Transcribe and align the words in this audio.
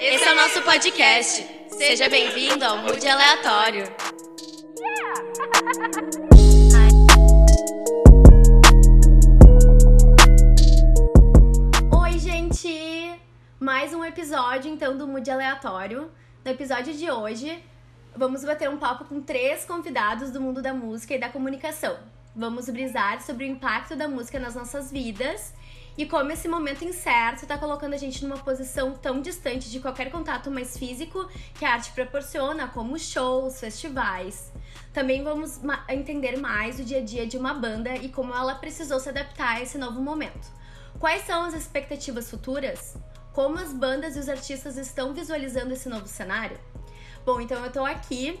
Esse 0.00 0.24
é 0.24 0.32
o 0.32 0.36
nosso 0.36 0.62
podcast. 0.62 1.46
Seja 1.76 2.08
bem-vindo 2.08 2.64
ao 2.64 2.78
Mood 2.78 3.06
Aleatório. 3.06 3.84
Oi, 11.92 12.18
gente! 12.18 13.20
Mais 13.58 13.92
um 13.92 14.02
episódio 14.02 14.72
então 14.72 14.96
do 14.96 15.06
Mood 15.06 15.30
Aleatório. 15.30 16.10
No 16.42 16.50
episódio 16.50 16.94
de 16.94 17.10
hoje, 17.10 17.62
vamos 18.16 18.42
bater 18.42 18.70
um 18.70 18.78
papo 18.78 19.04
com 19.04 19.20
três 19.20 19.66
convidados 19.66 20.30
do 20.30 20.40
mundo 20.40 20.62
da 20.62 20.72
música 20.72 21.14
e 21.14 21.18
da 21.18 21.28
comunicação. 21.28 21.98
Vamos 22.34 22.70
brisar 22.70 23.20
sobre 23.20 23.44
o 23.44 23.48
impacto 23.48 23.94
da 23.94 24.08
música 24.08 24.38
nas 24.38 24.54
nossas 24.54 24.90
vidas 24.90 25.52
e 26.00 26.06
como 26.06 26.32
esse 26.32 26.48
momento 26.48 26.82
incerto 26.82 27.42
está 27.42 27.58
colocando 27.58 27.92
a 27.92 27.98
gente 27.98 28.24
numa 28.24 28.38
posição 28.38 28.92
tão 28.92 29.20
distante 29.20 29.70
de 29.70 29.80
qualquer 29.80 30.10
contato 30.10 30.50
mais 30.50 30.78
físico 30.78 31.28
que 31.58 31.62
a 31.62 31.74
arte 31.74 31.92
proporciona, 31.92 32.68
como 32.68 32.98
shows, 32.98 33.60
festivais. 33.60 34.50
Também 34.94 35.22
vamos 35.22 35.58
ma 35.58 35.84
entender 35.90 36.38
mais 36.38 36.80
o 36.80 36.84
dia 36.84 37.00
a 37.00 37.04
dia 37.04 37.26
de 37.26 37.36
uma 37.36 37.52
banda 37.52 37.94
e 37.96 38.08
como 38.08 38.34
ela 38.34 38.54
precisou 38.54 38.98
se 38.98 39.10
adaptar 39.10 39.56
a 39.56 39.60
esse 39.60 39.76
novo 39.76 40.00
momento. 40.00 40.50
Quais 40.98 41.26
são 41.26 41.42
as 41.42 41.52
expectativas 41.52 42.30
futuras? 42.30 42.96
Como 43.34 43.58
as 43.58 43.70
bandas 43.70 44.16
e 44.16 44.20
os 44.20 44.28
artistas 44.30 44.78
estão 44.78 45.12
visualizando 45.12 45.74
esse 45.74 45.90
novo 45.90 46.08
cenário? 46.08 46.58
Bom, 47.26 47.42
então 47.42 47.62
eu 47.62 47.70
tô 47.70 47.84
aqui 47.84 48.40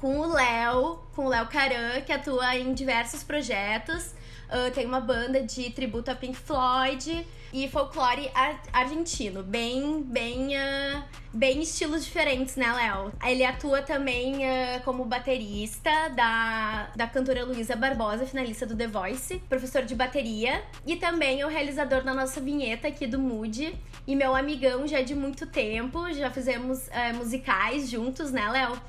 com 0.00 0.20
o 0.20 0.32
Léo, 0.32 1.00
com 1.12 1.26
o 1.26 1.28
Léo 1.28 1.48
Caran, 1.48 2.02
que 2.02 2.12
atua 2.12 2.54
em 2.54 2.72
diversos 2.72 3.24
projetos. 3.24 4.14
Uh, 4.48 4.70
tem 4.72 4.86
uma 4.86 5.00
banda 5.00 5.42
de 5.42 5.68
tributo 5.70 6.10
a 6.10 6.14
Pink 6.14 6.34
Floyd 6.34 7.26
e 7.52 7.68
folclore 7.68 8.30
ar 8.34 8.62
argentino, 8.72 9.42
bem, 9.42 10.02
bem, 10.02 10.56
uh, 10.56 11.02
bem 11.34 11.60
estilos 11.60 12.02
diferentes, 12.04 12.56
né, 12.56 12.72
Léo? 12.72 13.12
Ele 13.26 13.44
atua 13.44 13.82
também 13.82 14.36
uh, 14.36 14.82
como 14.86 15.04
baterista 15.04 15.90
da, 16.16 16.90
da 16.96 17.06
cantora 17.06 17.44
Luísa 17.44 17.76
Barbosa, 17.76 18.24
finalista 18.24 18.64
do 18.64 18.74
The 18.74 18.86
Voice, 18.86 19.38
professor 19.50 19.82
de 19.82 19.94
bateria 19.94 20.62
e 20.86 20.96
também 20.96 21.42
é 21.42 21.46
o 21.46 21.48
realizador 21.50 22.02
da 22.02 22.14
nossa 22.14 22.40
vinheta 22.40 22.88
aqui 22.88 23.06
do 23.06 23.18
Mood 23.18 23.78
e 24.06 24.16
meu 24.16 24.34
amigão 24.34 24.86
já 24.86 25.02
de 25.02 25.14
muito 25.14 25.46
tempo, 25.46 26.10
já 26.14 26.30
fizemos 26.30 26.88
musicais 27.14 27.90
juntos, 27.90 28.32
né, 28.32 28.48
Léo? 28.48 28.80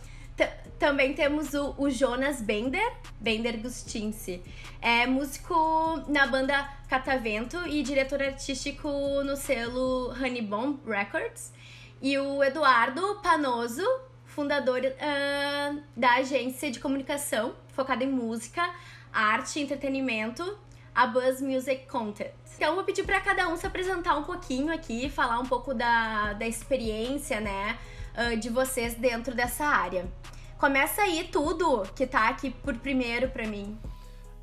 Também 0.80 1.14
temos 1.14 1.54
o, 1.54 1.76
o, 1.78 1.90
Jonas 1.90 2.42
Bender, 2.42 2.94
Bender 3.20 3.60
Gustinci. 3.62 4.42
É 4.82 5.06
músico 5.06 5.54
na 6.08 6.26
banda 6.26 6.58
Catavento 6.88 7.68
e 7.68 7.84
diretor 7.84 8.24
artístico 8.24 8.90
no 9.24 9.36
selo 9.36 10.12
Honeybomb 10.12 10.80
Records. 10.88 11.52
E 12.02 12.18
o 12.18 12.42
Eduardo 12.42 13.20
Panoso, 13.22 13.86
fundador 14.26 14.80
uh, 14.80 15.84
da 15.96 16.14
agência 16.16 16.72
de 16.72 16.80
comunicação 16.80 17.56
focada 17.74 18.04
em 18.04 18.10
música, 18.10 18.74
arte 19.12 19.60
e 19.60 19.64
entretenimento, 19.64 20.58
a 20.96 21.06
Buzz 21.06 21.42
Music 21.42 21.88
Content. 21.88 22.32
Então, 22.56 22.76
vou 22.76 22.84
pedir 22.86 23.04
para 23.04 23.20
cada 23.20 23.48
um 23.50 23.58
se 23.58 23.68
apresentar 23.68 24.16
um 24.18 24.24
pouquinho 24.24 24.74
aqui, 24.74 25.10
falar 25.10 25.40
um 25.40 25.46
pouco 25.46 25.74
da, 25.74 26.34
da 26.34 26.48
experiência, 26.48 27.40
né, 27.42 27.78
uh, 28.16 28.38
de 28.38 28.50
vocês 28.50 28.96
dentro 28.96 29.36
dessa 29.36 29.66
área. 29.66 30.10
Começa 30.60 31.04
aí 31.04 31.24
tudo 31.32 31.84
que 31.96 32.06
tá 32.06 32.28
aqui 32.28 32.50
por 32.50 32.78
primeiro 32.80 33.30
para 33.30 33.48
mim. 33.48 33.80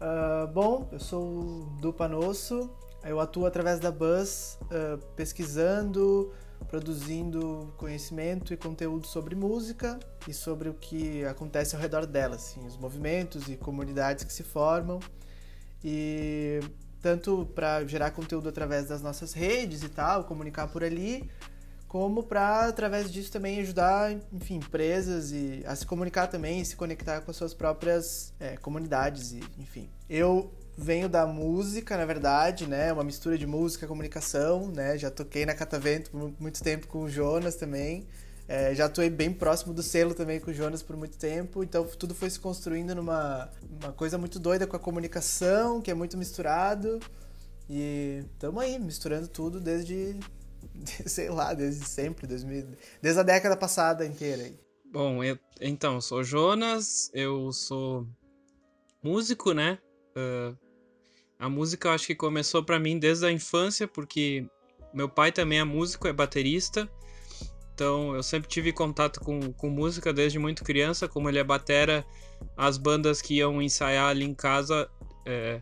Uh, 0.01 0.47
bom, 0.51 0.89
eu 0.91 0.99
sou 0.99 1.23
o 1.23 1.79
Du 1.79 1.93
Panosso, 1.93 2.71
eu 3.05 3.21
atuo 3.21 3.45
através 3.45 3.79
da 3.81 3.93
Buzz 3.93 4.59
uh, 4.63 4.97
pesquisando, 5.15 6.33
produzindo 6.69 7.71
conhecimento 7.77 8.55
e 8.55 8.57
conteúdo 8.57 9.07
sobre 9.07 9.35
música 9.35 10.01
e 10.27 10.33
sobre 10.33 10.71
o 10.71 10.75
que 10.75 11.23
acontece 11.27 11.77
ao 11.77 11.83
redor 11.83 12.07
dela, 12.07 12.37
assim, 12.37 12.67
os 12.67 12.79
movimentos 12.79 13.47
e 13.51 13.55
comunidades 13.55 14.25
que 14.25 14.33
se 14.33 14.43
formam. 14.43 15.01
E 15.85 16.61
tanto 17.03 17.45
para 17.55 17.85
gerar 17.85 18.13
conteúdo 18.13 18.49
através 18.49 18.89
das 18.89 19.03
nossas 19.03 19.35
redes 19.35 19.83
e 19.83 19.89
tal, 19.91 20.25
comunicar 20.25 20.67
por 20.69 20.83
ali, 20.83 21.31
como 21.89 22.23
para 22.23 22.67
através 22.69 23.11
disso 23.11 23.31
também 23.31 23.61
ajudar, 23.61 24.13
enfim, 24.33 24.57
empresas 24.57 25.33
e 25.33 25.63
a 25.67 25.75
se 25.75 25.87
comunicar 25.87 26.27
também 26.27 26.61
e 26.61 26.65
se 26.65 26.77
conectar 26.77 27.21
com 27.21 27.31
as 27.31 27.37
suas 27.37 27.55
próprias 27.55 28.33
é, 28.41 28.57
comunidades 28.57 29.33
e, 29.33 29.41
enfim. 29.59 29.89
Eu 30.09 30.53
venho 30.77 31.09
da 31.09 31.27
música, 31.27 31.97
na 31.97 32.05
verdade, 32.05 32.67
né? 32.67 32.93
Uma 32.93 33.05
mistura 33.05 33.39
de 33.39 33.47
música, 33.47 33.87
comunicação, 33.87 34.69
né? 34.69 34.99
Já 34.99 35.11
toquei 35.11 35.47
na 35.47 35.55
Catavento 35.55 36.11
por 36.11 36.33
muito 36.39 36.63
tempo 36.63 36.87
com 36.87 37.05
o 37.05 37.09
Jonas 37.09 37.55
também. 37.57 38.07
É, 38.49 38.75
já 38.75 38.85
atuei 38.85 39.11
bem 39.11 39.33
próximo 39.33 39.73
do 39.73 39.83
selo 39.83 40.15
também 40.15 40.39
com 40.39 40.51
o 40.51 40.55
Jonas 40.55 40.81
por 40.81 40.97
muito 40.97 41.17
tempo, 41.17 41.65
então 41.65 41.85
tudo 41.85 42.15
foi 42.15 42.31
se 42.31 42.39
construindo 42.39 42.95
numa 42.95 43.51
uma 43.83 43.93
coisa 43.93 44.17
muito 44.17 44.39
doida 44.39 44.69
com 44.69 44.77
a 44.77 44.79
comunicação, 44.79 45.81
que 45.81 45.91
é 45.91 45.95
muito 45.95 46.17
misturado. 46.17 47.01
E 47.69 48.25
estamos 48.35 48.63
aí, 48.63 48.79
misturando 48.79 49.27
tudo 49.27 49.61
desde 49.61 50.17
sei 51.07 51.29
lá, 51.29 51.55
desde 51.55 51.87
sempre, 51.87 52.27
desde, 52.27 52.67
desde 53.01 53.21
a 53.21 53.23
década 53.23 53.57
passada 53.57 54.05
inteira. 54.05 54.45
Aí. 54.45 54.59
Bom, 54.93 55.23
eu, 55.23 55.39
então, 55.61 56.01
sou 56.01 56.23
Jonas, 56.23 57.11
eu 57.13 57.53
sou 57.53 58.07
músico, 59.03 59.53
né? 59.53 59.79
Uh, 60.17 60.57
a 61.39 61.49
música 61.49 61.89
eu 61.89 61.93
acho 61.93 62.07
que 62.07 62.15
começou 62.15 62.65
para 62.65 62.79
mim 62.79 62.99
desde 62.99 63.27
a 63.27 63.33
infância, 63.33 63.87
porque 63.87 64.47
meu 64.95 65.09
pai 65.09 65.31
também 65.31 65.59
é 65.59 65.65
músico, 65.65 66.09
é 66.09 66.13
baterista. 66.13 66.89
Então 67.75 68.15
eu 68.15 68.23
sempre 68.23 68.49
tive 68.49 68.73
contato 68.73 69.21
com, 69.21 69.53
com 69.53 69.69
música 69.69 70.13
desde 70.13 70.39
muito 70.39 70.65
criança. 70.65 71.07
Como 71.07 71.29
ele 71.29 71.39
é 71.39 71.45
batera, 71.45 72.07
as 72.57 72.79
bandas 72.79 73.21
que 73.21 73.35
iam 73.35 73.61
ensaiar 73.61 74.09
ali 74.09 74.25
em 74.25 74.35
casa, 74.35 74.89
é, 75.27 75.61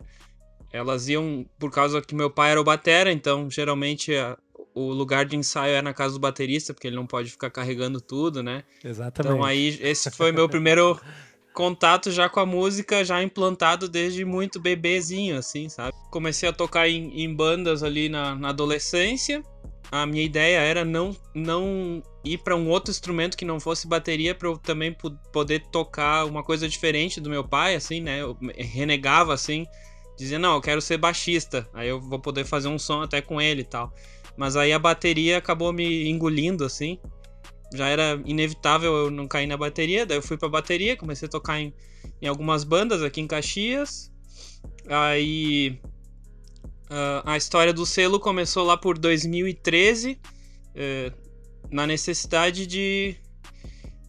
elas 0.71 1.09
iam 1.09 1.45
por 1.59 1.71
causa 1.71 2.01
que 2.01 2.15
meu 2.15 2.31
pai 2.31 2.51
era 2.51 2.61
o 2.61 2.63
batera, 2.63 3.11
então 3.11 3.49
geralmente 3.49 4.15
a, 4.15 4.37
o 4.75 4.91
lugar 4.91 5.25
de 5.25 5.37
ensaio 5.37 5.73
é 5.73 5.81
na 5.81 5.93
casa 5.93 6.15
do 6.15 6.19
baterista, 6.19 6.73
porque 6.73 6.85
ele 6.85 6.97
não 6.97 7.07
pode 7.07 7.31
ficar 7.31 7.49
carregando 7.49 8.01
tudo, 8.01 8.43
né? 8.43 8.63
Exatamente. 8.83 9.33
Então 9.33 9.43
aí 9.43 9.79
esse 9.81 10.11
foi 10.11 10.33
meu 10.33 10.49
primeiro 10.49 10.99
contato 11.53 12.11
já 12.11 12.27
com 12.27 12.41
a 12.41 12.45
música, 12.45 13.03
já 13.05 13.23
implantado 13.23 13.87
desde 13.87 14.25
muito 14.25 14.59
bebezinho, 14.59 15.37
assim, 15.37 15.69
sabe? 15.69 15.95
Comecei 16.11 16.49
a 16.49 16.53
tocar 16.53 16.89
em, 16.89 17.23
em 17.23 17.33
bandas 17.33 17.81
ali 17.81 18.09
na, 18.09 18.35
na, 18.35 18.49
adolescência. 18.49 19.41
A 19.89 20.05
minha 20.05 20.23
ideia 20.23 20.59
era 20.59 20.83
não, 20.83 21.15
não 21.33 22.03
ir 22.25 22.39
para 22.39 22.55
um 22.55 22.67
outro 22.67 22.91
instrumento 22.91 23.37
que 23.37 23.45
não 23.45 23.59
fosse 23.59 23.87
bateria, 23.87 24.35
para 24.35 24.49
eu 24.49 24.57
também 24.57 24.95
poder 25.31 25.65
tocar 25.71 26.25
uma 26.25 26.43
coisa 26.43 26.67
diferente 26.67 27.21
do 27.21 27.29
meu 27.29 27.47
pai, 27.47 27.75
assim, 27.75 28.01
né? 28.01 28.21
Eu 28.21 28.37
renegava, 28.57 29.33
assim, 29.33 29.65
dizia, 30.17 30.39
não, 30.39 30.55
eu 30.55 30.61
quero 30.61 30.81
ser 30.81 30.97
baixista, 30.97 31.67
aí 31.73 31.87
eu 31.87 32.01
vou 32.01 32.19
poder 32.19 32.43
fazer 32.43 32.67
um 32.67 32.79
som 32.79 33.01
até 33.01 33.21
com 33.21 33.39
ele 33.39 33.61
e 33.61 33.65
tal. 33.65 33.93
Mas 34.37 34.55
aí 34.55 34.73
a 34.73 34.79
bateria 34.79 35.37
acabou 35.37 35.71
me 35.71 36.09
engolindo, 36.09 36.65
assim. 36.65 36.99
Já 37.73 37.87
era 37.87 38.21
inevitável 38.25 38.93
eu 38.95 39.11
não 39.11 39.27
cair 39.27 39.47
na 39.47 39.57
bateria. 39.57 40.05
Daí 40.05 40.17
eu 40.17 40.21
fui 40.21 40.37
pra 40.37 40.49
bateria, 40.49 40.97
comecei 40.97 41.27
a 41.27 41.31
tocar 41.31 41.59
em, 41.59 41.73
em 42.21 42.27
algumas 42.27 42.63
bandas 42.63 43.01
aqui 43.01 43.21
em 43.21 43.27
Caxias. 43.27 44.11
Aí. 44.87 45.79
Uh, 46.85 47.25
a 47.25 47.35
história 47.35 47.73
do 47.73 47.83
selo 47.83 48.19
começou 48.19 48.63
lá 48.63 48.77
por 48.77 48.95
2013, 48.99 50.11
uh, 50.11 50.17
eh, 50.75 51.11
na 51.71 51.87
necessidade 51.87 52.67
de, 52.67 53.15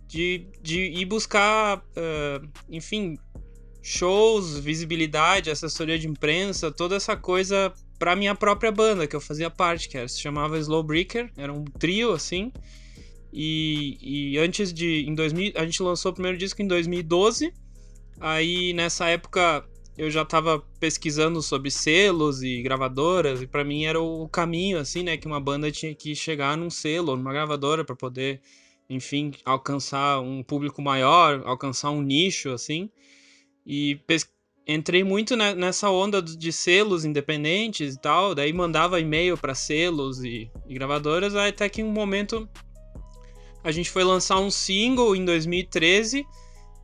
de, 0.06 0.47
de 0.60 0.82
ir 0.82 1.06
buscar, 1.06 1.78
uh, 1.78 2.47
enfim, 2.69 3.16
shows, 3.82 4.58
visibilidade, 4.58 5.50
assessoria 5.50 5.98
de 5.98 6.06
imprensa, 6.06 6.70
toda 6.70 6.97
essa 6.97 7.16
coisa 7.16 7.72
pra 7.98 8.16
minha 8.16 8.34
própria 8.34 8.70
banda, 8.70 9.06
que 9.06 9.16
eu 9.16 9.20
fazia 9.20 9.50
parte, 9.50 9.88
que 9.88 9.96
era, 9.96 10.08
se 10.08 10.20
chamava 10.20 10.58
Slowbreaker, 10.58 11.30
era 11.36 11.52
um 11.52 11.64
trio, 11.64 12.12
assim. 12.12 12.52
E, 13.32 13.98
e 14.00 14.38
antes 14.38 14.72
de. 14.72 15.04
Em 15.06 15.14
2000, 15.14 15.52
a 15.56 15.64
gente 15.64 15.82
lançou 15.82 16.10
o 16.10 16.14
primeiro 16.14 16.38
disco 16.38 16.62
em 16.62 16.66
2012. 16.66 17.52
Aí 18.19 18.72
nessa 18.72 19.08
época 19.08 19.62
eu 19.96 20.10
já 20.10 20.22
estava 20.22 20.58
pesquisando 20.78 21.43
sobre 21.43 21.70
selos 21.70 22.43
e 22.43 22.62
gravadoras, 22.62 23.40
e 23.40 23.46
para 23.46 23.64
mim 23.64 23.84
era 23.84 24.00
o 24.00 24.28
caminho, 24.28 24.78
assim, 24.78 25.02
né? 25.02 25.16
Que 25.16 25.26
uma 25.26 25.40
banda 25.40 25.70
tinha 25.70 25.94
que 25.94 26.14
chegar 26.14 26.56
num 26.56 26.70
selo, 26.70 27.16
numa 27.16 27.32
gravadora, 27.32 27.84
para 27.84 27.96
poder, 27.96 28.40
enfim, 28.90 29.32
alcançar 29.44 30.20
um 30.20 30.42
público 30.42 30.82
maior, 30.82 31.42
alcançar 31.46 31.90
um 31.90 32.02
nicho, 32.02 32.50
assim. 32.50 32.90
E 33.66 33.96
entrei 34.66 35.04
muito 35.04 35.36
nessa 35.36 35.88
onda 35.90 36.20
de 36.20 36.52
selos 36.52 37.04
independentes 37.04 37.94
e 37.94 37.98
tal, 37.98 38.34
daí 38.34 38.52
mandava 38.52 39.00
e-mail 39.00 39.38
para 39.38 39.54
selos 39.54 40.24
e, 40.24 40.50
e, 40.66 40.74
gravadoras, 40.74 41.36
até 41.36 41.68
que 41.68 41.80
em 41.80 41.84
um 41.84 41.92
momento 41.92 42.48
a 43.62 43.70
gente 43.70 43.90
foi 43.90 44.02
lançar 44.02 44.40
um 44.40 44.50
single 44.50 45.14
em 45.14 45.24
2013 45.24 46.26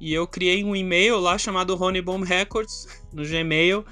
e 0.01 0.15
eu 0.15 0.27
criei 0.27 0.63
um 0.63 0.77
e-mail 0.77 1.19
lá 1.19 1.37
chamado 1.37 1.81
Honey 1.81 2.03
Bomb 2.03 2.25
Records 2.25 2.87
no 3.13 3.25
Gmail 3.25 3.85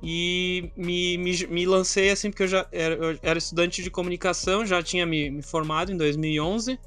e 0.00 0.70
me, 0.76 1.16
me, 1.18 1.46
me, 1.46 1.66
lancei 1.66 2.10
assim 2.10 2.30
porque 2.30 2.42
eu 2.44 2.48
já 2.48 2.66
era, 2.70 2.94
eu 2.94 3.18
era, 3.22 3.38
estudante 3.38 3.82
de 3.82 3.90
comunicação, 3.90 4.66
já 4.66 4.82
tinha 4.82 5.06
me, 5.06 5.30
me, 5.30 5.42
formado 5.42 5.90
em 5.90 5.96
2011 5.96 6.78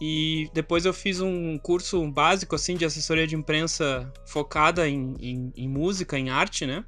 e 0.00 0.50
depois 0.52 0.84
eu 0.84 0.92
fiz 0.92 1.20
um 1.20 1.58
curso 1.58 2.06
básico 2.10 2.54
assim 2.54 2.76
de 2.76 2.84
assessoria 2.84 3.26
de 3.26 3.34
imprensa 3.34 4.12
focada 4.26 4.88
em, 4.88 5.14
em, 5.20 5.52
em 5.56 5.68
música, 5.68 6.18
em 6.18 6.28
arte, 6.28 6.66
né? 6.66 6.84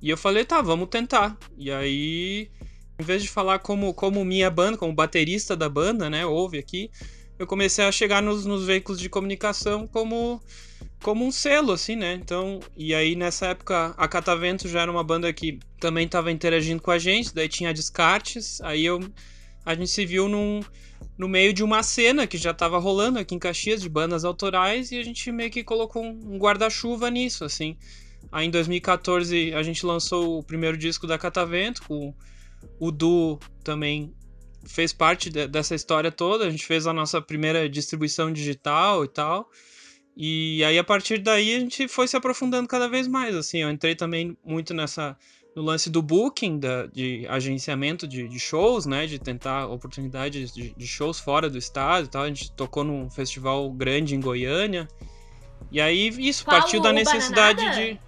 E 0.00 0.10
eu 0.10 0.16
falei, 0.16 0.44
tá, 0.44 0.60
vamos 0.60 0.88
tentar. 0.88 1.36
E 1.56 1.70
aí, 1.70 2.50
em 2.98 3.04
vez 3.04 3.22
de 3.22 3.28
falar 3.28 3.60
como, 3.60 3.94
como 3.94 4.24
minha 4.24 4.50
banda, 4.50 4.76
como 4.76 4.92
baterista 4.92 5.56
da 5.56 5.68
banda, 5.68 6.10
né, 6.10 6.26
ouve 6.26 6.58
aqui, 6.58 6.90
eu 7.38 7.46
comecei 7.46 7.84
a 7.84 7.92
chegar 7.92 8.22
nos, 8.22 8.44
nos 8.44 8.64
veículos 8.64 9.00
de 9.00 9.08
comunicação 9.08 9.86
como 9.86 10.40
como 11.02 11.26
um 11.26 11.32
selo, 11.32 11.72
assim, 11.72 11.96
né? 11.96 12.14
Então, 12.14 12.60
e 12.76 12.94
aí 12.94 13.16
nessa 13.16 13.46
época 13.46 13.92
a 13.96 14.06
Catavento 14.06 14.68
já 14.68 14.82
era 14.82 14.90
uma 14.90 15.02
banda 15.02 15.32
que 15.32 15.58
também 15.80 16.06
estava 16.06 16.30
interagindo 16.30 16.80
com 16.80 16.92
a 16.92 16.98
gente, 16.98 17.34
daí 17.34 17.48
tinha 17.48 17.74
Descartes, 17.74 18.60
aí 18.60 18.84
eu 18.84 19.00
a 19.64 19.74
gente 19.74 19.90
se 19.90 20.06
viu 20.06 20.28
num, 20.28 20.60
no 21.22 21.28
meio 21.28 21.52
de 21.52 21.62
uma 21.62 21.84
cena 21.84 22.26
que 22.26 22.36
já 22.36 22.50
estava 22.50 22.80
rolando 22.80 23.16
aqui 23.16 23.32
em 23.32 23.38
Caxias 23.38 23.80
de 23.80 23.88
bandas 23.88 24.24
autorais 24.24 24.90
e 24.90 24.98
a 24.98 25.04
gente 25.04 25.30
meio 25.30 25.52
que 25.52 25.62
colocou 25.62 26.04
um 26.04 26.36
guarda-chuva 26.36 27.08
nisso, 27.12 27.44
assim. 27.44 27.76
Aí 28.32 28.48
em 28.48 28.50
2014 28.50 29.54
a 29.54 29.62
gente 29.62 29.86
lançou 29.86 30.40
o 30.40 30.42
primeiro 30.42 30.76
disco 30.76 31.06
da 31.06 31.16
Catavento, 31.16 31.82
com 31.82 32.12
o 32.80 32.90
Du 32.90 33.38
também 33.62 34.12
fez 34.66 34.92
parte 34.92 35.30
de, 35.30 35.46
dessa 35.46 35.76
história 35.76 36.10
toda, 36.10 36.44
a 36.44 36.50
gente 36.50 36.66
fez 36.66 36.88
a 36.88 36.92
nossa 36.92 37.22
primeira 37.22 37.68
distribuição 37.68 38.32
digital 38.32 39.04
e 39.04 39.08
tal. 39.08 39.48
E 40.16 40.64
aí 40.64 40.76
a 40.76 40.82
partir 40.82 41.18
daí 41.18 41.54
a 41.54 41.60
gente 41.60 41.86
foi 41.86 42.08
se 42.08 42.16
aprofundando 42.16 42.66
cada 42.66 42.88
vez 42.88 43.06
mais, 43.06 43.36
assim, 43.36 43.58
eu 43.58 43.70
entrei 43.70 43.94
também 43.94 44.36
muito 44.44 44.74
nessa 44.74 45.16
no 45.54 45.62
lance 45.62 45.90
do 45.90 46.00
booking, 46.02 46.58
da, 46.58 46.86
de 46.86 47.26
agenciamento 47.28 48.06
de, 48.06 48.26
de 48.26 48.40
shows, 48.40 48.86
né, 48.86 49.06
de 49.06 49.18
tentar 49.18 49.66
oportunidades 49.66 50.52
de, 50.52 50.74
de, 50.74 50.86
shows 50.86 51.18
fora 51.18 51.48
do 51.50 51.58
estado 51.58 52.06
e 52.06 52.08
tal, 52.08 52.22
a 52.22 52.28
gente 52.28 52.50
tocou 52.52 52.84
num 52.84 53.10
festival 53.10 53.70
grande 53.70 54.14
em 54.14 54.20
Goiânia, 54.20 54.88
e 55.70 55.80
aí 55.80 56.08
isso 56.18 56.44
Qual 56.44 56.58
partiu 56.58 56.80
da 56.80 56.92
necessidade 56.92 57.62
de... 57.74 58.00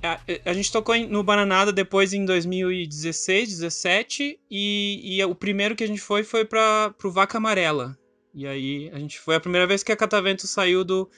A, 0.00 0.20
a, 0.44 0.52
gente 0.52 0.70
tocou 0.70 0.96
no 0.96 1.24
Bananada 1.24 1.72
depois 1.72 2.12
em 2.12 2.24
2016, 2.24 3.48
17 3.48 4.38
e, 4.48 5.18
e 5.18 5.24
o 5.24 5.34
primeiro 5.34 5.74
que 5.74 5.82
a 5.82 5.88
gente 5.88 6.00
foi 6.00 6.22
foi 6.22 6.44
para 6.44 6.90
pro 6.96 7.10
Vaca 7.10 7.38
Amarela, 7.38 7.98
e 8.32 8.46
aí 8.46 8.90
a 8.92 8.98
gente 8.98 9.18
foi 9.18 9.34
a 9.34 9.40
primeira 9.40 9.66
vez 9.66 9.82
que 9.82 9.90
a 9.90 9.96
Catavento 9.96 10.46
saiu 10.46 10.84
do, 10.84 11.10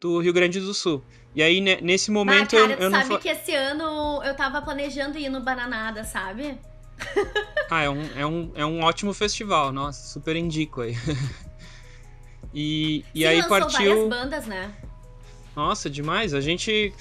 do 0.00 0.18
Rio 0.18 0.32
Grande 0.32 0.58
do 0.58 0.72
Sul. 0.72 1.02
E 1.34 1.42
aí, 1.42 1.60
nesse 1.60 2.10
momento, 2.10 2.56
ah, 2.56 2.60
cara, 2.60 2.72
eu, 2.72 2.78
eu 2.78 2.90
não. 2.90 3.02
Sabe 3.02 3.18
que 3.18 3.28
esse 3.28 3.54
ano 3.54 4.22
eu 4.24 4.34
tava 4.34 4.60
planejando 4.62 5.18
ir 5.18 5.28
no 5.28 5.40
Bananada, 5.40 6.02
sabe? 6.02 6.58
ah, 7.70 7.82
é 7.82 7.90
um, 7.90 8.10
é, 8.16 8.26
um, 8.26 8.52
é 8.56 8.66
um 8.66 8.82
ótimo 8.82 9.14
festival, 9.14 9.72
nossa, 9.72 10.08
super 10.08 10.34
indico 10.34 10.80
aí. 10.80 10.96
e 12.52 13.04
e 13.14 13.20
Sim, 13.20 13.26
aí 13.26 13.48
partiu. 13.48 13.70
várias 13.70 14.08
bandas, 14.08 14.46
né? 14.46 14.74
Nossa, 15.54 15.88
demais. 15.88 16.34
A 16.34 16.40
gente 16.40 16.92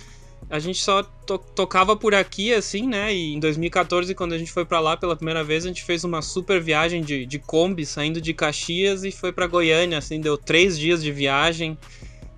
a 0.49 0.59
gente 0.59 0.79
só 0.79 1.03
to 1.03 1.37
tocava 1.55 1.95
por 1.95 2.13
aqui, 2.13 2.53
assim, 2.53 2.87
né? 2.87 3.13
E 3.13 3.33
em 3.33 3.39
2014, 3.39 4.13
quando 4.13 4.33
a 4.33 4.37
gente 4.37 4.51
foi 4.51 4.65
para 4.65 4.79
lá 4.79 4.95
pela 4.95 5.15
primeira 5.15 5.43
vez, 5.43 5.65
a 5.65 5.67
gente 5.67 5.83
fez 5.83 6.03
uma 6.03 6.21
super 6.21 6.61
viagem 6.61 7.01
de, 7.01 7.25
de 7.25 7.39
Kombi, 7.39 7.85
saindo 7.85 8.21
de 8.21 8.33
Caxias 8.33 9.03
e 9.03 9.11
foi 9.11 9.31
para 9.31 9.47
Goiânia, 9.47 9.97
assim, 9.97 10.21
deu 10.21 10.37
três 10.37 10.77
dias 10.77 11.03
de 11.03 11.11
viagem. 11.11 11.77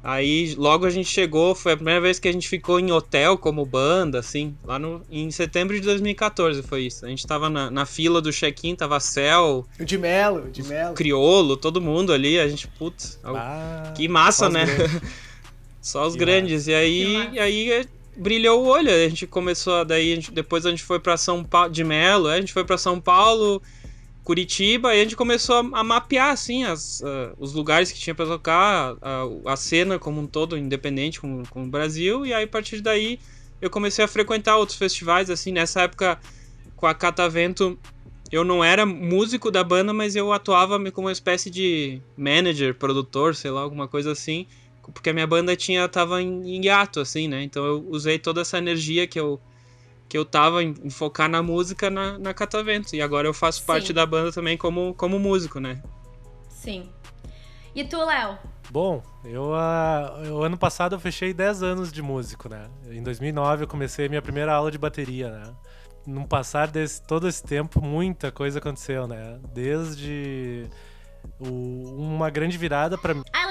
Aí 0.04 0.56
logo 0.56 0.86
a 0.86 0.90
gente 0.90 1.08
chegou, 1.08 1.54
foi 1.54 1.74
a 1.74 1.76
primeira 1.76 2.02
vez 2.02 2.20
que 2.20 2.28
a 2.28 2.32
gente 2.32 2.48
ficou 2.48 2.80
em 2.80 2.92
hotel 2.92 3.38
como 3.38 3.64
banda, 3.66 4.18
assim, 4.20 4.56
lá 4.64 4.80
no, 4.80 5.02
em 5.12 5.30
setembro 5.30 5.76
de 5.76 5.82
2014 5.82 6.64
foi 6.64 6.84
isso. 6.84 7.06
A 7.06 7.10
gente 7.10 7.26
tava 7.28 7.50
na, 7.50 7.70
na 7.70 7.86
fila 7.86 8.20
do 8.20 8.32
check-in, 8.32 8.76
tava 8.76 9.00
Cel. 9.00 9.66
O 9.80 9.86
de 9.86 9.98
Melo, 10.00 10.46
o 10.46 10.50
de 10.50 10.64
Melo. 10.64 10.96
Criolo, 10.96 11.56
todo 11.56 11.80
mundo 11.80 12.12
ali, 12.12 12.40
a 12.40 12.48
gente, 12.48 12.68
putz, 12.68 13.20
ah, 13.24 13.94
que 13.96 14.08
massa, 14.08 14.50
né? 14.50 14.66
Só 15.80 16.08
os 16.08 16.14
que 16.14 16.20
grandes. 16.20 16.68
Massa. 16.68 16.72
E 16.72 16.76
aí, 16.76 17.30
e 17.34 17.40
aí 17.40 17.86
brilhou 18.16 18.64
o 18.64 18.68
olho. 18.68 18.90
A 18.90 19.08
gente 19.08 19.28
começou, 19.28 19.86
daí 19.86 20.14
a 20.14 20.16
gente, 20.16 20.32
depois 20.32 20.66
a 20.66 20.72
gente 20.72 20.84
foi 20.84 21.00
para 21.00 21.16
São 21.16 21.44
Paulo, 21.44 21.72
de 21.72 21.84
Melo, 21.84 22.28
a 22.28 22.40
gente 22.40 22.54
foi 22.54 22.64
para 22.64 22.78
São 22.78 23.00
Paulo, 23.00 23.62
Curitiba, 24.24 24.94
e 24.96 25.00
a 25.02 25.04
gente 25.04 25.16
começou 25.16 25.58
a, 25.74 25.84
mapear, 25.84 26.32
assim, 26.32 26.64
as, 26.64 27.02
uh, 27.02 27.36
os 27.40 27.54
lugares 27.54 27.92
que 27.92 28.00
tinha 28.00 28.14
para 28.14 28.26
tocar, 28.26 28.96
a, 29.02 29.24
a, 29.46 29.56
cena 29.56 29.98
como 29.98 30.22
um 30.22 30.28
todo, 30.28 30.58
independente 30.58 31.20
com, 31.20 31.44
com 31.50 31.64
o 31.64 31.68
Brasil, 31.68 32.26
e 32.26 32.34
aí 32.34 32.44
a 32.44 32.48
partir 32.48 32.82
daí 32.82 33.20
eu 33.60 33.70
comecei 33.70 34.06
a 34.06 34.08
frequentar 34.08 34.58
outros 34.58 34.78
festivais, 34.78 35.30
assim, 35.30 35.52
nessa 35.52 35.82
época 35.82 36.20
com 36.76 36.86
a 36.88 36.94
Catavento 36.94 37.78
eu 38.32 38.46
não 38.46 38.64
era 38.64 38.86
músico 38.86 39.52
da 39.52 39.64
banda, 39.64 39.92
mas 39.92 40.16
eu 40.16 40.32
atuava 40.32 40.80
como 40.92 41.08
uma 41.08 41.12
espécie 41.12 41.50
de 41.50 42.02
manager, 42.16 42.74
produtor, 42.76 43.36
sei 43.36 43.52
lá, 43.52 43.62
alguma 43.62 43.88
coisa 43.88 44.12
assim 44.12 44.48
porque 44.92 45.10
a 45.10 45.14
minha 45.14 45.28
banda 45.28 45.56
tinha 45.56 45.88
tava 45.88 46.22
em, 46.22 46.56
em 46.56 46.66
hiato 46.66 47.00
assim, 47.00 47.28
né? 47.28 47.44
Então 47.44 47.66
eu 47.66 47.86
usei 47.90 48.18
toda 48.18 48.42
essa 48.42 48.58
energia 48.58 49.06
que 49.06 49.20
eu 49.20 49.40
que 50.12 50.18
eu 50.18 50.26
tava 50.26 50.62
em, 50.62 50.76
em 50.84 50.90
focar 50.90 51.30
na 51.30 51.42
música 51.42 51.90
na, 51.90 52.20
na 52.20 52.34
Catavento. 52.34 52.94
E 52.94 53.02
agora 53.02 53.30
eu 53.30 53.34
faço 53.34 53.62
Sim. 53.62 53.66
parte 53.66 53.94
da 53.94 54.06
banda 54.06 54.30
também 54.30 54.58
como, 54.58 54.94
como 54.96 55.18
músico, 55.18 55.58
né? 55.58 55.82
Sim. 56.50 56.90
E 57.74 57.82
tu, 57.86 57.96
Léo? 57.96 58.38
Bom, 58.70 59.02
eu, 59.24 59.52
uh, 59.52 60.34
o 60.34 60.44
ano 60.44 60.58
passado 60.58 60.96
eu 60.96 61.00
fechei 61.00 61.34
10 61.34 61.64
anos 61.64 61.94
de 61.94 62.02
músico, 62.02 62.50
né? 62.50 62.68
Em 62.90 63.02
2009 63.02 63.64
eu 63.64 63.68
comecei 63.70 64.08
a 64.08 64.10
minha 64.10 64.22
primeira 64.22 64.54
aula 64.54 64.70
de 64.70 64.78
bateria, 64.78 65.30
né? 65.30 65.44
No 66.06 66.28
passar 66.28 66.68
desse 66.68 67.02
todo 67.04 67.26
esse 67.26 67.42
tempo, 67.42 67.82
muita 67.82 68.34
coisa 68.34 68.60
aconteceu, 68.60 69.08
né? 69.08 69.40
Desde 69.54 70.68
o, 71.40 71.96
uma 71.98 72.30
grande 72.30 72.58
virada 72.58 72.98
para 72.98 73.14
mim. 73.14 73.24
Ah, 73.32 73.48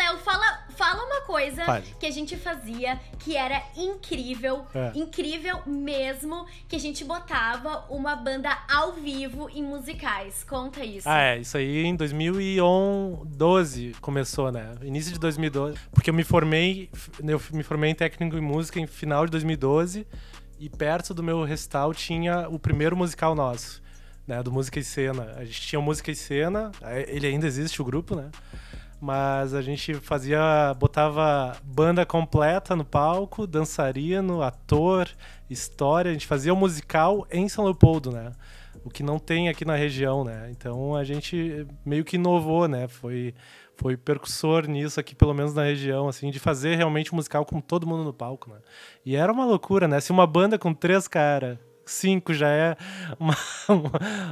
fala, 0.80 1.04
uma 1.04 1.20
coisa 1.20 1.62
Pode. 1.66 1.94
que 2.00 2.06
a 2.06 2.10
gente 2.10 2.38
fazia 2.38 2.98
que 3.18 3.36
era 3.36 3.62
incrível, 3.76 4.64
é. 4.74 4.92
incrível 4.94 5.60
mesmo, 5.66 6.46
que 6.66 6.74
a 6.74 6.78
gente 6.78 7.04
botava 7.04 7.84
uma 7.90 8.16
banda 8.16 8.56
ao 8.66 8.94
vivo 8.94 9.50
em 9.50 9.62
musicais. 9.62 10.42
Conta 10.42 10.82
isso. 10.82 11.06
Ah, 11.06 11.20
é, 11.20 11.40
isso 11.40 11.58
aí 11.58 11.84
em 11.84 11.94
2012 11.94 13.94
começou, 14.00 14.50
né? 14.50 14.74
Início 14.82 15.12
de 15.12 15.18
2012, 15.18 15.78
porque 15.92 16.08
eu 16.08 16.14
me 16.14 16.24
formei, 16.24 16.88
eu 17.22 17.42
me 17.52 17.62
formei 17.62 17.90
em 17.90 17.94
técnico 17.94 18.38
em 18.38 18.40
música 18.40 18.80
em 18.80 18.86
final 18.86 19.26
de 19.26 19.32
2012 19.32 20.06
e 20.58 20.70
perto 20.70 21.12
do 21.12 21.22
meu 21.22 21.44
recital 21.44 21.92
tinha 21.92 22.48
o 22.48 22.58
primeiro 22.58 22.96
musical 22.96 23.34
nosso 23.34 23.82
né, 24.26 24.42
do 24.42 24.52
Música 24.52 24.78
e 24.78 24.84
Cena. 24.84 25.34
A 25.36 25.44
gente 25.44 25.60
tinha 25.60 25.80
Música 25.80 26.10
e 26.10 26.14
Cena, 26.14 26.70
ele 27.08 27.26
ainda 27.26 27.46
existe 27.46 27.82
o 27.82 27.84
grupo, 27.84 28.14
né? 28.14 28.30
Mas 29.00 29.54
a 29.54 29.62
gente 29.62 29.94
fazia, 29.94 30.74
botava 30.78 31.56
banda 31.64 32.04
completa 32.04 32.76
no 32.76 32.84
palco, 32.84 33.46
dançarino, 33.46 34.42
ator, 34.42 35.08
história. 35.48 36.10
A 36.10 36.12
gente 36.12 36.26
fazia 36.26 36.52
o 36.52 36.56
musical 36.56 37.26
em 37.30 37.48
São 37.48 37.64
Leopoldo, 37.64 38.12
né? 38.12 38.32
O 38.84 38.90
que 38.90 39.02
não 39.02 39.18
tem 39.18 39.48
aqui 39.48 39.64
na 39.64 39.74
região, 39.74 40.22
né? 40.22 40.48
Então 40.50 40.94
a 40.94 41.02
gente 41.02 41.66
meio 41.84 42.04
que 42.04 42.16
inovou, 42.16 42.68
né? 42.68 42.88
Foi, 42.88 43.34
foi 43.74 43.96
percussor 43.96 44.66
nisso 44.66 45.00
aqui, 45.00 45.14
pelo 45.14 45.32
menos 45.32 45.54
na 45.54 45.64
região, 45.64 46.06
assim, 46.06 46.30
de 46.30 46.38
fazer 46.38 46.76
realmente 46.76 47.12
um 47.12 47.16
musical 47.16 47.46
com 47.46 47.58
todo 47.58 47.86
mundo 47.86 48.04
no 48.04 48.12
palco, 48.12 48.50
né? 48.50 48.58
E 49.04 49.16
era 49.16 49.32
uma 49.32 49.46
loucura, 49.46 49.88
né? 49.88 49.98
Se 50.00 50.12
uma 50.12 50.26
banda 50.26 50.58
com 50.58 50.74
três 50.74 51.08
caras 51.08 51.56
5 51.90 52.32
já 52.34 52.48
é 52.48 52.76
uma, 53.18 53.36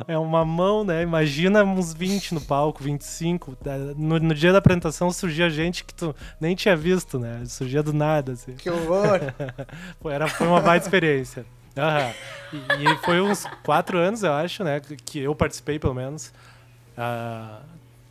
é 0.06 0.18
uma 0.18 0.44
mão, 0.44 0.84
né? 0.84 1.02
Imagina 1.02 1.64
uns 1.64 1.92
20 1.92 2.34
no 2.34 2.40
palco, 2.40 2.82
25. 2.82 3.56
No, 3.96 4.18
no 4.18 4.34
dia 4.34 4.52
da 4.52 4.58
apresentação 4.58 5.10
surgia 5.10 5.50
gente 5.50 5.84
que 5.84 5.94
tu 5.94 6.14
nem 6.40 6.54
tinha 6.54 6.76
visto, 6.76 7.18
né? 7.18 7.42
Surgia 7.46 7.82
do 7.82 7.92
nada, 7.92 8.32
assim. 8.32 8.54
Que 8.54 8.70
horror! 8.70 9.20
Pô, 10.00 10.10
era, 10.10 10.28
foi 10.28 10.46
uma 10.46 10.60
baita 10.60 10.86
experiência. 10.86 11.44
Uhum. 11.76 12.58
E, 12.80 12.84
e, 12.84 12.96
foi 13.04 13.20
uns 13.20 13.44
quatro 13.62 13.98
anos, 13.98 14.22
eu 14.22 14.32
acho, 14.32 14.64
né? 14.64 14.80
Que 14.80 15.20
eu 15.20 15.34
participei, 15.34 15.78
pelo 15.78 15.94
menos. 15.94 16.32
Uh, 16.96 17.62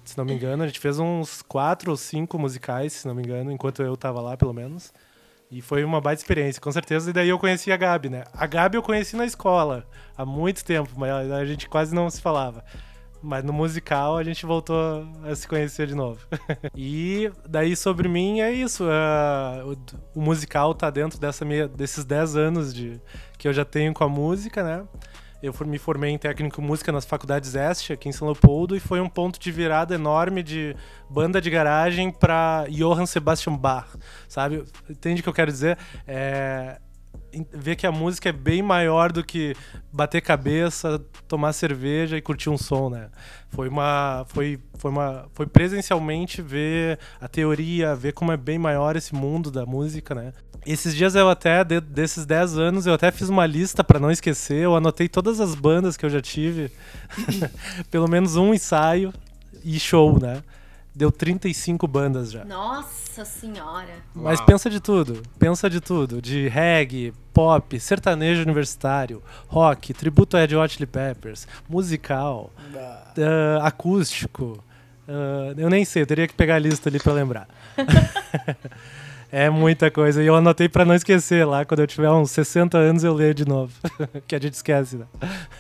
se 0.05 0.17
não 0.17 0.23
me 0.23 0.33
engano, 0.33 0.63
a 0.63 0.67
gente 0.67 0.79
fez 0.79 0.99
uns 0.99 1.41
quatro 1.41 1.91
ou 1.91 1.97
cinco 1.97 2.39
musicais, 2.39 2.93
se 2.93 3.07
não 3.07 3.13
me 3.13 3.21
engano, 3.21 3.51
enquanto 3.51 3.83
eu 3.83 3.97
tava 3.97 4.21
lá, 4.21 4.37
pelo 4.37 4.53
menos. 4.53 4.93
E 5.49 5.61
foi 5.61 5.83
uma 5.83 6.01
baita 6.01 6.21
experiência, 6.21 6.61
com 6.61 6.71
certeza. 6.71 7.09
E 7.09 7.13
daí 7.13 7.29
eu 7.29 7.39
conheci 7.39 7.71
a 7.71 7.77
Gabi, 7.77 8.09
né? 8.09 8.23
A 8.33 8.45
Gabi 8.45 8.77
eu 8.77 8.83
conheci 8.83 9.15
na 9.15 9.25
escola, 9.25 9.85
há 10.15 10.25
muito 10.25 10.63
tempo, 10.63 10.91
mas 10.95 11.31
a 11.31 11.45
gente 11.45 11.69
quase 11.69 11.95
não 11.95 12.09
se 12.09 12.21
falava. 12.21 12.63
Mas 13.21 13.43
no 13.43 13.53
musical 13.53 14.17
a 14.17 14.23
gente 14.23 14.45
voltou 14.45 15.07
a 15.23 15.33
se 15.35 15.47
conhecer 15.47 15.87
de 15.87 15.95
novo. 15.95 16.19
e 16.75 17.31
daí 17.47 17.75
sobre 17.75 18.07
mim 18.07 18.41
é 18.41 18.51
isso. 18.51 18.83
Uh, 18.83 19.71
o, 20.13 20.19
o, 20.19 20.21
musical 20.21 20.73
tá 20.73 20.89
dentro 20.89 21.19
dessa 21.19 21.43
minha, 21.43 21.67
desses 21.67 22.03
10 22.05 22.35
anos 22.35 22.73
de, 22.73 23.01
que 23.37 23.47
eu 23.47 23.53
já 23.53 23.65
tenho 23.65 23.93
com 23.93 24.03
a 24.03 24.09
música, 24.09 24.63
né? 24.63 24.85
Eu 25.41 25.53
me 25.65 25.77
formei 25.77 26.11
em 26.11 26.17
técnico 26.17 26.61
música 26.61 26.91
nas 26.91 27.05
faculdades 27.05 27.53
Este, 27.53 27.93
aqui 27.93 28.09
em 28.09 28.11
São 28.11 28.27
Leopoldo, 28.27 28.75
e 28.75 28.79
foi 28.79 28.99
um 28.99 29.09
ponto 29.09 29.39
de 29.39 29.51
virada 29.51 29.93
enorme 29.93 30.41
de 30.41 30.75
banda 31.09 31.39
de 31.39 31.49
garagem 31.49 32.11
para 32.11 32.65
Johann 32.69 33.05
Sebastian 33.05 33.55
Bach, 33.55 33.87
sabe? 34.27 34.63
Entende 34.89 35.21
o 35.21 35.23
que 35.23 35.29
eu 35.29 35.33
quero 35.33 35.51
dizer? 35.51 35.77
É, 36.07 36.79
ver 37.51 37.75
que 37.75 37.85
a 37.85 37.91
música 37.91 38.29
é 38.29 38.31
bem 38.31 38.61
maior 38.61 39.11
do 39.11 39.23
que 39.23 39.55
bater 39.91 40.21
cabeça, 40.21 40.99
tomar 41.27 41.53
cerveja 41.53 42.17
e 42.17 42.21
curtir 42.21 42.49
um 42.49 42.57
som, 42.57 42.89
né? 42.89 43.09
Foi 43.49 43.67
uma 43.69 44.25
foi 44.27 44.59
foi 44.77 44.91
uma 44.91 45.25
foi 45.33 45.45
presencialmente 45.45 46.41
ver 46.41 46.99
a 47.19 47.27
teoria, 47.27 47.95
ver 47.95 48.13
como 48.13 48.31
é 48.31 48.37
bem 48.37 48.57
maior 48.57 48.95
esse 48.95 49.13
mundo 49.13 49.51
da 49.51 49.65
música, 49.65 50.15
né? 50.15 50.33
Esses 50.65 50.93
dias 50.93 51.15
eu 51.15 51.29
até, 51.29 51.63
de, 51.63 51.79
desses 51.79 52.25
10 52.25 52.57
anos, 52.57 52.85
eu 52.85 52.93
até 52.93 53.09
fiz 53.09 53.29
uma 53.29 53.45
lista 53.45 53.85
para 53.85 53.99
não 53.99 54.11
esquecer. 54.11 54.57
Eu 54.57 54.75
anotei 54.75 55.07
todas 55.07 55.39
as 55.39 55.55
bandas 55.55 55.95
que 55.95 56.05
eu 56.05 56.09
já 56.09 56.21
tive. 56.21 56.69
Pelo 57.89 58.09
menos 58.09 58.35
um 58.35 58.53
ensaio 58.53 59.13
e 59.63 59.79
show, 59.79 60.19
né? 60.19 60.43
Deu 60.97 61.11
35 61.11 61.87
bandas 61.87 62.31
já. 62.31 62.43
Nossa 62.43 63.23
senhora. 63.23 63.93
Mas 64.15 64.39
Uau. 64.39 64.47
pensa 64.47 64.67
de 64.67 64.79
tudo. 64.79 65.21
Pensa 65.37 65.69
de 65.69 65.79
tudo. 65.79 66.19
De 66.19 66.47
reggae, 66.47 67.13
pop, 67.31 67.79
sertanejo 67.79 68.41
universitário, 68.41 69.21
rock, 69.47 69.93
tributo 69.93 70.35
a 70.35 70.39
Red 70.39 70.55
Hot 70.55 70.73
Chili 70.73 70.87
Peppers, 70.87 71.47
musical, 71.69 72.51
ah, 72.75 73.59
acústico. 73.61 74.57
ah, 75.07 75.53
eu 75.55 75.69
nem 75.69 75.85
sei, 75.85 76.01
eu 76.01 76.07
teria 76.07 76.27
que 76.27 76.33
pegar 76.33 76.55
a 76.55 76.59
lista 76.59 76.89
ali 76.89 76.99
pra 76.99 77.13
lembrar. 77.13 77.47
é 79.31 79.51
muita 79.51 79.91
coisa. 79.91 80.23
E 80.23 80.25
eu 80.25 80.35
anotei 80.35 80.67
pra 80.67 80.83
não 80.83 80.95
esquecer 80.95 81.45
lá. 81.45 81.63
Quando 81.63 81.81
eu 81.81 81.87
tiver 81.87 82.09
uns 82.09 82.31
60 82.31 82.75
anos, 82.75 83.03
eu 83.03 83.13
leio 83.13 83.35
de 83.35 83.47
novo. 83.47 83.71
que 84.25 84.35
a 84.35 84.39
gente 84.39 84.55
esquece, 84.55 84.97
né? 84.97 85.05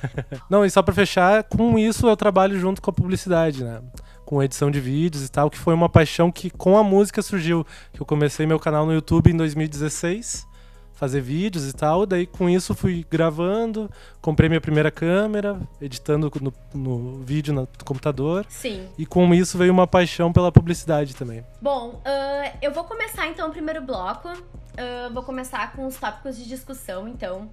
não, 0.49 0.65
e 0.65 0.69
só 0.71 0.81
pra 0.81 0.95
fechar, 0.95 1.43
com 1.43 1.77
isso 1.77 2.07
eu 2.07 2.17
trabalho 2.17 2.59
junto 2.59 2.81
com 2.81 2.89
a 2.89 2.93
publicidade, 2.93 3.63
né? 3.63 3.81
Com 4.27 4.43
edição 4.43 4.69
de 4.69 4.81
vídeos 4.81 5.23
e 5.23 5.31
tal, 5.31 5.49
que 5.49 5.57
foi 5.57 5.73
uma 5.73 5.87
paixão 5.87 6.29
que 6.29 6.49
com 6.49 6.77
a 6.77 6.83
música 6.83 7.21
surgiu. 7.21 7.65
Que 7.93 8.01
eu 8.01 8.05
comecei 8.05 8.45
meu 8.45 8.59
canal 8.59 8.85
no 8.85 8.91
YouTube 8.91 9.31
em 9.31 9.37
2016 9.37 10.45
fazer 10.97 11.21
vídeos 11.21 11.69
e 11.69 11.71
tal. 11.71 12.05
Daí 12.05 12.25
com 12.25 12.49
isso 12.49 12.75
fui 12.75 13.05
gravando, 13.09 13.89
comprei 14.21 14.49
minha 14.49 14.59
primeira 14.59 14.91
câmera, 14.91 15.57
editando 15.79 16.29
no, 16.41 16.53
no 16.73 17.23
vídeo 17.23 17.53
no 17.53 17.65
computador. 17.85 18.45
Sim. 18.49 18.89
E 18.97 19.05
com 19.05 19.33
isso 19.33 19.57
veio 19.57 19.71
uma 19.71 19.87
paixão 19.87 20.33
pela 20.33 20.51
publicidade 20.51 21.15
também. 21.15 21.45
Bom, 21.61 22.01
ah, 22.03 22.51
eu 22.61 22.73
vou 22.73 22.83
começar 22.83 23.27
então 23.27 23.47
o 23.47 23.51
primeiro 23.51 23.81
bloco. 23.81 24.27
Ah, 24.77 25.09
vou 25.13 25.23
começar 25.23 25.71
com 25.71 25.85
os 25.85 25.95
tópicos 25.95 26.35
de 26.35 26.45
discussão, 26.45 27.07
então. 27.07 27.49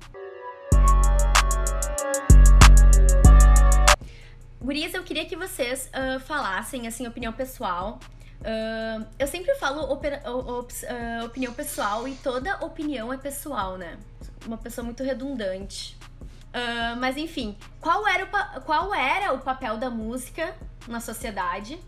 Gurias, 4.64 4.94
eu 4.94 5.02
queria 5.02 5.26
que 5.26 5.36
vocês 5.36 5.90
ah, 5.92 6.18
falassem, 6.20 6.86
assim, 6.86 7.06
opinião 7.06 7.32
pessoal. 7.32 7.98
Ah, 8.42 9.04
eu 9.18 9.26
sempre 9.26 9.54
falo 9.56 9.82
opera- 9.92 10.22
o- 10.26 10.58
ops- 10.60 10.84
ah, 10.84 11.24
opinião 11.24 11.52
pessoal 11.52 12.08
e 12.08 12.14
toda 12.16 12.64
opinião 12.64 13.12
é 13.12 13.16
pessoal, 13.18 13.76
né? 13.76 13.98
Uma 14.46 14.56
pessoa 14.58 14.84
muito 14.84 15.02
redundante. 15.02 15.96
Mas 17.00 17.16
enfim, 17.16 17.56
qual 17.80 18.06
era, 18.06 18.24
o 18.24 18.60
qual 18.60 18.94
era 18.94 19.32
o 19.32 19.40
papel 19.40 19.76
da 19.76 19.90
música 19.90 20.54
na 20.86 21.00
sociedade? 21.00 21.78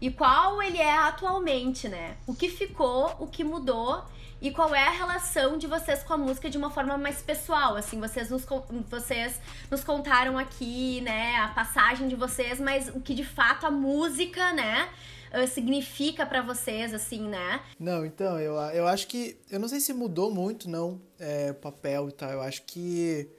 e 0.00 0.10
qual 0.10 0.62
ele 0.62 0.78
é 0.78 0.96
atualmente, 0.96 1.86
né? 1.86 2.16
O 2.26 2.34
que 2.34 2.48
ficou, 2.48 3.14
o 3.18 3.26
que 3.26 3.44
mudou 3.44 4.02
e 4.40 4.50
qual 4.50 4.74
é 4.74 4.86
a 4.86 4.90
relação 4.90 5.58
de 5.58 5.66
vocês 5.66 6.02
com 6.02 6.14
a 6.14 6.18
música 6.18 6.48
de 6.48 6.56
uma 6.56 6.70
forma 6.70 6.96
mais 6.96 7.20
pessoal, 7.22 7.76
assim, 7.76 8.00
vocês 8.00 8.30
nos, 8.30 8.44
vocês 8.88 9.40
nos 9.70 9.84
contaram 9.84 10.38
aqui, 10.38 11.00
né, 11.02 11.36
a 11.36 11.48
passagem 11.48 12.08
de 12.08 12.16
vocês, 12.16 12.58
mas 12.60 12.88
o 12.88 13.00
que 13.00 13.14
de 13.14 13.24
fato 13.24 13.66
a 13.66 13.70
música, 13.70 14.52
né, 14.52 14.88
ah, 15.32 15.46
significa 15.46 16.26
pra 16.26 16.42
vocês, 16.42 16.92
assim, 16.92 17.28
né? 17.28 17.60
Não, 17.78 18.04
então, 18.04 18.38
eu, 18.40 18.54
eu 18.72 18.86
acho 18.86 19.06
que. 19.06 19.38
Eu 19.48 19.60
não 19.60 19.68
sei 19.68 19.78
se 19.80 19.92
mudou 19.92 20.32
muito, 20.32 20.68
não, 20.68 21.00
é, 21.18 21.52
o 21.52 21.54
papel 21.54 22.08
e 22.08 22.12
tal. 22.12 22.30
Eu 22.30 22.42
acho 22.42 22.62
que 22.62 23.30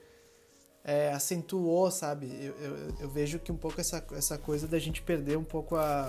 é, 0.82 1.12
acentuou, 1.12 1.90
sabe? 1.90 2.26
Eu, 2.26 2.54
eu, 2.54 2.94
eu 3.00 3.08
vejo 3.10 3.38
que 3.38 3.52
um 3.52 3.56
pouco 3.56 3.80
essa, 3.80 4.04
essa 4.12 4.38
coisa 4.38 4.66
da 4.66 4.78
gente 4.78 5.02
perder 5.02 5.36
um 5.36 5.44
pouco 5.44 5.76
a, 5.76 6.08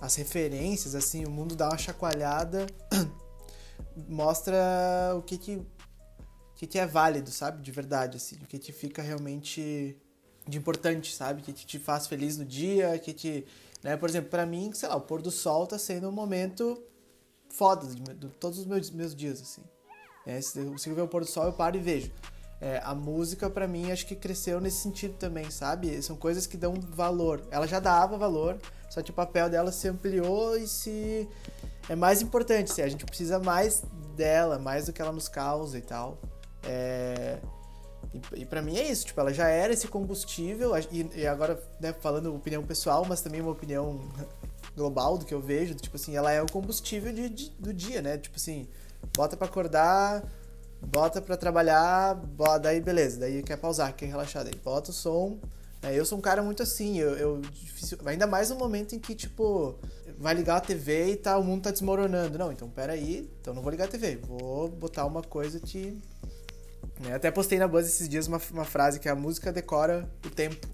as 0.00 0.16
referências, 0.16 0.94
assim, 0.96 1.24
o 1.24 1.30
mundo 1.30 1.54
dá 1.54 1.68
uma 1.68 1.78
chacoalhada, 1.78 2.66
mostra 4.08 4.56
o 5.16 5.22
que 5.22 5.36
que, 5.38 5.56
o 5.56 5.66
que 6.56 6.66
que 6.66 6.78
é 6.78 6.86
válido, 6.86 7.30
sabe? 7.30 7.62
De 7.62 7.70
verdade, 7.70 8.16
assim, 8.16 8.36
o 8.36 8.46
que 8.46 8.58
te 8.58 8.72
fica 8.72 9.02
realmente 9.02 9.96
de 10.46 10.58
importante, 10.58 11.14
sabe? 11.14 11.42
Que 11.42 11.52
te, 11.52 11.78
faz 11.78 12.06
feliz 12.06 12.36
no 12.36 12.44
dia, 12.44 12.98
que 12.98 13.12
te... 13.12 13.46
Né? 13.82 13.96
Por 13.96 14.08
exemplo, 14.08 14.30
pra 14.30 14.46
mim, 14.46 14.72
sei 14.72 14.88
lá, 14.88 14.96
o 14.96 15.00
pôr 15.00 15.22
do 15.22 15.30
sol 15.30 15.66
tá 15.66 15.78
sendo 15.78 16.08
um 16.08 16.12
momento 16.12 16.82
foda 17.48 17.86
de, 17.86 18.00
de 18.00 18.28
todos 18.28 18.58
os 18.58 18.66
meus, 18.66 18.90
meus 18.90 19.14
dias, 19.14 19.40
assim. 19.40 19.62
É, 20.26 20.40
se 20.40 20.58
eu 20.58 20.70
consigo 20.70 20.94
ver 20.94 21.02
o 21.02 21.08
pôr 21.08 21.22
do 21.22 21.30
sol, 21.30 21.44
eu 21.44 21.52
paro 21.52 21.76
e 21.76 21.80
vejo. 21.80 22.10
É, 22.60 22.80
a 22.84 22.94
música, 22.94 23.50
pra 23.50 23.66
mim, 23.66 23.90
acho 23.90 24.06
que 24.06 24.14
cresceu 24.14 24.60
nesse 24.60 24.82
sentido 24.82 25.14
também, 25.14 25.50
sabe? 25.50 26.00
São 26.00 26.16
coisas 26.16 26.46
que 26.46 26.56
dão 26.56 26.74
valor. 26.74 27.42
Ela 27.50 27.66
já 27.66 27.80
dava 27.80 28.16
valor, 28.16 28.56
só 28.88 29.02
que 29.02 29.10
o 29.10 29.14
papel 29.14 29.50
dela 29.50 29.72
se 29.72 29.88
ampliou 29.88 30.56
e 30.56 30.66
se... 30.66 31.28
É 31.88 31.96
mais 31.96 32.22
importante, 32.22 32.70
assim, 32.72 32.82
a 32.82 32.88
gente 32.88 33.04
precisa 33.04 33.38
mais 33.38 33.82
dela, 34.16 34.58
mais 34.58 34.86
do 34.86 34.92
que 34.92 35.02
ela 35.02 35.12
nos 35.12 35.28
causa 35.28 35.76
e 35.78 35.82
tal. 35.82 36.18
É... 36.64 37.38
E, 38.34 38.44
para 38.44 38.60
mim 38.60 38.76
é 38.76 38.86
isso, 38.90 39.06
tipo, 39.06 39.18
ela 39.20 39.32
já 39.32 39.48
era 39.48 39.72
esse 39.72 39.88
combustível, 39.88 40.72
e, 40.90 41.08
e 41.14 41.26
agora, 41.26 41.58
né, 41.80 41.94
falando 41.98 42.34
opinião 42.34 42.62
pessoal, 42.62 43.06
mas 43.08 43.22
também 43.22 43.40
uma 43.40 43.52
opinião 43.52 44.00
global 44.76 45.16
do 45.16 45.24
que 45.24 45.32
eu 45.32 45.40
vejo, 45.40 45.74
tipo 45.74 45.96
assim, 45.96 46.14
ela 46.14 46.30
é 46.30 46.42
o 46.42 46.46
combustível 46.46 47.12
de, 47.12 47.28
de- 47.30 47.50
do 47.58 47.72
dia, 47.72 48.02
né? 48.02 48.18
Tipo 48.18 48.36
assim, 48.36 48.68
bota 49.16 49.34
pra 49.36 49.46
acordar, 49.46 50.22
bota 50.80 51.22
pra 51.22 51.36
trabalhar, 51.38 52.14
bota, 52.14 52.58
daí 52.60 52.80
beleza, 52.82 53.20
daí 53.20 53.42
quer 53.42 53.56
pausar, 53.56 53.94
quer 53.94 54.06
relaxar, 54.06 54.44
daí 54.44 54.54
bota 54.62 54.90
o 54.90 54.92
som. 54.92 55.38
né? 55.80 55.94
Eu 55.98 56.04
sou 56.04 56.18
um 56.18 56.22
cara 56.22 56.42
muito 56.42 56.62
assim, 56.62 56.98
eu, 56.98 57.16
eu 57.16 57.40
difícil- 57.40 57.98
ainda 58.04 58.26
mais 58.26 58.50
no 58.50 58.56
momento 58.56 58.94
em 58.94 58.98
que, 58.98 59.14
tipo, 59.14 59.78
vai 60.18 60.34
ligar 60.34 60.56
a 60.56 60.60
TV 60.60 61.12
e 61.12 61.16
tá, 61.16 61.36
o 61.38 61.44
mundo 61.44 61.62
tá 61.62 61.70
desmoronando. 61.70 62.38
Não, 62.38 62.52
então 62.52 62.68
peraí, 62.68 63.30
então 63.40 63.52
não 63.54 63.62
vou 63.62 63.70
ligar 63.70 63.84
a 63.84 63.88
TV, 63.88 64.16
vou 64.16 64.68
botar 64.68 65.04
uma 65.06 65.22
coisa 65.22 65.60
que 65.60 66.00
né? 67.00 67.14
Até 67.14 67.30
postei 67.30 67.58
na 67.58 67.68
Buzz 67.68 67.86
esses 67.86 68.08
dias 68.08 68.26
uma, 68.26 68.40
uma 68.52 68.64
frase 68.64 69.00
que 69.00 69.08
a 69.08 69.14
música 69.14 69.52
decora 69.52 70.08
o 70.24 70.30
tempo. 70.30 70.66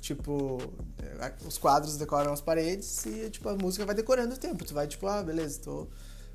Tipo, 0.00 0.58
é, 1.00 1.32
os 1.46 1.58
quadros 1.58 1.96
decoram 1.96 2.32
as 2.32 2.40
paredes 2.40 3.04
e 3.06 3.30
tipo, 3.30 3.48
a 3.48 3.56
música 3.56 3.84
vai 3.84 3.94
decorando 3.94 4.34
o 4.34 4.38
tempo. 4.38 4.64
Tu 4.64 4.74
vai 4.74 4.86
tipo, 4.86 5.06
ah, 5.06 5.22
beleza, 5.22 5.60
tô, 5.60 5.88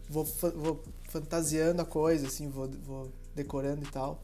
vou, 0.10 0.26
vou 0.26 0.84
fantasiando 1.10 1.82
a 1.82 1.86
coisa, 1.86 2.28
assim, 2.28 2.50
vou, 2.50 2.70
vou 2.84 3.12
decorando 3.36 3.84
e 3.84 3.88
tal. 3.88 4.22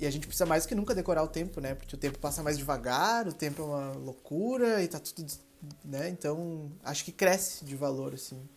E 0.00 0.06
a 0.06 0.10
gente 0.10 0.26
precisa 0.26 0.46
mais 0.46 0.66
que 0.66 0.74
nunca 0.74 0.94
decorar 0.94 1.22
o 1.22 1.28
tempo, 1.28 1.60
né? 1.60 1.74
Porque 1.74 1.94
o 1.94 1.98
tempo 1.98 2.18
passa 2.18 2.42
mais 2.42 2.58
devagar, 2.58 3.28
o 3.28 3.32
tempo 3.32 3.62
é 3.62 3.64
uma 3.64 3.92
loucura 3.92 4.82
e 4.82 4.88
tá 4.88 4.98
tudo, 4.98 5.32
né? 5.84 6.08
Então, 6.08 6.70
acho 6.82 7.04
que 7.04 7.12
cresce 7.12 7.64
de 7.64 7.76
valor, 7.76 8.14
assim. 8.14 8.48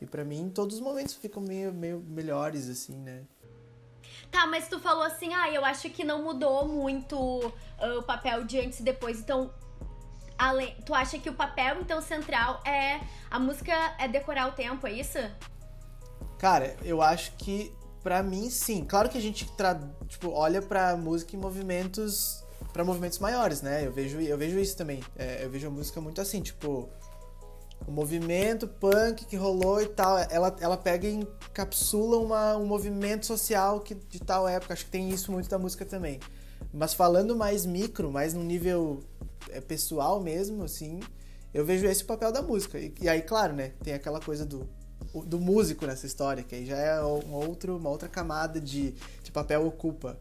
E 0.00 0.06
pra 0.06 0.24
mim, 0.24 0.50
todos 0.54 0.76
os 0.76 0.80
momentos 0.80 1.14
ficam 1.14 1.42
meio, 1.42 1.72
meio 1.72 2.00
melhores, 2.00 2.68
assim, 2.68 2.96
né? 2.96 3.24
Tá, 4.30 4.46
mas 4.46 4.68
tu 4.68 4.78
falou 4.80 5.02
assim, 5.02 5.34
ah, 5.34 5.50
eu 5.50 5.64
acho 5.64 5.90
que 5.90 6.04
não 6.04 6.22
mudou 6.22 6.66
muito 6.66 7.52
ah, 7.78 7.98
o 7.98 8.02
papel 8.02 8.44
de 8.44 8.58
antes 8.60 8.80
e 8.80 8.82
depois, 8.82 9.20
então. 9.20 9.52
Além, 10.38 10.74
tu 10.86 10.94
acha 10.94 11.18
que 11.18 11.28
o 11.28 11.34
papel, 11.34 11.80
então, 11.80 12.00
central 12.00 12.62
é. 12.64 13.00
A 13.30 13.38
música 13.38 13.72
é 13.98 14.08
decorar 14.08 14.48
o 14.48 14.52
tempo, 14.52 14.86
é 14.86 14.92
isso? 14.92 15.18
Cara, 16.38 16.74
eu 16.82 17.02
acho 17.02 17.32
que 17.32 17.74
pra 18.02 18.22
mim 18.22 18.48
sim. 18.48 18.84
Claro 18.84 19.10
que 19.10 19.18
a 19.18 19.20
gente 19.20 19.50
tra- 19.52 19.78
tipo, 20.08 20.30
olha 20.30 20.62
pra 20.62 20.96
música 20.96 21.36
em 21.36 21.38
movimentos 21.38 22.39
para 22.72 22.84
movimentos 22.84 23.18
maiores, 23.18 23.62
né? 23.62 23.86
Eu 23.86 23.92
vejo 23.92 24.20
eu 24.20 24.38
vejo 24.38 24.58
isso 24.58 24.76
também. 24.76 25.02
É, 25.16 25.44
eu 25.44 25.50
vejo 25.50 25.66
a 25.66 25.70
música 25.70 26.00
muito 26.00 26.20
assim, 26.20 26.40
tipo 26.40 26.88
o 27.86 27.90
movimento 27.90 28.68
punk 28.68 29.24
que 29.24 29.36
rolou 29.36 29.80
e 29.80 29.86
tal, 29.86 30.18
ela, 30.30 30.54
ela 30.60 30.76
pega 30.76 31.08
e 31.08 31.14
encapsula 31.14 32.18
uma, 32.18 32.56
um 32.56 32.66
movimento 32.66 33.26
social 33.26 33.80
que, 33.80 33.94
de 33.94 34.20
tal 34.20 34.46
época. 34.46 34.74
Acho 34.74 34.84
que 34.84 34.90
tem 34.90 35.08
isso 35.08 35.32
muito 35.32 35.48
da 35.48 35.58
música 35.58 35.84
também. 35.84 36.20
Mas 36.72 36.94
falando 36.94 37.34
mais 37.34 37.64
micro, 37.64 38.10
mais 38.10 38.34
num 38.34 38.44
nível 38.44 39.02
é, 39.48 39.60
pessoal 39.60 40.20
mesmo, 40.20 40.62
assim, 40.62 41.00
eu 41.52 41.64
vejo 41.64 41.86
esse 41.86 42.04
papel 42.04 42.30
da 42.30 42.42
música. 42.42 42.78
E, 42.78 42.94
e 43.00 43.08
aí, 43.08 43.22
claro, 43.22 43.54
né? 43.54 43.72
Tem 43.82 43.94
aquela 43.94 44.20
coisa 44.20 44.44
do, 44.44 44.68
do 45.24 45.40
músico 45.40 45.86
nessa 45.86 46.06
história, 46.06 46.42
que 46.42 46.54
aí 46.54 46.66
já 46.66 46.76
é 46.76 47.02
um 47.02 47.32
outro, 47.32 47.76
uma 47.76 47.90
outra 47.90 48.08
camada 48.08 48.60
de, 48.60 48.94
de 49.22 49.32
papel 49.32 49.66
ocupa. 49.66 50.18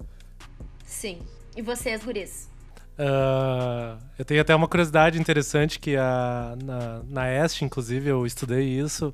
Sim. 0.85 1.21
E 1.55 1.61
vocês, 1.61 2.03
guris? 2.03 2.49
Ah, 2.97 3.97
eu 4.17 4.25
tenho 4.25 4.41
até 4.41 4.53
uma 4.53 4.67
curiosidade 4.67 5.19
interessante 5.19 5.79
que 5.79 5.95
a, 5.95 6.55
na, 6.61 7.01
na 7.07 7.29
Est, 7.31 7.61
inclusive, 7.61 8.09
eu 8.09 8.25
estudei 8.25 8.65
isso. 8.65 9.13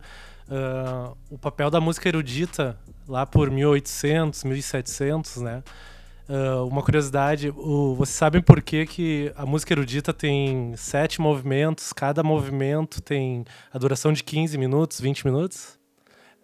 Ah, 0.49 1.13
o 1.29 1.37
papel 1.37 1.69
da 1.69 1.79
música 1.79 2.07
erudita, 2.07 2.77
lá 3.07 3.25
por 3.25 3.49
1800, 3.49 4.43
1700, 4.43 5.37
né? 5.37 5.63
Ah, 6.27 6.63
uma 6.63 6.81
curiosidade, 6.81 7.49
o, 7.49 7.95
vocês 7.95 8.15
sabem 8.15 8.41
por 8.41 8.61
que, 8.61 8.85
que 8.85 9.31
a 9.35 9.45
música 9.45 9.73
erudita 9.73 10.11
tem 10.11 10.75
sete 10.75 11.21
movimentos, 11.21 11.93
cada 11.93 12.23
movimento 12.23 13.01
tem 13.01 13.45
a 13.71 13.77
duração 13.77 14.11
de 14.11 14.23
15 14.23 14.57
minutos, 14.57 14.99
20 14.99 15.25
minutos? 15.25 15.77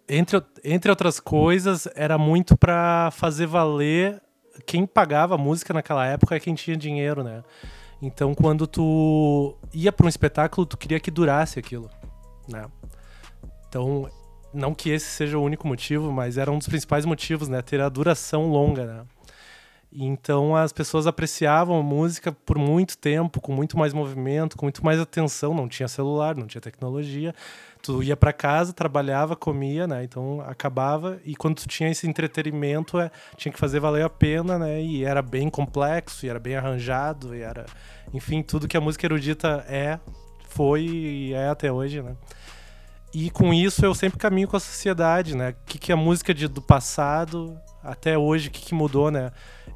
entre, 0.08 0.42
entre 0.64 0.90
outras 0.90 1.18
coisas, 1.20 1.88
era 1.94 2.18
muito 2.18 2.56
para 2.56 3.10
fazer 3.12 3.46
valer 3.46 4.20
quem 4.66 4.86
pagava 4.86 5.38
música 5.38 5.72
naquela 5.72 6.06
época 6.06 6.36
é 6.36 6.40
quem 6.40 6.54
tinha 6.54 6.76
dinheiro, 6.76 7.22
né? 7.22 7.42
Então, 8.00 8.34
quando 8.34 8.66
tu 8.66 9.56
ia 9.72 9.92
para 9.92 10.06
um 10.06 10.08
espetáculo, 10.08 10.66
tu 10.66 10.76
queria 10.76 10.98
que 10.98 11.10
durasse 11.10 11.58
aquilo, 11.58 11.88
né? 12.48 12.66
Então, 13.68 14.10
não 14.52 14.74
que 14.74 14.90
esse 14.90 15.06
seja 15.06 15.38
o 15.38 15.42
único 15.42 15.66
motivo, 15.66 16.12
mas 16.12 16.36
era 16.36 16.50
um 16.50 16.58
dos 16.58 16.68
principais 16.68 17.04
motivos, 17.04 17.48
né? 17.48 17.62
Ter 17.62 17.80
a 17.80 17.88
duração 17.88 18.48
longa, 18.48 18.84
né? 18.84 19.06
Então 19.94 20.56
as 20.56 20.72
pessoas 20.72 21.06
apreciavam 21.06 21.78
a 21.78 21.82
música 21.82 22.32
por 22.32 22.56
muito 22.56 22.96
tempo, 22.96 23.40
com 23.42 23.52
muito 23.52 23.78
mais 23.78 23.92
movimento, 23.92 24.56
com 24.56 24.64
muito 24.64 24.82
mais 24.82 24.98
atenção. 24.98 25.52
Não 25.52 25.68
tinha 25.68 25.86
celular, 25.86 26.34
não 26.34 26.46
tinha 26.46 26.62
tecnologia. 26.62 27.34
Tu 27.82 28.02
ia 28.04 28.16
para 28.16 28.32
casa, 28.32 28.72
trabalhava, 28.72 29.34
comia, 29.34 29.88
né? 29.88 30.04
Então 30.04 30.40
acabava 30.42 31.18
e 31.24 31.34
quando 31.34 31.56
tu 31.56 31.68
tinha 31.68 31.90
esse 31.90 32.08
entretenimento, 32.08 32.98
é, 33.00 33.10
tinha 33.36 33.52
que 33.52 33.58
fazer 33.58 33.80
valer 33.80 34.04
a 34.04 34.08
pena, 34.08 34.56
né? 34.56 34.80
E 34.80 35.04
era 35.04 35.20
bem 35.20 35.50
complexo, 35.50 36.24
e 36.24 36.28
era 36.28 36.38
bem 36.38 36.54
arranjado, 36.54 37.34
e 37.34 37.42
era, 37.42 37.66
enfim, 38.14 38.40
tudo 38.40 38.68
que 38.68 38.76
a 38.76 38.80
música 38.80 39.04
erudita 39.04 39.64
é, 39.68 39.98
foi 40.48 40.82
e 40.84 41.34
é 41.34 41.48
até 41.48 41.72
hoje, 41.72 42.00
né? 42.00 42.16
E 43.12 43.30
com 43.30 43.52
isso 43.52 43.84
eu 43.84 43.94
sempre 43.94 44.18
caminho 44.18 44.48
com 44.48 44.56
a 44.56 44.60
sociedade, 44.60 45.36
né? 45.36 45.50
O 45.50 45.54
que, 45.66 45.78
que 45.78 45.92
a 45.92 45.96
música 45.96 46.32
de, 46.32 46.48
do 46.48 46.62
passado 46.62 47.58
até 47.82 48.16
hoje, 48.16 48.48
o 48.48 48.50
que, 48.50 48.62
que 48.62 48.74
mudou, 48.74 49.10
né? 49.10 49.32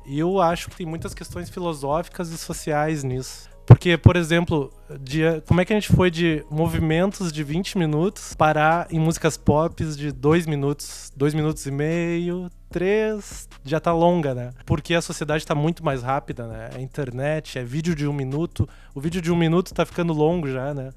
E 0.07 0.19
eu 0.19 0.41
acho 0.41 0.71
que 0.71 0.77
tem 0.77 0.87
muitas 0.87 1.13
questões 1.13 1.51
filosóficas 1.51 2.31
e 2.31 2.39
sociais 2.39 3.03
nisso. 3.03 3.51
Porque, 3.67 3.99
por 3.99 4.15
exemplo, 4.15 4.73
de, 5.01 5.41
como 5.47 5.61
é 5.61 5.65
que 5.65 5.73
a 5.73 5.77
gente 5.77 5.93
foi 5.93 6.09
de 6.09 6.45
movimentos 6.49 7.33
de 7.33 7.43
20 7.43 7.77
minutos 7.77 8.33
parar 8.33 8.87
em 8.91 9.01
músicas 9.01 9.37
pop 9.37 9.85
de 9.85 10.13
2 10.13 10.47
minutos, 10.47 11.13
2 11.17 11.35
minutos 11.35 11.67
e 11.67 11.73
meio, 11.73 12.49
3, 12.71 13.49
já 13.65 13.81
tá 13.81 13.93
longa, 13.93 14.35
né? 14.35 14.53
Porque 14.65 14.95
a 14.95 15.03
sociedade 15.03 15.45
tá 15.45 15.55
muito 15.55 15.85
mais 15.85 16.03
rápida, 16.03 16.47
né? 16.47 16.71
É 16.77 16.81
internet, 16.81 17.59
é 17.59 17.65
vídeo 17.65 17.95
de 17.95 18.07
um 18.07 18.13
minuto. 18.13 18.69
O 18.95 19.01
vídeo 19.01 19.21
de 19.21 19.33
um 19.33 19.37
minuto 19.37 19.75
tá 19.75 19.85
ficando 19.85 20.13
longo 20.13 20.49
já, 20.49 20.73
né? 20.73 20.91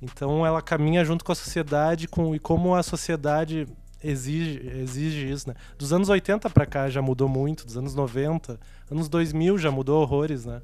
Então 0.00 0.46
ela 0.46 0.62
caminha 0.62 1.04
junto 1.04 1.24
com 1.24 1.32
a 1.32 1.34
sociedade 1.34 2.06
com, 2.06 2.34
e 2.34 2.38
como 2.38 2.74
a 2.76 2.84
sociedade 2.84 3.66
exige, 4.02 4.60
exige 4.80 5.28
isso, 5.28 5.48
né? 5.48 5.54
Dos 5.76 5.92
anos 5.92 6.08
80 6.08 6.48
para 6.50 6.66
cá 6.66 6.88
já 6.88 7.02
mudou 7.02 7.28
muito, 7.28 7.66
dos 7.66 7.76
anos 7.76 7.94
90, 7.94 8.60
anos 8.90 9.08
2000 9.08 9.58
já 9.58 9.70
mudou 9.70 10.02
horrores, 10.02 10.44
né? 10.44 10.60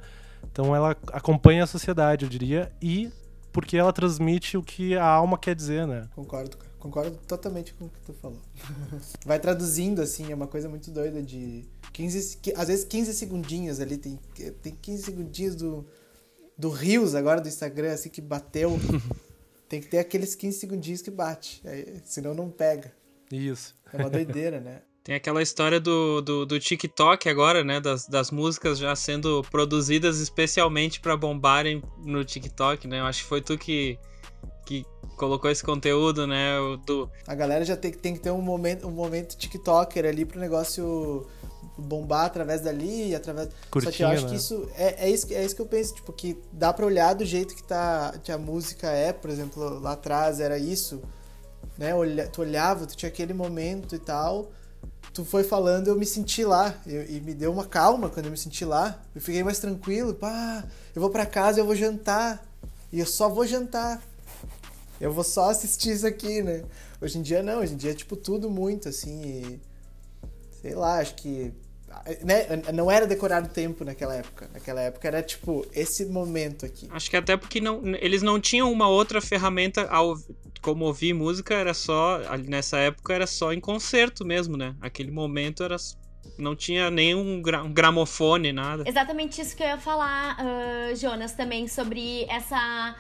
Então 0.51 0.75
ela 0.75 0.97
acompanha 1.13 1.65
a 1.65 1.67
sociedade, 1.67 2.25
eu 2.25 2.29
diria, 2.29 2.73
e 2.81 3.11
porque 3.53 3.77
ela 3.77 3.93
transmite 3.93 4.57
o 4.57 4.63
que 4.63 4.97
a 4.97 5.05
alma 5.05 5.39
quer 5.39 5.55
dizer, 5.55 5.87
né? 5.87 6.09
Concordo, 6.15 6.57
concordo 6.79 7.17
totalmente 7.27 7.75
com 7.75 7.87
o 7.87 7.89
que 7.89 8.01
tu 8.01 8.13
falou. 8.15 8.41
Vai 9.25 9.39
traduzindo, 9.39 10.01
assim, 10.01 10.31
é 10.31 10.35
uma 10.35 10.47
coisa 10.47 10.69
muito 10.69 10.91
doida 10.91 11.23
de 11.23 11.65
15, 11.93 12.39
às 12.57 12.69
vezes 12.69 12.85
15 12.85 13.15
segundinhos 13.15 13.81
ali, 13.81 13.97
tem, 13.97 14.19
tem 14.63 14.75
15 14.81 15.03
segundinhos 15.03 15.57
do, 15.57 15.87
do 16.57 16.71
Rios 16.71 17.15
agora 17.15 17.41
do 17.41 17.49
Instagram, 17.49 17.93
assim, 17.93 18.09
que 18.09 18.21
bateu. 18.21 18.79
tem 19.69 19.81
que 19.81 19.89
ter 19.89 19.99
aqueles 19.99 20.35
15 20.35 20.59
segundinhos 20.59 21.03
que 21.03 21.11
bate, 21.11 21.63
senão 22.05 22.35
não 22.35 22.51
pega. 22.51 22.93
Isso. 23.31 23.75
É 23.93 23.99
uma 23.99 24.11
doideira, 24.11 24.61
né? 24.61 24.83
Tem 25.09 25.15
aquela 25.15 25.41
história 25.41 25.81
do, 25.81 26.21
do, 26.21 26.45
do, 26.45 26.61
TikTok 26.61 27.31
agora, 27.31 27.65
né? 27.65 27.81
Das, 27.81 28.07
das 28.07 28.31
músicas 28.31 28.79
já 28.79 28.95
sendo 28.95 29.43
produzidas 29.51 30.21
especialmente 30.21 31.01
para 31.01 31.17
bombarem 31.17 31.83
no 32.05 32.23
TikTok, 32.23 32.87
né? 32.87 33.01
Eu 33.01 33.07
acho 33.07 33.23
que 33.23 33.27
foi 33.27 33.41
tu 33.41 33.57
que, 33.57 33.99
que 34.67 34.85
colocou 35.17 35.51
esse 35.51 35.65
conteúdo, 35.65 36.27
né? 36.27 36.61
O, 36.61 36.77
do... 36.77 37.11
A 37.27 37.35
galera 37.35 37.65
já 37.65 37.75
tem, 37.75 37.91
tem 37.91 38.13
que 38.13 38.21
ter 38.21 38.31
um 38.31 38.43
momento, 38.43 38.87
um 38.87 38.91
momento 38.91 39.35
TikToker 39.35 40.05
ali 40.05 40.27
pro 40.27 40.39
negócio 40.39 41.27
bombar 41.79 42.27
através 42.27 42.61
dali, 42.61 43.15
através. 43.15 43.49
Curtinho, 43.71 43.91
Só 43.91 43.97
que 43.97 44.03
eu 44.03 44.09
acho 44.09 44.25
né? 44.25 44.29
que 44.29 44.37
isso 44.37 44.69
é, 44.77 45.07
é, 45.07 45.11
isso 45.11 45.33
é 45.33 45.43
isso 45.43 45.57
que 45.57 45.63
eu 45.63 45.67
penso, 45.67 45.95
tipo, 45.95 46.13
que 46.13 46.37
dá 46.53 46.71
pra 46.71 46.85
olhar 46.85 47.15
do 47.15 47.25
jeito 47.25 47.55
que, 47.55 47.63
tá, 47.63 48.13
que 48.23 48.31
a 48.31 48.37
música 48.37 48.91
é, 48.91 49.15
por 49.15 49.31
exemplo, 49.31 49.81
lá 49.81 49.93
atrás 49.93 50.39
era 50.39 50.59
isso, 50.59 51.01
né? 51.79 51.95
Olha, 51.95 52.29
tu 52.29 52.43
olhava, 52.43 52.85
tu 52.85 52.95
tinha 52.95 53.09
aquele 53.09 53.33
momento 53.33 53.95
e 53.95 53.99
tal 53.99 54.51
tu 55.13 55.25
foi 55.25 55.45
falando, 55.45 55.89
eu 55.89 55.97
me 55.97 56.07
senti 56.07 56.45
lá. 56.45 56.75
Eu, 56.87 57.05
e 57.09 57.21
me 57.21 57.35
deu 57.35 57.53
uma 57.53 57.67
calma 57.67 58.09
quando 58.09 58.27
eu 58.27 58.33
me 58.33 58.39
senti 58.39 58.65
lá. 58.65 59.01
Eu 59.15 59.21
fiquei 59.21 59.43
mais 59.43 59.59
tranquilo. 59.59 60.15
Pá, 60.15 60.65
eu 60.95 61.01
vou 61.01 61.11
para 61.11 61.27
casa, 61.27 61.61
eu 61.61 61.65
vou 61.65 61.75
jantar. 61.75 62.45
E 62.93 63.01
eu 63.01 63.07
só 63.07 63.29
vou 63.29 63.47
jantar. 63.47 64.03
Eu 65.01 65.13
vou 65.13 65.25
só 65.25 65.51
assistir 65.51 65.91
isso 65.91 66.07
aqui, 66.07 66.43
né? 66.43 66.65
Hoje 67.01 67.19
em 67.19 67.23
dia 67.23 67.43
não, 67.43 67.61
hoje 67.61 67.75
em 67.75 67.77
dia 67.77 67.93
é 67.93 67.95
tipo 67.95 68.17
tudo 68.17 68.51
muito 68.51 68.89
assim. 68.89 69.23
E, 69.23 69.61
sei 70.61 70.75
lá, 70.75 70.99
acho 70.99 71.15
que. 71.15 71.53
Né? 72.25 72.47
Não 72.75 72.91
era 72.91 73.07
decorar 73.07 73.43
o 73.43 73.49
tempo 73.49 73.85
naquela 73.85 74.15
época. 74.15 74.51
Naquela 74.53 74.81
época 74.81 75.07
era 75.07 75.23
tipo 75.23 75.65
esse 75.73 76.07
momento 76.07 76.67
aqui. 76.67 76.89
Acho 76.91 77.11
que 77.11 77.17
até 77.17 77.37
porque 77.37 77.61
não, 77.61 77.83
eles 77.97 78.23
não 78.23 78.41
tinham 78.41 78.71
uma 78.73 78.89
outra 78.89 79.21
ferramenta 79.21 79.87
ao, 79.89 80.17
como 80.61 80.85
ouvir 80.85 81.13
música 81.13 81.55
era 81.55 81.75
só 81.75 82.21
nessa 82.47 82.79
época 82.79 83.15
era 83.15 83.27
só 83.27 83.53
em 83.53 83.61
concerto 83.61 84.25
mesmo, 84.25 84.57
né? 84.57 84.75
Aquele 84.81 85.11
momento 85.11 85.63
era 85.63 85.77
não 86.39 86.55
tinha 86.55 86.91
nenhum 86.91 87.41
gra 87.41 87.63
um 87.63 87.73
gramofone, 87.73 88.53
nada. 88.53 88.85
Exatamente 88.87 89.41
isso 89.41 89.57
que 89.57 89.63
eu 89.63 89.69
ia 89.69 89.79
falar, 89.79 90.37
uh, 90.39 90.97
Jonas, 90.97 91.33
também 91.33 91.67
sobre 91.69 92.25
essa 92.29 92.97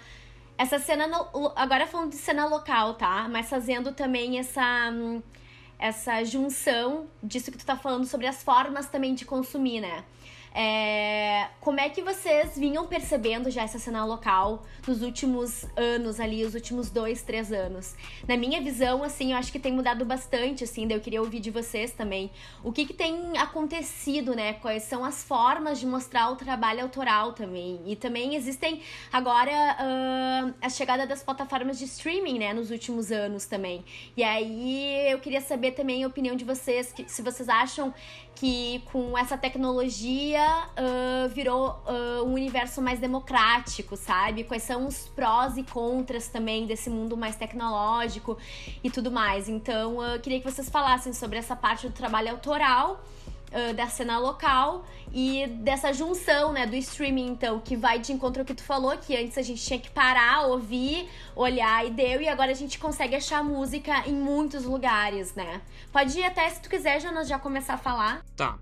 essa 0.57 0.79
cena 0.81 1.07
no, 1.07 1.53
agora 1.55 1.87
falando 1.87 2.11
de 2.11 2.17
cena 2.17 2.47
local, 2.47 2.95
tá? 2.95 3.29
Mas 3.29 3.49
fazendo 3.49 3.93
também 3.93 4.39
essa 4.39 4.93
essa 5.79 6.25
junção 6.25 7.07
disso 7.23 7.53
que 7.53 7.59
tu 7.59 7.65
tá 7.65 7.77
falando 7.77 8.05
sobre 8.05 8.27
as 8.27 8.43
formas 8.43 8.89
também 8.89 9.15
de 9.15 9.25
consumir, 9.25 9.81
né? 9.81 10.05
É, 10.61 11.51
como 11.61 11.79
é 11.79 11.89
que 11.89 12.03
vocês 12.03 12.59
vinham 12.59 12.85
percebendo 12.89 13.49
já 13.49 13.63
essa 13.63 13.79
cena 13.79 14.05
local 14.05 14.65
nos 14.89 15.03
últimos 15.03 15.65
anos 15.77 16.19
ali, 16.19 16.45
os 16.45 16.53
últimos 16.53 16.91
dois, 16.91 17.23
três 17.23 17.53
anos? 17.53 17.95
Na 18.27 18.37
minha 18.37 18.61
visão, 18.61 19.05
assim, 19.05 19.31
eu 19.31 19.39
acho 19.39 19.53
que 19.53 19.61
tem 19.61 19.73
mudado 19.73 20.05
bastante, 20.05 20.65
assim, 20.65 20.89
daí 20.89 20.97
eu 20.97 21.01
queria 21.01 21.23
ouvir 21.23 21.39
de 21.39 21.53
vocês 21.53 21.93
também. 21.93 22.33
O 22.65 22.73
que, 22.73 22.87
que 22.87 22.93
tem 22.93 23.39
acontecido, 23.39 24.35
né? 24.35 24.55
Quais 24.55 24.83
são 24.83 25.05
as 25.05 25.23
formas 25.23 25.79
de 25.79 25.87
mostrar 25.87 26.29
o 26.29 26.35
trabalho 26.35 26.83
autoral 26.83 27.35
também? 27.35 27.81
E 27.87 27.95
também 27.95 28.35
existem 28.35 28.83
agora 29.13 29.53
uh, 29.53 30.55
a 30.61 30.69
chegada 30.69 31.07
das 31.07 31.23
plataformas 31.23 31.79
de 31.79 31.85
streaming, 31.85 32.41
né, 32.41 32.53
nos 32.53 32.73
últimos 32.73 33.13
anos 33.13 33.47
também. 33.47 33.85
E 34.17 34.25
aí 34.25 35.09
eu 35.09 35.21
queria 35.21 35.41
saber 35.41 35.71
também 35.71 36.03
a 36.03 36.09
opinião 36.09 36.35
de 36.35 36.45
vocês, 36.45 36.91
que, 36.93 37.09
se 37.09 37.23
vocês 37.23 37.49
acham 37.49 37.95
que 38.39 38.85
com 38.93 39.19
essa 39.19 39.37
tecnologia 39.37 40.41
uh, 40.71 41.29
virou 41.29 41.71
uh, 41.71 42.23
um 42.25 42.35
universo 42.35 42.81
mais 42.81 43.01
democrático, 43.01 43.97
sabe? 43.97 44.45
Quais 44.45 44.63
são 44.63 44.87
os 44.87 45.09
prós 45.09 45.57
e 45.57 45.65
contras 45.65 46.29
também 46.29 46.65
desse 46.65 46.89
mundo 46.89 47.17
mais 47.17 47.35
tecnológico 47.35 48.39
e 48.83 48.91
tudo 48.91 49.11
mais. 49.11 49.49
Então, 49.49 50.01
eu 50.01 50.17
uh, 50.17 50.21
queria 50.21 50.41
que 50.41 50.49
vocês 50.49 50.69
falassem 50.69 51.13
sobre 51.13 51.37
essa 51.37 51.57
parte 51.57 51.89
do 51.89 51.93
trabalho 51.93 52.31
autoral. 52.31 53.03
Uh, 53.49 53.73
da 53.73 53.87
cena 53.87 54.19
local 54.19 54.85
e 55.11 55.47
dessa 55.47 55.91
junção, 55.91 56.53
né, 56.53 56.67
do 56.67 56.77
streaming, 56.77 57.29
então, 57.29 57.61
que 57.61 57.79
vai 57.79 57.99
de 57.99 58.13
encontro 58.13 58.43
ao 58.43 58.47
que 58.47 58.53
tu 58.53 58.63
falou, 58.63 58.97
que 58.99 59.17
antes 59.17 59.39
a 59.39 59.43
gente 59.43 59.65
tinha 59.65 59.79
que 59.79 59.89
parar, 59.91 60.47
ouvir, 60.49 61.09
olhar 61.35 61.87
e 61.87 61.91
deu, 61.91 62.21
e 62.21 62.29
agora 62.29 62.51
a 62.51 62.55
gente 62.55 62.79
consegue 62.79 63.17
achar 63.17 63.43
música 63.43 64.07
em 64.07 64.13
muitos 64.13 64.65
lugares, 64.65 65.35
né? 65.35 65.63
Pode 65.91 66.19
ir 66.19 66.25
até, 66.25 66.51
se 66.51 66.61
tu 66.61 66.69
quiser, 66.69 67.01
Jonas, 67.01 67.27
já 67.27 67.39
começar 67.39 67.75
a 67.75 67.79
falar. 67.79 68.23
Tá. 68.37 68.59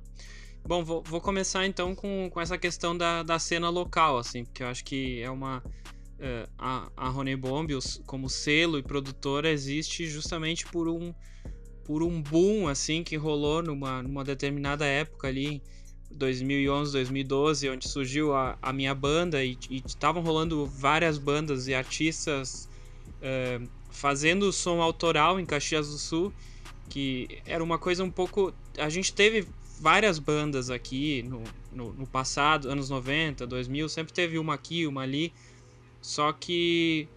Bom, 0.67 0.85
vou, 0.85 1.03
vou 1.03 1.21
começar 1.21 1.65
então 1.65 1.95
com, 1.95 2.29
com 2.29 2.41
essa 2.41 2.59
questão 2.59 2.97
da, 2.97 3.23
da 3.23 3.39
cena 3.39 3.69
local, 3.71 4.19
assim, 4.19 4.45
porque 4.45 4.63
eu 4.63 4.69
acho 4.69 4.85
que 4.85 5.23
é 5.23 5.31
uma. 5.31 5.63
Uh, 6.19 6.49
a, 6.59 6.89
a 6.97 7.09
Rony 7.09 7.37
Bomb, 7.37 7.71
como 8.07 8.29
selo 8.29 8.79
e 8.79 8.83
produtora, 8.83 9.51
existe 9.51 10.07
justamente 10.07 10.67
por 10.67 10.89
um 10.89 11.15
por 11.87 12.03
um 12.03 12.21
boom 12.21 12.67
assim 12.67 13.05
que 13.05 13.17
rolou 13.17 13.63
numa, 13.63 14.03
numa 14.03 14.25
determinada 14.25 14.85
época 14.85 15.29
ali, 15.29 15.63
2011, 16.11 16.93
2012, 16.93 17.71
onde 17.71 17.89
surgiu 17.89 18.35
a, 18.35 18.59
a 18.61 18.73
minha 18.73 18.95
banda 18.95 19.45
e 19.45 19.57
estavam 19.85 20.21
rolando 20.23 20.67
várias 20.67 21.17
bandas 21.17 21.69
e 21.69 21.75
artistas 21.75 22.69
uh, 23.19 23.69
fazendo 23.91 24.53
som 24.53 24.81
autoral 24.83 25.39
em 25.39 25.47
Caxias 25.47 25.89
do 25.89 25.99
Sul, 25.99 26.33
que 26.89 27.41
era 27.47 27.63
uma 27.63 27.79
coisa 27.79 28.03
um 28.03 28.11
pouco. 28.11 28.53
A 28.79 28.89
gente 28.89 29.13
teve 29.13 29.47
várias 29.81 30.19
bandas 30.19 30.71
aqui 30.71 31.23
no, 31.23 31.45
no, 31.73 31.93
no 31.93 32.07
passado, 32.07 32.69
anos 32.69 32.91
90, 32.91 33.47
2000, 33.47 33.89
sempre 33.89 34.13
teve 34.13 34.39
uma 34.39 34.55
aqui, 34.55 34.87
uma 34.87 35.03
ali, 35.03 35.33
só 36.01 36.33
que 36.33 37.09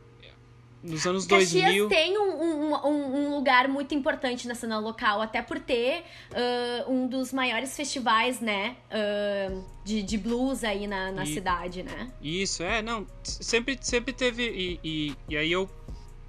nos 0.81 1.05
anos 1.05 1.25
Caxias 1.25 1.63
2000... 1.63 1.89
tem 1.89 2.17
um, 2.17 2.73
um, 2.73 3.25
um, 3.25 3.35
lugar 3.35 3.67
muito 3.67 3.93
importante 3.93 4.47
na 4.47 4.55
cena 4.55 4.79
local, 4.79 5.21
até 5.21 5.41
por 5.41 5.59
ter 5.59 6.03
uh, 6.31 6.91
um 6.91 7.07
dos 7.07 7.33
maiores 7.33 7.75
festivais, 7.75 8.39
né, 8.39 8.77
uh, 8.89 9.63
de, 9.83 10.01
de 10.01 10.17
blues 10.17 10.63
aí 10.63 10.87
na, 10.87 11.11
na 11.11 11.23
E- 11.23 11.33
cidade, 11.33 11.83
né? 11.83 12.11
Isso, 12.21 12.63
é, 12.63 12.81
não, 12.81 13.05
sempre, 13.23 13.77
sempre 13.81 14.13
teve, 14.13 14.43
e, 14.49 14.79
e, 14.83 15.15
e 15.29 15.37
aí 15.37 15.51
eu 15.51 15.69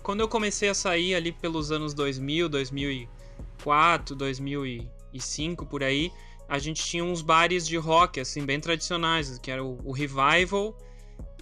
quando 0.03 0.21
eu 0.21 0.29
comecei 0.29 0.69
a 0.69 0.75
sair 0.75 1.15
ali 1.15 1.31
pelos 1.31 1.71
anos 1.71 1.93
2000, 1.93 2.49
2004, 2.49 4.17
2005 4.17 5.67
por 5.67 5.85
aí, 5.85 6.11
a 6.49 6.59
gente 6.59 6.83
tinha 6.83 7.05
uns 7.05 7.23
bares 7.23 7.67
de 7.67 7.77
rock 7.77 8.19
assim 8.19 8.45
bem 8.45 8.59
tradicionais, 8.59 9.39
que 9.39 9.51
era 9.51 9.63
o, 9.63 9.79
o 9.85 9.93
Revival 9.93 10.75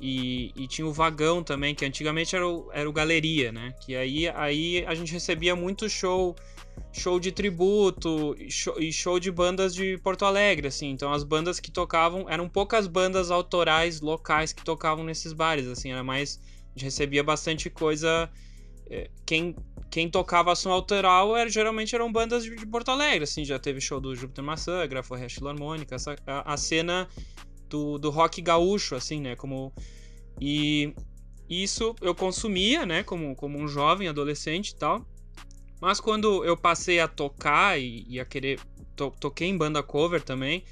e, 0.01 0.53
e, 0.57 0.67
tinha 0.67 0.87
o 0.87 0.93
Vagão 0.93 1.43
também, 1.43 1.75
que 1.75 1.85
antigamente 1.85 2.35
era 2.35 2.47
o, 2.47 2.69
era 2.73 2.89
o 2.89 2.93
Galeria, 2.93 3.51
né? 3.51 3.75
Que 3.81 3.97
aí, 3.97 4.29
aí 4.29 4.85
a 4.87 4.95
gente 4.95 5.13
recebia 5.13 5.57
muito 5.57 5.89
show 5.89 6.35
show 6.93 7.19
de 7.19 7.33
tributo 7.33 8.37
e 8.39 8.51
show, 8.51 8.81
e 8.81 8.93
show 8.93 9.19
de 9.19 9.31
bandas 9.31 9.75
de 9.75 9.99
Porto 9.99 10.25
Alegre, 10.25 10.69
assim. 10.69 10.91
Então 10.91 11.13
as 11.13 11.25
bandas 11.25 11.59
que 11.61 11.71
tocavam 11.71 12.27
eram 12.29 12.49
poucas 12.49 12.87
bandas 12.87 13.31
autorais 13.31 14.01
locais 14.01 14.53
que 14.53 14.65
tocavam 14.65 15.05
nesses 15.05 15.33
bares, 15.33 15.67
assim. 15.67 15.93
Era 15.93 16.05
mais 16.05 16.41
a 16.41 16.79
gente 16.79 16.85
recebia 16.85 17.25
bastante 17.25 17.69
coisa. 17.69 18.31
É, 18.91 19.11
quem, 19.27 19.55
quem 19.91 20.09
tocava 20.09 20.55
som 20.55 20.71
autoral 20.71 21.37
era, 21.37 21.51
geralmente 21.51 21.95
eram 21.95 22.11
bandas 22.11 22.45
de, 22.45 22.55
de 22.55 22.67
Porto 22.67 22.91
Alegre, 22.91 23.25
assim. 23.25 23.45
Já 23.45 23.59
teve 23.59 23.81
show 23.81 24.01
do 24.01 24.15
Júpiter 24.15 24.45
Maçã, 24.45 24.87
Graforre 24.87 25.29
Filarmônica, 25.29 25.95
essa, 25.95 26.17
a, 26.27 26.55
a 26.55 26.57
cena 26.57 27.09
do, 27.69 27.99
do 27.99 28.11
rock 28.11 28.41
gaúcho, 28.41 28.95
assim, 28.95 29.21
né? 29.21 29.37
Como 29.37 29.73
e 30.41 30.95
isso 31.49 31.95
eu 32.01 32.15
consumia, 32.15 32.85
né? 32.85 33.03
Como, 33.03 33.35
como 33.35 33.59
um 33.59 33.67
jovem, 33.67 34.09
adolescente 34.09 34.71
e 34.71 34.77
tal. 34.77 35.07
Mas 35.81 36.01
quando 36.01 36.45
eu 36.45 36.57
passei 36.57 37.01
a 37.01 37.09
tocar 37.09 37.81
e, 37.81 38.05
e 38.09 38.21
a 38.21 38.25
querer. 38.25 38.61
To, 38.97 39.13
toquei 39.13 39.49
em 39.49 39.57
banda 39.57 39.83
cover 39.83 40.23
também. 40.23 40.65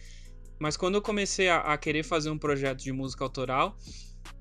Mas 0.58 0.76
quando 0.76 0.96
eu 0.96 1.02
comecei 1.02 1.48
a, 1.48 1.58
a, 1.60 1.78
querer 1.78 2.02
fazer 2.02 2.30
um 2.30 2.38
projeto 2.38 2.82
de 2.82 2.92
música 2.92 3.22
autoral, 3.22 3.76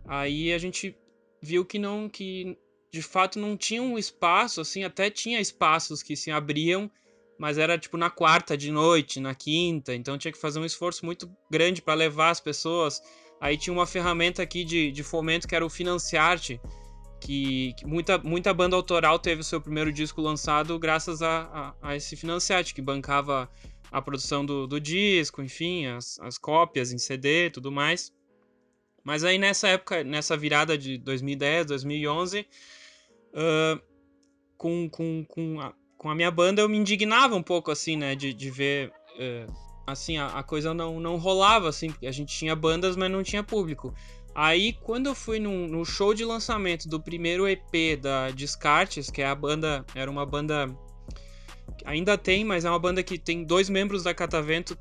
aí 0.08 0.52
a 0.52 0.58
gente 0.58 0.98
viu 1.42 1.66
que 1.66 1.78
não. 1.78 2.10
que 2.10 2.58
de 2.92 3.02
fato 3.02 3.38
não 3.38 3.58
tinha 3.58 3.82
um 3.82 3.98
espaço, 3.98 4.62
assim, 4.62 4.84
até 4.84 5.10
tinha 5.10 5.42
espaços 5.42 6.02
que 6.02 6.16
se 6.16 6.32
abriam, 6.32 6.90
mas 7.38 7.58
era 7.58 7.78
tipo 7.78 7.98
na 7.98 8.10
quarta 8.10 8.58
de 8.58 8.72
noite, 8.72 9.20
na 9.20 9.36
quinta, 9.36 9.94
então 9.94 10.18
tinha 10.18 10.32
que 10.32 10.40
fazer 10.40 10.60
um 10.60 10.66
esforço 10.66 11.06
muito 11.06 11.30
grande 11.50 11.82
para 11.82 11.94
levar 11.94 12.30
as 12.30 12.40
pessoas. 12.40 13.02
Aí 13.40 13.58
tinha 13.58 13.74
uma 13.74 13.86
ferramenta 13.86 14.42
aqui 14.42 14.64
de, 14.64 14.92
de 14.92 15.04
fomento 15.04 15.48
que 15.48 15.56
era 15.56 15.66
o 15.66 15.70
Financiarte, 15.70 16.60
que, 17.20 17.74
que, 17.78 17.86
muita, 17.86 18.18
muita 18.18 18.54
banda 18.54 18.76
autoral 18.76 19.20
teve 19.20 19.42
o 19.42 19.44
seu 19.44 19.60
primeiro 19.60 19.92
disco 19.92 20.22
lançado 20.22 20.78
graças 20.80 21.22
a, 21.22 21.76
a, 21.82 21.90
a 21.90 21.96
esse 21.96 22.16
financiante, 22.16 22.74
que 22.74 22.82
bancava 22.82 23.50
a 23.92 24.02
produção 24.02 24.46
do, 24.46 24.68
do 24.68 24.80
disco, 24.80 25.42
enfim, 25.42 25.86
as, 25.88 26.20
as 26.20 26.38
cópias 26.38 26.92
em 26.92 26.98
CD 26.98 27.50
tudo 27.50 27.72
mais. 27.72 28.14
Mas 29.04 29.24
aí 29.24 29.38
nessa 29.38 29.68
época, 29.68 30.04
nessa 30.04 30.36
virada 30.36 30.78
de 30.78 30.98
2010, 30.98 31.68
2011, 31.68 32.48
uh, 33.34 33.82
com, 34.58 34.90
com, 34.90 35.24
com, 35.26 35.62
a, 35.62 35.74
com 35.98 36.10
a 36.10 36.16
minha 36.16 36.32
banda 36.32 36.62
eu 36.62 36.70
me 36.70 36.78
indignava 36.78 37.36
um 37.36 37.44
pouco, 37.44 37.72
assim, 37.72 37.96
né, 37.98 38.16
de, 38.16 38.34
de 38.34 38.50
ver... 38.50 38.92
Uh, 39.18 39.52
assim, 39.88 40.18
a, 40.18 40.28
a, 40.28 40.44
coisa 40.44 40.74
não, 40.74 41.00
não 41.00 41.18
rolava, 41.18 41.70
assim, 41.70 41.94
a 42.04 42.12
gente 42.12 42.36
tinha 42.36 42.56
bandas, 42.56 42.96
mas 42.96 43.12
não 43.12 43.24
tinha 43.24 43.44
público. 43.44 43.94
Aí, 44.34 44.74
quando 44.74 45.08
eu 45.08 45.16
fui 45.16 45.40
no, 45.40 45.68
no, 45.68 45.86
show 45.86 46.14
de 46.14 46.26
lançamento 46.26 46.90
do 46.90 47.00
primeiro 47.00 47.48
EP 47.48 47.98
da 48.02 48.32
Descartes, 48.32 49.10
que 49.10 49.22
é 49.22 49.28
a 49.28 49.36
banda, 49.36 49.86
era 49.96 50.12
uma 50.12 50.26
banda. 50.26 50.68
Ainda 51.86 52.18
tem, 52.18 52.44
mas 52.44 52.66
é 52.66 52.70
uma 52.70 52.80
banda 52.80 53.02
que 53.02 53.18
tem 53.18 53.46
dois 53.46 53.70
membros 53.70 54.04
da 54.04 54.14
Catavento 54.14 54.78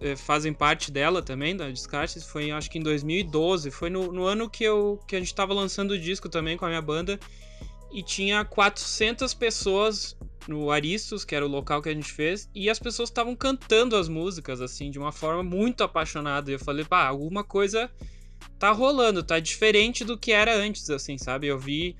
é, 0.00 0.16
fazem 0.16 0.52
parte 0.52 0.90
dela 0.90 1.22
também, 1.22 1.54
da 1.54 1.68
Descartes. 1.68 2.24
Foi 2.24 2.50
acho 2.50 2.70
que 2.70 2.78
em 2.78 2.82
2012, 2.82 3.70
foi 3.70 3.90
no, 3.90 4.10
no 4.10 4.24
ano 4.24 4.48
que, 4.48 4.64
eu, 4.64 4.98
que 5.06 5.16
a 5.16 5.18
gente 5.18 5.28
estava 5.28 5.52
lançando 5.52 5.90
o 5.90 5.98
disco 5.98 6.28
também 6.28 6.56
com 6.56 6.64
a 6.64 6.68
minha 6.68 6.82
banda. 6.82 7.18
E 7.90 8.02
tinha 8.02 8.44
400 8.44 9.32
pessoas 9.34 10.16
no 10.48 10.70
Aristos, 10.70 11.24
que 11.24 11.34
era 11.34 11.44
o 11.44 11.48
local 11.48 11.82
que 11.82 11.90
a 11.90 11.94
gente 11.94 12.10
fez, 12.10 12.48
e 12.54 12.70
as 12.70 12.78
pessoas 12.78 13.10
estavam 13.10 13.36
cantando 13.36 13.96
as 13.96 14.08
músicas, 14.08 14.60
assim, 14.60 14.90
de 14.90 14.98
uma 14.98 15.12
forma 15.12 15.42
muito 15.42 15.84
apaixonada. 15.84 16.50
E 16.50 16.54
eu 16.54 16.58
falei, 16.58 16.84
pá, 16.84 17.06
alguma 17.06 17.44
coisa 17.44 17.90
tá 18.58 18.70
rolando, 18.70 19.22
tá 19.22 19.38
diferente 19.38 20.04
do 20.04 20.16
que 20.16 20.32
era 20.32 20.56
antes, 20.56 20.88
assim, 20.90 21.18
sabe? 21.18 21.46
Eu 21.46 21.58
vi. 21.58 21.96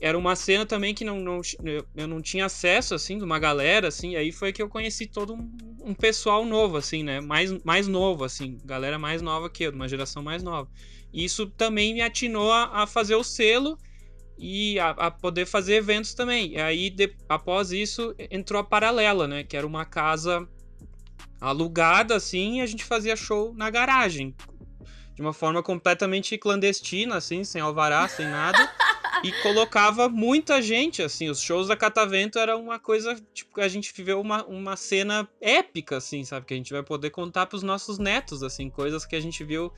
Era 0.00 0.16
uma 0.16 0.36
cena 0.36 0.64
também 0.64 0.94
que 0.94 1.04
não, 1.04 1.18
não, 1.18 1.40
eu 1.94 2.06
não 2.06 2.22
tinha 2.22 2.46
acesso, 2.46 2.94
assim, 2.94 3.18
de 3.18 3.24
uma 3.24 3.38
galera, 3.38 3.88
assim, 3.88 4.16
aí 4.16 4.30
foi 4.30 4.52
que 4.52 4.62
eu 4.62 4.68
conheci 4.68 5.06
todo 5.06 5.34
um, 5.34 5.50
um, 5.82 5.94
pessoal 5.94 6.44
novo, 6.44 6.76
assim, 6.76 7.02
né? 7.02 7.20
Mais, 7.20 7.50
mais 7.64 7.86
novo, 7.88 8.24
assim, 8.24 8.58
galera 8.64 8.98
mais 8.98 9.20
nova 9.20 9.50
que 9.50 9.64
eu, 9.64 9.70
de 9.70 9.76
uma 9.76 9.88
geração 9.88 10.22
mais 10.22 10.42
nova. 10.42 10.70
E 11.12 11.24
isso 11.24 11.46
também 11.46 11.94
me 11.94 12.00
atinou 12.00 12.52
a, 12.52 12.82
a 12.82 12.86
fazer 12.86 13.16
o 13.16 13.24
selo 13.24 13.78
e 14.38 14.78
a, 14.78 14.90
a, 14.90 15.10
poder 15.10 15.46
fazer 15.46 15.74
eventos 15.76 16.14
também. 16.14 16.52
E 16.52 16.60
aí, 16.60 16.90
de, 16.90 17.14
após 17.28 17.72
isso, 17.72 18.14
entrou 18.30 18.60
a 18.60 18.64
Paralela, 18.64 19.26
né? 19.26 19.44
Que 19.44 19.56
era 19.56 19.66
uma 19.66 19.84
casa 19.84 20.46
alugada, 21.40 22.16
assim, 22.16 22.58
e 22.58 22.60
a 22.60 22.66
gente 22.66 22.84
fazia 22.84 23.14
show 23.16 23.54
na 23.54 23.70
garagem, 23.70 24.34
de 25.14 25.20
uma 25.20 25.32
forma 25.32 25.62
completamente 25.62 26.36
clandestina, 26.38 27.16
assim, 27.16 27.44
sem 27.44 27.60
alvará, 27.60 28.08
sem 28.08 28.26
nada. 28.26 28.58
e 29.22 29.32
colocava 29.42 30.08
muita 30.08 30.60
gente, 30.60 31.02
assim. 31.02 31.28
Os 31.28 31.40
shows 31.40 31.68
da 31.68 31.76
Catavento 31.76 32.38
era 32.38 32.56
uma 32.56 32.78
coisa, 32.78 33.14
tipo, 33.32 33.60
a 33.60 33.68
gente 33.68 33.92
viveu 33.94 34.20
uma, 34.20 34.44
uma 34.44 34.76
cena 34.76 35.28
épica, 35.40 35.96
assim, 35.96 36.24
sabe? 36.24 36.46
Que 36.46 36.54
a 36.54 36.56
gente 36.56 36.72
vai 36.72 36.82
poder 36.82 37.10
contar 37.10 37.46
pros 37.46 37.62
nossos 37.62 37.98
netos, 37.98 38.42
assim, 38.42 38.70
coisas 38.70 39.04
que 39.04 39.16
a 39.16 39.20
gente 39.20 39.42
viu 39.44 39.72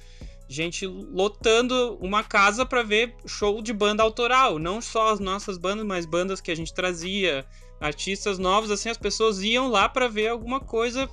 gente 0.51 0.87
lotando 0.87 1.99
uma 2.01 2.25
casa 2.25 2.65
para 2.65 2.83
ver 2.83 3.15
show 3.27 3.61
de 3.61 3.73
banda 3.73 4.03
autoral, 4.03 4.59
não 4.59 4.81
só 4.81 5.13
as 5.13 5.21
nossas 5.21 5.59
bandas, 5.59 5.85
mas 5.85 6.07
bandas 6.07 6.41
que 6.41 6.51
a 6.51 6.57
gente 6.57 6.73
trazia, 6.73 7.45
artistas 7.79 8.39
novos, 8.39 8.71
assim, 8.71 8.89
as 8.89 8.97
pessoas 8.97 9.43
iam 9.43 9.69
lá 9.69 9.89
para 9.89 10.09
ver 10.09 10.29
alguma 10.29 10.59
coisa 10.59 11.09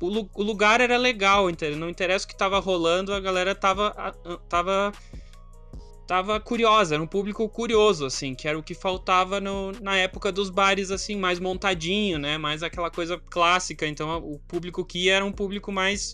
o, 0.00 0.42
lugar 0.42 0.80
era 0.80 0.96
legal, 0.96 1.50
entendeu? 1.50 1.78
Não 1.78 1.88
interessa 1.88 2.24
o 2.24 2.28
que 2.28 2.36
tava 2.36 2.58
rolando, 2.58 3.12
a 3.12 3.20
galera 3.20 3.54
tava, 3.54 3.94
tava, 4.48 4.92
tava 6.10 6.40
curiosa, 6.40 6.96
era 6.96 7.02
um 7.04 7.06
público 7.06 7.48
curioso, 7.48 8.04
assim, 8.04 8.34
que 8.34 8.48
era 8.48 8.58
o 8.58 8.64
que 8.64 8.74
faltava 8.74 9.40
no, 9.40 9.70
na 9.80 9.96
época 9.96 10.32
dos 10.32 10.50
bares, 10.50 10.90
assim, 10.90 11.14
mais 11.14 11.38
montadinho, 11.38 12.18
né? 12.18 12.36
Mais 12.36 12.64
aquela 12.64 12.90
coisa 12.90 13.16
clássica. 13.16 13.86
Então, 13.86 14.18
o 14.18 14.36
público 14.40 14.84
que 14.84 15.04
ia 15.04 15.14
era 15.14 15.24
um 15.24 15.30
público 15.30 15.70
mais 15.70 16.12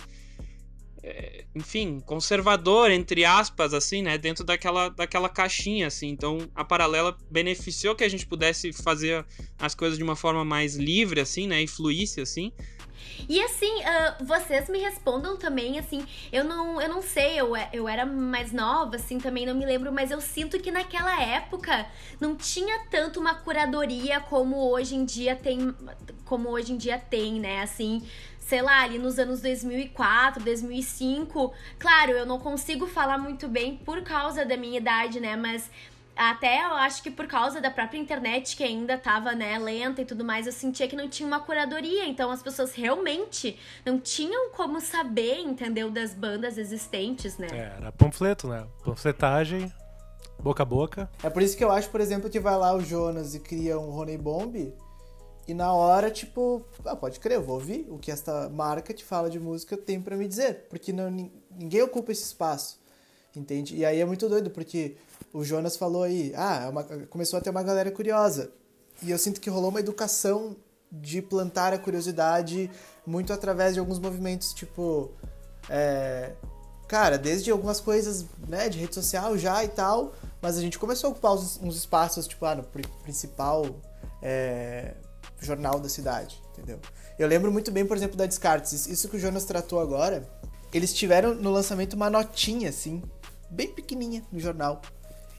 é, 1.03 1.45
enfim, 1.55 1.99
conservador, 2.01 2.91
entre 2.91 3.25
aspas, 3.25 3.73
assim, 3.73 4.03
né? 4.03 4.19
Dentro 4.19 4.45
daquela, 4.45 4.91
daquela 4.91 5.31
caixinha, 5.31 5.87
assim. 5.87 6.09
Então, 6.09 6.47
a 6.55 6.63
paralela 6.63 7.17
beneficiou 7.31 7.95
que 7.95 8.05
a 8.05 8.09
gente 8.09 8.27
pudesse 8.27 8.75
fazer 8.75 9.25
as 9.59 9.75
coisas 9.75 9.97
de 9.97 10.05
uma 10.05 10.15
forma 10.15 10.45
mais 10.45 10.77
livre, 10.77 11.23
assim, 11.23 11.47
né? 11.47 11.63
E 11.63 11.67
fluísse, 11.67 12.21
assim. 12.21 12.53
E 13.29 13.43
assim, 13.43 13.81
uh, 13.81 14.25
vocês 14.25 14.69
me 14.69 14.79
respondam 14.79 15.37
também, 15.37 15.79
assim, 15.79 16.07
eu 16.33 16.45
não, 16.45 16.81
eu 16.81 16.89
não 16.89 17.03
sei, 17.03 17.41
eu, 17.41 17.53
eu 17.73 17.89
era 17.89 18.05
mais 18.07 18.53
nova, 18.53 18.97
assim, 18.97 19.19
também 19.19 19.47
não 19.47 19.55
me 19.55 19.65
lembro, 19.65 19.93
mas 19.93 20.11
eu 20.11 20.21
sinto 20.21 20.59
que 20.59 20.71
naquela 20.71 21.21
época 21.21 21.87
não 22.21 22.37
tinha 22.37 22.81
tanto 22.91 23.21
uma 23.21 23.35
curadoria 23.35 24.21
como 24.21 24.71
hoje 24.71 24.95
em 24.95 25.05
dia 25.05 25.35
tem, 25.35 25.75
como 26.25 26.49
hoje 26.51 26.73
em 26.73 26.77
dia 26.77 26.99
tem, 26.99 27.41
né, 27.41 27.63
assim, 27.63 28.03
sei 28.47 28.63
lá, 28.63 28.83
ali 28.83 28.99
nos 28.99 29.19
anos 29.19 29.41
2004, 29.41 30.43
2005. 30.45 31.53
Claro, 31.79 32.13
eu 32.13 32.25
não 32.25 32.39
consigo 32.39 32.87
falar 32.87 33.19
muito 33.19 33.49
bem 33.49 33.77
por 33.77 34.03
causa 34.03 34.45
da 34.45 34.57
minha 34.57 34.79
idade, 34.79 35.19
né, 35.19 35.35
mas 35.35 35.69
até 36.17 36.65
eu 36.65 36.75
acho 36.75 37.03
que 37.03 37.11
por 37.11 37.27
causa 37.27 37.61
da 37.61 37.71
própria 37.71 37.99
internet 37.99 38.57
que 38.57 38.65
ainda 38.65 38.97
tava, 38.97 39.33
né, 39.35 39.59
lenta 39.59 40.03
e 40.03 40.05
tudo 40.05 40.25
mais, 40.25 40.47
eu 40.47 40.53
sentia 40.53 40.89
que 40.89 40.97
não 40.97 41.09
tinha 41.09 41.27
uma 41.27 41.41
curadoria, 41.41 42.07
então 42.07 42.31
as 42.31 42.43
pessoas 42.43 42.75
realmente 42.75 43.59
não 43.85 44.01
tinham 44.01 44.51
como 44.51 44.81
saber, 44.81 45.41
entendeu, 45.41 45.91
das 45.91 46.15
bandas 46.15 46.59
existentes, 46.59 47.37
né? 47.37 47.49
É, 47.53 47.77
era 47.77 47.93
panfleto, 47.93 48.49
né? 48.49 48.67
Panfletagem, 48.85 49.73
boca 50.39 50.63
a 50.63 50.67
boca. 50.67 51.11
É 51.23 51.31
por 51.31 51.43
isso 51.43 51.57
que 51.57 51.63
eu 51.63 51.71
acho, 51.71 51.91
por 51.91 52.01
exemplo, 52.01 52.31
que 52.31 52.41
vai 52.41 52.57
lá 52.57 52.75
o 52.75 52.81
Jonas 52.81 53.35
e 53.35 53.41
cria 53.41 53.79
um 53.79 53.91
Rony 53.91 54.17
Bomb 54.17 54.75
e 55.49 55.55
na 55.55 55.73
hora, 55.73 56.11
tipo, 56.11 56.65
ah, 56.85 56.97
pode 56.97 57.21
crer, 57.21 57.37
eu 57.37 57.43
vou 57.43 57.55
ouvir 57.55 57.87
o 57.89 57.99
que 57.99 58.11
esta 58.11 58.49
marca 58.49 58.93
te 58.93 59.05
fala 59.05 59.31
de 59.31 59.39
música 59.39 59.77
tem 59.77 60.01
para 60.01 60.17
me 60.17 60.27
dizer, 60.27 60.67
porque 60.69 60.93
não, 60.93 61.09
ninguém 61.09 61.83
ocupa 61.83 62.11
esse 62.11 62.25
espaço, 62.25 62.81
entende? 63.39 63.77
E 63.77 63.85
aí 63.85 64.01
é 64.01 64.05
muito 64.05 64.29
doido, 64.29 64.51
porque 64.51 64.97
o 65.33 65.45
Jonas 65.45 65.77
falou 65.77 66.03
aí, 66.03 66.33
ah, 66.37 66.65
é 66.65 66.69
uma, 66.69 66.85
começou 67.07 67.39
a 67.39 67.43
ter 67.43 67.51
uma 67.51 67.63
galera 67.63 67.91
curiosa. 67.91 68.51
E 69.03 69.11
eu 69.11 69.19
sinto 69.19 69.41
que 69.41 69.51
rolou 69.51 69.71
uma 69.71 69.81
educação 69.81 70.57
de 70.91 71.21
plantar 71.21 71.73
a 71.73 71.79
curiosidade 71.79 72.71
muito 73.07 73.33
através 73.33 73.75
de 73.75 73.81
alguns 73.81 73.99
movimentos, 73.99 74.53
tipo. 74.53 75.11
É, 75.69 76.33
cara, 76.89 77.19
desde 77.19 77.51
algumas 77.51 77.81
coisas 77.81 78.25
né, 78.49 78.69
de 78.69 78.79
rede 78.79 78.95
social 78.95 79.37
já 79.37 79.65
e 79.65 79.69
tal, 79.69 80.15
mas 80.41 80.57
a 80.57 80.61
gente 80.61 80.79
começou 80.79 81.09
a 81.09 81.11
ocupar 81.11 81.35
uns, 81.35 81.61
uns 81.61 81.77
espaços, 81.77 82.27
tipo, 82.27 82.45
ah, 82.47 82.55
no 82.55 82.65
principal 83.03 83.67
é, 84.23 84.95
jornal 85.41 85.81
da 85.81 85.89
cidade, 85.89 86.41
entendeu? 86.53 86.79
Eu 87.19 87.27
lembro 87.27 87.51
muito 87.51 87.71
bem, 87.71 87.85
por 87.85 87.97
exemplo, 87.97 88.17
da 88.17 88.27
Descartes. 88.27 88.87
Isso 88.87 89.09
que 89.09 89.17
o 89.17 89.19
Jonas 89.19 89.45
tratou 89.45 89.81
agora, 89.81 90.29
eles 90.73 90.93
tiveram 90.93 91.35
no 91.35 91.51
lançamento 91.51 91.95
uma 91.95 92.11
notinha, 92.11 92.69
assim, 92.69 93.03
bem 93.51 93.69
pequenininha 93.69 94.23
no 94.33 94.39
jornal. 94.41 94.83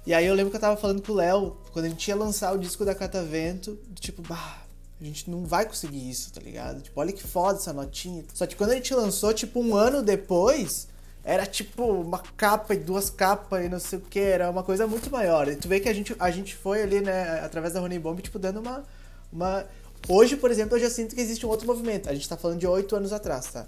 E 0.06 0.14
aí 0.14 0.26
eu 0.26 0.34
lembro 0.34 0.52
que 0.52 0.56
eu 0.56 0.62
tava 0.62 0.78
falando 0.78 1.02
com 1.02 1.12
o 1.12 1.16
Léo, 1.16 1.58
quando 1.74 1.86
a 1.86 1.90
gente 1.90 2.08
ia 2.08 2.16
lançar 2.16 2.54
o 2.54 2.58
disco 2.58 2.86
da 2.86 2.96
Catavento, 2.96 3.78
tipo, 4.00 4.22
bah, 4.22 4.62
a 5.00 5.04
gente 5.04 5.30
não 5.30 5.46
vai 5.46 5.66
conseguir 5.66 6.10
isso, 6.10 6.32
tá 6.32 6.42
ligado? 6.42 6.82
Tipo, 6.82 7.00
olha 7.00 7.12
que 7.12 7.22
foda 7.22 7.60
essa 7.60 7.74
notinha. 7.74 8.24
Só 8.34 8.48
que 8.48 8.56
quando 8.56 8.72
a 8.72 8.76
gente 8.76 8.94
lançou, 8.94 9.34
tipo, 9.34 9.60
um 9.60 9.76
ano 9.76 10.02
depois, 10.02 10.88
era 11.24 11.46
tipo 11.46 11.84
uma 11.84 12.20
capa 12.20 12.74
e 12.74 12.78
duas 12.78 13.10
capas 13.10 13.66
e 13.66 13.68
não 13.68 13.82
sei 13.82 14.00
o 14.00 14.02
que, 14.02 14.18
era 14.18 14.50
uma 14.50 14.64
coisa 14.64 14.88
muito 14.88 15.12
maior. 15.12 15.50
E 15.50 15.58
tu 15.58 15.68
vê 15.68 15.82
que 15.82 15.90
a 15.90 15.94
gente, 15.94 16.16
a 16.18 16.32
gente 16.32 16.56
foi 16.56 16.82
ali, 16.82 17.02
né, 17.02 17.42
através 17.42 17.74
da 17.74 17.82
Honey 17.82 18.00
Bomb, 18.00 18.22
tipo, 18.22 18.40
dando 18.40 18.62
uma, 18.62 18.84
uma. 19.32 19.66
Hoje, 20.08 20.38
por 20.38 20.50
exemplo, 20.50 20.78
eu 20.78 20.82
já 20.82 20.90
sinto 20.90 21.14
que 21.14 21.20
existe 21.20 21.46
um 21.46 21.50
outro 21.50 21.68
movimento. 21.68 22.10
A 22.10 22.14
gente 22.14 22.30
tá 22.30 22.38
falando 22.38 22.60
de 22.60 22.66
oito 22.66 22.96
anos 22.96 23.12
atrás, 23.12 23.48
tá? 23.48 23.68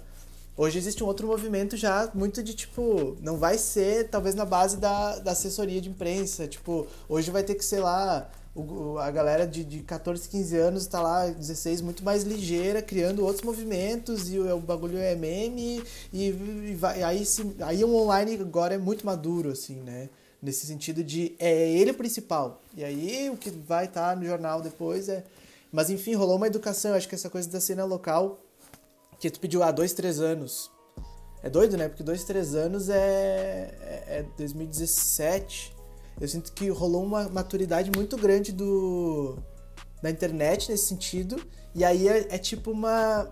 Hoje 0.60 0.76
existe 0.76 1.02
um 1.02 1.06
outro 1.06 1.26
movimento 1.26 1.74
já 1.74 2.10
muito 2.12 2.42
de 2.42 2.52
tipo, 2.52 3.16
não 3.22 3.38
vai 3.38 3.56
ser 3.56 4.10
talvez 4.10 4.34
na 4.34 4.44
base 4.44 4.76
da, 4.76 5.18
da 5.18 5.30
assessoria 5.30 5.80
de 5.80 5.88
imprensa. 5.88 6.46
Tipo, 6.46 6.86
hoje 7.08 7.30
vai 7.30 7.42
ter 7.42 7.54
que 7.54 7.64
ser 7.64 7.80
lá, 7.80 8.30
o, 8.54 8.98
a 8.98 9.10
galera 9.10 9.46
de, 9.46 9.64
de 9.64 9.80
14, 9.80 10.28
15 10.28 10.56
anos 10.58 10.82
está 10.82 11.00
lá, 11.00 11.28
16, 11.28 11.80
muito 11.80 12.04
mais 12.04 12.24
ligeira, 12.24 12.82
criando 12.82 13.24
outros 13.24 13.42
movimentos 13.42 14.30
e 14.30 14.38
o, 14.38 14.54
o 14.54 14.60
bagulho 14.60 14.98
é 14.98 15.14
meme 15.14 15.82
e, 16.12 16.26
e 16.26 16.74
vai, 16.78 17.02
aí, 17.02 17.24
se, 17.24 17.56
aí 17.60 17.82
o 17.82 17.94
online 17.94 18.34
agora 18.38 18.74
é 18.74 18.78
muito 18.78 19.06
maduro, 19.06 19.52
assim, 19.52 19.76
né? 19.76 20.10
Nesse 20.42 20.66
sentido 20.66 21.02
de 21.02 21.34
é 21.38 21.70
ele 21.70 21.92
o 21.92 21.94
principal. 21.94 22.60
E 22.76 22.84
aí 22.84 23.30
o 23.30 23.36
que 23.38 23.48
vai 23.48 23.86
estar 23.86 24.10
tá 24.10 24.14
no 24.14 24.26
jornal 24.26 24.60
depois 24.60 25.08
é. 25.08 25.24
Mas 25.72 25.88
enfim, 25.88 26.12
rolou 26.14 26.36
uma 26.36 26.48
educação, 26.48 26.92
acho 26.92 27.08
que 27.08 27.14
essa 27.14 27.30
coisa 27.30 27.48
da 27.48 27.60
cena 27.60 27.86
local 27.86 28.38
que 29.20 29.30
tu 29.30 29.38
pediu 29.38 29.62
há 29.62 29.68
ah, 29.68 29.70
dois, 29.70 29.92
três 29.92 30.18
anos. 30.18 30.70
É 31.42 31.50
doido, 31.50 31.76
né? 31.76 31.88
Porque 31.88 32.02
dois, 32.02 32.24
três 32.24 32.54
anos 32.54 32.88
é, 32.88 33.74
é, 33.82 34.04
é 34.18 34.26
2017. 34.36 35.76
Eu 36.18 36.26
sinto 36.26 36.52
que 36.52 36.68
rolou 36.70 37.04
uma 37.04 37.28
maturidade 37.28 37.90
muito 37.94 38.16
grande 38.16 38.50
do 38.50 39.38
da 40.02 40.10
internet 40.10 40.70
nesse 40.70 40.86
sentido. 40.86 41.42
E 41.74 41.84
aí 41.84 42.08
é, 42.08 42.34
é 42.34 42.38
tipo 42.38 42.70
uma, 42.70 43.30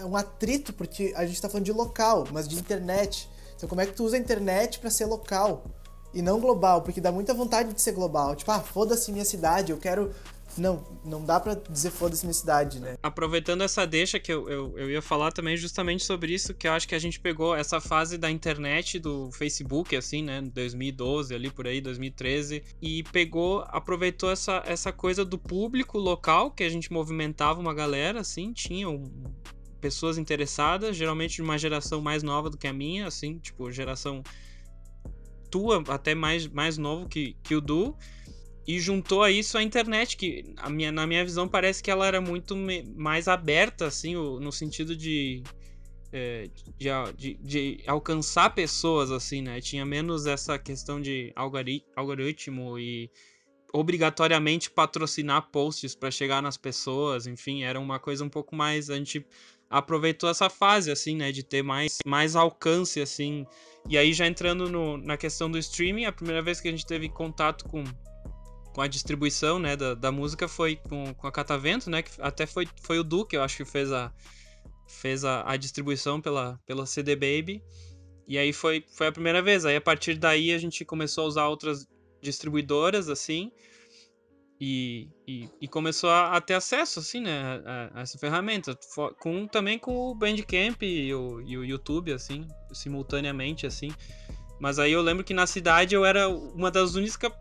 é 0.00 0.04
um 0.04 0.16
atrito, 0.16 0.72
porque 0.72 1.12
a 1.14 1.26
gente 1.26 1.40
tá 1.40 1.48
falando 1.48 1.66
de 1.66 1.72
local, 1.72 2.26
mas 2.32 2.48
de 2.48 2.56
internet. 2.56 3.28
Então 3.54 3.68
como 3.68 3.82
é 3.82 3.86
que 3.86 3.92
tu 3.92 4.04
usa 4.04 4.16
a 4.16 4.18
internet 4.18 4.78
para 4.78 4.90
ser 4.90 5.04
local? 5.04 5.64
E 6.14 6.22
não 6.22 6.40
global, 6.40 6.80
porque 6.80 7.02
dá 7.02 7.12
muita 7.12 7.34
vontade 7.34 7.74
de 7.74 7.82
ser 7.82 7.92
global. 7.92 8.34
Tipo, 8.34 8.50
ah, 8.50 8.60
foda-se 8.60 9.12
minha 9.12 9.26
cidade, 9.26 9.72
eu 9.72 9.78
quero 9.78 10.10
não, 10.58 10.84
não 11.04 11.24
dá 11.24 11.38
para 11.40 11.54
dizer 11.54 11.90
foda-se 11.90 12.24
minha 12.24 12.34
cidade, 12.34 12.80
né? 12.80 12.96
Aproveitando 13.02 13.62
essa 13.62 13.86
deixa 13.86 14.18
que 14.18 14.32
eu, 14.32 14.48
eu, 14.48 14.78
eu 14.78 14.90
ia 14.90 15.02
falar 15.02 15.32
também 15.32 15.56
justamente 15.56 16.04
sobre 16.04 16.32
isso, 16.32 16.54
que 16.54 16.66
eu 16.66 16.72
acho 16.72 16.86
que 16.86 16.94
a 16.94 16.98
gente 16.98 17.20
pegou 17.20 17.54
essa 17.54 17.80
fase 17.80 18.18
da 18.18 18.30
internet, 18.30 18.98
do 18.98 19.30
Facebook, 19.32 19.94
assim, 19.96 20.22
né? 20.22 20.40
2012, 20.42 21.34
ali 21.34 21.50
por 21.50 21.66
aí, 21.66 21.80
2013, 21.80 22.62
e 22.80 23.02
pegou, 23.04 23.64
aproveitou 23.68 24.30
essa, 24.30 24.62
essa 24.66 24.92
coisa 24.92 25.24
do 25.24 25.38
público 25.38 25.98
local, 25.98 26.50
que 26.50 26.64
a 26.64 26.68
gente 26.68 26.92
movimentava 26.92 27.60
uma 27.60 27.74
galera, 27.74 28.20
assim, 28.20 28.52
tinha 28.52 28.88
um, 28.88 29.10
pessoas 29.80 30.18
interessadas, 30.18 30.96
geralmente 30.96 31.36
de 31.36 31.42
uma 31.42 31.58
geração 31.58 32.00
mais 32.00 32.22
nova 32.22 32.50
do 32.50 32.56
que 32.56 32.66
a 32.66 32.72
minha, 32.72 33.06
assim, 33.06 33.38
tipo, 33.38 33.70
geração 33.70 34.22
tua, 35.50 35.82
até 35.88 36.14
mais, 36.14 36.46
mais 36.46 36.76
novo 36.76 37.08
que, 37.08 37.36
que 37.42 37.54
o 37.54 37.60
Du 37.60 37.96
e 38.68 38.78
juntou 38.78 39.22
a 39.22 39.30
isso 39.30 39.56
a 39.56 39.62
internet, 39.62 40.14
que 40.14 40.52
a 40.58 40.68
minha, 40.68 40.92
na 40.92 41.06
minha 41.06 41.24
visão 41.24 41.48
parece 41.48 41.82
que 41.82 41.90
ela 41.90 42.06
era 42.06 42.20
muito 42.20 42.54
me, 42.54 42.82
mais 42.94 43.26
aberta, 43.26 43.86
assim, 43.86 44.14
no 44.14 44.52
sentido 44.52 44.94
de, 44.94 45.42
é, 46.12 46.50
de, 46.76 46.90
de, 47.16 47.34
de, 47.42 47.82
alcançar 47.86 48.54
pessoas, 48.54 49.10
assim, 49.10 49.40
né? 49.40 49.58
Tinha 49.62 49.86
menos 49.86 50.26
essa 50.26 50.58
questão 50.58 51.00
de 51.00 51.32
algoritmo 51.96 52.78
e 52.78 53.10
obrigatoriamente 53.72 54.70
patrocinar 54.70 55.50
posts 55.50 55.94
para 55.94 56.10
chegar 56.10 56.42
nas 56.42 56.58
pessoas, 56.58 57.26
enfim, 57.26 57.62
era 57.62 57.80
uma 57.80 57.98
coisa 57.98 58.22
um 58.22 58.28
pouco 58.28 58.54
mais. 58.54 58.90
A 58.90 58.96
gente 58.96 59.24
aproveitou 59.70 60.28
essa 60.28 60.50
fase, 60.50 60.90
assim, 60.90 61.16
né? 61.16 61.32
De 61.32 61.42
ter 61.42 61.62
mais, 61.62 62.00
mais 62.04 62.36
alcance, 62.36 63.00
assim. 63.00 63.46
E 63.88 63.96
aí, 63.96 64.12
já 64.12 64.26
entrando 64.26 64.70
no, 64.70 64.98
na 64.98 65.16
questão 65.16 65.50
do 65.50 65.56
streaming, 65.56 66.04
a 66.04 66.12
primeira 66.12 66.42
vez 66.42 66.60
que 66.60 66.68
a 66.68 66.70
gente 66.70 66.84
teve 66.84 67.08
contato 67.08 67.64
com 67.64 67.82
com 68.78 68.82
a 68.82 68.86
distribuição 68.86 69.58
né, 69.58 69.74
da, 69.74 69.92
da 69.92 70.12
música 70.12 70.46
foi 70.46 70.76
com, 70.76 71.12
com 71.12 71.26
a 71.26 71.32
Catavento, 71.32 71.90
né? 71.90 72.00
Que 72.00 72.12
até 72.20 72.46
foi, 72.46 72.68
foi 72.80 73.00
o 73.00 73.02
Duque, 73.02 73.34
eu 73.34 73.42
acho 73.42 73.56
que 73.56 73.64
fez 73.64 73.90
a, 73.90 74.12
fez 74.86 75.24
a, 75.24 75.42
a 75.50 75.56
distribuição 75.56 76.20
pela, 76.20 76.60
pela 76.64 76.86
CD 76.86 77.16
Baby. 77.16 77.60
E 78.28 78.38
aí 78.38 78.52
foi, 78.52 78.84
foi 78.96 79.08
a 79.08 79.12
primeira 79.12 79.42
vez. 79.42 79.66
Aí 79.66 79.74
a 79.74 79.80
partir 79.80 80.14
daí 80.16 80.52
a 80.52 80.58
gente 80.58 80.84
começou 80.84 81.24
a 81.24 81.26
usar 81.26 81.48
outras 81.48 81.88
distribuidoras, 82.22 83.08
assim. 83.08 83.50
E, 84.60 85.08
e, 85.26 85.50
e 85.60 85.66
começou 85.66 86.10
a, 86.10 86.36
a, 86.36 86.40
ter 86.40 86.54
acesso, 86.54 87.00
assim, 87.00 87.20
né, 87.20 87.60
a, 87.66 87.98
a, 87.98 88.02
essa 88.02 88.16
ferramenta. 88.16 88.78
Com, 89.18 89.48
também 89.48 89.76
com 89.76 89.92
o 89.92 90.14
Bandcamp 90.14 90.80
e 90.84 91.12
o, 91.12 91.40
e 91.40 91.58
o 91.58 91.64
YouTube, 91.64 92.12
assim, 92.12 92.46
simultaneamente, 92.72 93.66
assim. 93.66 93.90
Mas 94.60 94.78
aí 94.78 94.92
eu 94.92 95.02
lembro 95.02 95.24
que 95.24 95.34
na 95.34 95.48
cidade 95.48 95.96
eu 95.96 96.04
era 96.04 96.28
uma 96.28 96.70
das 96.70 96.94
únicas 96.94 97.32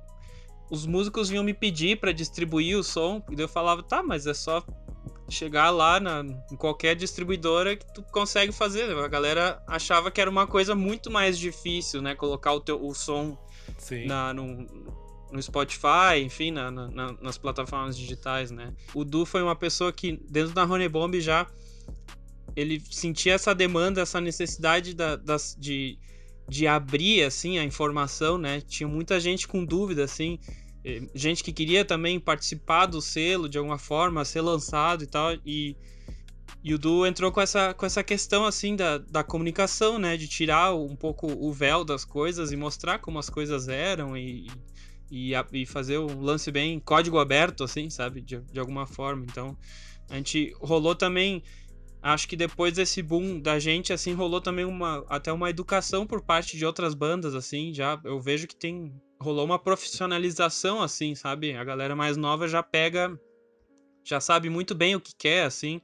os 0.70 0.86
músicos 0.86 1.30
vinham 1.30 1.44
me 1.44 1.54
pedir 1.54 2.00
para 2.00 2.12
distribuir 2.12 2.78
o 2.78 2.84
som, 2.84 3.24
e 3.30 3.40
eu 3.40 3.48
falava, 3.48 3.82
tá, 3.84 4.04
mas 4.04 4.28
é 4.28 4.34
só 4.34 4.64
chegar 5.30 5.70
lá 5.70 6.00
na, 6.00 6.24
em 6.52 6.56
qualquer 6.56 6.96
distribuidora 6.96 7.76
que 7.76 7.86
tu 7.94 8.02
consegue 8.04 8.52
fazer. 8.52 8.90
A 8.98 9.08
galera 9.08 9.62
achava 9.68 10.10
que 10.10 10.22
era 10.22 10.30
uma 10.30 10.48
coisa 10.48 10.74
muito 10.74 11.12
mais 11.12 11.38
difícil, 11.38 12.02
né? 12.02 12.16
Colocar 12.16 12.54
o, 12.54 12.62
teu, 12.62 12.84
o 12.84 12.94
som 12.94 13.38
na, 14.06 14.34
no, 14.34 14.66
no 15.32 15.42
Spotify, 15.42 16.22
enfim, 16.24 16.52
na, 16.52 16.72
na, 16.72 17.14
nas 17.22 17.38
plataformas 17.38 17.98
digitais, 17.98 18.52
né? 18.52 18.74
O 18.94 19.04
Du 19.04 19.26
foi 19.26 19.42
uma 19.42 19.56
pessoa 19.56 19.92
que, 19.92 20.18
dentro 20.30 20.54
da 20.54 20.64
Honey 20.64 20.88
Bomb, 20.88 21.20
já 21.20 21.46
ele 22.56 22.82
sentia 22.90 23.34
essa 23.34 23.54
demanda, 23.54 24.02
essa 24.02 24.20
necessidade 24.20 24.94
da, 24.94 25.16
das, 25.16 25.56
de 25.60 26.00
de 26.48 26.66
abrir 26.66 27.24
assim 27.24 27.58
a 27.58 27.64
informação, 27.64 28.38
né? 28.38 28.62
Tinha 28.62 28.88
muita 28.88 29.20
gente 29.20 29.48
com 29.48 29.66
dúvida 29.66 30.04
assim, 30.04 30.40
gente 31.14 31.44
que 31.44 31.52
queria 31.52 31.84
também 31.84 32.20
participar 32.20 32.86
do 32.86 33.02
selo 33.02 33.50
de 33.50 33.58
alguma 33.58 33.78
forma, 33.78 34.24
ser 34.24 34.42
lançado 34.42 35.04
e 35.04 35.08
tal, 35.08 35.34
e, 35.46 35.76
e 36.64 36.74
o 36.74 36.78
Du 36.78 37.06
entrou 37.06 37.32
com 37.32 37.42
essa, 37.42 37.74
com 37.74 37.86
essa 37.86 38.04
questão 38.04 38.46
assim 38.46 38.76
da, 38.76 38.98
da 38.98 39.24
comunicação, 39.24 40.00
né? 40.00 40.16
De 40.16 40.28
tirar 40.28 40.74
um 40.74 40.96
pouco 40.96 41.28
o 41.28 41.52
véu 41.52 41.84
das 41.84 42.06
coisas 42.06 42.52
e 42.52 42.56
mostrar 42.56 43.00
como 43.00 43.20
as 43.20 43.30
coisas 43.30 43.68
eram 43.68 44.16
e, 44.16 44.48
e, 45.12 45.34
e 45.54 45.66
fazer 45.66 45.98
um 45.98 46.22
lance 46.22 46.50
bem 46.52 46.80
código 46.80 47.20
aberto, 47.20 47.64
assim, 47.64 47.90
sabe? 47.90 48.22
De, 48.22 48.40
de 48.40 48.60
alguma 48.60 48.86
forma. 48.86 49.26
Então, 49.28 49.58
a 50.10 50.16
gente 50.16 50.56
rolou 50.62 50.96
também 50.96 51.44
acho 52.08 52.28
que 52.28 52.36
depois 52.36 52.74
desse 52.74 53.02
boom 53.02 53.40
da 53.40 53.60
gente, 53.60 53.92
assim, 53.92 54.14
rolou 54.14 54.40
também 54.40 54.66
uma 54.66 55.06
até 55.10 55.32
uma 55.32 55.50
educação 55.50 56.08
por 56.08 56.22
parte 56.22 56.58
de 56.58 56.66
outras 56.66 56.94
bandas, 56.94 57.36
assim, 57.36 57.74
já 57.74 58.00
eu 58.04 58.20
vejo 58.22 58.48
que 58.48 58.56
tem 58.56 58.94
rolou 59.20 59.46
uma 59.46 59.60
profissionalização, 59.60 60.82
assim, 60.82 61.16
sabe? 61.16 61.54
A 61.54 61.64
galera 61.64 61.96
mais 61.96 62.16
nova 62.16 62.48
já 62.48 62.64
pega, 62.64 63.20
já 64.04 64.20
sabe 64.20 64.50
muito 64.50 64.74
bem 64.74 64.96
o 64.96 65.02
que 65.02 65.14
quer, 65.16 65.44
assim. 65.46 65.82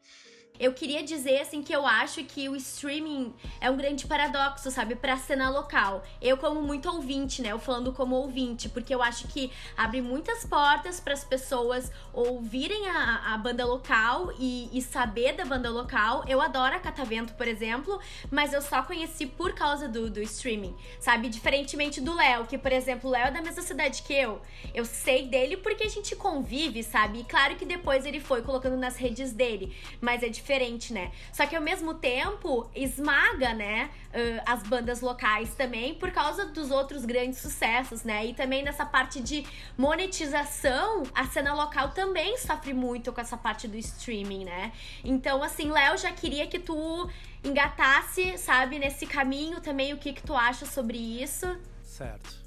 Eu 0.63 0.71
queria 0.71 1.03
dizer 1.03 1.41
assim 1.41 1.61
que 1.61 1.75
eu 1.75 1.85
acho 1.85 2.23
que 2.23 2.47
o 2.47 2.55
streaming 2.55 3.33
é 3.59 3.69
um 3.69 3.75
grande 3.75 4.07
paradoxo, 4.07 4.71
sabe, 4.71 4.95
para 4.95 5.17
cena 5.17 5.49
local. 5.49 6.01
Eu 6.21 6.37
como 6.37 6.61
muito 6.61 6.89
ouvinte, 6.89 7.41
né, 7.41 7.51
eu 7.51 7.59
falando 7.59 7.91
como 7.91 8.15
ouvinte, 8.15 8.69
porque 8.69 8.95
eu 8.95 9.03
acho 9.03 9.27
que 9.27 9.51
abre 9.75 10.01
muitas 10.01 10.45
portas 10.45 11.01
para 11.01 11.11
as 11.11 11.23
pessoas 11.25 11.91
ouvirem 12.13 12.87
a, 12.87 13.33
a 13.33 13.37
banda 13.37 13.65
local 13.65 14.31
e, 14.39 14.69
e, 14.71 14.81
saber 14.81 15.33
da 15.33 15.43
banda 15.43 15.69
local. 15.69 16.23
Eu 16.29 16.39
adoro 16.39 16.77
a 16.77 16.79
Catavento, 16.79 17.33
por 17.33 17.45
exemplo, 17.45 17.99
mas 18.31 18.53
eu 18.53 18.61
só 18.61 18.83
conheci 18.83 19.25
por 19.25 19.53
causa 19.53 19.89
do, 19.89 20.09
do 20.09 20.21
streaming, 20.21 20.73
sabe? 20.97 21.27
Diferentemente 21.27 21.99
do 21.99 22.15
Léo, 22.15 22.45
que 22.45 22.57
por 22.57 22.71
exemplo, 22.71 23.09
o 23.09 23.11
Léo 23.11 23.27
é 23.27 23.31
da 23.31 23.41
mesma 23.41 23.61
cidade 23.61 24.01
que 24.03 24.13
eu. 24.13 24.41
Eu 24.73 24.85
sei 24.85 25.27
dele 25.27 25.57
porque 25.57 25.83
a 25.83 25.89
gente 25.89 26.15
convive, 26.15 26.83
sabe? 26.83 27.19
E 27.19 27.23
claro 27.25 27.57
que 27.57 27.65
depois 27.65 28.05
ele 28.05 28.21
foi 28.21 28.41
colocando 28.41 28.77
nas 28.77 28.95
redes 28.95 29.33
dele, 29.33 29.75
mas 29.99 30.23
é 30.23 30.29
diferente, 30.29 30.52
né? 30.93 31.11
Só 31.31 31.45
que 31.45 31.55
ao 31.55 31.61
mesmo 31.61 31.93
tempo 31.95 32.69
esmaga, 32.75 33.53
né, 33.53 33.89
uh, 34.09 34.43
as 34.45 34.63
bandas 34.63 35.01
locais 35.01 35.55
também 35.55 35.95
por 35.95 36.11
causa 36.11 36.45
dos 36.45 36.71
outros 36.71 37.05
grandes 37.05 37.39
sucessos, 37.39 38.03
né? 38.03 38.25
E 38.25 38.33
também 38.33 38.63
nessa 38.63 38.85
parte 38.85 39.21
de 39.21 39.45
monetização, 39.77 41.03
a 41.13 41.25
cena 41.25 41.53
local 41.53 41.89
também 41.89 42.37
sofre 42.37 42.73
muito 42.73 43.11
com 43.11 43.21
essa 43.21 43.37
parte 43.37 43.67
do 43.67 43.77
streaming, 43.77 44.45
né? 44.45 44.71
Então, 45.03 45.41
assim, 45.41 45.71
Léo, 45.71 45.97
já 45.97 46.11
queria 46.11 46.47
que 46.47 46.59
tu 46.59 47.09
engatasse, 47.43 48.37
sabe, 48.37 48.79
nesse 48.79 49.05
caminho 49.05 49.59
também, 49.59 49.93
o 49.93 49.97
que 49.97 50.13
que 50.13 50.23
tu 50.23 50.35
acha 50.35 50.65
sobre 50.65 50.97
isso? 50.97 51.45
Certo. 51.83 52.41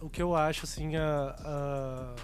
O 0.00 0.08
que 0.08 0.22
eu 0.22 0.34
acho, 0.34 0.64
assim, 0.64 0.96
a, 0.96 1.36
a 1.40 2.14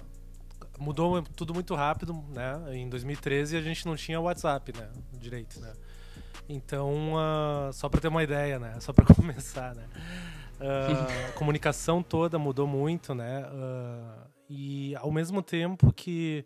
mudou 0.79 1.21
tudo 1.21 1.53
muito 1.53 1.75
rápido, 1.75 2.13
né? 2.29 2.75
Em 2.75 2.89
2013 2.89 3.57
a 3.57 3.61
gente 3.61 3.85
não 3.85 3.95
tinha 3.95 4.19
WhatsApp, 4.19 4.73
né? 4.77 4.89
Direito, 5.13 5.59
né? 5.59 5.73
Então, 6.47 7.13
uh, 7.13 7.71
só 7.71 7.87
para 7.87 8.01
ter 8.01 8.07
uma 8.07 8.23
ideia, 8.23 8.59
né? 8.59 8.79
Só 8.79 8.91
para 8.91 9.05
começar, 9.13 9.75
né? 9.75 9.85
Uh, 10.59 11.29
a 11.29 11.31
comunicação 11.33 12.03
toda 12.03 12.37
mudou 12.37 12.67
muito, 12.67 13.13
né? 13.15 13.45
Uh, 13.45 14.29
e 14.49 14.95
ao 14.97 15.11
mesmo 15.11 15.41
tempo 15.41 15.91
que 15.93 16.45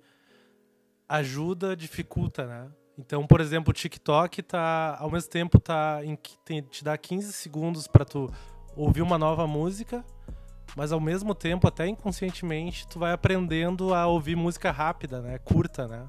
ajuda, 1.08 1.76
dificulta, 1.76 2.46
né? 2.46 2.70
Então, 2.98 3.28
por 3.28 3.40
exemplo, 3.40 3.72
o 3.72 3.74
TikTok 3.74 4.42
tá 4.42 4.98
ao 5.00 5.12
mesmo 5.12 5.30
tempo 5.30 5.60
tá 5.60 6.00
em, 6.04 6.18
tem, 6.44 6.62
te 6.64 6.84
dá 6.84 6.98
15 6.98 7.32
segundos 7.32 7.88
para 7.88 8.04
tu 8.04 8.32
ouvir 8.76 9.02
uma 9.02 9.18
nova 9.18 9.46
música, 9.46 10.04
mas 10.76 10.92
ao 10.92 11.00
mesmo 11.00 11.34
tempo, 11.34 11.68
até 11.68 11.88
inconscientemente, 11.88 12.88
tu 12.88 13.00
vai 13.00 13.14
aprendendo 13.14 13.94
a 13.94 14.08
ouvir 14.08 14.36
música 14.36 14.72
rápida, 14.72 15.22
né? 15.22 15.38
Curta, 15.40 15.88
né? 15.88 16.06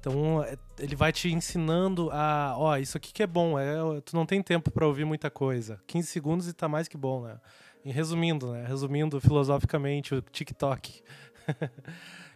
Então, 0.00 0.42
é, 0.42 0.56
ele 0.78 0.94
vai 0.94 1.12
te 1.12 1.32
ensinando 1.32 2.10
a, 2.12 2.54
ó, 2.56 2.76
isso 2.76 2.96
aqui 2.96 3.12
que 3.12 3.22
é 3.22 3.26
bom, 3.26 3.58
é, 3.58 3.76
tu 4.04 4.14
não 4.14 4.24
tem 4.24 4.42
tempo 4.42 4.70
para 4.70 4.86
ouvir 4.86 5.04
muita 5.04 5.30
coisa. 5.30 5.80
15 5.86 6.08
segundos 6.08 6.48
e 6.48 6.52
tá 6.52 6.68
mais 6.68 6.88
que 6.88 6.96
bom, 6.96 7.24
né? 7.24 7.38
E 7.84 7.90
resumindo, 7.90 8.52
né? 8.52 8.64
Resumindo 8.66 9.20
filosoficamente 9.20 10.14
o 10.14 10.22
TikTok. 10.22 11.02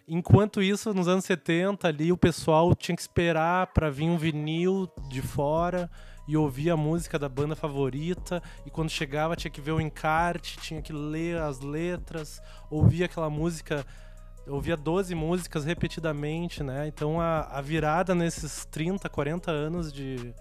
Enquanto 0.09 0.61
isso, 0.61 0.93
nos 0.93 1.07
anos 1.07 1.25
70 1.25 1.87
ali, 1.87 2.13
o 2.13 2.17
pessoal 2.17 2.75
tinha 2.75 2.97
que 2.97 3.03
esperar 3.03 3.69
para 3.69 3.89
vir 3.89 4.05
um 4.05 4.19
vinil 4.19 4.89
de 5.09 5.23
fora 5.23 5.89
e 6.27 6.37
ouvir 6.37 6.71
a 6.71 6.77
música 6.77 7.19
da 7.19 7.29
banda 7.29 7.57
favorita. 7.57 8.43
E 8.65 8.71
quando 8.71 8.91
chegava, 8.91 9.37
tinha 9.37 9.51
que 9.51 9.61
ver 9.61 9.73
o 9.73 9.81
encarte, 9.81 10.59
tinha 10.59 10.81
que 10.81 10.93
ler 10.93 11.39
as 11.39 11.61
letras, 11.61 12.41
ouvir 12.71 13.05
aquela 13.05 13.31
música. 13.31 13.85
Ouvia 14.47 14.77
12 14.77 15.15
músicas 15.15 15.65
repetidamente, 15.65 16.65
né? 16.65 16.89
Então 16.89 17.21
a, 17.21 17.43
a 17.43 17.61
virada 17.61 18.13
nesses 18.13 18.65
30, 18.65 19.09
40 19.09 19.53
anos 19.53 19.93
de, 19.93 20.35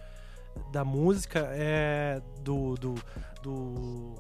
da 0.71 0.83
música 0.83 1.47
é 1.51 2.19
do, 2.41 2.73
do, 2.75 2.95
do, 3.43 4.15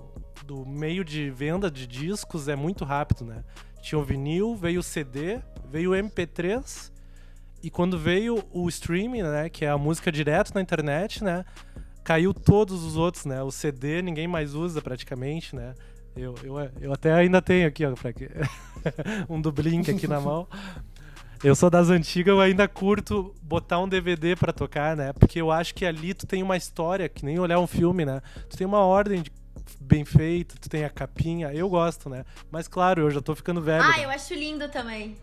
do 0.45 0.65
meio 0.67 1.03
de 1.03 1.31
venda 1.31 1.71
de 1.71 1.87
discos 1.87 2.47
é 2.47 2.55
muito 2.55 2.85
rápido, 2.85 3.25
né? 3.25 3.43
Tinha 3.81 3.97
o 3.97 4.03
vinil, 4.03 4.55
veio 4.55 4.81
o 4.81 4.83
CD, 4.83 5.39
veio 5.65 5.93
o 5.93 5.95
MP3 5.95 6.90
e 7.63 7.69
quando 7.69 7.97
veio 7.97 8.43
o 8.51 8.67
streaming, 8.69 9.23
né, 9.23 9.49
que 9.49 9.65
é 9.65 9.69
a 9.69 9.77
música 9.77 10.11
direto 10.11 10.53
na 10.53 10.61
internet, 10.61 11.23
né, 11.23 11.45
caiu 12.03 12.33
todos 12.33 12.83
os 12.83 12.97
outros, 12.97 13.25
né? 13.25 13.41
O 13.43 13.51
CD 13.51 14.01
ninguém 14.01 14.27
mais 14.27 14.53
usa 14.53 14.81
praticamente, 14.81 15.55
né? 15.55 15.73
Eu, 16.15 16.35
eu, 16.43 16.55
eu 16.81 16.93
até 16.93 17.13
ainda 17.13 17.41
tenho 17.41 17.67
aqui, 17.67 17.85
ó, 17.85 17.93
um 19.29 19.39
do 19.39 19.51
Blink 19.51 19.89
aqui 19.89 20.07
na 20.07 20.19
mão. 20.19 20.47
Eu 21.43 21.55
sou 21.55 21.69
das 21.69 21.89
antigas, 21.89 22.33
eu 22.33 22.39
ainda 22.39 22.67
curto 22.67 23.33
botar 23.41 23.79
um 23.79 23.87
DVD 23.87 24.35
para 24.35 24.53
tocar, 24.53 24.95
né? 24.95 25.13
Porque 25.13 25.41
eu 25.41 25.49
acho 25.49 25.73
que 25.73 25.85
ali 25.85 26.13
tu 26.13 26.27
tem 26.27 26.43
uma 26.43 26.55
história, 26.55 27.09
que 27.09 27.25
nem 27.25 27.39
olhar 27.39 27.59
um 27.59 27.65
filme, 27.65 28.05
né? 28.05 28.21
Tu 28.49 28.57
tem 28.57 28.67
uma 28.67 28.79
ordem 28.79 29.23
de 29.23 29.31
bem 29.79 30.05
feito, 30.05 30.59
tu 30.59 30.69
tem 30.69 30.85
a 30.85 30.89
capinha, 30.89 31.51
eu 31.53 31.67
gosto, 31.67 32.09
né? 32.09 32.25
Mas 32.51 32.67
claro, 32.67 33.01
eu 33.01 33.11
já 33.11 33.21
tô 33.21 33.33
ficando 33.33 33.61
velho. 33.61 33.83
Ah, 33.83 34.01
eu 34.01 34.09
acho 34.09 34.33
lindo 34.33 34.69
também. 34.69 35.17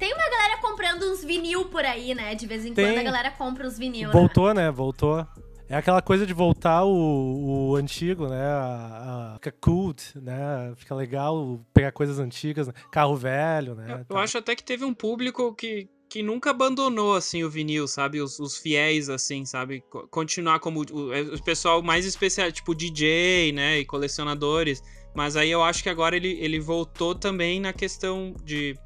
Tem 0.00 0.14
uma 0.14 0.30
galera 0.30 0.56
comprando 0.62 1.02
uns 1.12 1.22
vinil 1.22 1.66
por 1.66 1.84
aí, 1.84 2.14
né? 2.14 2.34
De 2.34 2.46
vez 2.46 2.64
em 2.64 2.72
tem. 2.72 2.86
quando 2.86 2.98
a 2.98 3.02
galera 3.02 3.30
compra 3.30 3.66
uns 3.66 3.78
vinil. 3.78 4.08
Né? 4.08 4.12
Voltou, 4.14 4.54
né? 4.54 4.64
né? 4.64 4.70
Voltou. 4.70 5.26
É 5.68 5.76
aquela 5.76 6.00
coisa 6.00 6.26
de 6.26 6.32
voltar 6.32 6.84
o, 6.84 7.68
o 7.70 7.76
antigo, 7.76 8.26
né? 8.26 8.42
A, 8.42 9.34
a, 9.34 9.34
fica 9.34 9.52
cult, 9.52 10.18
né? 10.18 10.72
Fica 10.74 10.94
legal 10.94 11.64
pegar 11.74 11.92
coisas 11.92 12.18
antigas, 12.18 12.66
né? 12.66 12.72
carro 12.90 13.14
velho, 13.14 13.74
né? 13.74 14.04
Eu, 14.08 14.16
eu 14.16 14.18
acho 14.18 14.38
até 14.38 14.56
que 14.56 14.64
teve 14.64 14.86
um 14.86 14.94
público 14.94 15.54
que, 15.54 15.86
que 16.08 16.22
nunca 16.22 16.50
abandonou, 16.50 17.14
assim, 17.14 17.44
o 17.44 17.50
vinil, 17.50 17.86
sabe? 17.86 18.22
Os, 18.22 18.40
os 18.40 18.56
fiéis, 18.56 19.10
assim, 19.10 19.44
sabe? 19.44 19.84
Continuar 20.10 20.60
como 20.60 20.80
o, 20.90 21.12
é, 21.12 21.20
o, 21.20 21.42
pessoal 21.44 21.82
mais 21.82 22.06
especial, 22.06 22.50
tipo 22.50 22.74
DJ, 22.74 23.52
né? 23.52 23.78
E 23.78 23.84
colecionadores. 23.84 24.82
Mas 25.14 25.36
aí 25.36 25.50
eu 25.50 25.62
acho 25.62 25.82
que 25.82 25.90
agora 25.90 26.16
ele, 26.16 26.38
ele 26.40 26.58
voltou 26.58 27.14
também 27.14 27.60
na 27.60 27.72
questão 27.72 28.34
de... 28.42 28.76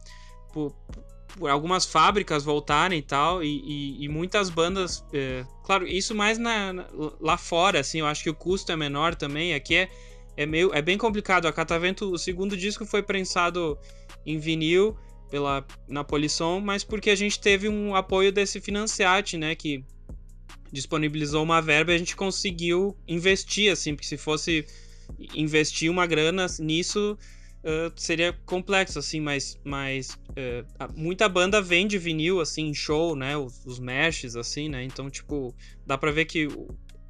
Por, 0.55 0.73
por 1.37 1.51
algumas 1.51 1.85
fábricas 1.85 2.45
voltarem 2.45 3.01
e 3.01 3.03
tal, 3.03 3.43
e, 3.43 3.61
e, 3.67 4.05
e 4.05 4.09
muitas 4.09 4.49
bandas... 4.49 5.05
É, 5.13 5.45
claro, 5.65 5.87
isso 5.87 6.15
mais 6.15 6.39
na, 6.39 6.73
na, 6.73 6.87
lá 7.21 7.37
fora, 7.37 7.81
assim, 7.81 7.99
eu 7.99 8.07
acho 8.07 8.23
que 8.23 8.31
o 8.31 8.35
custo 8.35 8.71
é 8.71 8.77
menor 8.77 9.15
também. 9.17 9.53
Aqui 9.53 9.75
é, 9.75 9.91
é, 10.37 10.47
meio, 10.47 10.73
é 10.73 10.81
bem 10.81 10.97
complicado. 10.97 11.47
A 11.47 11.53
Catavento, 11.53 12.11
o 12.11 12.19
segundo 12.19 12.57
disco 12.57 12.87
foi 12.87 13.03
prensado 13.03 13.77
em 14.25 14.39
vinil 14.39 14.97
pela 15.31 15.67
na 15.89 16.05
Polisson, 16.05 16.61
mas 16.61 16.85
porque 16.85 17.11
a 17.11 17.17
gente 17.17 17.41
teve 17.41 17.69
um 17.69 17.97
apoio 17.97 18.31
desse 18.31 18.61
financiate, 18.61 19.37
né, 19.37 19.55
que 19.55 19.85
disponibilizou 20.71 21.43
uma 21.43 21.61
verba 21.61 21.93
e 21.93 21.95
a 21.97 21.99
gente 21.99 22.17
conseguiu 22.17 22.97
investir, 23.07 23.71
assim, 23.71 23.95
porque 23.95 24.07
se 24.07 24.17
fosse 24.17 24.67
investir 25.35 25.91
uma 25.91 26.07
grana 26.07 26.47
nisso 26.59 27.19
uh, 27.65 27.93
seria 27.97 28.33
complexo, 28.45 28.99
assim, 28.99 29.21
mas, 29.21 29.59
mas 29.65 30.11
uh, 30.11 30.93
muita 30.95 31.29
banda 31.29 31.61
vende 31.61 31.99
vinil, 31.99 32.41
assim, 32.41 32.69
em 32.69 32.75
show, 32.75 33.17
né, 33.17 33.37
os, 33.37 33.65
os 33.65 33.79
meshes, 33.79 34.37
assim, 34.37 34.69
né, 34.69 34.85
então, 34.85 35.11
tipo, 35.11 35.55
dá 35.87 35.97
pra 35.99 36.11
ver 36.11 36.27
que 36.27 36.49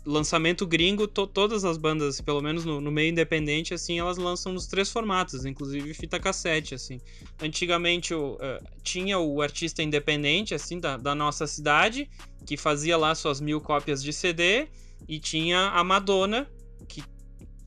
lançamento 0.07 0.67
gringo, 0.67 1.09
to, 1.09 1.27
todas 1.27 1.65
as 1.65 1.79
bandas, 1.79 2.21
pelo 2.21 2.43
menos 2.43 2.65
no, 2.65 2.81
no, 2.81 2.91
meio 2.91 3.11
independente, 3.11 3.73
assim, 3.73 3.99
elas 3.99 4.19
lançam 4.19 4.53
nos 4.53 4.67
três 4.67 4.91
formatos, 4.91 5.47
inclusive 5.47 5.95
fita 5.95 6.21
cassete, 6.21 6.75
assim. 6.75 7.01
Antigamente 7.41 8.13
o, 8.13 8.35
uh, 8.35 8.65
tinha 8.83 9.19
o 9.19 9.41
artista 9.41 9.83
independente, 9.83 10.55
assim, 10.55 10.79
da, 10.79 10.97
da, 10.97 11.15
nossa 11.15 11.47
cidade, 11.47 12.09
que 12.47 12.57
fazia 12.57 12.97
lá 12.97 13.15
suas 13.15 13.41
mil 13.41 13.61
cópias 13.61 14.03
de 14.03 14.13
CD, 14.13 14.69
e 15.09 15.19
tinha 15.19 15.71
a 15.71 15.83
Madonna, 15.83 16.49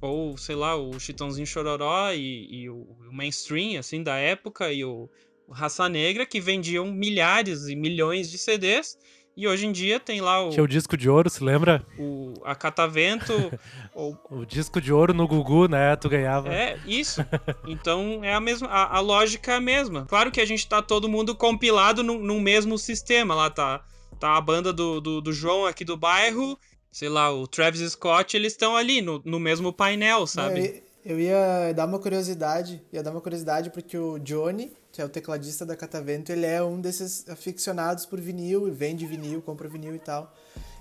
ou, 0.02 0.38
sei 0.38 0.56
lá, 0.56 0.76
o 0.76 1.00
Chitãozinho 1.00 1.48
Chororó 1.48 2.12
e, 2.12 2.48
e 2.50 2.70
o, 2.70 2.76
o, 2.76 3.12
mainstream, 3.12 3.80
assim, 3.80 4.04
da 4.04 4.16
época, 4.16 4.72
e 4.72 4.84
o, 4.84 5.10
o 5.48 5.54
Raça 5.54 5.90
Negra, 5.90 6.26
que 6.26 6.40
vendiam 6.40 6.86
milhares 6.92 7.68
e 7.68 7.76
milhões 7.76 8.30
de 8.30 8.38
CDs, 8.38 8.98
e 9.38 9.48
hoje 9.48 9.68
em 9.68 9.72
dia 9.72 10.00
tem 10.00 10.20
lá 10.20 10.44
o. 10.44 10.50
Tinha 10.50 10.64
o 10.64 10.68
disco 10.68 10.98
de 10.98 11.08
ouro, 11.08 11.30
se 11.30 11.44
lembra? 11.44 11.86
O, 12.00 12.34
a 12.44 12.56
Catavento. 12.56 13.32
o... 13.94 14.16
o 14.32 14.46
disco 14.46 14.82
de 14.82 14.92
ouro 14.92 15.14
no 15.14 15.28
Gugu, 15.28 15.68
né? 15.68 15.96
Tu 15.96 16.10
ganhava. 16.10 16.52
É, 16.52 16.80
isso. 16.88 17.24
Então 17.68 18.24
é 18.24 18.34
a 18.34 18.40
mesma. 18.40 18.68
A, 18.68 18.98
a 18.98 19.00
lógica 19.00 19.52
é 19.52 19.56
a 19.58 19.62
mesma. 19.62 20.08
Claro 20.08 20.32
que 20.32 20.42
a 20.42 20.46
gente 20.46 20.68
tá 20.68 20.82
todo 20.82 21.08
mundo 21.08 21.36
compilado 21.36 22.02
no, 22.02 22.18
no 22.18 22.42
mesmo 22.42 22.80
sistema. 22.80 23.36
Lá 23.36 23.52
tá, 23.52 23.84
tá 24.20 24.36
a 24.36 24.42
banda 24.42 24.74
do, 24.74 25.00
do, 25.00 25.22
do 25.22 25.32
João 25.32 25.68
aqui 25.68 25.86
do 25.86 25.96
bairro. 25.96 26.58
Sei 26.98 27.10
lá, 27.10 27.32
o 27.32 27.46
Travis 27.46 27.92
Scott, 27.92 28.36
eles 28.36 28.54
estão 28.54 28.76
ali 28.76 29.04
no, 29.04 29.22
no 29.24 29.40
mesmo 29.40 29.72
painel, 29.72 30.26
sabe? 30.26 30.82
Eu 31.06 31.20
ia 31.20 31.72
dar 31.72 31.86
uma 31.86 32.00
curiosidade, 32.00 32.82
ia 32.92 33.04
dar 33.04 33.12
uma 33.12 33.22
curiosidade 33.22 33.70
porque 33.70 33.96
o 33.96 34.18
Johnny, 34.18 34.74
que 34.92 35.00
é 35.00 35.06
o 35.06 35.10
tecladista 35.10 35.64
da 35.64 35.76
Catavento, 35.76 36.32
ele 36.32 36.48
é 36.48 36.60
um 36.64 36.82
desses 36.82 37.30
aficionados 37.30 38.04
por 38.08 38.20
vinil, 38.20 38.74
vende 38.74 39.06
vinil, 39.06 39.44
compra 39.44 39.70
vinil 39.70 39.94
e 39.94 40.00
tal. 40.00 40.34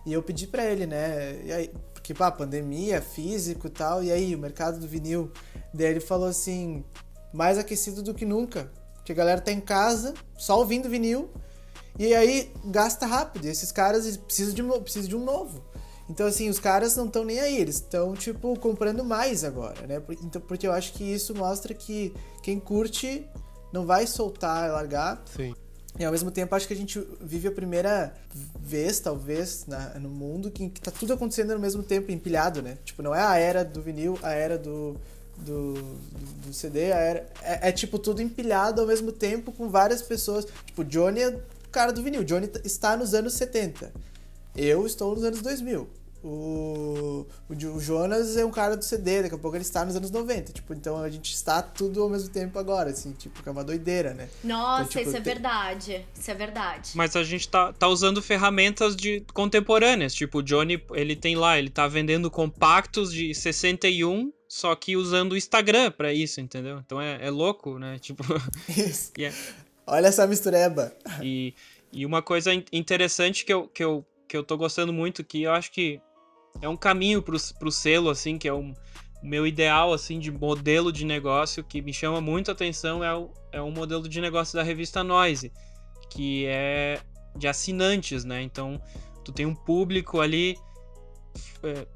E 0.07 0.13
eu 0.15 0.23
pedi 0.23 0.47
para 0.47 0.65
ele, 0.65 0.87
né? 0.87 1.39
E 1.45 1.53
aí, 1.53 1.71
porque, 1.93 2.15
pá, 2.15 2.31
pandemia, 2.31 3.03
físico 3.03 3.67
e 3.67 3.71
tal, 3.71 4.03
e 4.03 4.11
aí, 4.11 4.35
o 4.35 4.39
mercado 4.39 4.81
do 4.81 4.89
vinil. 4.89 5.31
Daí 5.75 5.89
ele 5.89 6.01
falou 6.01 6.29
assim: 6.29 6.83
mais 7.31 7.59
aquecido 7.59 8.03
do 8.03 8.15
que 8.15 8.25
nunca. 8.25 8.73
Porque 8.95 9.13
a 9.13 9.15
galera 9.15 9.43
tá 9.43 9.53
em 9.53 9.61
casa, 9.61 10.15
só 10.35 10.57
ouvindo 10.59 10.89
vinil, 10.89 11.29
e 11.99 12.15
aí 12.15 12.51
gasta 12.65 13.05
rápido. 13.05 13.45
E 13.45 13.51
esses 13.51 13.71
caras 13.71 14.17
precisam 14.17 14.55
de, 14.55 14.63
precisam 14.81 15.11
de 15.11 15.15
um 15.15 15.23
novo. 15.23 15.63
Então, 16.09 16.27
assim, 16.27 16.49
os 16.49 16.61
caras 16.61 16.95
não 16.97 17.07
estão 17.07 17.25
nem 17.25 17.41
aí, 17.41 17.61
eles 17.61 17.77
estão, 17.77 18.15
tipo, 18.15 18.59
comprando 18.59 19.05
mais 19.05 19.43
agora, 19.43 19.87
né? 19.87 20.01
Então, 20.23 20.41
porque 20.41 20.67
eu 20.67 20.73
acho 20.73 20.93
que 20.93 21.05
isso 21.05 21.35
mostra 21.35 21.75
que 21.75 22.15
quem 22.43 22.61
curte 22.61 23.27
não 23.73 23.85
vai 23.85 24.07
soltar, 24.07 24.71
largar. 24.71 25.23
Sim. 25.37 25.55
E 25.99 26.05
ao 26.05 26.13
mesmo 26.13 26.31
tempo, 26.31 26.55
acho 26.55 26.67
que 26.69 26.75
a 26.75 26.77
gente 26.77 27.03
vive 27.21 27.49
a 27.49 27.51
primeira 27.51 28.15
vez, 28.61 29.01
talvez, 29.01 29.65
na, 29.67 29.99
no 29.99 30.11
mundo 30.11 30.51
que, 30.51 30.69
que 30.69 30.81
tá 30.81 30.91
tudo 30.91 31.15
acontecendo 31.15 31.53
ao 31.53 31.59
mesmo 31.59 31.83
tempo, 31.83 32.13
empilhado, 32.13 32.61
né? 32.61 32.77
Tipo, 32.85 33.03
não 33.03 33.15
é 33.15 33.23
a 33.23 33.37
era 33.39 33.65
do 33.65 33.81
vinil, 33.81 34.19
a 34.23 34.33
era 34.33 34.59
do, 34.59 34.97
do, 35.39 35.73
do, 35.73 36.47
do 36.47 36.53
CD, 36.53 36.93
a 36.93 36.97
era, 36.97 37.27
é, 37.43 37.69
é, 37.69 37.73
tipo 37.73 37.99
tudo 37.99 38.21
empilhado 38.21 38.83
ao 38.83 38.87
mesmo 38.87 39.11
tempo 39.11 39.51
com 39.53 39.71
várias 39.71 40.03
pessoas. 40.03 40.47
Tipo, 40.67 40.85
Johnny 40.85 41.21
é 41.21 41.29
o 41.29 41.43
cara 41.73 41.93
do 41.93 42.03
vinil, 42.03 42.23
Johnny 42.25 42.51
está 42.63 42.95
nos 42.95 43.15
anos 43.15 43.33
70. 43.33 43.91
Eu 44.57 44.87
estou 44.87 45.15
nos 45.15 45.25
anos 45.25 45.43
2000. 45.43 45.89
O, 46.25 47.25
o, 47.49 47.81
Jonas 47.81 48.37
é 48.37 48.45
um 48.45 48.51
cara 48.51 48.77
do 48.77 48.85
CD, 48.85 49.23
daqui 49.23 49.35
a 49.35 49.39
pouco 49.39 49.57
ele 49.57 49.63
está 49.63 49.85
nos 49.85 49.95
anos 49.95 50.11
90. 50.11 50.53
Tipo, 50.53 50.75
então 50.75 51.01
a 51.01 51.09
gente 51.09 51.33
está 51.33 51.63
tudo 51.63 52.03
ao 52.03 52.09
mesmo 52.09 52.31
tempo 52.31 52.59
agora, 52.59 52.91
assim, 52.91 53.13
tipo, 53.13 53.43
que 53.43 53.49
é 53.49 53.53
uma 53.53 53.63
doideira, 53.63 54.13
né? 54.13 54.29
Nossa, 54.43 54.83
então, 54.83 54.89
tipo, 54.89 55.09
isso 55.09 55.17
é 55.17 55.21
tem... 55.21 55.35
verdade. 55.35 56.07
Isso 56.19 56.31
é 56.31 56.35
verdade. 56.35 56.91
Mas 56.95 57.15
a 57.15 57.23
gente 57.23 57.49
tá, 57.49 57.73
tá 57.73 57.87
usando 57.87 58.21
ferramentas 58.21 58.97
de 58.97 59.21
contemporâneas. 59.33 60.15
Tipo, 60.15 60.39
o 60.39 60.43
Johnny, 60.43 60.83
ele 60.95 61.15
tem 61.15 61.37
lá, 61.37 61.59
ele 61.59 61.71
tá 61.71 61.87
vendendo 61.87 62.29
compactos 62.29 63.13
de 63.13 63.33
61, 63.33 64.33
só 64.49 64.75
que 64.75 64.97
usando 64.97 65.33
o 65.33 65.37
Instagram 65.37 65.93
para 65.93 66.13
isso, 66.13 66.41
entendeu? 66.41 66.81
Então 66.85 67.01
é, 67.01 67.25
é 67.25 67.31
louco, 67.31 67.79
né? 67.79 67.99
Tipo. 68.03 68.25
Isso. 68.69 69.13
yeah. 69.17 69.37
Olha 69.87 70.09
essa 70.09 70.27
mistureba. 70.27 70.93
E, 71.23 71.55
e 71.93 72.05
uma 72.05 72.21
coisa 72.21 72.53
interessante 72.73 73.45
que 73.45 73.53
eu, 73.53 73.69
que 73.69 73.85
eu 73.85 74.05
que 74.29 74.37
eu 74.37 74.43
tô 74.43 74.57
gostando 74.57 74.93
muito, 74.93 75.25
que 75.25 75.43
eu 75.43 75.53
acho 75.53 75.71
que 75.71 76.01
é 76.61 76.69
um 76.69 76.77
caminho 76.77 77.23
pro, 77.23 77.37
pro 77.59 77.71
selo, 77.71 78.11
assim, 78.11 78.39
que 78.39 78.49
é 78.49 78.53
um 78.53 78.75
o 79.23 79.27
meu 79.27 79.47
ideal 79.47 79.93
assim 79.93 80.19
de 80.19 80.31
modelo 80.31 80.93
de 80.93 81.05
negócio 81.05 81.65
que 81.65 81.81
me 81.81 81.93
chama 81.93 82.21
muito 82.21 82.51
atenção 82.51 83.03
é 83.03 83.15
o, 83.15 83.31
é 83.51 83.61
o 83.61 83.71
modelo 83.71 84.09
de 84.09 84.21
negócio 84.21 84.55
da 84.57 84.63
revista 84.63 85.03
Noise, 85.03 85.53
que 86.11 86.47
é 86.47 87.01
de 87.35 87.49
assinantes, 87.49 88.25
né? 88.25 88.43
Então, 88.43 88.81
tu 89.25 89.33
tem 89.33 89.45
um 89.45 89.55
público 89.55 90.21
ali 90.21 90.57
é, 91.63 91.87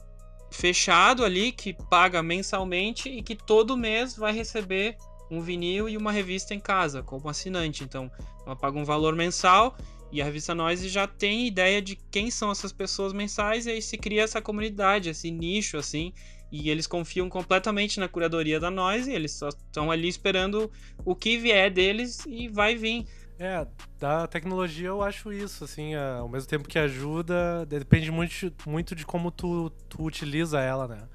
fechado 0.50 1.24
ali 1.24 1.52
que 1.52 1.72
paga 1.72 2.22
mensalmente 2.22 3.08
e 3.08 3.22
que 3.22 3.34
todo 3.34 3.76
mês 3.76 4.16
vai 4.16 4.32
receber 4.32 4.96
um 5.30 5.40
vinil 5.40 5.88
e 5.88 5.96
uma 5.96 6.10
revista 6.10 6.54
em 6.54 6.60
casa 6.60 7.02
como 7.02 7.28
assinante. 7.28 7.84
Então, 7.84 8.10
ela 8.44 8.56
paga 8.56 8.78
um 8.78 8.84
valor 8.84 9.14
mensal 9.14 9.76
e 10.12 10.20
a 10.20 10.24
revista 10.24 10.54
Noise 10.54 10.88
já 10.88 11.06
tem 11.06 11.46
ideia 11.46 11.80
de 11.80 11.96
quem 12.10 12.30
são 12.30 12.50
essas 12.50 12.72
pessoas 12.72 13.12
mensais 13.12 13.66
e 13.66 13.70
aí 13.70 13.82
se 13.82 13.96
cria 13.96 14.22
essa 14.22 14.42
comunidade, 14.42 15.08
esse 15.08 15.30
nicho 15.30 15.76
assim. 15.76 16.12
E 16.52 16.68
eles 16.68 16.86
confiam 16.86 17.28
completamente 17.28 18.00
na 18.00 18.08
curadoria 18.08 18.58
da 18.58 18.70
Noise, 18.70 19.12
eles 19.12 19.32
só 19.32 19.48
estão 19.48 19.90
ali 19.90 20.08
esperando 20.08 20.70
o 21.04 21.14
que 21.14 21.38
vier 21.38 21.70
deles 21.70 22.24
e 22.26 22.48
vai 22.48 22.74
vir. 22.74 23.06
É, 23.38 23.66
da 23.98 24.26
tecnologia 24.26 24.88
eu 24.88 25.00
acho 25.00 25.32
isso, 25.32 25.64
assim, 25.64 25.94
ao 25.94 26.28
mesmo 26.28 26.48
tempo 26.48 26.68
que 26.68 26.78
ajuda, 26.78 27.64
depende 27.64 28.10
muito, 28.10 28.52
muito 28.66 28.94
de 28.94 29.06
como 29.06 29.30
tu, 29.30 29.70
tu 29.88 30.02
utiliza 30.02 30.60
ela, 30.60 30.88
né? 30.88 31.08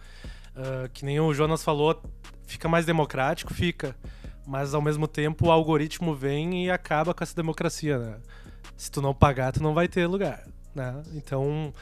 Uh, 0.56 0.90
que 0.90 1.04
nem 1.04 1.20
o 1.20 1.34
Jonas 1.34 1.64
falou, 1.64 2.02
fica 2.48 2.70
mais 2.70 2.86
democrático, 2.86 3.54
fica. 3.54 3.96
Mas 4.48 4.74
ao 4.74 4.82
mesmo 4.82 5.08
tempo 5.08 5.48
o 5.48 5.52
algoritmo 5.52 6.16
vem 6.16 6.66
e 6.66 6.72
acaba 6.72 7.14
com 7.14 7.24
essa 7.24 7.36
democracia, 7.36 8.00
né? 8.00 8.18
Se 8.78 8.92
tu 8.92 9.02
não 9.02 9.14
pagar, 9.14 9.52
tu 9.52 9.64
não 9.64 9.74
vai 9.74 9.88
ter 9.88 10.08
lugar, 10.08 10.48
né? 10.74 11.02
Então, 11.14 11.74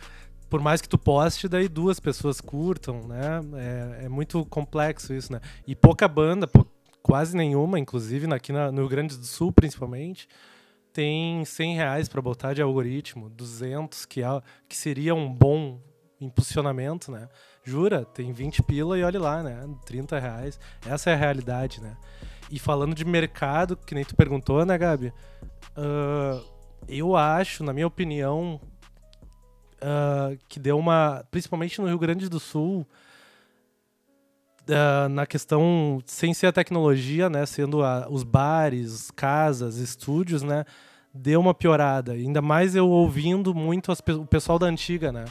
por 0.49 0.61
mais 0.61 0.81
que 0.81 0.87
tu 0.87 0.97
poste, 0.97 1.47
daí 1.47 1.67
duas 1.67 1.99
pessoas 1.99 2.39
curtam, 2.39 3.07
né? 3.07 3.41
É, 3.55 4.05
é 4.05 4.09
muito 4.09 4.45
complexo 4.45 5.13
isso, 5.13 5.31
né? 5.33 5.41
E 5.65 5.75
pouca 5.75 6.07
banda, 6.07 6.47
quase 7.01 7.35
nenhuma, 7.35 7.79
inclusive 7.79 8.31
aqui 8.33 8.51
na, 8.51 8.71
no 8.71 8.81
Rio 8.81 8.89
Grande 8.89 9.17
do 9.17 9.25
Sul, 9.25 9.51
principalmente, 9.51 10.27
tem 10.93 11.43
100 11.43 11.75
reais 11.75 12.07
para 12.07 12.21
botar 12.21 12.53
de 12.53 12.61
algoritmo, 12.61 13.29
200, 13.31 14.05
que, 14.05 14.21
é, 14.21 14.41
que 14.69 14.77
seria 14.77 15.15
um 15.15 15.31
bom 15.33 15.81
impulsionamento, 16.21 17.11
né? 17.11 17.27
Jura, 17.63 18.05
tem 18.05 18.31
20 18.31 18.61
pila 18.63 18.97
e 18.97 19.03
olhe 19.03 19.17
lá, 19.17 19.41
né? 19.41 19.67
30 19.85 20.19
reais. 20.19 20.59
Essa 20.85 21.09
é 21.09 21.13
a 21.13 21.17
realidade, 21.17 21.81
né? 21.81 21.97
E 22.51 22.59
falando 22.59 22.93
de 22.93 23.03
mercado, 23.03 23.75
que 23.75 23.95
nem 23.95 24.05
tu 24.05 24.15
perguntou, 24.15 24.63
né, 24.65 24.77
Gabi? 24.77 25.11
Uh, 25.75 26.52
eu 26.87 27.15
acho, 27.15 27.63
na 27.63 27.73
minha 27.73 27.87
opinião, 27.87 28.59
uh, 29.83 30.37
que 30.47 30.59
deu 30.59 30.77
uma. 30.77 31.23
Principalmente 31.29 31.79
no 31.81 31.87
Rio 31.87 31.99
Grande 31.99 32.29
do 32.29 32.39
Sul, 32.39 32.87
uh, 34.69 35.09
na 35.09 35.25
questão, 35.25 36.01
sem 36.05 36.33
ser 36.33 36.47
a 36.47 36.51
tecnologia, 36.51 37.29
né, 37.29 37.45
sendo 37.45 37.83
a, 37.83 38.07
os 38.09 38.23
bares, 38.23 39.11
casas, 39.11 39.77
estúdios, 39.77 40.41
né, 40.43 40.65
deu 41.13 41.39
uma 41.39 41.53
piorada. 41.53 42.13
Ainda 42.13 42.41
mais 42.41 42.75
eu 42.75 42.89
ouvindo 42.89 43.53
muito 43.53 43.91
as, 43.91 43.99
o 43.99 44.25
pessoal 44.25 44.57
da 44.57 44.67
antiga, 44.67 45.11
né, 45.11 45.25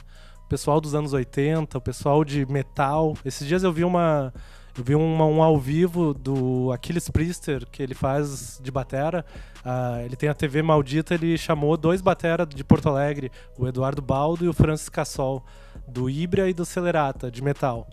o 0.44 0.48
pessoal 0.48 0.80
dos 0.80 0.94
anos 0.94 1.12
80, 1.12 1.78
o 1.78 1.80
pessoal 1.80 2.24
de 2.24 2.44
metal. 2.46 3.14
Esses 3.24 3.46
dias 3.46 3.62
eu 3.62 3.72
vi 3.72 3.84
uma 3.84 4.32
eu 4.76 4.84
vi 4.84 4.94
uma, 4.94 5.26
um 5.26 5.42
ao 5.42 5.58
vivo 5.58 6.14
do 6.14 6.72
Aquiles 6.72 7.08
Priester, 7.10 7.66
que 7.70 7.82
ele 7.82 7.94
faz 7.94 8.58
de 8.62 8.70
batera. 8.70 9.24
Uh, 9.64 10.04
ele 10.04 10.16
tem 10.16 10.28
a 10.28 10.34
TV 10.34 10.62
Maldita, 10.62 11.14
ele 11.14 11.36
chamou 11.36 11.76
dois 11.76 12.00
batera 12.00 12.46
de 12.46 12.64
Porto 12.64 12.88
Alegre, 12.88 13.30
o 13.58 13.68
Eduardo 13.68 14.00
Baldo 14.00 14.44
e 14.44 14.48
o 14.48 14.52
Francis 14.52 14.88
Cassol, 14.88 15.44
do 15.86 16.08
Ibra 16.08 16.48
e 16.48 16.54
do 16.54 16.64
Celerata, 16.64 17.30
de 17.30 17.42
metal. 17.42 17.86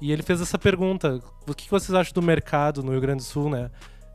E 0.00 0.10
ele 0.10 0.22
fez 0.22 0.40
essa 0.40 0.58
pergunta: 0.58 1.20
o 1.46 1.54
que 1.54 1.70
vocês 1.70 1.94
acham 1.94 2.12
do 2.12 2.22
mercado 2.22 2.82
no 2.82 2.90
Rio 2.90 3.00
Grande 3.00 3.18
do 3.18 3.26
Sul, 3.26 3.48
né? 3.48 3.70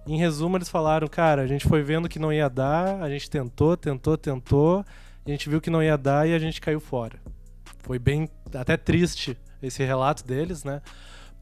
Em 0.06 0.18
resumo, 0.18 0.58
eles 0.58 0.68
falaram, 0.68 1.08
cara, 1.08 1.42
a 1.42 1.48
gente 1.48 1.66
foi 1.66 1.82
vendo 1.82 2.10
que 2.10 2.20
não 2.20 2.34
ia 2.34 2.50
dar, 2.50 3.02
a 3.02 3.10
gente 3.10 3.30
tentou, 3.30 3.78
tentou, 3.78 4.18
tentou, 4.18 4.86
a 5.26 5.30
gente 5.30 5.50
viu 5.50 5.62
que 5.62 5.70
não 5.70 5.82
ia 5.82 5.98
dar 5.98 6.28
e 6.28 6.34
a 6.34 6.40
gente 6.40 6.60
caiu 6.60 6.82
fora. 6.82 7.18
Foi 7.80 7.98
bem 7.98 8.28
até 8.54 8.76
triste 8.76 9.38
esse 9.62 9.82
relato 9.82 10.26
deles, 10.26 10.66
né? 10.66 10.82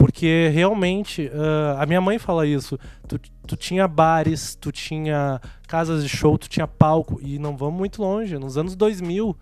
Porque 0.02 0.49
realmente, 0.52 1.28
uh, 1.28 1.78
a 1.80 1.86
minha 1.86 2.02
mãe 2.02 2.18
fala 2.18 2.47
isso. 2.47 2.76
Tu, 3.08 3.20
tu 3.45 3.56
tinha 3.56 3.88
bares, 3.88 4.56
tu 4.56 4.72
tinha 4.72 5.39
casas 5.68 6.02
de 6.02 6.10
show, 6.10 6.39
tu 6.39 6.49
tinha 6.49 6.66
palco, 6.66 7.20
e 7.22 7.38
não 7.38 7.56
vamos 7.56 7.78
muito 7.78 8.02
longe. 8.02 8.36
Nos 8.39 8.58
anos 8.58 8.76
2000, 8.76 9.38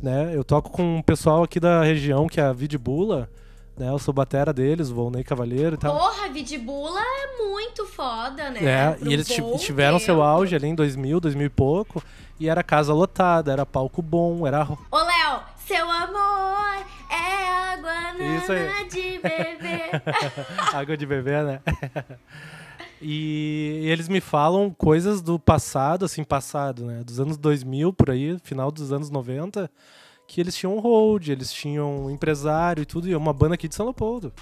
né? 0.00 0.30
Eu 0.32 0.44
toco 0.44 0.70
com 0.70 0.98
um 0.98 1.02
pessoal 1.02 1.42
aqui 1.42 1.58
da 1.58 1.82
região, 1.82 2.28
que 2.28 2.38
é 2.38 2.44
a 2.44 2.52
Vidbula, 2.52 3.28
né? 3.76 3.88
Eu 3.88 3.98
sou 3.98 4.14
batera 4.14 4.52
deles, 4.52 4.88
o 4.88 4.94
Volney 4.94 5.24
Cavalheiro 5.24 5.74
e 5.74 5.78
tal. 5.78 5.98
Porra, 5.98 6.28
Vidbula 6.28 7.00
é 7.00 7.42
muito 7.42 7.84
foda, 7.84 8.50
né? 8.50 8.64
É, 8.64 8.98
e 9.02 9.12
eles 9.12 9.26
tiveram 9.26 9.98
tempo. 9.98 10.06
seu 10.06 10.22
auge 10.22 10.54
ali 10.54 10.68
em 10.68 10.76
2000, 10.76 11.18
2000 11.18 11.44
e 11.44 11.50
pouco. 11.50 12.00
E 12.38 12.48
era 12.48 12.62
casa 12.62 12.94
lotada, 12.94 13.50
era 13.50 13.66
palco 13.66 14.00
bom, 14.00 14.46
era... 14.46 14.62
Ô, 14.62 14.96
Léo, 14.96 15.40
seu 15.66 15.90
amor 15.90 16.84
água 18.14 18.54
nana 18.54 18.88
de 18.88 19.18
bebê. 19.18 19.80
água 20.72 20.96
de 20.96 21.06
bebê, 21.06 21.42
né? 21.42 21.60
E, 23.00 23.80
e 23.82 23.90
eles 23.90 24.08
me 24.08 24.20
falam 24.20 24.70
coisas 24.70 25.20
do 25.20 25.38
passado, 25.38 26.04
assim, 26.04 26.24
passado, 26.24 26.86
né? 26.86 27.02
Dos 27.04 27.20
anos 27.20 27.36
2000, 27.36 27.92
por 27.92 28.10
aí, 28.10 28.38
final 28.42 28.70
dos 28.70 28.92
anos 28.92 29.10
90 29.10 29.70
que 30.26 30.40
eles 30.40 30.56
tinham 30.56 30.76
um 30.76 30.80
hold, 30.80 31.28
eles 31.28 31.52
tinham 31.52 32.06
um 32.06 32.10
empresário 32.10 32.82
e 32.82 32.86
tudo, 32.86 33.08
e 33.08 33.12
é 33.12 33.16
uma 33.16 33.32
banda 33.32 33.54
aqui 33.54 33.68
de 33.68 33.74
São 33.74 33.86
Leopoldo. 33.86 34.32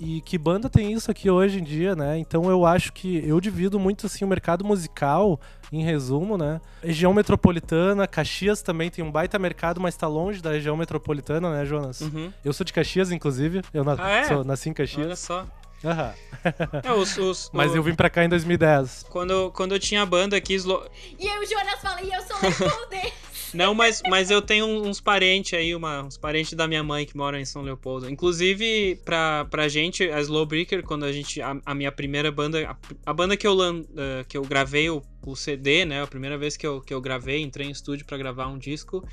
E 0.00 0.22
que 0.22 0.38
banda 0.38 0.70
tem 0.70 0.92
isso 0.94 1.10
aqui 1.10 1.28
hoje 1.30 1.60
em 1.60 1.62
dia, 1.62 1.94
né? 1.94 2.16
Então 2.16 2.48
eu 2.48 2.64
acho 2.64 2.90
que 2.90 3.22
eu 3.26 3.38
divido 3.38 3.78
muito 3.78 4.06
assim 4.06 4.24
o 4.24 4.28
mercado 4.28 4.64
musical, 4.64 5.38
em 5.70 5.84
resumo, 5.84 6.38
né? 6.38 6.58
Região 6.82 7.12
metropolitana, 7.12 8.06
Caxias 8.06 8.62
também 8.62 8.90
tem 8.90 9.04
um 9.04 9.12
baita 9.12 9.38
mercado, 9.38 9.78
mas 9.78 9.94
tá 9.94 10.08
longe 10.08 10.40
da 10.40 10.52
região 10.52 10.74
metropolitana, 10.74 11.50
né, 11.50 11.66
Jonas? 11.66 12.00
Uhum. 12.00 12.32
Eu 12.42 12.52
sou 12.54 12.64
de 12.64 12.72
Caxias, 12.72 13.12
inclusive. 13.12 13.60
Eu 13.74 13.84
na... 13.84 13.94
ah, 13.98 14.10
é? 14.10 14.24
sou, 14.24 14.42
nasci 14.42 14.70
em 14.70 14.72
Caxias. 14.72 15.06
Olha 15.06 15.16
só. 15.16 15.40
Uhum. 15.84 16.12
É, 16.82 16.92
os, 16.92 17.16
os, 17.18 17.50
Mas 17.52 17.74
eu 17.74 17.82
vim 17.82 17.94
pra 17.94 18.08
cá 18.08 18.24
em 18.24 18.28
2010. 18.28 19.06
Quando, 19.10 19.50
quando 19.52 19.72
eu 19.72 19.78
tinha 19.78 20.04
banda 20.06 20.36
aqui. 20.36 20.54
Slo... 20.54 20.86
E 21.18 21.28
aí 21.28 21.38
o 21.38 21.46
Jonas 21.46 21.80
fala, 21.80 22.02
e 22.02 22.10
eu 22.10 22.22
sou 22.22 22.36
Leopoldense. 22.40 23.12
Não, 23.52 23.74
mas, 23.74 24.02
mas 24.08 24.30
eu 24.30 24.40
tenho 24.40 24.66
uns 24.66 25.00
parentes 25.00 25.54
aí, 25.54 25.74
uma, 25.74 26.02
uns 26.02 26.16
parentes 26.16 26.52
da 26.52 26.68
minha 26.68 26.82
mãe 26.82 27.04
que 27.04 27.16
moram 27.16 27.38
em 27.38 27.44
São 27.44 27.62
Leopoldo. 27.62 28.08
Inclusive, 28.08 29.00
pra, 29.04 29.44
pra 29.46 29.68
gente, 29.68 30.04
a 30.10 30.20
Slowbreaker, 30.20 30.82
quando 30.82 31.04
a 31.04 31.12
gente. 31.12 31.40
A, 31.40 31.56
a 31.64 31.74
minha 31.74 31.90
primeira 31.90 32.30
banda. 32.30 32.70
A, 32.70 32.76
a 33.10 33.12
banda 33.12 33.36
que 33.36 33.46
eu, 33.46 33.54
uh, 33.54 33.84
que 34.28 34.36
eu 34.36 34.42
gravei 34.42 34.88
o, 34.90 35.02
o, 35.26 35.34
CD, 35.34 35.84
né? 35.84 36.02
A 36.02 36.06
primeira 36.06 36.38
vez 36.38 36.56
que 36.56 36.66
eu, 36.66 36.80
que 36.80 36.94
eu 36.94 37.00
gravei, 37.00 37.42
entrei 37.42 37.66
em 37.66 37.70
estúdio 37.70 38.06
para 38.06 38.18
gravar 38.18 38.46
um 38.46 38.58
disco. 38.58 39.06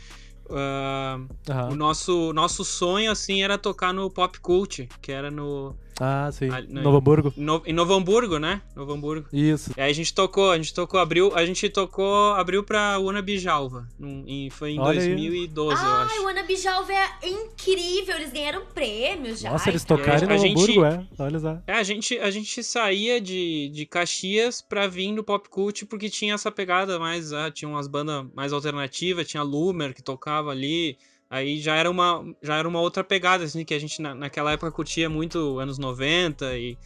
Uh, 0.45 1.27
uhum. 1.49 1.71
O 1.71 1.75
nosso, 1.75 2.31
nosso 2.33 2.63
sonho, 2.63 3.11
assim, 3.11 3.43
era 3.43 3.57
tocar 3.57 3.93
no 3.93 4.09
Pop 4.09 4.39
Cult, 4.39 4.87
que 5.01 5.11
era 5.11 5.29
no. 5.29 5.75
Ah, 5.99 6.29
sim. 6.31 6.49
A, 6.49 6.61
no, 6.61 6.81
Novo 6.81 6.97
Hamburgo. 6.97 7.33
No, 7.35 7.61
em 7.65 7.73
Novo 7.73 7.93
Hamburgo, 7.93 8.37
né? 8.37 8.61
Novo 8.75 8.93
Hamburgo. 8.93 9.27
Isso. 9.33 9.71
Aí 9.77 9.89
a 9.89 9.93
gente 9.93 10.13
tocou, 10.13 10.51
a 10.51 10.57
gente 10.57 10.73
tocou, 10.73 10.99
abriu, 10.99 11.35
a 11.35 11.45
gente 11.45 11.69
tocou, 11.69 12.33
abriu 12.33 12.63
pra 12.63 12.99
Una 12.99 13.21
Bijalva. 13.21 13.87
Em, 13.99 14.49
foi 14.49 14.71
em 14.71 14.79
Olha 14.79 14.99
2012, 14.99 15.79
aí. 15.79 15.87
eu 15.87 15.93
acho. 15.95 16.13
Ai, 16.13 16.19
o 16.19 16.27
Una 16.27 16.43
Bijalva 16.43 16.93
é 16.93 17.29
incrível, 17.29 18.15
eles 18.15 18.31
ganharam 18.31 18.65
prêmios 18.73 19.39
já. 19.39 19.51
Nossa, 19.51 19.69
eles 19.69 19.83
tocaram 19.83 20.25
em 20.25 20.29
Novo 20.29 20.39
gente, 20.39 20.61
Hamburgo, 20.61 20.85
é. 20.85 21.07
Olha 21.19 21.39
só. 21.39 21.57
É, 21.67 21.73
a 21.73 21.83
gente, 21.83 22.17
a 22.19 22.29
gente 22.29 22.63
saía 22.63 23.19
de, 23.19 23.69
de 23.69 23.85
Caxias 23.85 24.61
pra 24.61 24.87
vir 24.87 25.11
no 25.11 25.23
Pop 25.23 25.49
Cult 25.49 25.85
porque 25.85 26.09
tinha 26.09 26.35
essa 26.35 26.51
pegada 26.51 26.99
mais, 26.99 27.33
ah, 27.33 27.49
tinha 27.49 27.67
umas 27.67 27.87
bandas 27.87 28.25
mais 28.35 28.53
alternativas, 28.53 29.27
tinha 29.27 29.43
Lumer 29.43 29.93
que 29.93 30.03
tocava 30.03 30.51
ali. 30.51 30.97
Aí 31.29 31.59
já 31.59 31.75
era 31.75 31.89
uma, 31.89 32.23
já 32.41 32.57
era 32.57 32.67
uma 32.67 32.79
outra 32.79 33.03
pegada, 33.03 33.43
assim, 33.43 33.65
que 33.65 33.73
a 33.73 33.79
gente 33.79 34.01
na, 34.01 34.15
naquela 34.15 34.53
época 34.53 34.71
curtia 34.71 35.09
muito 35.09 35.59
anos 35.59 35.77
90 35.77 36.57
e 36.57 36.77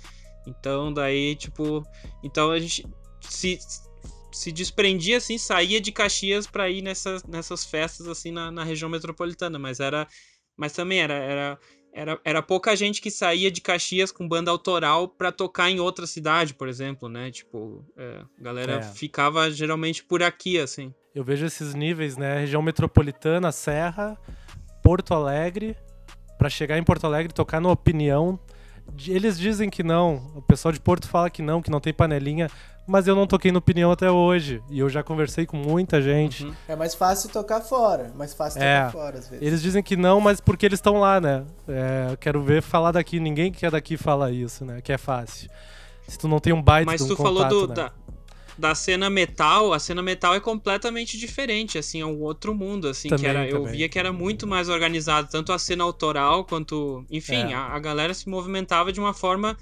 então 0.47 0.91
daí, 0.91 1.35
tipo, 1.35 1.85
então 2.23 2.49
a 2.49 2.59
gente 2.59 2.83
se, 3.21 3.59
se 4.31 4.51
desprendia 4.51 5.17
assim, 5.17 5.37
saía 5.37 5.79
de 5.79 5.91
Caxias 5.91 6.47
para 6.47 6.69
ir 6.69 6.81
nessas, 6.81 7.23
nessas 7.23 7.63
festas 7.63 8.07
assim 8.07 8.31
na, 8.31 8.51
na 8.51 8.63
região 8.63 8.89
metropolitana, 8.89 9.59
mas 9.59 9.79
era 9.79 10.07
mas 10.57 10.73
também 10.73 10.99
era, 10.99 11.13
era 11.13 11.59
era, 11.93 12.19
era 12.23 12.41
pouca 12.41 12.75
gente 12.75 13.01
que 13.01 13.11
saía 13.11 13.51
de 13.51 13.59
Caxias 13.59 14.11
com 14.11 14.27
banda 14.27 14.49
autoral 14.49 15.09
para 15.09 15.31
tocar 15.31 15.69
em 15.69 15.79
outra 15.79 16.07
cidade, 16.07 16.53
por 16.53 16.67
exemplo, 16.67 17.09
né? 17.09 17.29
Tipo, 17.31 17.85
é, 17.97 18.23
a 18.39 18.41
galera 18.41 18.73
é. 18.75 18.81
ficava 18.81 19.51
geralmente 19.51 20.03
por 20.03 20.23
aqui, 20.23 20.57
assim. 20.57 20.93
Eu 21.13 21.23
vejo 21.23 21.45
esses 21.45 21.73
níveis, 21.73 22.15
né? 22.17 22.39
Região 22.39 22.61
metropolitana, 22.61 23.51
Serra, 23.51 24.17
Porto 24.81 25.13
Alegre. 25.13 25.75
Para 26.37 26.49
chegar 26.49 26.77
em 26.77 26.83
Porto 26.83 27.05
Alegre, 27.05 27.33
tocar 27.33 27.59
no 27.59 27.69
Opinião. 27.69 28.39
Eles 29.07 29.37
dizem 29.37 29.69
que 29.69 29.83
não. 29.83 30.31
O 30.35 30.41
pessoal 30.41 30.71
de 30.71 30.79
Porto 30.79 31.07
fala 31.07 31.29
que 31.29 31.41
não, 31.41 31.61
que 31.61 31.69
não 31.69 31.79
tem 31.79 31.93
panelinha. 31.93 32.49
mas 32.87 33.07
eu 33.07 33.15
não 33.15 33.27
toquei 33.27 33.51
no 33.51 33.59
Opinião 33.59 33.91
até 33.91 34.09
hoje. 34.09 34.61
E 34.69 34.79
eu 34.79 34.89
já 34.89 35.03
conversei 35.03 35.45
com 35.45 35.55
muita 35.55 36.01
gente. 36.01 36.45
Uhum. 36.45 36.53
É 36.67 36.75
mais 36.75 36.95
fácil 36.95 37.29
tocar 37.29 37.61
fora, 37.61 38.11
mais 38.15 38.33
fácil 38.33 38.61
É. 38.61 38.79
tocar 38.85 38.91
fora 38.91 39.19
às 39.19 39.29
vezes. 39.29 39.45
Eles 39.45 39.61
dizem 39.61 39.83
que 39.83 39.95
não, 39.95 40.19
mas 40.19 40.41
porque 40.41 40.65
eles 40.65 40.77
estão 40.79 40.97
lá, 40.99 41.21
né? 41.21 41.43
É, 41.67 42.07
eu 42.11 42.17
quero 42.17 42.41
ver 42.41 42.61
falar 42.61 42.91
daqui. 42.91 43.19
Ninguém 43.19 43.51
que 43.51 43.65
é 43.65 43.69
daqui 43.69 43.97
fala 43.97 44.31
isso, 44.31 44.65
né? 44.65 44.81
Que 44.81 44.91
é 44.91 44.97
fácil. 44.97 45.49
Se 46.07 46.17
tu 46.17 46.27
não 46.27 46.39
tem 46.39 46.51
um 46.51 46.61
baita 46.61 46.91
Mas 46.91 46.97
de 46.99 47.05
um 47.05 47.15
tu 47.15 47.15
falou 47.15 47.43
contato, 47.43 47.59
do, 47.61 47.67
né? 47.67 47.75
da, 47.75 47.91
da 48.61 48.73
cena 48.75 49.09
metal, 49.09 49.73
a 49.73 49.79
cena 49.79 50.01
metal 50.01 50.33
é 50.35 50.39
completamente 50.39 51.17
diferente, 51.17 51.77
assim, 51.77 51.99
é 51.99 52.05
um 52.05 52.19
outro 52.21 52.53
mundo, 52.55 52.87
assim, 52.87 53.09
que 53.09 53.15
Também, 53.15 53.29
era, 53.31 53.49
eu 53.49 53.57
também. 53.57 53.73
via 53.73 53.89
que 53.89 53.99
era 53.99 54.13
muito 54.13 54.47
mais 54.47 54.69
organizado, 54.69 55.27
tanto 55.29 55.51
a 55.51 55.59
cena 55.59 55.83
autoral 55.83 56.45
quanto, 56.45 57.03
enfim, 57.09 57.51
É. 57.51 57.53
a, 57.53 57.73
a 57.73 57.79
galera 57.79 58.13
se 58.13 58.29
movimentava 58.29 58.93
de 58.93 58.99
uma 58.99 59.13
forma 59.13 59.57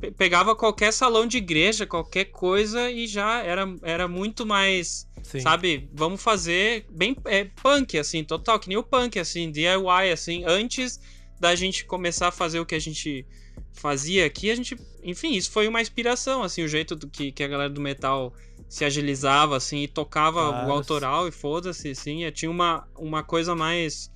pe- 0.00 0.10
pegava 0.10 0.54
qualquer 0.56 0.92
salão 0.92 1.26
de 1.26 1.38
igreja, 1.38 1.86
qualquer 1.86 2.26
coisa 2.26 2.90
e 2.90 3.06
já 3.06 3.42
era, 3.42 3.66
era 3.82 4.08
muito 4.08 4.44
mais, 4.44 5.06
Sim. 5.22 5.40
sabe, 5.40 5.88
vamos 5.94 6.22
fazer 6.22 6.86
bem 6.90 7.16
é, 7.26 7.44
punk 7.62 7.96
assim, 7.98 8.24
total, 8.24 8.58
que 8.58 8.68
nem 8.68 8.76
o 8.76 8.82
punk 8.82 9.18
assim, 9.18 9.50
DIY 9.50 10.10
assim, 10.12 10.42
antes 10.44 10.98
da 11.38 11.54
gente 11.54 11.84
começar 11.84 12.28
a 12.28 12.32
fazer 12.32 12.60
o 12.60 12.66
que 12.66 12.74
a 12.74 12.78
gente 12.80 13.24
fazia 13.72 14.26
aqui, 14.26 14.50
a 14.50 14.54
gente, 14.54 14.76
enfim, 15.02 15.32
isso 15.32 15.50
foi 15.50 15.66
uma 15.68 15.80
inspiração, 15.80 16.42
assim, 16.42 16.62
o 16.62 16.68
jeito 16.68 16.94
do 16.94 17.08
que, 17.08 17.32
que 17.32 17.42
a 17.42 17.48
galera 17.48 17.70
do 17.70 17.80
metal 17.80 18.32
se 18.68 18.84
agilizava, 18.84 19.56
assim, 19.56 19.82
e 19.82 19.88
tocava 19.88 20.48
Claro. 20.48 20.68
o 20.68 20.72
autoral 20.72 21.28
e 21.28 21.32
foda-se, 21.32 21.90
assim, 21.90 22.24
e 22.24 22.30
tinha 22.30 22.50
uma, 22.50 22.86
uma 22.98 23.22
coisa 23.22 23.54
mais, 23.54 24.10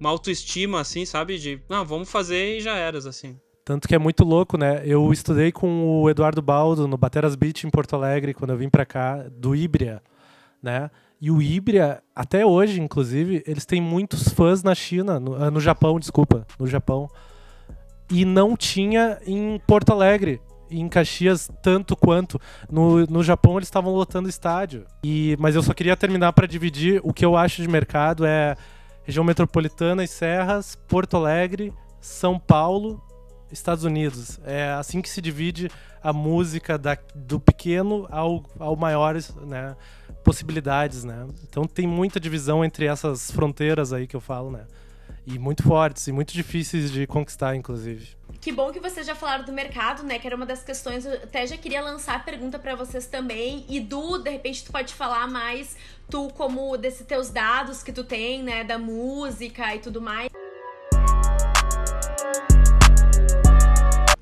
uma 0.00 0.10
autoestima, 0.10 0.80
assim, 0.80 1.04
sabe, 1.04 1.38
de, 1.38 1.60
não, 1.68 1.84
vamos 1.84 2.10
fazer 2.10 2.58
e 2.58 2.60
já 2.60 2.76
eras, 2.76 3.06
assim. 3.06 3.36
Tanto 3.64 3.86
que 3.86 3.94
é 3.94 3.98
muito 3.98 4.24
louco, 4.24 4.58
né? 4.58 4.82
Eu 4.84 5.12
estudei 5.12 5.52
com 5.52 6.02
o 6.02 6.10
Eduardo 6.10 6.42
Baldo 6.42 6.88
no 6.88 6.96
Bateras 6.96 7.36
Beach 7.36 7.64
em 7.64 7.70
Porto 7.70 7.94
Alegre, 7.94 8.34
quando 8.34 8.50
eu 8.50 8.56
vim 8.56 8.68
pra 8.68 8.84
cá, 8.84 9.24
do 9.30 9.54
Ibria, 9.54 10.02
né? 10.60 10.90
E 11.20 11.30
o 11.30 11.40
Ibria, 11.40 12.02
até 12.16 12.44
hoje, 12.44 12.80
inclusive, 12.80 13.44
eles 13.46 13.64
têm 13.64 13.80
muitos 13.80 14.28
fãs 14.30 14.64
na 14.64 14.74
China, 14.74 15.20
no, 15.20 15.36
ah, 15.36 15.48
no 15.48 15.60
Japão, 15.60 16.00
desculpa, 16.00 16.44
no 16.58 16.66
Japão. 16.66 17.08
E 18.12 18.24
não 18.24 18.56
tinha 18.56 19.18
em 19.26 19.60
Porto 19.66 19.92
Alegre, 19.92 20.40
em 20.70 20.88
Caxias, 20.88 21.50
tanto 21.62 21.96
quanto. 21.96 22.40
No, 22.70 23.06
no 23.06 23.22
Japão, 23.22 23.56
eles 23.56 23.68
estavam 23.68 23.94
lotando 23.94 24.28
estádio. 24.28 24.84
E, 25.02 25.36
mas 25.40 25.54
eu 25.54 25.62
só 25.62 25.72
queria 25.72 25.96
terminar 25.96 26.32
para 26.32 26.46
dividir 26.46 27.00
o 27.02 27.12
que 27.12 27.24
eu 27.24 27.36
acho 27.36 27.62
de 27.62 27.68
mercado 27.68 28.24
é 28.24 28.54
região 29.04 29.24
metropolitana 29.24 30.04
e 30.04 30.08
serras, 30.08 30.76
Porto 30.86 31.16
Alegre, 31.16 31.72
São 32.00 32.38
Paulo 32.38 33.02
Estados 33.52 33.84
Unidos. 33.84 34.40
É 34.44 34.70
assim 34.70 35.02
que 35.02 35.08
se 35.08 35.20
divide 35.20 35.70
a 36.02 36.12
música 36.12 36.78
da, 36.78 36.96
do 37.14 37.38
pequeno 37.38 38.06
ao, 38.10 38.44
ao 38.58 38.74
maiores, 38.74 39.34
né, 39.36 39.76
possibilidades, 40.24 41.04
né? 41.04 41.26
Então 41.48 41.64
tem 41.64 41.86
muita 41.86 42.18
divisão 42.18 42.64
entre 42.64 42.86
essas 42.86 43.30
fronteiras 43.30 43.92
aí 43.92 44.06
que 44.06 44.16
eu 44.16 44.20
falo, 44.20 44.50
né? 44.50 44.66
E 45.24 45.38
muito 45.38 45.62
fortes 45.62 46.08
e 46.08 46.12
muito 46.12 46.32
difíceis 46.32 46.90
de 46.90 47.06
conquistar, 47.06 47.54
inclusive. 47.54 48.16
Que 48.40 48.50
bom 48.50 48.72
que 48.72 48.80
vocês 48.80 49.06
já 49.06 49.14
falaram 49.14 49.44
do 49.44 49.52
mercado, 49.52 50.02
né? 50.02 50.18
Que 50.18 50.26
era 50.26 50.34
uma 50.34 50.44
das 50.44 50.64
questões. 50.64 51.06
Eu 51.06 51.14
até 51.14 51.46
já 51.46 51.56
queria 51.56 51.80
lançar 51.80 52.16
a 52.16 52.18
pergunta 52.18 52.58
pra 52.58 52.74
vocês 52.74 53.06
também. 53.06 53.64
E 53.68 53.78
Du, 53.78 54.18
de 54.18 54.30
repente, 54.30 54.64
tu 54.64 54.72
pode 54.72 54.92
falar 54.92 55.28
mais, 55.28 55.76
tu, 56.10 56.28
como 56.30 56.76
desses 56.76 57.06
teus 57.06 57.30
dados 57.30 57.84
que 57.84 57.92
tu 57.92 58.02
tem, 58.02 58.42
né? 58.42 58.64
Da 58.64 58.78
música 58.78 59.74
e 59.76 59.78
tudo 59.78 60.00
mais. 60.00 60.28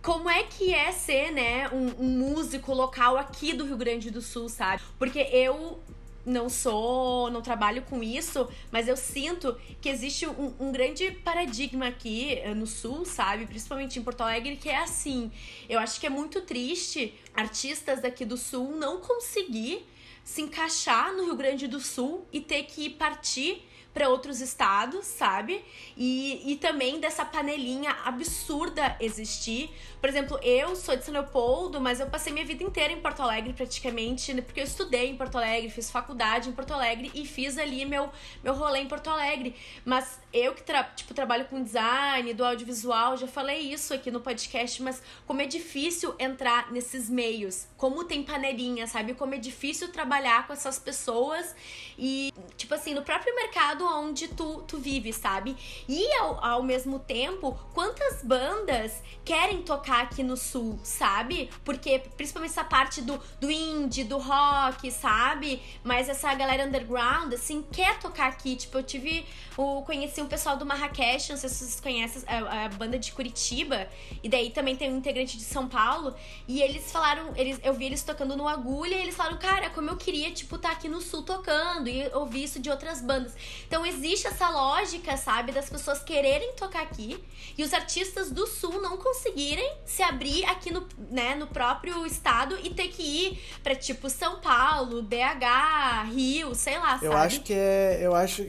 Como 0.03 0.29
é 0.29 0.43
que 0.43 0.75
é 0.75 0.93
ser, 0.93 1.31
né, 1.31 1.69
um, 1.71 2.05
um 2.05 2.09
músico 2.09 2.75
local 2.75 3.17
aqui 3.17 3.53
do 3.53 3.65
Rio 3.65 3.77
Grande 3.77 4.11
do 4.11 4.21
Sul, 4.21 4.49
sabe? 4.49 4.83
Porque 4.99 5.21
eu 5.21 5.79
não 6.25 6.49
sou, 6.49 7.31
não 7.31 7.41
trabalho 7.41 7.83
com 7.83 8.03
isso, 8.03 8.49
mas 8.71 8.89
eu 8.89 8.97
sinto 8.97 9.57
que 9.81 9.89
existe 9.89 10.27
um, 10.27 10.55
um 10.61 10.73
grande 10.73 11.11
paradigma 11.11 11.87
aqui 11.87 12.35
eh, 12.35 12.55
no 12.55 12.67
sul, 12.67 13.05
sabe? 13.05 13.47
Principalmente 13.47 13.99
em 13.99 14.03
Porto 14.03 14.21
Alegre, 14.23 14.57
que 14.57 14.69
é 14.69 14.79
assim. 14.79 15.31
Eu 15.69 15.79
acho 15.79 15.99
que 15.99 16.07
é 16.07 16.11
muito 16.11 16.43
triste 16.43 17.15
artistas 17.35 18.03
daqui 18.03 18.25
do 18.25 18.37
sul 18.37 18.77
não 18.77 19.01
conseguir 19.01 19.87
se 20.25 20.43
encaixar 20.43 21.13
no 21.13 21.25
Rio 21.25 21.37
Grande 21.37 21.67
do 21.67 21.81
Sul 21.81 22.27
e 22.33 22.41
ter 22.41 22.65
que 22.65 22.89
partir 22.89 23.67
para 23.93 24.09
outros 24.09 24.41
estados, 24.41 25.05
sabe? 25.07 25.65
E, 25.97 26.53
e 26.53 26.57
também 26.57 27.01
dessa 27.01 27.25
panelinha 27.25 27.91
absurda 28.05 28.97
existir. 29.01 29.71
Por 30.01 30.09
exemplo, 30.09 30.39
eu 30.43 30.77
sou 30.77 30.97
de 30.97 31.05
São 31.05 31.13
Leopoldo, 31.13 31.81
mas 31.81 32.01
eu 32.01 32.07
passei 32.07 32.33
minha 32.33 32.45
vida 32.45 32.63
inteira 32.63 32.93
em 32.93 33.01
Porto 33.01 33.21
Alegre 33.21 33.53
praticamente, 33.53 34.33
né? 34.33 34.43
porque 34.43 34.61
eu 34.61 34.65
estudei 34.65 35.11
em 35.11 35.17
Porto 35.17 35.37
Alegre, 35.37 35.69
fiz 35.71 35.91
faculdade 35.91 36.49
em 36.49 36.53
Porto 36.53 36.73
Alegre 36.73 37.11
e 37.15 37.27
fiz 37.27 37.59
ali 37.59 37.85
meu, 37.85 38.09
meu 38.43 38.55
rolê 38.55 38.81
em 38.81 38.87
Porto 38.87 39.11
Alegre. 39.11 39.55
Mas 39.85 40.21
eu 40.33 40.55
que 40.55 40.63
tra 40.63 40.85
tipo, 40.85 41.13
trabalho 41.13 41.45
com 41.47 41.63
design, 41.63 42.33
do 42.33 42.45
audiovisual, 42.45 43.17
já 43.17 43.27
falei 43.27 43.73
isso 43.73 43.93
aqui 43.93 44.11
no 44.11 44.21
podcast, 44.21 44.83
mas 44.83 45.03
como 45.27 45.43
é 45.43 45.47
difícil 45.47 46.15
entrar 46.19 46.71
nesses 46.71 47.11
meios, 47.11 47.67
como 47.77 48.05
tem 48.05 48.23
panelinha, 48.23 48.87
sabe? 48.87 49.15
Como 49.15 49.35
é 49.35 49.39
difícil 49.39 49.91
trabalhar 49.91 50.47
com 50.47 50.53
essas 50.53 50.79
pessoas 50.79 51.55
e, 51.99 52.33
tipo 52.57 52.75
assim, 52.75 52.95
no 52.95 53.03
próprio 53.03 53.35
mercado 53.35 53.80
onde 53.85 54.29
tu, 54.29 54.63
tu 54.67 54.79
vive, 54.79 55.13
sabe? 55.13 55.57
E 55.89 56.13
ao, 56.17 56.45
ao 56.45 56.63
mesmo 56.63 56.99
tempo, 56.99 57.59
quantas 57.75 58.23
bandas 58.23 59.03
querem 59.25 59.63
tocar 59.63 60.03
aqui 60.03 60.23
no 60.23 60.37
sul, 60.37 60.79
sabe? 60.83 61.51
Porque 61.65 61.99
principalmente 62.17 62.51
essa 62.51 62.65
parte 62.65 63.01
do, 63.03 63.21
do 63.41 63.51
indie, 63.51 64.05
do 64.05 64.19
rock, 64.19 64.91
sabe? 64.91 65.63
Mas 65.85 66.09
essa 66.09 66.33
galera 66.35 66.65
underground, 66.65 67.33
assim, 67.33 67.65
quer 67.73 67.99
tocar 67.99 68.29
aqui. 68.29 68.57
Tipo, 68.57 68.79
eu 68.79 68.83
tive. 68.83 69.27
O, 69.57 69.83
conheci 69.83 70.23
um 70.23 70.27
pessoal 70.27 70.57
do 70.57 70.65
Marrakech, 70.65 71.31
não 71.31 71.37
sei 71.37 71.49
se 71.49 71.57
vocês 71.57 71.81
conhecem 71.81 72.23
a, 72.27 72.65
a 72.65 72.69
banda 72.69 72.99
de 72.99 73.13
Curitiba. 73.13 73.89
E 74.23 74.29
daí 74.29 74.51
também 74.51 74.77
tem 74.77 74.93
um 74.93 74.97
integrante 74.97 75.37
de 75.37 75.45
São 75.45 75.69
Paulo. 75.69 76.15
E 76.49 76.63
eles 76.63 76.91
falaram, 76.91 77.33
eles, 77.37 77.61
eu 77.63 77.75
vi 77.75 77.87
eles 77.87 78.03
tocando 78.03 78.37
no 78.37 78.49
Agulha 78.49 78.97
e 78.97 79.03
eles 79.03 79.15
falaram, 79.15 79.39
cara, 79.39 79.71
como 79.71 79.91
eu 79.91 79.97
queria, 79.97 80.31
tipo, 80.31 80.57
estar 80.57 80.71
tá 80.71 80.75
aqui 80.75 80.89
no 80.89 81.01
sul 81.01 81.23
tocando 81.23 81.89
e 81.89 82.09
ouvir 82.15 82.45
isso 82.45 82.59
de 82.61 82.71
outras 82.71 83.01
bandas. 83.01 83.35
Então 83.71 83.87
existe 83.87 84.27
essa 84.27 84.51
lógica, 84.51 85.17
sabe, 85.17 85.53
das 85.53 85.71
pessoas 85.71 86.03
quererem 86.03 86.55
tocar 86.55 86.83
aqui 86.83 87.23
e 87.57 87.63
os 87.63 87.73
artistas 87.73 88.29
do 88.29 88.45
sul 88.45 88.83
não 88.83 88.97
conseguirem 88.97 89.77
se 89.87 90.03
abrir 90.03 90.45
aqui 90.47 90.73
no, 90.73 90.89
né, 91.09 91.37
no 91.37 91.47
próprio 91.47 92.05
estado 92.05 92.59
e 92.65 92.75
ter 92.75 92.89
que 92.89 93.01
ir 93.01 93.41
pra, 93.63 93.77
tipo, 93.77 94.11
São 94.11 94.41
Paulo, 94.41 95.05
BH, 95.05 96.11
Rio, 96.13 96.53
sei 96.53 96.79
lá, 96.81 96.99
Eu 97.01 97.13
sabe? 97.13 97.27
acho 97.27 97.43
que 97.43 97.55
é. 97.55 98.01
Eu 98.03 98.13
acho. 98.13 98.45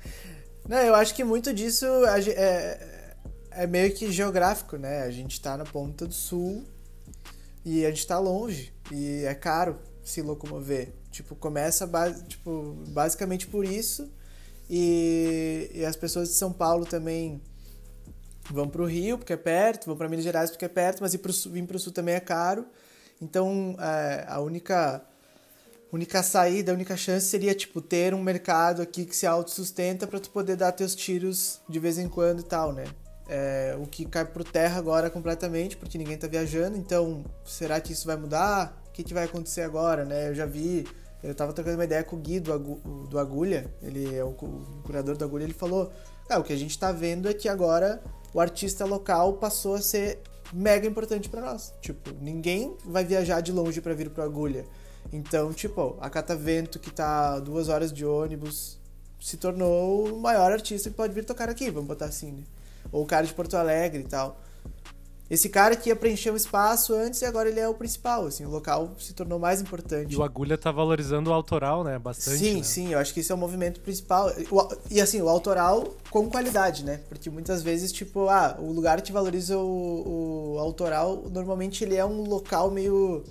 Não, 0.66 0.78
eu 0.78 0.94
acho 0.94 1.14
que 1.14 1.22
muito 1.22 1.52
disso 1.52 1.84
é, 2.06 3.16
é 3.50 3.66
meio 3.66 3.92
que 3.92 4.10
geográfico, 4.10 4.78
né? 4.78 5.02
A 5.02 5.10
gente 5.10 5.42
tá 5.42 5.58
na 5.58 5.64
ponta 5.64 6.06
do 6.06 6.14
sul 6.14 6.66
e 7.62 7.84
a 7.84 7.90
gente 7.90 8.06
tá 8.06 8.18
longe. 8.18 8.72
E 8.90 9.26
é 9.26 9.34
caro 9.34 9.78
se 10.02 10.22
locomover. 10.22 10.94
Tipo, 11.10 11.36
começa 11.36 11.86
tipo, 12.26 12.82
basicamente 12.88 13.46
por 13.46 13.66
isso. 13.66 14.10
E, 14.68 15.70
e 15.74 15.84
as 15.84 15.96
pessoas 15.96 16.28
de 16.28 16.34
São 16.34 16.52
Paulo 16.52 16.84
também 16.86 17.40
vão 18.50 18.68
pro 18.68 18.86
Rio, 18.86 19.18
porque 19.18 19.32
é 19.32 19.36
perto, 19.36 19.86
vão 19.86 19.96
para 19.96 20.08
Minas 20.08 20.24
Gerais 20.24 20.50
porque 20.50 20.64
é 20.64 20.68
perto, 20.68 21.00
mas 21.00 21.14
ir 21.14 21.18
pro 21.18 21.32
vir 21.32 21.66
pro 21.66 21.78
sul 21.78 21.92
também 21.92 22.14
é 22.14 22.20
caro. 22.20 22.66
Então, 23.20 23.76
é, 23.78 24.24
a 24.28 24.40
única 24.40 25.02
única 25.92 26.24
saída, 26.24 26.72
a 26.72 26.74
única 26.74 26.96
chance 26.96 27.26
seria 27.26 27.54
tipo 27.54 27.80
ter 27.80 28.14
um 28.14 28.22
mercado 28.22 28.82
aqui 28.82 29.04
que 29.04 29.14
se 29.14 29.26
autossustenta 29.26 30.08
para 30.08 30.18
tu 30.18 30.28
poder 30.30 30.56
dar 30.56 30.72
teus 30.72 30.94
tiros 30.94 31.60
de 31.68 31.78
vez 31.78 31.98
em 31.98 32.08
quando 32.08 32.40
e 32.40 32.42
tal, 32.42 32.72
né? 32.72 32.84
É, 33.28 33.76
o 33.80 33.86
que 33.86 34.04
cai 34.04 34.24
por 34.24 34.44
terra 34.44 34.78
agora 34.78 35.08
completamente, 35.08 35.76
porque 35.76 35.96
ninguém 35.96 36.18
tá 36.18 36.26
viajando, 36.26 36.76
então 36.76 37.24
será 37.44 37.80
que 37.80 37.92
isso 37.92 38.06
vai 38.06 38.16
mudar? 38.16 38.82
O 38.88 38.92
que, 38.92 39.04
que 39.04 39.14
vai 39.14 39.24
acontecer 39.24 39.62
agora, 39.62 40.04
né? 40.04 40.28
Eu 40.28 40.34
já 40.34 40.46
vi, 40.46 40.84
eu 41.24 41.34
tava 41.34 41.52
trocando 41.52 41.76
uma 41.76 41.84
ideia 41.84 42.04
com 42.04 42.16
o 42.16 42.18
Gui 42.18 42.38
do, 42.40 42.52
Agu- 42.52 42.80
do 43.08 43.18
Agulha, 43.18 43.72
ele 43.82 44.14
é 44.14 44.22
o, 44.22 44.32
cu- 44.32 44.46
o 44.46 44.82
curador 44.84 45.16
do 45.16 45.24
Agulha, 45.24 45.44
ele 45.44 45.54
falou, 45.54 45.90
cara, 46.28 46.40
o 46.40 46.44
que 46.44 46.52
a 46.52 46.56
gente 46.56 46.78
tá 46.78 46.92
vendo 46.92 47.28
é 47.28 47.34
que 47.34 47.48
agora 47.48 48.02
o 48.32 48.40
artista 48.40 48.84
local 48.84 49.34
passou 49.34 49.74
a 49.74 49.80
ser 49.80 50.20
mega 50.52 50.86
importante 50.86 51.28
para 51.28 51.40
nós. 51.40 51.72
Tipo, 51.80 52.10
ninguém 52.20 52.76
vai 52.84 53.04
viajar 53.04 53.40
de 53.40 53.50
longe 53.52 53.80
para 53.80 53.94
vir 53.94 54.10
pro 54.10 54.22
Agulha. 54.22 54.64
Então, 55.12 55.52
tipo, 55.52 55.96
a 56.00 56.08
Catavento, 56.10 56.78
que 56.78 56.90
tá 56.90 57.38
duas 57.40 57.68
horas 57.68 57.92
de 57.92 58.04
ônibus, 58.04 58.78
se 59.20 59.36
tornou 59.36 60.06
o 60.14 60.20
maior 60.20 60.52
artista 60.52 60.90
que 60.90 60.96
pode 60.96 61.14
vir 61.14 61.24
tocar 61.24 61.48
aqui, 61.48 61.70
vamos 61.70 61.88
botar 61.88 62.06
assim, 62.06 62.32
né? 62.32 62.42
Ou 62.92 63.02
o 63.02 63.06
cara 63.06 63.26
de 63.26 63.32
Porto 63.32 63.56
Alegre 63.56 64.00
e 64.02 64.06
tal. 64.06 64.40
Esse 65.34 65.48
cara 65.48 65.74
que 65.74 65.88
ia 65.88 65.96
preencher 65.96 66.30
um 66.30 66.36
espaço 66.36 66.94
antes 66.94 67.20
e 67.20 67.24
agora 67.24 67.48
ele 67.48 67.58
é 67.58 67.68
o 67.68 67.74
principal, 67.74 68.26
assim, 68.26 68.44
o 68.46 68.50
local 68.50 68.92
se 68.98 69.12
tornou 69.12 69.38
mais 69.38 69.60
importante. 69.60 70.12
E 70.12 70.16
o 70.16 70.22
Agulha 70.22 70.56
tá 70.56 70.70
valorizando 70.70 71.30
o 71.30 71.32
autoral, 71.32 71.82
né? 71.82 71.98
Bastante. 71.98 72.38
Sim, 72.38 72.56
né? 72.58 72.62
sim, 72.62 72.92
eu 72.92 72.98
acho 73.00 73.12
que 73.12 73.18
esse 73.20 73.32
é 73.32 73.34
o 73.34 73.38
movimento 73.38 73.80
principal. 73.80 74.30
O- 74.50 74.68
E 74.90 75.00
assim, 75.00 75.20
o 75.20 75.28
autoral 75.28 75.88
com 76.08 76.30
qualidade, 76.30 76.84
né? 76.84 77.00
Porque 77.08 77.28
muitas 77.28 77.62
vezes, 77.62 77.90
tipo, 77.90 78.28
ah, 78.28 78.56
o 78.60 78.70
lugar 78.72 79.02
que 79.02 79.10
valoriza 79.10 79.58
o, 79.58 80.54
o 80.54 80.58
autoral, 80.60 81.24
normalmente 81.32 81.82
ele 81.82 81.96
é 81.96 82.04
um 82.04 82.22
local 82.22 82.70
meio 82.70 83.24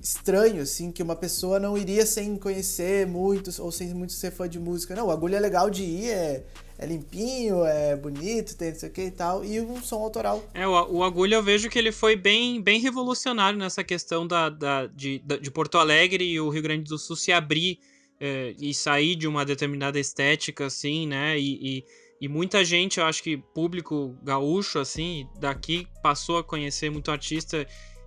estranho, 0.00 0.62
assim, 0.62 0.92
que 0.92 1.02
uma 1.02 1.16
pessoa 1.16 1.58
não 1.58 1.76
iria 1.78 2.04
sem 2.04 2.36
conhecer 2.36 3.06
muitos 3.06 3.58
ou 3.58 3.72
sem 3.72 3.92
muito 3.94 4.12
ser 4.12 4.30
fã 4.30 4.48
de 4.48 4.58
música. 4.58 4.94
Não, 4.94 5.06
o 5.06 5.10
Agulha 5.10 5.36
é 5.36 5.40
legal 5.40 5.70
de 5.70 5.82
ir, 5.82 6.10
é, 6.10 6.44
é 6.78 6.86
limpinho, 6.86 7.64
é 7.64 7.96
bonito, 7.96 8.56
tem 8.56 8.72
não 8.72 8.78
sei 8.78 8.88
o 8.88 8.92
que 8.92 9.02
e 9.02 9.10
tal, 9.10 9.44
e 9.44 9.60
um 9.60 9.80
som 9.82 10.02
autoral. 10.02 10.42
É, 10.52 10.66
o, 10.66 10.96
o 10.96 11.02
Agulha 11.02 11.36
eu 11.36 11.42
vejo 11.42 11.70
que 11.70 11.78
ele 11.78 11.92
foi 11.92 12.16
bem, 12.16 12.60
bem 12.60 12.80
revolucionário 12.80 13.58
nessa 13.58 13.82
questão 13.82 14.26
da, 14.26 14.48
da, 14.48 14.86
de, 14.86 15.22
de 15.40 15.50
Porto 15.50 15.78
Alegre 15.78 16.24
e 16.24 16.40
o 16.40 16.48
Rio 16.48 16.62
Grande 16.62 16.84
do 16.84 16.98
Sul 16.98 17.16
se 17.16 17.32
abrir 17.32 17.78
é, 18.20 18.54
e 18.58 18.74
sair 18.74 19.16
de 19.16 19.26
uma 19.26 19.44
determinada 19.44 19.98
estética, 19.98 20.66
assim, 20.66 21.06
né, 21.06 21.38
e, 21.38 21.78
e 21.78 21.84
e 22.20 22.28
muita 22.28 22.64
gente, 22.64 22.98
eu 23.00 23.04
acho 23.04 23.22
que 23.22 23.36
público 23.36 24.16
gaúcho, 24.22 24.78
assim, 24.78 25.28
daqui 25.38 25.86
passou 26.02 26.38
a 26.38 26.44
conhecer 26.44 26.90
muito 26.90 27.10
artista 27.10 27.66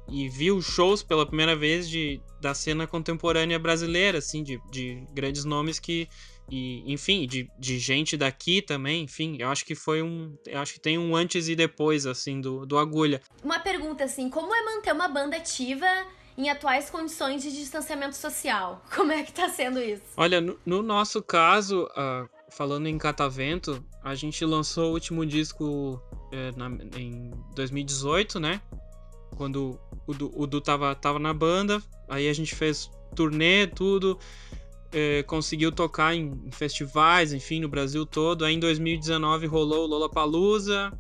e 0.10 0.30
viu 0.30 0.62
shows 0.62 1.04
pela 1.04 1.26
primeira 1.26 1.56
vez 1.56 1.90
de, 1.90 2.22
da 2.42 2.54
cena 2.54 2.88
contemporânea 2.88 3.60
brasileira, 3.60 4.20
assim, 4.20 4.44
de, 4.44 4.60
de 4.72 5.06
grandes 5.14 5.46
nomes 5.46 5.80
que. 5.80 6.08
E, 6.50 6.82
enfim, 6.90 7.28
de, 7.28 7.52
de 7.60 7.78
gente 7.78 8.16
daqui 8.16 8.62
também, 8.62 9.04
enfim, 9.04 9.36
eu 9.38 9.50
acho 9.50 9.66
que 9.66 9.76
foi 9.76 10.02
um. 10.02 10.34
Eu 10.46 10.60
acho 10.60 10.74
que 10.74 10.80
tem 10.80 10.98
um 10.98 11.14
antes 11.14 11.50
e 11.50 11.56
depois, 11.56 12.06
assim, 12.06 12.40
do, 12.40 12.66
do 12.66 12.78
Agulha. 12.78 13.22
Uma 13.44 13.60
pergunta, 13.60 14.06
assim, 14.06 14.30
como 14.30 14.56
é 14.56 14.64
manter 14.64 14.94
uma 14.94 15.10
banda 15.10 15.36
ativa 15.36 15.86
em 16.38 16.50
atuais 16.50 16.90
condições 16.90 17.44
de 17.44 17.52
distanciamento 17.52 18.16
social? 18.16 18.82
Como 18.96 19.12
é 19.12 19.24
que 19.24 19.34
tá 19.34 19.50
sendo 19.50 19.80
isso? 19.80 20.04
Olha, 20.16 20.40
no, 20.40 20.58
no 20.64 20.84
nosso 20.84 21.22
caso, 21.22 21.86
uh, 21.86 22.30
falando 22.52 22.88
em 22.88 22.98
Catavento, 22.98 23.84
a 24.04 24.14
gente 24.14 24.46
lançou 24.46 24.92
o 24.92 24.94
último 24.94 25.26
disco 25.26 26.00
é, 26.32 26.52
na, 26.56 26.68
em 26.96 27.32
2018, 27.56 28.40
né? 28.40 28.62
Quando 29.38 29.80
o 30.08 30.14
Du, 30.14 30.32
o 30.36 30.48
du 30.48 30.60
tava, 30.60 30.96
tava 30.96 31.20
na 31.20 31.32
banda, 31.32 31.82
aí 32.10 32.28
a 32.28 32.34
gente 32.34 32.56
fez 32.56 32.90
turnê, 33.16 33.68
tudo, 33.68 34.18
é, 34.92 35.22
conseguiu 35.24 35.72
tocar 35.72 36.16
em, 36.16 36.42
em, 36.44 36.52
festivais, 36.52 37.32
enfim, 37.32 37.60
no 37.60 37.70
Brasil 37.70 38.04
todo. 38.04 38.44
Aí 38.44 38.56
em 38.56 38.60
2019 38.60 39.46
rolou 39.46 39.84
o 39.84 39.88
Lollapalooza. 39.88 40.92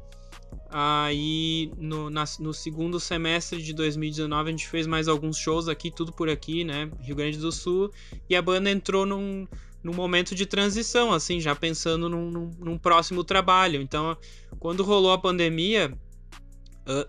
Aí 0.69 1.71
no, 1.77 2.09
na, 2.09 2.25
no 2.39 2.53
segundo 2.53 2.99
semestre 2.99 3.61
de 3.61 3.73
2019 3.73 4.49
a 4.49 4.51
gente 4.51 4.67
fez 4.67 4.85
mais 4.85 5.07
alguns 5.07 5.37
shows 5.37 5.67
aqui, 5.67 5.89
tudo 5.89 6.11
por 6.11 6.29
aqui, 6.29 6.63
né? 6.63 6.91
Rio 7.01 7.15
Grande 7.15 7.39
do 7.39 7.51
Sul. 7.51 7.91
E 8.29 8.35
a 8.35 8.41
banda 8.41 8.69
entrou 8.69 9.05
num, 9.05 9.47
num 9.81 9.93
momento 9.93 10.35
de 10.35 10.45
transição, 10.45 11.11
assim, 11.11 11.39
já 11.39 11.55
pensando 11.55 12.07
num, 12.07 12.29
num, 12.29 12.51
num 12.59 12.77
próximo 12.77 13.23
trabalho. 13.23 13.81
Então, 13.81 14.15
quando 14.59 14.83
rolou 14.83 15.11
a 15.11 15.17
pandemia, 15.17 15.97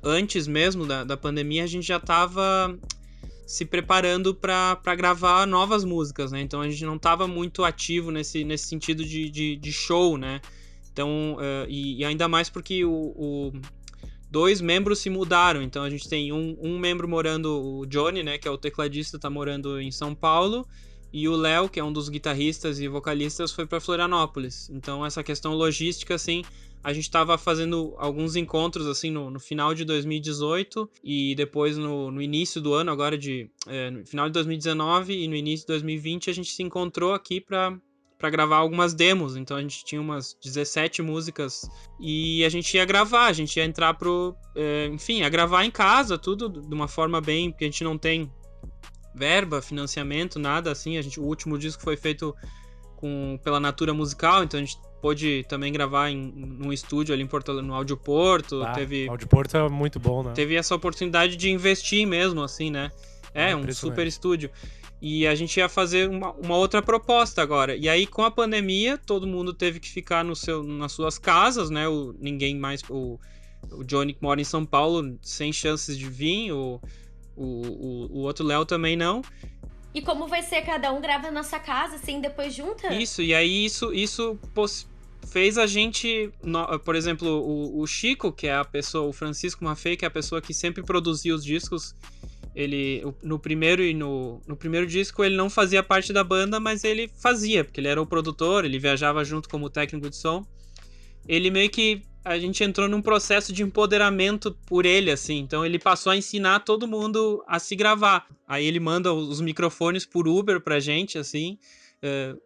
antes 0.02 0.46
mesmo 0.46 0.86
da, 0.86 1.04
da 1.04 1.16
pandemia, 1.16 1.64
a 1.64 1.66
gente 1.66 1.86
já 1.86 1.96
estava 1.96 2.76
se 3.46 3.64
preparando 3.64 4.34
para 4.34 4.94
gravar 4.94 5.46
novas 5.46 5.84
músicas, 5.84 6.30
né? 6.30 6.40
Então 6.42 6.60
a 6.60 6.68
gente 6.68 6.84
não 6.84 6.96
estava 6.96 7.26
muito 7.26 7.64
ativo 7.64 8.10
nesse, 8.10 8.44
nesse 8.44 8.68
sentido 8.68 9.04
de, 9.04 9.30
de, 9.30 9.56
de 9.56 9.72
show, 9.72 10.18
né? 10.18 10.40
Então, 10.92 11.36
uh, 11.36 11.66
e, 11.68 12.00
e, 12.00 12.04
ainda 12.04 12.28
mais 12.28 12.50
porque 12.50 12.84
o, 12.84 12.90
o, 12.90 13.52
dois 14.30 14.60
membros 14.60 14.98
se 14.98 15.08
mudaram. 15.08 15.62
Então 15.62 15.82
a 15.82 15.88
gente 15.88 16.08
tem 16.08 16.32
um, 16.32 16.58
um 16.60 16.78
membro 16.78 17.08
morando, 17.08 17.46
o 17.46 17.86
Johnny, 17.86 18.22
né? 18.22 18.36
Que 18.36 18.46
é 18.46 18.50
o 18.50 18.58
tecladista, 18.58 19.18
tá 19.18 19.30
morando 19.30 19.80
em 19.80 19.90
São 19.90 20.14
Paulo. 20.14 20.66
E 21.12 21.28
o 21.28 21.36
Léo, 21.36 21.68
que 21.68 21.80
é 21.80 21.84
um 21.84 21.92
dos 21.92 22.08
guitarristas 22.08 22.80
e 22.80 22.88
vocalistas, 22.88 23.52
foi 23.52 23.66
para 23.66 23.80
Florianópolis. 23.80 24.68
Então, 24.70 25.04
essa 25.04 25.22
questão 25.22 25.54
logística, 25.54 26.14
assim, 26.14 26.42
a 26.82 26.92
gente 26.92 27.04
estava 27.04 27.36
fazendo 27.38 27.94
alguns 27.98 28.36
encontros, 28.36 28.86
assim, 28.86 29.10
no, 29.10 29.30
no, 29.30 29.40
final 29.40 29.74
de 29.74 29.84
2018 29.84 30.88
e 31.02 31.34
depois 31.34 31.76
no, 31.76 32.10
no 32.10 32.20
início 32.20 32.60
do 32.60 32.74
ano, 32.74 32.90
agora 32.90 33.16
de. 33.16 33.50
É, 33.66 33.90
no 33.90 34.06
final 34.06 34.26
de 34.26 34.32
2019 34.32 35.24
e 35.24 35.28
no 35.28 35.34
início 35.34 35.66
de 35.66 35.72
2020, 35.72 36.30
a 36.30 36.32
gente 36.32 36.50
se 36.50 36.62
encontrou 36.62 37.14
aqui 37.14 37.40
para 37.40 37.76
para 38.18 38.30
gravar 38.30 38.56
algumas 38.56 38.92
demos. 38.94 39.36
Então 39.36 39.56
a 39.56 39.62
gente 39.62 39.84
tinha 39.84 40.00
umas 40.00 40.36
17 40.42 41.00
músicas 41.02 41.70
e 42.00 42.44
a 42.44 42.48
gente 42.48 42.76
ia 42.76 42.84
gravar, 42.84 43.26
a 43.26 43.32
gente 43.32 43.56
ia 43.56 43.64
entrar 43.64 43.94
pro. 43.94 44.34
É, 44.56 44.86
enfim, 44.88 45.22
a 45.22 45.28
gravar 45.28 45.64
em 45.64 45.70
casa, 45.70 46.18
tudo 46.18 46.48
de 46.48 46.74
uma 46.74 46.88
forma 46.88 47.20
bem. 47.20 47.50
Porque 47.50 47.64
a 47.64 47.68
gente 47.68 47.84
não 47.84 47.96
tem 47.96 48.30
verba, 49.14 49.62
financiamento, 49.62 50.38
nada 50.38 50.70
assim. 50.70 50.96
A 50.96 51.02
gente, 51.02 51.18
o 51.20 51.24
último 51.24 51.58
disco 51.58 51.82
foi 51.82 51.96
feito 51.96 52.34
com, 52.96 53.38
pela 53.42 53.60
Natura 53.60 53.94
Musical, 53.94 54.42
então 54.42 54.58
a 54.58 54.62
gente 54.62 54.78
pôde 55.00 55.44
também 55.48 55.72
gravar 55.72 56.10
em 56.10 56.16
num 56.16 56.72
estúdio 56.72 57.14
ali 57.14 57.22
em 57.22 57.26
Porto, 57.26 57.62
no 57.62 57.74
Audio 57.74 57.96
Porto. 57.96 58.62
Ah, 58.62 58.72
teve 58.72 59.08
Audio 59.08 59.28
Porto 59.28 59.56
é 59.56 59.68
muito 59.68 60.00
bom, 60.00 60.22
né? 60.22 60.32
Teve 60.34 60.56
essa 60.56 60.74
oportunidade 60.74 61.36
de 61.36 61.50
investir 61.50 62.06
mesmo, 62.06 62.42
assim, 62.42 62.70
né? 62.70 62.90
É, 63.34 63.50
é 63.50 63.56
um 63.56 63.70
super 63.72 64.06
estúdio. 64.06 64.50
E 65.00 65.26
a 65.28 65.34
gente 65.34 65.56
ia 65.58 65.68
fazer 65.68 66.08
uma, 66.08 66.32
uma, 66.32 66.56
outra 66.56 66.82
proposta 66.82 67.40
agora. 67.40 67.76
E 67.76 67.88
aí, 67.88 68.04
com 68.04 68.22
a 68.22 68.30
pandemia, 68.30 68.98
todo 68.98 69.28
mundo 69.28 69.54
teve 69.54 69.78
que 69.78 69.88
ficar 69.88 70.24
no 70.24 70.34
seu, 70.34 70.64
nas 70.64 70.90
suas 70.90 71.18
casas, 71.18 71.70
né? 71.70 71.86
O, 71.86 72.14
ninguém 72.18 72.58
mais. 72.58 72.82
O, 72.90 73.18
o 73.70 73.84
Johnny 73.84 74.12
que 74.12 74.22
mora 74.22 74.40
em 74.40 74.44
São 74.44 74.66
Paulo, 74.66 75.16
sem 75.22 75.52
chances 75.52 75.96
de 75.96 76.08
vir. 76.08 76.50
O, 76.50 76.80
o, 77.38 78.08
o, 78.12 78.18
o 78.18 78.18
outro 78.20 78.44
Léo 78.44 78.64
também 78.64 78.96
não. 78.96 79.22
E 79.94 80.02
como 80.02 80.26
vai 80.26 80.42
ser? 80.42 80.62
Cada 80.62 80.92
um 80.92 81.00
grava 81.00 81.30
na 81.30 81.42
sua 81.42 81.58
casa, 81.58 81.96
assim, 81.96 82.20
depois 82.20 82.54
junta? 82.54 82.92
Isso, 82.92 83.22
e 83.22 83.34
aí 83.34 83.64
isso, 83.64 83.92
isso 83.92 84.38
fez 85.26 85.56
a 85.58 85.66
gente. 85.66 86.30
Por 86.84 86.94
exemplo, 86.94 87.28
o, 87.28 87.80
o, 87.80 87.86
Chico, 87.86 88.32
que 88.32 88.46
é 88.46 88.54
a 88.54 88.64
pessoa, 88.64 89.08
o 89.08 89.12
Francisco 89.12 89.64
Maffei, 89.64 89.96
que 89.96 90.04
é 90.04 90.08
a 90.08 90.10
pessoa 90.10 90.40
que 90.40 90.52
sempre 90.52 90.82
produzia 90.82 91.34
os 91.34 91.44
discos. 91.44 91.94
Ele, 92.54 93.04
no 93.22 93.38
primeiro 93.38 93.82
e 93.82 93.94
no, 93.94 94.40
no 94.46 94.56
primeiro 94.56 94.86
disco, 94.86 95.22
ele 95.22 95.36
não 95.36 95.48
fazia 95.48 95.82
parte 95.82 96.12
da 96.12 96.24
banda, 96.24 96.58
mas 96.58 96.82
ele 96.82 97.08
fazia, 97.20 97.62
porque 97.62 97.80
ele 97.80 97.86
era 97.86 98.02
o 98.02 98.06
produtor, 98.06 98.64
ele 98.64 98.80
viajava 98.80 99.24
junto 99.24 99.48
como 99.48 99.70
técnico 99.70 100.10
de 100.10 100.16
som. 100.16 100.44
Ele 101.26 101.50
meio 101.50 101.70
que 101.70 102.02
a 102.28 102.38
gente 102.38 102.62
entrou 102.62 102.86
num 102.88 103.00
processo 103.00 103.54
de 103.54 103.62
empoderamento 103.62 104.54
por 104.66 104.84
ele, 104.84 105.10
assim. 105.10 105.38
Então 105.38 105.64
ele 105.64 105.78
passou 105.78 106.12
a 106.12 106.16
ensinar 106.16 106.60
todo 106.60 106.86
mundo 106.86 107.42
a 107.48 107.58
se 107.58 107.74
gravar. 107.74 108.26
Aí 108.46 108.66
ele 108.66 108.78
manda 108.78 109.12
os 109.14 109.40
microfones 109.40 110.04
por 110.04 110.28
Uber 110.28 110.60
pra 110.60 110.78
gente, 110.78 111.16
assim. 111.16 111.58
Uh, 112.02 112.38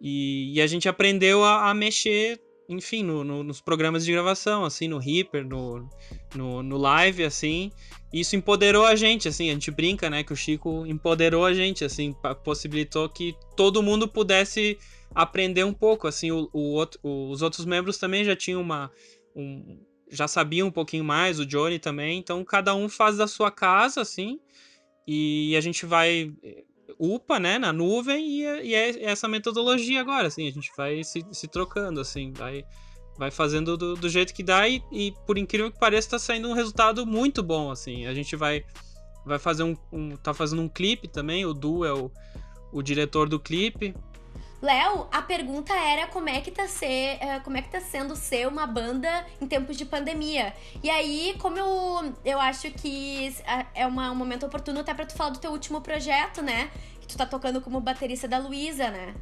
e, 0.00 0.54
e, 0.54 0.60
a 0.62 0.66
gente 0.66 0.88
aprendeu 0.88 1.44
a, 1.44 1.70
a 1.70 1.74
mexer, 1.74 2.40
enfim, 2.66 3.02
no, 3.02 3.22
no, 3.22 3.42
nos 3.42 3.60
programas 3.60 4.06
de 4.06 4.12
gravação, 4.12 4.64
assim, 4.64 4.88
no 4.88 4.98
Reaper, 4.98 5.46
no, 5.46 5.86
no, 6.34 6.62
no 6.62 6.76
Live, 6.78 7.22
assim. 7.22 7.70
Isso 8.10 8.36
empoderou 8.36 8.86
a 8.86 8.96
gente, 8.96 9.28
assim. 9.28 9.50
A 9.50 9.52
gente 9.52 9.70
brinca, 9.70 10.08
né, 10.08 10.24
que 10.24 10.32
o 10.32 10.36
Chico 10.36 10.86
empoderou 10.86 11.44
a 11.44 11.52
gente, 11.52 11.84
assim, 11.84 12.14
possibilitou 12.42 13.06
que 13.08 13.34
todo 13.54 13.82
mundo 13.82 14.08
pudesse 14.08 14.78
aprender 15.14 15.64
um 15.64 15.72
pouco, 15.72 16.06
assim, 16.06 16.30
o, 16.30 16.48
o 16.52 16.72
outro, 16.72 17.00
os 17.02 17.40
outros 17.40 17.64
membros 17.64 17.96
também 17.96 18.22
já 18.24 18.36
tinham 18.36 18.60
uma, 18.60 18.90
um, 19.36 19.78
já 20.10 20.26
sabia 20.26 20.64
um 20.64 20.70
pouquinho 20.70 21.04
mais, 21.04 21.38
o 21.38 21.46
Johnny 21.46 21.78
também, 21.78 22.18
então 22.18 22.44
cada 22.44 22.74
um 22.74 22.88
faz 22.88 23.16
da 23.16 23.26
sua 23.26 23.50
casa, 23.50 24.00
assim, 24.00 24.40
e 25.06 25.54
a 25.56 25.60
gente 25.60 25.84
vai 25.84 26.32
eh, 26.42 26.64
upa, 26.98 27.38
né, 27.38 27.58
na 27.58 27.72
nuvem, 27.72 28.26
e, 28.26 28.44
é, 28.44 28.64
e 28.64 28.74
é 28.74 29.04
essa 29.04 29.28
metodologia 29.28 30.00
agora, 30.00 30.28
assim, 30.28 30.48
a 30.48 30.52
gente 30.52 30.70
vai 30.76 31.04
se, 31.04 31.24
se 31.32 31.46
trocando, 31.46 32.00
assim, 32.00 32.32
vai, 32.32 32.64
vai 33.18 33.30
fazendo 33.30 33.76
do, 33.76 33.94
do 33.94 34.08
jeito 34.08 34.32
que 34.32 34.42
dá, 34.42 34.66
e, 34.66 34.82
e, 34.90 35.12
por 35.26 35.36
incrível 35.36 35.70
que 35.70 35.78
pareça, 35.78 36.10
tá 36.10 36.18
saindo 36.18 36.48
um 36.48 36.54
resultado 36.54 37.04
muito 37.04 37.42
bom, 37.42 37.70
assim, 37.70 38.06
a 38.06 38.14
gente 38.14 38.34
vai, 38.36 38.64
vai 39.24 39.38
fazer 39.38 39.64
um, 39.64 39.76
um 39.92 40.16
tá 40.16 40.32
fazendo 40.32 40.62
um 40.62 40.68
clipe 40.68 41.08
também, 41.08 41.44
o 41.44 41.52
Du 41.52 41.84
é 41.84 41.92
o, 41.92 42.10
o 42.72 42.82
diretor 42.82 43.28
do 43.28 43.40
clipe, 43.40 43.94
Léo, 44.66 45.06
a 45.12 45.22
pergunta 45.22 45.72
era 45.72 46.08
como 46.08 46.28
é 46.28 46.40
que 46.40 46.50
tá 46.50 46.66
ser, 46.66 47.18
eh, 47.20 47.40
como 47.44 47.56
é 47.56 47.62
que 47.62 47.68
tá 47.68 47.80
sendo 47.80 48.16
ser 48.16 48.48
uma 48.48 48.66
banda 48.66 49.24
em 49.40 49.46
tempos 49.46 49.76
de 49.76 49.84
pandemia. 49.84 50.52
E 50.82 50.90
aí, 50.90 51.36
como 51.38 51.56
eu, 51.56 52.12
eu 52.24 52.40
acho 52.40 52.68
que 52.72 53.32
é 53.76 53.86
uma, 53.86 54.10
um 54.10 54.16
momento 54.16 54.44
oportuno 54.44 54.80
até 54.80 54.92
para 54.92 55.06
tu 55.06 55.14
falar 55.14 55.30
do 55.30 55.38
teu 55.38 55.52
último 55.52 55.80
projeto, 55.80 56.42
né? 56.42 56.68
Que 57.00 57.06
tu 57.06 57.16
tá 57.16 57.24
tocando 57.24 57.60
como 57.60 57.80
baterista 57.80 58.26
da 58.26 58.38
Luísa, 58.38 58.90
né? 58.90 59.14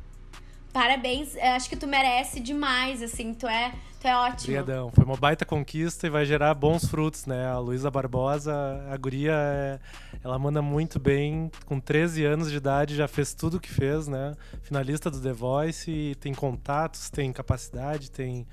Parabéns, 0.75 1.37
acho 1.37 1.68
que 1.68 1.77
tu 1.77 1.87
merece 1.87 2.41
demais, 2.41 3.01
assim, 3.01 3.33
tu 3.33 3.47
é, 3.47 3.72
tu 4.01 4.09
é 4.09 4.16
ótimo. 4.16 4.59
Obrigadão, 4.59 4.91
foi 4.91 5.05
uma 5.05 5.16
baita 5.16 5.45
conquista 5.45 6.09
e 6.09 6.11
vai 6.11 6.27
gerar 6.27 6.53
bons 6.53 6.85
frutos, 6.85 7.27
né? 7.27 7.47
A 7.47 7.61
Luísa 7.61 7.89
Barbosa, 7.93 8.53
a 8.91 8.97
guria, 8.97 9.35
é, 9.35 9.79
ela 10.25 10.37
manda 10.37 10.61
muito 10.61 10.99
bem, 10.99 11.49
com 11.64 11.79
13 11.79 12.25
anos 12.25 12.51
de 12.51 12.57
idade 12.57 12.97
já 12.97 13.07
fez 13.07 13.33
tudo 13.33 13.59
o 13.59 13.61
que 13.61 13.70
fez, 13.70 14.09
né? 14.09 14.35
Finalista 14.62 15.09
do 15.09 15.20
The 15.20 15.33
Voice, 15.33 16.16
tem 16.18 16.35
contatos, 16.35 17.09
tem 17.09 17.33
capacidade, 17.33 18.11
tem 18.11 18.45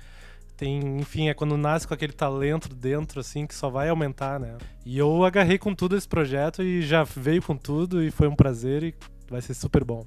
tem, 0.56 1.00
enfim, 1.00 1.28
é 1.28 1.34
quando 1.34 1.56
nasce 1.56 1.88
com 1.88 1.94
aquele 1.94 2.12
talento 2.12 2.72
dentro, 2.72 3.18
assim, 3.18 3.48
que 3.48 3.54
só 3.54 3.68
vai 3.68 3.88
aumentar, 3.88 4.38
né? 4.38 4.58
E 4.86 4.96
eu 4.96 5.24
agarrei 5.24 5.58
com 5.58 5.74
tudo 5.74 5.96
esse 5.96 6.06
projeto 6.06 6.62
e 6.62 6.82
já 6.82 7.02
veio 7.02 7.42
com 7.42 7.56
tudo 7.56 8.00
e 8.00 8.12
foi 8.12 8.28
um 8.28 8.36
prazer 8.36 8.84
e 8.84 8.94
vai 9.28 9.40
ser 9.40 9.54
super 9.54 9.82
bom. 9.82 10.06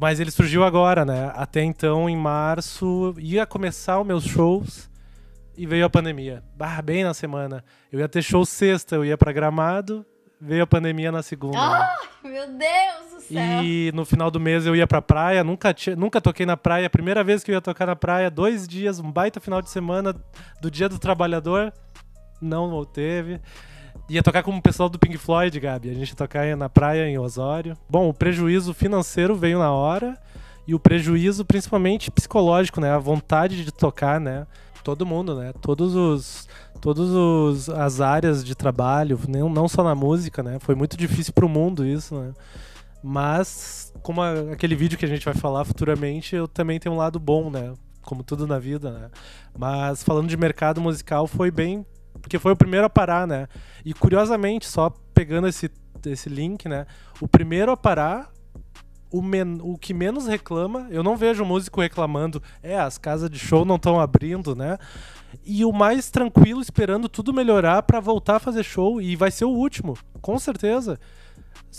Mas 0.00 0.18
ele 0.18 0.30
surgiu 0.30 0.64
agora, 0.64 1.04
né? 1.04 1.30
Até 1.34 1.62
então, 1.62 2.08
em 2.08 2.16
março, 2.16 3.14
ia 3.18 3.46
começar 3.46 4.00
os 4.00 4.06
meus 4.06 4.24
shows 4.24 4.90
e 5.56 5.66
veio 5.66 5.86
a 5.86 5.90
pandemia. 5.90 6.42
Bah, 6.56 6.82
bem 6.82 7.04
na 7.04 7.14
semana. 7.14 7.64
Eu 7.92 8.00
ia 8.00 8.08
ter 8.08 8.22
show 8.22 8.44
sexta, 8.44 8.96
eu 8.96 9.04
ia 9.04 9.16
para 9.16 9.32
Gramado, 9.32 10.04
veio 10.40 10.64
a 10.64 10.66
pandemia 10.66 11.12
na 11.12 11.22
segunda. 11.22 11.56
né? 11.56 11.88
Ai, 12.24 12.30
meu 12.30 12.46
Deus 12.48 13.14
do 13.14 13.20
céu. 13.20 13.62
E 13.62 13.92
no 13.94 14.04
final 14.04 14.30
do 14.30 14.40
mês 14.40 14.66
eu 14.66 14.74
ia 14.74 14.86
pra 14.86 15.00
praia, 15.00 15.44
nunca, 15.44 15.74
nunca 15.96 16.20
toquei 16.20 16.44
na 16.44 16.56
praia. 16.56 16.90
Primeira 16.90 17.22
vez 17.22 17.44
que 17.44 17.50
eu 17.50 17.54
ia 17.54 17.60
tocar 17.60 17.86
na 17.86 17.96
praia, 17.96 18.30
dois 18.30 18.66
dias, 18.66 18.98
um 18.98 19.10
baita 19.10 19.40
final 19.40 19.62
de 19.62 19.70
semana 19.70 20.14
do 20.60 20.70
Dia 20.70 20.88
do 20.88 20.98
Trabalhador. 20.98 21.72
Não 22.40 22.84
teve. 22.84 23.40
Ia 24.08 24.22
tocar 24.22 24.42
com 24.42 24.56
o 24.56 24.62
pessoal 24.62 24.88
do 24.88 24.98
Pink 24.98 25.18
Floyd, 25.18 25.58
Gabi. 25.58 25.90
A 25.90 25.94
gente 25.94 26.10
ia 26.10 26.14
tocar 26.16 26.56
na 26.56 26.68
praia 26.68 27.08
em 27.08 27.18
Osório. 27.18 27.76
Bom, 27.88 28.08
o 28.08 28.14
prejuízo 28.14 28.72
financeiro 28.72 29.34
veio 29.34 29.58
na 29.58 29.72
hora. 29.72 30.16
E 30.66 30.74
o 30.74 30.80
prejuízo, 30.80 31.44
principalmente 31.44 32.10
psicológico, 32.10 32.80
né? 32.80 32.90
A 32.90 32.98
vontade 32.98 33.64
de 33.64 33.72
tocar, 33.72 34.20
né? 34.20 34.46
Todo 34.84 35.04
mundo, 35.06 35.34
né? 35.36 35.52
Todos 35.60 35.94
os. 35.94 36.48
Todas 36.80 37.08
os, 37.08 37.68
as 37.70 38.00
áreas 38.00 38.44
de 38.44 38.54
trabalho, 38.54 39.18
não, 39.28 39.48
não 39.48 39.66
só 39.66 39.82
na 39.82 39.94
música, 39.94 40.42
né? 40.42 40.58
Foi 40.60 40.74
muito 40.74 40.96
difícil 40.96 41.32
pro 41.32 41.48
mundo 41.48 41.86
isso, 41.86 42.14
né? 42.14 42.32
Mas, 43.02 43.92
como 44.02 44.20
a- 44.20 44.52
aquele 44.52 44.74
vídeo 44.76 44.98
que 44.98 45.04
a 45.04 45.08
gente 45.08 45.24
vai 45.24 45.34
falar 45.34 45.64
futuramente, 45.64 46.36
eu 46.36 46.46
também 46.46 46.78
tenho 46.78 46.94
um 46.94 46.98
lado 46.98 47.18
bom, 47.18 47.48
né? 47.50 47.72
Como 48.02 48.22
tudo 48.22 48.46
na 48.46 48.58
vida, 48.58 48.90
né? 48.90 49.08
Mas 49.58 50.02
falando 50.04 50.28
de 50.28 50.36
mercado 50.36 50.80
musical, 50.80 51.26
foi 51.26 51.50
bem. 51.50 51.84
Porque 52.20 52.38
foi 52.38 52.52
o 52.52 52.56
primeiro 52.56 52.86
a 52.86 52.90
parar, 52.90 53.26
né? 53.26 53.48
E 53.84 53.92
curiosamente, 53.92 54.66
só 54.66 54.90
pegando 55.14 55.46
esse, 55.48 55.70
esse 56.04 56.28
link, 56.28 56.68
né? 56.68 56.86
O 57.20 57.28
primeiro 57.28 57.72
a 57.72 57.76
parar, 57.76 58.30
o, 59.10 59.22
men 59.22 59.58
o 59.62 59.78
que 59.78 59.94
menos 59.94 60.26
reclama, 60.26 60.86
eu 60.90 61.02
não 61.02 61.16
vejo 61.16 61.44
músico 61.44 61.80
reclamando, 61.80 62.42
é, 62.62 62.78
as 62.78 62.98
casas 62.98 63.30
de 63.30 63.38
show 63.38 63.64
não 63.64 63.76
estão 63.76 64.00
abrindo, 64.00 64.54
né? 64.54 64.78
E 65.44 65.64
o 65.64 65.72
mais 65.72 66.10
tranquilo, 66.10 66.60
esperando 66.60 67.08
tudo 67.08 67.32
melhorar 67.32 67.82
pra 67.82 68.00
voltar 68.00 68.36
a 68.36 68.40
fazer 68.40 68.62
show, 68.62 69.00
e 69.00 69.16
vai 69.16 69.30
ser 69.30 69.44
o 69.44 69.50
último, 69.50 69.96
com 70.20 70.38
certeza. 70.38 70.98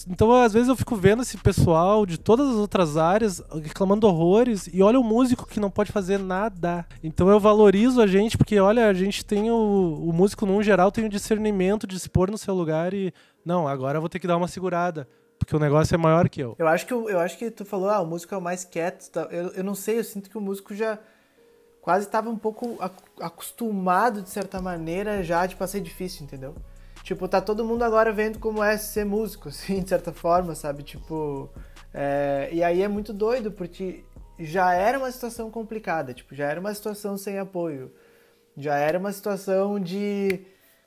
Então, 0.07 0.31
às 0.33 0.53
vezes, 0.53 0.67
eu 0.67 0.75
fico 0.75 0.95
vendo 0.95 1.21
esse 1.21 1.37
pessoal 1.37 2.05
de 2.05 2.17
todas 2.19 2.49
as 2.49 2.55
outras 2.55 2.97
áreas 2.97 3.41
reclamando 3.63 4.05
horrores 4.07 4.67
e 4.71 4.83
olha 4.83 4.99
o 4.99 5.03
músico 5.03 5.47
que 5.47 5.59
não 5.59 5.69
pode 5.71 5.91
fazer 5.91 6.19
nada. 6.19 6.85
Então, 7.03 7.29
eu 7.29 7.39
valorizo 7.39 8.01
a 8.01 8.07
gente, 8.07 8.37
porque, 8.37 8.59
olha, 8.59 8.87
a 8.87 8.93
gente 8.93 9.23
tem 9.25 9.49
o, 9.49 9.55
o 9.55 10.13
músico, 10.13 10.45
num 10.45 10.61
geral, 10.61 10.91
tem 10.91 11.05
o 11.05 11.09
discernimento 11.09 11.87
de 11.87 11.99
se 11.99 12.09
pôr 12.09 12.29
no 12.29 12.37
seu 12.37 12.53
lugar 12.53 12.93
e, 12.93 13.13
não, 13.45 13.67
agora 13.67 13.97
eu 13.97 14.01
vou 14.01 14.09
ter 14.09 14.19
que 14.19 14.27
dar 14.27 14.37
uma 14.37 14.47
segurada, 14.47 15.07
porque 15.39 15.55
o 15.55 15.59
negócio 15.59 15.95
é 15.95 15.97
maior 15.97 16.27
que 16.29 16.41
eu. 16.41 16.55
Eu 16.59 16.67
acho 16.67 16.85
que, 16.85 16.93
eu 16.93 17.19
acho 17.19 17.37
que 17.37 17.49
tu 17.49 17.63
falou, 17.63 17.89
ah, 17.89 18.01
o 18.01 18.05
músico 18.05 18.35
é 18.35 18.37
o 18.37 18.41
mais 18.41 18.63
quieto. 18.65 19.09
tá? 19.09 19.27
Eu, 19.31 19.47
eu 19.53 19.63
não 19.63 19.73
sei, 19.75 19.99
eu 19.99 20.03
sinto 20.03 20.29
que 20.29 20.37
o 20.37 20.41
músico 20.41 20.75
já 20.75 20.99
quase 21.81 22.05
estava 22.05 22.29
um 22.29 22.37
pouco 22.37 22.75
ac- 22.81 22.93
acostumado, 23.21 24.21
de 24.21 24.29
certa 24.29 24.61
maneira, 24.61 25.23
já 25.23 25.45
de 25.45 25.55
pra 25.55 25.67
ser 25.67 25.79
difícil, 25.79 26.25
entendeu? 26.25 26.53
Tipo, 27.07 27.25
tá 27.25 27.39
todo 27.39 27.63
mundo 27.63 27.83
agora 27.83 28.11
vendo 28.11 28.37
como 28.37 28.61
é 28.61 28.75
ser 28.77 29.05
músico, 29.05 29.47
assim, 29.47 29.81
de 29.81 29.87
certa 29.87 30.11
forma, 30.11 30.53
sabe? 30.55 30.83
Tipo. 30.83 31.49
é, 31.93 32.49
E 32.51 32.61
aí 32.61 32.81
é 32.81 32.87
muito 32.89 33.13
doido, 33.13 33.49
porque 33.49 34.03
já 34.37 34.73
era 34.73 34.97
uma 34.99 35.09
situação 35.09 35.49
complicada, 35.49 36.13
tipo, 36.13 36.35
já 36.35 36.49
era 36.49 36.59
uma 36.59 36.73
situação 36.73 37.17
sem 37.17 37.39
apoio. 37.39 37.93
Já 38.57 38.75
era 38.75 38.99
uma 38.99 39.13
situação 39.13 39.79
de. 39.79 40.41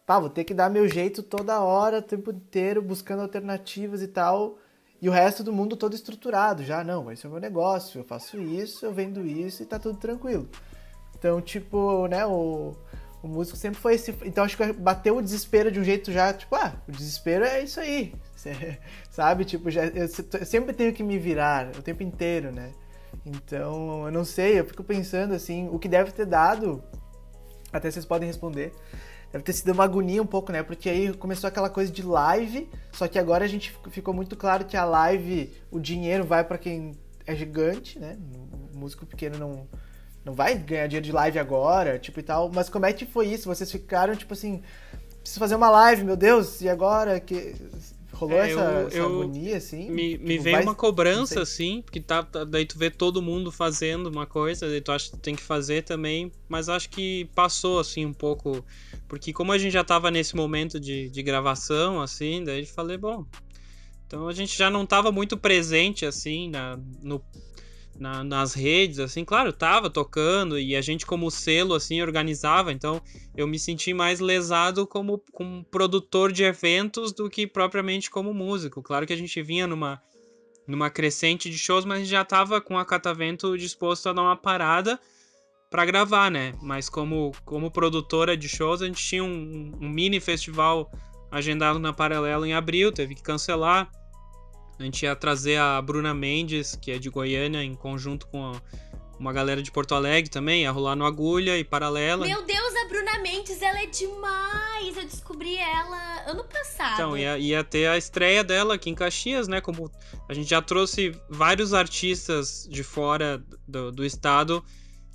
Pá, 0.05 0.19
vou 0.19 0.29
ter 0.29 0.45
que 0.45 0.53
dar 0.53 0.69
meu 0.69 0.87
jeito 0.87 1.23
toda 1.23 1.63
hora, 1.63 2.01
o 2.01 2.03
tempo 2.03 2.31
inteiro, 2.33 2.83
buscando 2.83 3.23
alternativas 3.23 4.03
e 4.03 4.09
tal. 4.09 4.59
E 5.01 5.09
o 5.09 5.13
resto 5.13 5.43
do 5.43 5.55
mundo 5.55 5.75
todo 5.75 5.95
estruturado. 5.95 6.63
Já, 6.65 6.85
não, 6.85 7.11
esse 7.11 7.25
é 7.25 7.29
o 7.31 7.33
meu 7.33 7.41
negócio, 7.41 7.99
eu 8.01 8.05
faço 8.05 8.39
isso, 8.39 8.85
eu 8.85 8.93
vendo 8.93 9.27
isso 9.27 9.63
e 9.63 9.67
tá 9.67 9.79
tudo 9.79 9.99
tranquilo. 9.99 10.47
Então, 11.17 11.41
tipo, 11.41 12.07
né, 12.09 12.27
o, 12.27 12.75
o 13.23 13.29
músico 13.29 13.57
sempre 13.57 13.79
foi 13.79 13.95
esse. 13.95 14.15
Então, 14.25 14.45
acho 14.45 14.57
que 14.57 14.73
bateu 14.73 15.17
o 15.17 15.23
desespero 15.23 15.71
de 15.71 15.79
um 15.79 15.85
jeito 15.85 16.11
já, 16.11 16.33
tipo, 16.33 16.55
ah, 16.55 16.75
o 16.89 16.93
desespero 16.93 17.45
é 17.45 17.63
isso 17.63 17.79
aí. 17.79 18.15
Sabe? 19.11 19.45
Tipo, 19.45 19.71
já, 19.71 19.87
eu, 19.87 20.07
eu 20.07 20.47
sempre 20.47 20.73
tenho 20.73 20.93
que 20.93 21.03
me 21.03 21.19
virar 21.19 21.71
o 21.79 21.83
tempo 21.83 22.03
inteiro, 22.03 22.51
né? 22.51 22.73
Então, 23.25 24.07
eu 24.07 24.13
não 24.13 24.25
sei, 24.25 24.59
eu 24.59 24.65
fico 24.65 24.83
pensando 24.83 25.35
assim, 25.35 25.69
o 25.71 25.79
que 25.79 25.89
deve 25.89 26.13
ter 26.13 26.25
dado, 26.25 26.83
até 27.73 27.91
vocês 27.91 28.05
podem 28.05 28.27
responder, 28.27 28.73
deve 29.33 29.45
ter 29.45 29.53
sido 29.53 29.73
uma 29.73 29.85
agonia 29.85 30.23
um 30.23 30.27
pouco, 30.27 30.53
né? 30.53 30.63
Porque 30.63 30.89
aí 30.89 31.13
começou 31.15 31.49
aquela 31.49 31.69
coisa 31.69 31.93
de 31.93 32.03
live, 32.03 32.69
só 32.93 33.07
que 33.07 33.19
agora 33.19 33.45
a 33.45 33.49
gente 33.49 33.77
ficou 33.91 34.15
muito 34.15 34.37
claro 34.37 34.65
que 34.65 34.77
a 34.77 34.85
live, 34.85 35.53
o 35.71 35.79
dinheiro 35.79 36.25
vai 36.25 36.45
pra 36.45 36.57
quem 36.57 36.93
é 37.27 37.35
gigante, 37.35 37.99
né? 37.99 38.17
O 38.75 38.79
músico 38.79 39.05
pequeno 39.05 39.39
não, 39.39 39.69
não 40.25 40.33
vai 40.35 40.57
ganhar 40.59 40.87
dinheiro 40.87 41.05
de 41.07 41.13
live 41.13 41.39
agora, 41.39 41.99
tipo 41.99 42.21
e 42.21 42.23
tal. 42.23 42.51
Mas 42.53 42.69
como 42.69 42.87
é 42.87 42.93
que 42.93 43.07
foi 43.07 43.27
isso? 43.29 43.49
Vocês 43.49 43.71
ficaram, 43.71 44.15
tipo 44.15 44.33
assim, 44.35 44.63
preciso 45.21 45.41
fazer 45.41 45.55
uma 45.55 45.71
live, 45.71 46.05
meu 46.05 46.17
Deus, 46.17 46.61
e 46.61 46.69
agora? 46.69 47.19
que 47.21 47.55
Rolou 48.13 48.37
É, 48.37 48.51
essa, 48.51 48.61
eu- 48.61 48.89
essa 48.89 48.97
eu- 48.99 49.07
agonia, 49.07 49.57
assim? 49.57 49.89
Me, 49.91 50.19
me 50.19 50.33
Tipo, 50.33 50.43
veio 50.43 50.57
vai- 50.57 50.63
uma 50.63 50.75
cobrança, 50.75 51.41
assim, 51.41 51.81
porque 51.81 52.01
tá, 52.01 52.23
tá- 52.23 52.45
daí 52.45 52.67
tu 52.67 52.77
vê 52.77 52.91
todo 52.91 53.23
mundo 53.23 53.51
fazendo 53.51 54.09
uma 54.09 54.27
coisa, 54.27 54.69
daí 54.69 54.81
tu 54.83 54.93
acha 54.93 55.07
que 55.07 55.13
tu 55.13 55.19
tem 55.21 55.35
que 55.35 55.43
fazer 55.43 55.85
também, 55.85 56.31
mas 56.47 56.69
acho 56.69 56.91
que 56.91 57.31
passou, 57.35 57.79
assim, 57.79 58.05
um 58.05 58.13
pouco, 58.13 58.63
porque 59.09 59.33
como 59.33 59.53
a 59.53 59.57
gente 59.59 59.73
já 59.73 59.83
tava 59.83 60.11
nesse 60.11 60.37
momento 60.37 60.79
de, 60.79 61.09
de 61.09 61.23
gravação, 61.23 62.03
assim, 62.03 62.45
daí 62.45 62.61
eu 62.61 62.67
falei, 62.67 62.99
bom, 62.99 63.25
então 64.07 64.29
a 64.29 64.33
gente 64.35 64.59
já 64.59 64.69
não 64.69 64.85
tava 64.85 65.11
muito 65.11 65.39
presente, 65.39 66.05
assim, 66.05 66.51
na, 66.51 66.79
no, 67.03 67.23
na- 68.01 68.25
nas 68.25 68.55
redes, 68.55 68.99
assim, 68.99 69.25
claro, 69.25 69.53
tava 69.53 69.91
tocando, 69.91 70.59
e 70.59 70.75
a 70.75 70.81
gente 70.81 71.05
como 71.05 71.31
selo, 71.31 71.75
assim, 71.75 72.01
organizava, 72.01 72.73
então 72.73 73.01
eu 73.37 73.47
me 73.47 73.59
senti 73.59 73.93
mais 73.93 74.19
lesado 74.19 74.87
como, 74.87 75.23
como 75.33 75.63
produtor 75.65 76.33
de 76.33 76.43
eventos 76.43 77.13
do 77.13 77.29
que 77.29 77.47
propriamente 77.47 78.11
como 78.11 78.33
músico. 78.33 78.83
Claro 78.83 79.07
que 79.07 79.13
a 79.13 79.17
gente 79.17 79.43
vinha 79.43 79.67
numa, 79.67 80.01
numa 80.67 80.89
crescente 80.89 81.51
de 81.51 81.59
shows, 81.59 81.85
mas 81.85 82.09
já 82.09 82.25
tava 82.25 82.61
com 82.61 82.79
a 82.79 82.85
Catavento 82.85 83.57
disposto 83.59 84.09
a 84.09 84.13
dar 84.13 84.23
uma 84.23 84.37
parada 84.37 84.99
para 85.71 85.85
gravar, 85.85 86.31
né? 86.31 86.55
Mas 86.61 86.89
como, 86.89 87.33
como 87.45 87.71
produtora 87.71 88.37
de 88.37 88.49
shows, 88.49 88.83
a 88.83 88.87
gente 88.87 89.05
tinha 89.05 89.23
um, 89.23 89.73
um 89.81 89.89
mini 89.89 90.19
festival 90.19 90.91
agendado 91.31 91.79
na 91.79 91.93
Paralelo 91.93 92.45
em 92.45 92.55
abril, 92.55 92.91
teve 92.91 93.15
que 93.15 93.23
cancelar. 93.23 93.89
A 94.81 94.83
gente 94.83 95.03
ia 95.03 95.15
trazer 95.15 95.59
a 95.59 95.81
Bruna 95.83 96.15
Mendes, 96.15 96.75
que 96.75 96.91
é 96.91 96.99
de 96.99 97.11
Goiânia, 97.11 97.63
em 97.63 97.75
conjunto 97.75 98.27
com 98.29 98.47
a- 98.47 98.63
uma 99.19 99.31
galera 99.31 99.63
de 99.63 99.71
Porto 99.71 99.95
Alegre 99.95 100.31
também, 100.31 100.63
ia 100.63 100.71
rolar 100.71 100.97
no 100.97 101.05
Agulha 101.05 101.59
e 101.59 101.63
Paralela. 101.63 102.27
Meu 102.27 102.43
Deus, 102.43 102.75
a 102.83 102.89
Bruna 102.89 103.19
Mendes, 103.19 103.61
ela 103.61 103.79
é 103.83 103.85
demais. 103.87 104.97
Eu 104.97 105.05
descobri 105.05 105.57
ela 105.59 106.25
ano 106.31 106.43
passado. 106.45 106.95
Então, 106.95 107.19
ia, 107.19 107.37
ia 107.37 107.63
ter 107.63 107.89
a 107.89 107.99
estreia 107.99 108.43
dela 108.43 108.75
aqui 108.77 108.89
em 108.89 108.95
Caxias, 108.95 109.47
né? 109.47 109.61
Como 109.61 109.91
a 110.27 110.33
gente 110.33 110.49
já 110.49 110.63
trouxe 110.63 111.15
vários 111.29 111.75
artistas 111.75 112.67
de 112.71 112.83
fora 112.83 113.45
do, 113.69 113.93
do 113.93 114.03
estado 114.03 114.65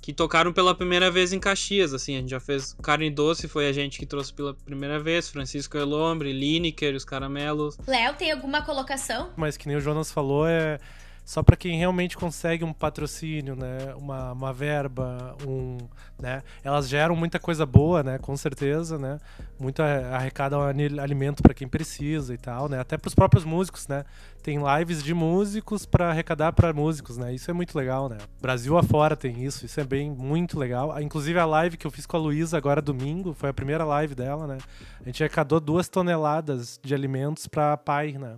que 0.06 0.12
tocaram 0.12 0.52
pela 0.52 0.72
primeira 0.72 1.10
vez 1.10 1.32
em 1.32 1.40
Caxias, 1.40 1.92
assim, 1.92 2.14
a 2.14 2.20
gente 2.20 2.30
já 2.30 2.38
fez 2.38 2.76
Carne 2.80 3.10
Doce, 3.10 3.48
foi 3.48 3.66
a 3.66 3.72
gente 3.72 3.98
que 3.98 4.06
trouxe 4.06 4.32
pela 4.32 4.54
primeira 4.54 5.00
vez, 5.00 5.28
Francisco 5.28 5.76
Elombre, 5.76 6.32
Lineker, 6.32 6.94
os 6.94 7.04
Caramelos. 7.04 7.76
Léo, 7.88 8.14
tem 8.14 8.30
alguma 8.30 8.62
colocação? 8.62 9.32
Mas 9.36 9.56
que 9.56 9.66
nem 9.66 9.76
o 9.76 9.80
Jonas 9.80 10.12
falou, 10.12 10.46
é 10.46 10.78
só 11.26 11.42
para 11.42 11.56
quem 11.56 11.76
realmente 11.76 12.16
consegue 12.16 12.64
um 12.64 12.72
patrocínio, 12.72 13.56
né? 13.56 13.92
Uma, 13.98 14.32
uma 14.32 14.52
verba, 14.52 15.36
um, 15.44 15.76
né? 16.18 16.40
Elas 16.62 16.88
geram 16.88 17.16
muita 17.16 17.40
coisa 17.40 17.66
boa, 17.66 18.00
né? 18.04 18.16
Com 18.16 18.36
certeza, 18.36 18.96
né? 18.96 19.18
Muito 19.58 19.82
a- 19.82 20.14
arrecadam 20.16 20.62
ani- 20.62 21.00
alimento 21.00 21.42
para 21.42 21.52
quem 21.52 21.66
precisa 21.66 22.32
e 22.32 22.38
tal, 22.38 22.68
né? 22.68 22.78
Até 22.78 22.96
para 22.96 23.08
os 23.08 23.14
próprios 23.14 23.44
músicos, 23.44 23.88
né? 23.88 24.04
Tem 24.40 24.56
lives 24.78 25.02
de 25.02 25.12
músicos 25.12 25.84
para 25.84 26.10
arrecadar 26.10 26.52
para 26.52 26.72
músicos, 26.72 27.16
né? 27.18 27.34
Isso 27.34 27.50
é 27.50 27.54
muito 27.54 27.76
legal, 27.76 28.08
né? 28.08 28.18
Brasil 28.40 28.78
afora 28.78 29.16
tem 29.16 29.44
isso, 29.44 29.66
isso 29.66 29.80
é 29.80 29.84
bem 29.84 30.08
muito 30.08 30.56
legal. 30.56 30.92
Ah, 30.92 31.02
Inclusive 31.02 31.36
a 31.40 31.44
live 31.44 31.76
que 31.76 31.88
eu 31.88 31.90
fiz 31.90 32.06
com 32.06 32.16
a 32.16 32.20
Luísa 32.20 32.56
agora 32.56 32.80
domingo, 32.80 33.34
foi 33.34 33.50
a 33.50 33.54
primeira 33.54 33.84
live 33.84 34.14
dela, 34.14 34.46
né? 34.46 34.58
A 35.00 35.04
gente 35.04 35.24
arrecadou 35.24 35.58
duas 35.58 35.88
toneladas 35.88 36.78
de 36.80 36.94
alimentos 36.94 37.48
para 37.48 37.76
pai, 37.76 38.12
né? 38.12 38.36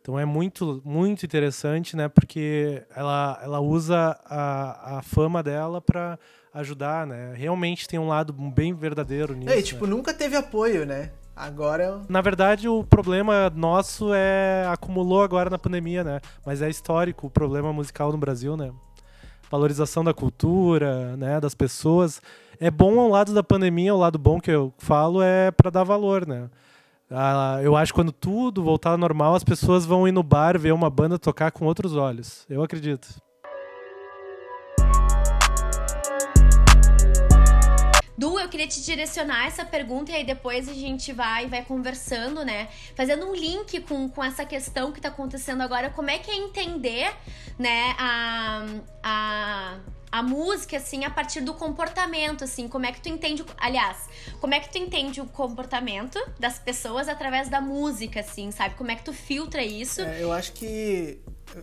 Então 0.00 0.18
é 0.18 0.24
muito, 0.24 0.80
muito 0.84 1.24
interessante, 1.24 1.94
né? 1.96 2.08
Porque 2.08 2.82
ela, 2.94 3.38
ela 3.42 3.60
usa 3.60 4.18
a, 4.24 4.98
a 4.98 5.02
fama 5.02 5.42
dela 5.42 5.80
pra 5.80 6.18
ajudar, 6.54 7.06
né? 7.06 7.34
Realmente 7.36 7.86
tem 7.86 7.98
um 7.98 8.08
lado 8.08 8.32
bem 8.32 8.74
verdadeiro 8.74 9.34
nisso. 9.34 9.50
É, 9.50 9.54
e, 9.54 9.56
né? 9.56 9.62
tipo, 9.62 9.86
nunca 9.86 10.12
teve 10.14 10.36
apoio, 10.36 10.86
né? 10.86 11.10
Agora. 11.36 12.00
Na 12.08 12.20
verdade, 12.20 12.68
o 12.68 12.82
problema 12.84 13.50
nosso 13.50 14.12
é 14.12 14.66
acumulou 14.68 15.22
agora 15.22 15.48
na 15.48 15.58
pandemia, 15.58 16.02
né? 16.02 16.20
Mas 16.44 16.60
é 16.60 16.68
histórico 16.68 17.26
o 17.26 17.30
problema 17.30 17.72
musical 17.72 18.10
no 18.10 18.18
Brasil, 18.18 18.56
né? 18.56 18.72
Valorização 19.50 20.02
da 20.02 20.14
cultura, 20.14 21.16
né? 21.16 21.40
Das 21.40 21.54
pessoas. 21.54 22.20
É 22.58 22.70
bom 22.70 23.00
ao 23.00 23.08
lado 23.08 23.32
da 23.32 23.42
pandemia, 23.42 23.94
o 23.94 23.98
lado 23.98 24.18
bom 24.18 24.40
que 24.40 24.50
eu 24.50 24.72
falo 24.78 25.22
é 25.22 25.50
pra 25.50 25.70
dar 25.70 25.84
valor, 25.84 26.26
né? 26.26 26.50
Ah, 27.12 27.58
eu 27.60 27.74
acho 27.74 27.92
que 27.92 27.98
quando 27.98 28.12
tudo 28.12 28.62
voltar 28.62 28.90
ao 28.90 28.98
normal, 28.98 29.34
as 29.34 29.42
pessoas 29.42 29.84
vão 29.84 30.06
ir 30.06 30.12
no 30.12 30.22
bar 30.22 30.56
ver 30.56 30.72
uma 30.72 30.88
banda 30.88 31.18
tocar 31.18 31.50
com 31.50 31.64
outros 31.64 31.96
olhos. 31.96 32.46
Eu 32.48 32.62
acredito. 32.62 33.08
Du, 38.16 38.38
eu 38.38 38.48
queria 38.48 38.68
te 38.68 38.80
direcionar 38.84 39.46
essa 39.46 39.64
pergunta 39.64 40.12
e 40.12 40.14
aí 40.14 40.24
depois 40.24 40.68
a 40.68 40.72
gente 40.72 41.12
vai 41.12 41.48
vai 41.48 41.64
conversando, 41.64 42.44
né? 42.44 42.68
Fazendo 42.94 43.26
um 43.26 43.34
link 43.34 43.80
com, 43.80 44.08
com 44.08 44.22
essa 44.22 44.44
questão 44.44 44.92
que 44.92 45.00
tá 45.00 45.08
acontecendo 45.08 45.62
agora, 45.62 45.90
como 45.90 46.10
é 46.10 46.18
que 46.18 46.30
é 46.30 46.36
entender, 46.36 47.12
né, 47.58 47.94
a, 47.98 48.66
a 49.02 49.78
a 50.10 50.22
música, 50.22 50.76
assim, 50.76 51.04
a 51.04 51.10
partir 51.10 51.40
do 51.40 51.54
comportamento, 51.54 52.44
assim, 52.44 52.66
como 52.66 52.86
é 52.86 52.92
que 52.92 53.00
tu 53.00 53.08
entende, 53.08 53.44
aliás, 53.56 54.08
como 54.40 54.54
é 54.54 54.60
que 54.60 54.70
tu 54.70 54.78
entende 54.78 55.20
o 55.20 55.26
comportamento 55.26 56.18
das 56.38 56.58
pessoas 56.58 57.08
através 57.08 57.48
da 57.48 57.60
música, 57.60 58.20
assim, 58.20 58.50
sabe? 58.50 58.74
Como 58.74 58.90
é 58.90 58.96
que 58.96 59.04
tu 59.04 59.12
filtra 59.12 59.62
isso? 59.62 60.00
É, 60.00 60.22
eu 60.22 60.32
acho 60.32 60.52
que, 60.52 61.18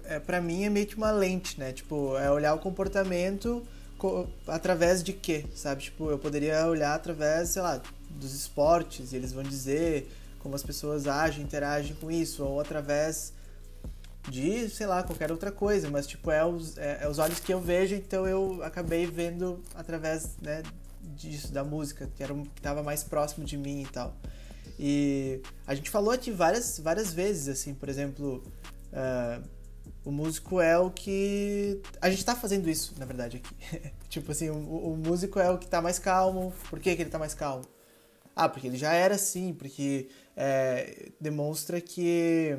é, 0.05 0.19
para 0.19 0.39
mim, 0.39 0.63
é 0.63 0.69
meio 0.69 0.87
que 0.87 0.95
uma 0.95 1.11
lente, 1.11 1.59
né? 1.59 1.73
Tipo, 1.73 2.17
é 2.17 2.31
olhar 2.31 2.53
o 2.53 2.59
comportamento 2.59 3.65
através 4.47 5.03
de 5.03 5.11
quê, 5.11 5.45
sabe? 5.55 5.83
Tipo, 5.83 6.09
eu 6.09 6.19
poderia 6.19 6.67
olhar 6.67 6.93
através, 6.93 7.49
sei 7.49 7.61
lá, 7.61 7.81
dos 8.09 8.33
esportes, 8.33 9.11
e 9.11 9.15
eles 9.15 9.33
vão 9.33 9.43
dizer 9.43 10.09
como 10.39 10.55
as 10.55 10.63
pessoas 10.63 11.07
agem, 11.07 11.43
interagem 11.43 11.95
com 11.95 12.09
isso, 12.09 12.45
ou 12.45 12.61
através 12.61 13.33
de, 14.27 14.69
sei 14.69 14.85
lá, 14.85 15.03
qualquer 15.03 15.31
outra 15.31 15.51
coisa, 15.51 15.89
mas 15.89 16.05
tipo, 16.05 16.29
é 16.29 16.45
os, 16.45 16.77
é, 16.77 16.99
é 17.01 17.07
os 17.09 17.17
olhos 17.17 17.39
que 17.39 17.53
eu 17.53 17.61
vejo, 17.61 17.95
então 17.95 18.27
eu 18.27 18.61
acabei 18.63 19.05
vendo 19.05 19.63
através, 19.73 20.37
né, 20.41 20.63
disso, 21.01 21.51
da 21.51 21.63
música, 21.63 22.09
que 22.15 22.21
era 22.21 22.33
que 22.33 22.61
tava 22.61 22.83
mais 22.83 23.03
próximo 23.03 23.45
de 23.45 23.57
mim 23.57 23.83
e 23.83 23.87
tal. 23.87 24.15
E 24.79 25.41
a 25.65 25.73
gente 25.73 25.89
falou 25.89 26.11
aqui 26.11 26.31
várias, 26.31 26.79
várias 26.79 27.11
vezes, 27.11 27.47
assim, 27.47 27.73
por 27.73 27.89
exemplo, 27.89 28.43
uh, 28.91 29.43
o 30.05 30.11
músico 30.11 30.61
é 30.61 30.77
o 30.77 30.91
que. 30.91 31.81
A 32.01 32.09
gente 32.09 32.23
tá 32.23 32.35
fazendo 32.35 32.69
isso, 32.69 32.93
na 32.97 33.05
verdade, 33.05 33.37
aqui. 33.37 33.91
tipo 34.07 34.31
assim, 34.31 34.49
o, 34.49 34.55
o, 34.55 34.97
músico 34.97 35.39
é 35.39 35.49
o 35.49 35.57
que 35.57 35.67
tá 35.67 35.81
mais 35.81 35.97
calmo. 35.97 36.53
Por 36.69 36.79
que, 36.79 36.95
que 36.95 37.01
ele 37.01 37.09
tá 37.09 37.17
mais 37.17 37.33
calmo? 37.33 37.65
Ah, 38.35 38.47
porque 38.47 38.67
ele 38.67 38.77
já 38.77 38.93
era 38.93 39.15
assim, 39.15 39.53
porque 39.53 40.09
é, 40.35 41.09
demonstra 41.19 41.81
que 41.81 42.55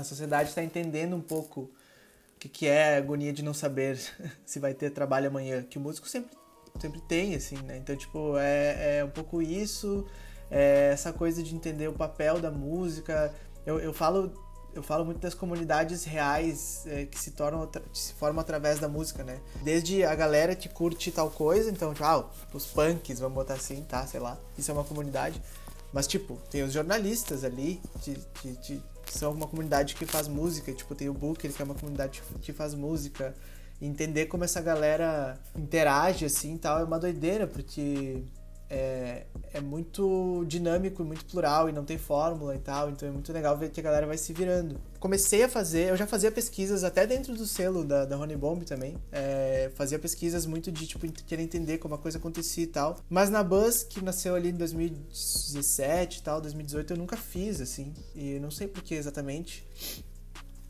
a 0.00 0.04
sociedade 0.04 0.50
está 0.50 0.62
entendendo 0.62 1.14
um 1.16 1.20
pouco 1.20 1.62
o 1.62 2.38
que, 2.38 2.48
que 2.48 2.66
é 2.66 2.94
a 2.94 2.98
agonia 2.98 3.32
de 3.32 3.42
não 3.42 3.52
saber 3.52 3.98
se 4.46 4.58
vai 4.58 4.74
ter 4.74 4.90
trabalho 4.90 5.28
amanhã, 5.28 5.62
que 5.62 5.78
o 5.78 5.80
músico 5.80 6.08
sempre, 6.08 6.36
sempre 6.80 7.00
tem, 7.00 7.34
assim, 7.34 7.56
né? 7.62 7.76
Então, 7.76 7.96
tipo, 7.96 8.36
é, 8.38 8.98
é 8.98 9.04
um 9.04 9.10
pouco 9.10 9.42
isso, 9.42 10.06
é 10.50 10.90
essa 10.92 11.12
coisa 11.12 11.42
de 11.42 11.54
entender 11.54 11.88
o 11.88 11.92
papel 11.92 12.40
da 12.40 12.50
música. 12.50 13.34
Eu, 13.66 13.78
eu 13.80 13.92
falo 13.92 14.32
eu 14.74 14.82
falo 14.82 15.04
muito 15.04 15.18
das 15.18 15.34
comunidades 15.34 16.04
reais 16.04 16.84
é, 16.86 17.04
que 17.04 17.18
se 17.18 17.32
tornam 17.32 17.68
se 17.92 18.12
formam 18.12 18.40
através 18.40 18.78
da 18.78 18.88
música, 18.88 19.24
né? 19.24 19.40
Desde 19.62 20.04
a 20.04 20.14
galera 20.14 20.54
que 20.54 20.68
curte 20.68 21.10
tal 21.10 21.30
coisa, 21.30 21.70
então, 21.70 21.92
tipo, 21.92 22.04
ah, 22.04 22.30
os 22.52 22.66
punks, 22.66 23.18
vamos 23.18 23.34
botar 23.34 23.54
assim, 23.54 23.82
tá, 23.82 24.06
sei 24.06 24.20
lá, 24.20 24.38
isso 24.56 24.70
é 24.70 24.74
uma 24.74 24.84
comunidade. 24.84 25.42
Mas, 25.92 26.06
tipo, 26.06 26.36
tem 26.50 26.62
os 26.62 26.72
jornalistas 26.72 27.44
ali, 27.44 27.80
que, 28.02 28.14
que, 28.34 28.82
são 29.12 29.32
uma 29.32 29.46
comunidade 29.46 29.94
que 29.94 30.06
faz 30.06 30.28
música, 30.28 30.72
tipo, 30.72 30.94
tem 30.94 31.08
o 31.08 31.14
Booker, 31.14 31.52
que 31.52 31.60
é 31.60 31.64
uma 31.64 31.74
comunidade 31.74 32.22
que 32.40 32.52
faz 32.52 32.74
música. 32.74 33.34
E 33.80 33.86
entender 33.86 34.26
como 34.26 34.44
essa 34.44 34.60
galera 34.60 35.38
interage, 35.56 36.24
assim, 36.24 36.56
tal, 36.56 36.80
é 36.80 36.84
uma 36.84 36.98
doideira, 36.98 37.46
porque 37.46 38.24
é, 38.68 39.24
é 39.52 39.60
muito 39.60 40.44
dinâmico, 40.46 41.04
muito 41.04 41.24
plural 41.24 41.68
e 41.68 41.72
não 41.72 41.84
tem 41.84 41.96
fórmula 41.96 42.54
e 42.54 42.58
tal, 42.58 42.90
então 42.90 43.08
é 43.08 43.12
muito 43.12 43.32
legal 43.32 43.56
ver 43.56 43.70
que 43.70 43.80
a 43.80 43.82
galera 43.82 44.06
vai 44.06 44.18
se 44.18 44.32
virando. 44.32 44.80
Comecei 44.98 45.44
a 45.44 45.48
fazer, 45.48 45.90
eu 45.90 45.96
já 45.96 46.06
fazia 46.06 46.30
pesquisas 46.30 46.82
até 46.82 47.06
dentro 47.06 47.34
do 47.34 47.46
selo 47.46 47.84
da, 47.84 48.04
da 48.04 48.18
Honey 48.18 48.36
Bomb 48.36 48.64
também, 48.64 48.96
é, 49.12 49.70
fazia 49.74 49.98
pesquisas 49.98 50.44
muito 50.44 50.72
de 50.72 50.86
tipo 50.86 51.06
querer 51.12 51.42
entender 51.42 51.78
como 51.78 51.94
a 51.94 51.98
coisa 51.98 52.18
acontecia 52.18 52.64
e 52.64 52.66
tal, 52.66 52.98
mas 53.08 53.30
na 53.30 53.42
Buzz, 53.44 53.84
que 53.84 54.02
nasceu 54.02 54.34
ali 54.34 54.48
em 54.48 54.56
2017 54.56 56.18
e 56.18 56.22
tal, 56.22 56.40
2018, 56.40 56.92
eu 56.92 56.96
nunca 56.96 57.16
fiz 57.16 57.60
assim, 57.60 57.94
e 58.14 58.38
não 58.40 58.50
sei 58.50 58.66
por 58.66 58.82
que 58.82 58.94
exatamente. 58.94 59.64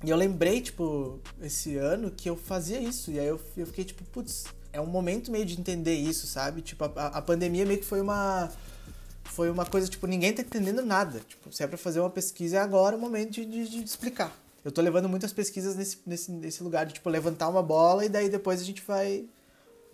E 0.05 0.11
eu 0.11 0.17
lembrei, 0.17 0.61
tipo, 0.61 1.19
esse 1.43 1.77
ano 1.77 2.11
que 2.11 2.29
eu 2.29 2.37
fazia 2.37 2.79
isso, 2.79 3.11
e 3.11 3.19
aí 3.19 3.27
eu, 3.27 3.41
eu 3.57 3.67
fiquei 3.67 3.85
tipo, 3.85 4.05
putz, 4.05 4.45
é 4.73 4.81
um 4.81 4.87
momento 4.87 5.31
meio 5.31 5.45
de 5.45 5.59
entender 5.59 5.95
isso, 5.95 6.27
sabe? 6.27 6.63
Tipo, 6.63 6.85
a, 6.85 7.07
a 7.07 7.23
pandemia 7.23 7.67
meio 7.67 7.81
que 7.81 7.87
foi 7.87 8.01
uma 8.01 8.51
foi 9.29 9.51
uma 9.51 9.65
coisa, 9.65 9.89
tipo, 9.89 10.07
ninguém 10.07 10.33
tá 10.33 10.43
entendendo 10.43 10.85
nada. 10.85 11.21
Tipo, 11.21 11.53
se 11.53 11.63
é 11.63 11.67
pra 11.67 11.79
fazer 11.79 12.01
uma 12.01 12.11
pesquisa, 12.11 12.59
é 12.59 12.61
agora 12.61 12.97
o 12.97 12.99
momento 12.99 13.33
de, 13.33 13.45
de, 13.45 13.69
de 13.69 13.85
explicar. 13.85 14.37
Eu 14.65 14.73
tô 14.73 14.81
levando 14.83 15.09
muitas 15.09 15.33
pesquisas 15.33 15.77
nesse, 15.77 15.99
nesse, 16.07 16.31
nesse 16.31 16.63
lugar 16.63 16.85
de, 16.87 16.95
tipo, 16.95 17.09
levantar 17.09 17.49
uma 17.49 17.63
bola 17.63 18.05
e 18.05 18.09
daí 18.09 18.29
depois 18.29 18.61
a 18.61 18.65
gente 18.65 18.83
vai 18.83 19.25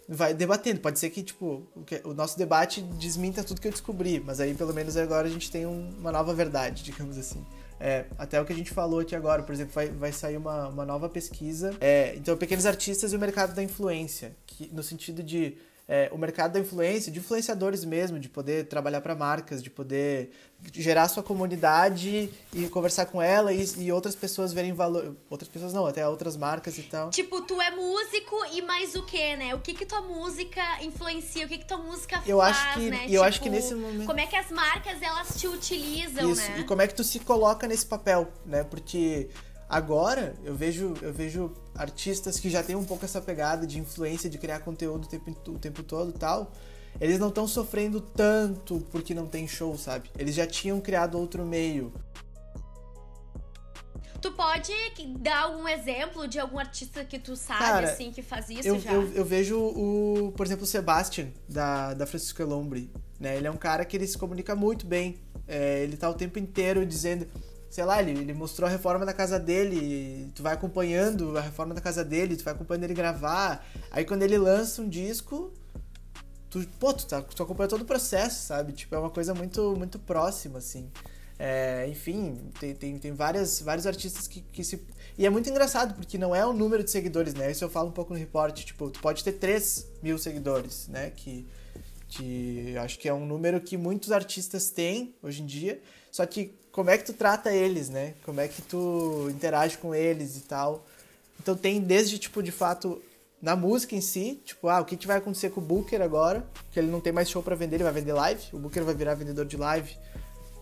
vai 0.08 0.34
debatendo. 0.34 0.80
Pode 0.80 0.98
ser 0.98 1.10
que, 1.10 1.22
tipo, 1.22 1.66
o, 1.74 1.82
que, 1.82 2.00
o 2.04 2.12
nosso 2.12 2.36
debate 2.36 2.82
desminta 2.82 3.42
tudo 3.42 3.60
que 3.60 3.68
eu 3.68 3.72
descobri, 3.72 4.20
mas 4.20 4.40
aí 4.40 4.54
pelo 4.54 4.74
menos 4.74 4.96
agora 4.96 5.26
a 5.26 5.30
gente 5.30 5.50
tem 5.50 5.66
um, 5.66 5.90
uma 5.98 6.12
nova 6.12 6.34
verdade, 6.34 6.82
digamos 6.84 7.18
assim. 7.18 7.44
É, 7.80 8.04
até 8.16 8.40
o 8.40 8.44
que 8.44 8.52
a 8.52 8.56
gente 8.56 8.70
falou 8.70 9.00
aqui 9.00 9.16
agora, 9.16 9.42
por 9.42 9.52
exemplo, 9.52 9.72
vai, 9.74 9.88
vai 9.88 10.12
sair 10.12 10.36
uma, 10.36 10.68
uma 10.68 10.84
nova 10.84 11.08
pesquisa. 11.08 11.74
É, 11.80 12.14
então, 12.16 12.36
pequenos 12.36 12.66
artistas 12.66 13.12
e 13.12 13.16
o 13.16 13.18
mercado 13.18 13.54
da 13.54 13.62
influência, 13.62 14.34
que, 14.46 14.70
no 14.72 14.82
sentido 14.82 15.22
de 15.22 15.56
é, 15.86 16.08
o 16.12 16.16
mercado 16.16 16.52
da 16.52 16.60
influência, 16.60 17.12
de 17.12 17.18
influenciadores 17.18 17.84
mesmo, 17.84 18.18
de 18.18 18.28
poder 18.28 18.66
trabalhar 18.68 19.02
para 19.02 19.14
marcas, 19.14 19.62
de 19.62 19.68
poder 19.68 20.30
gerar 20.72 21.08
sua 21.08 21.22
comunidade 21.22 22.30
e 22.54 22.68
conversar 22.68 23.04
com 23.04 23.20
ela 23.20 23.52
e, 23.52 23.62
e, 23.76 23.92
outras 23.92 24.14
pessoas 24.14 24.52
verem 24.52 24.72
valor. 24.72 25.14
Outras 25.28 25.48
pessoas 25.48 25.74
não, 25.74 25.84
até 25.84 26.06
outras 26.08 26.38
marcas 26.38 26.78
e 26.78 26.82
tal. 26.84 27.10
Tipo, 27.10 27.42
tu 27.42 27.60
é 27.60 27.70
músico 27.70 28.36
e 28.52 28.62
mais 28.62 28.94
o 28.94 29.02
que, 29.02 29.36
né? 29.36 29.54
O 29.54 29.60
que 29.60 29.74
que 29.74 29.84
tua 29.84 30.00
música 30.00 30.62
influencia? 30.82 31.44
O 31.44 31.48
que 31.48 31.58
que 31.58 31.66
tua 31.66 31.78
música 31.78 32.22
eu 32.26 32.38
faz, 32.38 32.56
acho 32.56 32.74
que, 32.78 32.90
né? 32.90 33.04
Eu 33.04 33.08
tipo, 33.08 33.22
acho 33.22 33.40
que 33.42 33.50
nesse 33.50 33.74
momento. 33.74 34.06
Como 34.06 34.20
é 34.20 34.26
que 34.26 34.36
as 34.36 34.50
marcas 34.50 35.02
elas 35.02 35.38
te 35.38 35.46
utilizam, 35.46 36.30
Isso, 36.30 36.50
né? 36.50 36.60
E 36.60 36.64
como 36.64 36.80
é 36.80 36.86
que 36.86 36.94
tu 36.94 37.04
se 37.04 37.20
coloca 37.20 37.68
nesse 37.68 37.84
papel, 37.84 38.32
né? 38.46 38.64
Porque 38.64 39.28
Agora, 39.68 40.34
eu 40.44 40.54
vejo, 40.54 40.94
eu 41.00 41.12
vejo 41.12 41.52
artistas 41.74 42.38
que 42.38 42.50
já 42.50 42.62
têm 42.62 42.76
um 42.76 42.84
pouco 42.84 43.04
essa 43.04 43.20
pegada 43.20 43.66
de 43.66 43.78
influência, 43.78 44.28
de 44.28 44.38
criar 44.38 44.60
conteúdo 44.60 45.04
o 45.04 45.08
tempo, 45.08 45.30
o 45.48 45.58
tempo 45.58 45.82
todo 45.82 46.10
e 46.10 46.18
tal. 46.18 46.52
Eles 47.00 47.18
não 47.18 47.28
estão 47.28 47.48
sofrendo 47.48 48.00
tanto 48.00 48.80
porque 48.92 49.14
não 49.14 49.26
tem 49.26 49.48
show, 49.48 49.76
sabe? 49.76 50.10
Eles 50.16 50.34
já 50.34 50.46
tinham 50.46 50.80
criado 50.80 51.18
outro 51.18 51.44
meio. 51.44 51.92
Tu 54.20 54.32
pode 54.32 54.72
dar 55.18 55.42
algum 55.42 55.68
exemplo 55.68 56.26
de 56.26 56.38
algum 56.38 56.58
artista 56.58 57.04
que 57.04 57.18
tu 57.18 57.36
sabe, 57.36 57.58
Cara, 57.58 57.92
assim, 57.92 58.10
que 58.10 58.22
faz 58.22 58.48
isso 58.48 58.66
eu, 58.66 58.80
já? 58.80 58.92
Eu, 58.92 59.12
eu 59.12 59.24
vejo 59.24 59.58
o, 59.58 60.32
por 60.34 60.46
exemplo, 60.46 60.64
o 60.64 60.66
Sebastian, 60.66 61.28
da, 61.46 61.92
da 61.92 62.06
Francisco 62.06 62.40
Elombre. 62.40 62.90
Né? 63.20 63.36
Ele 63.36 63.46
é 63.46 63.50
um 63.50 63.56
cara 63.56 63.84
que 63.84 63.96
ele 63.96 64.06
se 64.06 64.16
comunica 64.16 64.56
muito 64.56 64.86
bem. 64.86 65.18
É, 65.46 65.82
ele 65.82 65.96
tá 65.96 66.08
o 66.08 66.14
tempo 66.14 66.38
inteiro 66.38 66.86
dizendo 66.86 67.26
sei 67.74 67.84
lá, 67.84 68.00
ele, 68.00 68.12
ele 68.12 68.32
mostrou 68.32 68.68
a 68.68 68.70
reforma 68.70 69.04
da 69.04 69.12
casa 69.12 69.36
dele, 69.36 70.30
tu 70.32 70.44
vai 70.44 70.54
acompanhando 70.54 71.36
a 71.36 71.40
reforma 71.40 71.74
da 71.74 71.80
casa 71.80 72.04
dele, 72.04 72.36
tu 72.36 72.44
vai 72.44 72.54
acompanhando 72.54 72.84
ele 72.84 72.94
gravar. 72.94 73.66
Aí 73.90 74.04
quando 74.04 74.22
ele 74.22 74.38
lança 74.38 74.80
um 74.80 74.88
disco, 74.88 75.52
tu, 76.48 76.64
pô, 76.78 76.92
tu, 76.92 77.04
tá, 77.04 77.20
tu 77.20 77.42
acompanha 77.42 77.68
todo 77.68 77.82
o 77.82 77.84
processo, 77.84 78.46
sabe? 78.46 78.74
Tipo, 78.74 78.94
é 78.94 78.98
uma 79.00 79.10
coisa 79.10 79.34
muito, 79.34 79.74
muito 79.76 79.98
próxima, 79.98 80.58
assim. 80.58 80.88
É, 81.36 81.88
enfim, 81.88 82.48
tem, 82.60 82.76
tem, 82.76 82.96
tem 82.96 83.12
várias, 83.12 83.60
vários 83.60 83.88
artistas 83.88 84.28
que, 84.28 84.40
que 84.40 84.62
se. 84.62 84.80
E 85.18 85.26
é 85.26 85.30
muito 85.30 85.50
engraçado, 85.50 85.96
porque 85.96 86.16
não 86.16 86.32
é 86.32 86.46
o 86.46 86.52
número 86.52 86.84
de 86.84 86.92
seguidores, 86.92 87.34
né? 87.34 87.50
Isso 87.50 87.64
eu 87.64 87.68
falo 87.68 87.88
um 87.88 87.92
pouco 87.92 88.12
no 88.12 88.20
report. 88.20 88.56
Tipo, 88.62 88.88
tu 88.88 89.00
pode 89.00 89.24
ter 89.24 89.32
3 89.32 89.84
mil 90.00 90.16
seguidores, 90.16 90.86
né? 90.86 91.10
Que, 91.10 91.44
que 92.06 92.78
acho 92.78 93.00
que 93.00 93.08
é 93.08 93.12
um 93.12 93.26
número 93.26 93.60
que 93.60 93.76
muitos 93.76 94.12
artistas 94.12 94.70
têm 94.70 95.16
hoje 95.20 95.42
em 95.42 95.46
dia. 95.46 95.82
Só 96.12 96.24
que 96.24 96.54
como 96.74 96.90
é 96.90 96.98
que 96.98 97.04
tu 97.04 97.12
trata 97.12 97.54
eles, 97.54 97.88
né? 97.88 98.14
Como 98.24 98.40
é 98.40 98.48
que 98.48 98.60
tu 98.60 99.28
interage 99.30 99.78
com 99.78 99.94
eles 99.94 100.36
e 100.36 100.40
tal. 100.40 100.84
Então 101.40 101.56
tem 101.56 101.80
desde, 101.80 102.18
tipo, 102.18 102.42
de 102.42 102.50
fato, 102.50 103.00
na 103.40 103.54
música 103.54 103.94
em 103.94 104.00
si, 104.00 104.42
tipo, 104.44 104.68
ah, 104.68 104.80
o 104.80 104.84
que, 104.84 104.96
que 104.96 105.06
vai 105.06 105.18
acontecer 105.18 105.50
com 105.50 105.60
o 105.60 105.64
Booker 105.64 106.02
agora? 106.02 106.44
Que 106.72 106.80
ele 106.80 106.90
não 106.90 107.00
tem 107.00 107.12
mais 107.12 107.30
show 107.30 107.44
para 107.44 107.54
vender, 107.54 107.76
ele 107.76 107.84
vai 107.84 107.92
vender 107.92 108.12
live. 108.12 108.42
O 108.52 108.58
Booker 108.58 108.82
vai 108.82 108.92
virar 108.92 109.14
vendedor 109.14 109.46
de 109.46 109.56
live. 109.56 109.96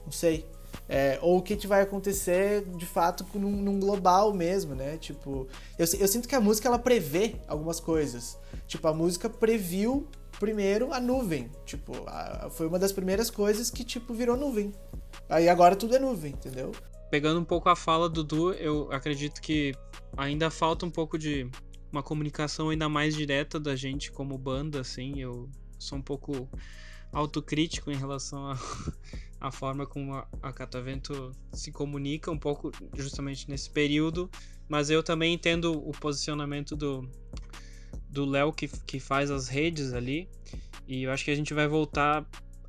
Não 0.04 0.12
sei. 0.12 0.44
É, 0.86 1.18
ou 1.22 1.38
o 1.38 1.42
que, 1.42 1.56
que 1.56 1.66
vai 1.66 1.80
acontecer 1.80 2.62
de 2.76 2.84
fato 2.84 3.26
num, 3.34 3.50
num 3.50 3.80
global 3.80 4.34
mesmo, 4.34 4.74
né? 4.74 4.98
Tipo, 4.98 5.48
eu, 5.78 5.86
eu 5.98 6.08
sinto 6.08 6.28
que 6.28 6.34
a 6.34 6.40
música 6.40 6.68
ela 6.68 6.78
prevê 6.78 7.36
algumas 7.48 7.80
coisas. 7.80 8.36
Tipo, 8.66 8.86
a 8.86 8.92
música 8.92 9.30
previu 9.30 10.06
primeiro 10.42 10.92
a 10.92 10.98
nuvem. 10.98 11.48
Tipo, 11.64 11.92
a, 12.08 12.50
foi 12.50 12.66
uma 12.66 12.76
das 12.76 12.90
primeiras 12.90 13.30
coisas 13.30 13.70
que, 13.70 13.84
tipo, 13.84 14.12
virou 14.12 14.36
nuvem. 14.36 14.72
Aí 15.28 15.48
agora 15.48 15.76
tudo 15.76 15.94
é 15.94 16.00
nuvem, 16.00 16.32
entendeu? 16.32 16.72
Pegando 17.12 17.38
um 17.38 17.44
pouco 17.44 17.68
a 17.68 17.76
fala 17.76 18.08
do 18.08 18.24
Du, 18.24 18.52
eu 18.54 18.90
acredito 18.90 19.40
que 19.40 19.72
ainda 20.16 20.50
falta 20.50 20.84
um 20.84 20.90
pouco 20.90 21.16
de 21.16 21.48
uma 21.92 22.02
comunicação 22.02 22.70
ainda 22.70 22.88
mais 22.88 23.14
direta 23.14 23.60
da 23.60 23.76
gente 23.76 24.10
como 24.10 24.36
banda, 24.36 24.80
assim. 24.80 25.20
Eu 25.20 25.48
sou 25.78 25.98
um 25.98 26.02
pouco 26.02 26.50
autocrítico 27.12 27.92
em 27.92 27.96
relação 27.96 28.44
à 28.48 28.54
a, 28.54 28.58
a, 29.46 29.52
forma 29.52 29.86
como 29.86 30.14
a, 30.14 30.26
a 30.42 30.52
Catavento 30.52 31.30
se 31.52 31.70
comunica, 31.70 32.32
um 32.32 32.38
pouco 32.38 32.72
justamente 32.96 33.48
nesse 33.48 33.70
período, 33.70 34.28
mas 34.68 34.90
eu 34.90 35.04
também 35.04 35.34
entendo 35.34 35.72
o 35.72 35.92
posicionamento 35.92 36.74
do 36.74 37.08
do 38.12 38.24
Léo 38.26 38.52
que, 38.52 38.68
que 38.68 39.00
faz 39.00 39.30
as 39.30 39.48
redes 39.48 39.92
ali. 39.92 40.28
E 40.86 41.04
eu 41.04 41.10
acho 41.10 41.24
que 41.24 41.30
a 41.30 41.34
gente 41.34 41.54
vai 41.54 41.66
voltar 41.66 42.26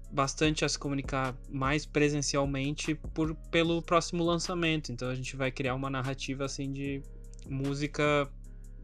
bastante 0.10 0.64
a 0.64 0.70
se 0.70 0.78
comunicar 0.78 1.36
mais 1.50 1.86
presencialmente 1.86 2.96
por, 3.14 3.36
pelo 3.52 3.82
próximo 3.82 4.24
lançamento. 4.24 4.92
Então 4.92 5.10
a 5.10 5.16
gente 5.16 5.36
vai 5.36 5.52
criar 5.52 5.76
uma 5.76 5.90
narrativa 5.90 6.46
assim 6.46 6.72
de 6.72 7.02
música, 7.48 8.30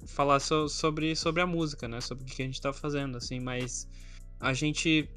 falar 0.07 0.39
so, 0.39 0.67
sobre, 0.67 1.15
sobre 1.15 1.41
a 1.41 1.47
música, 1.47 1.87
né? 1.87 2.01
Sobre 2.01 2.23
o 2.23 2.27
que 2.27 2.41
a 2.41 2.45
gente 2.45 2.59
tá 2.59 2.73
fazendo, 2.73 3.17
assim, 3.17 3.39
mas 3.39 3.87
a 4.39 4.53
gente 4.53 5.09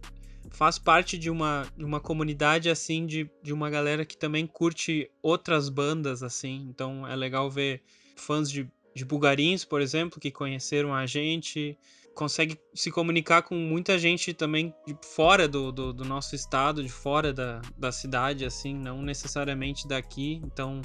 faz 0.51 0.79
parte 0.79 1.17
de 1.17 1.31
uma, 1.31 1.67
de 1.77 1.85
uma 1.85 2.01
comunidade 2.01 2.69
assim 2.69 3.07
de, 3.07 3.31
de 3.43 3.53
uma 3.53 3.71
galera 3.71 4.05
que 4.05 4.17
também 4.17 4.45
curte 4.45 5.09
outras 5.23 5.69
bandas 5.69 6.21
assim 6.21 6.67
então 6.69 7.07
é 7.07 7.15
legal 7.15 7.49
ver 7.49 7.81
fãs 8.17 8.51
de, 8.51 8.69
de 8.95 9.05
Bugarins 9.05 9.65
por 9.65 9.81
exemplo 9.81 10.21
que 10.21 10.31
conheceram 10.31 10.95
a 10.95 11.07
gente 11.07 11.79
consegue 12.15 12.59
se 12.75 12.91
comunicar 12.91 13.43
com 13.43 13.55
muita 13.55 13.99
gente 13.99 14.33
também 14.33 14.75
de 14.87 14.97
fora 15.03 15.49
do, 15.49 15.73
do, 15.73 15.93
do, 15.93 16.05
nosso 16.05 16.35
estado, 16.35 16.83
de 16.83 16.89
fora 16.89 17.33
da, 17.33 17.61
da 17.77 17.91
cidade, 17.91 18.45
assim, 18.45 18.75
não 18.75 19.03
necessariamente 19.03 19.89
daqui. 19.89 20.41
Então 20.45 20.81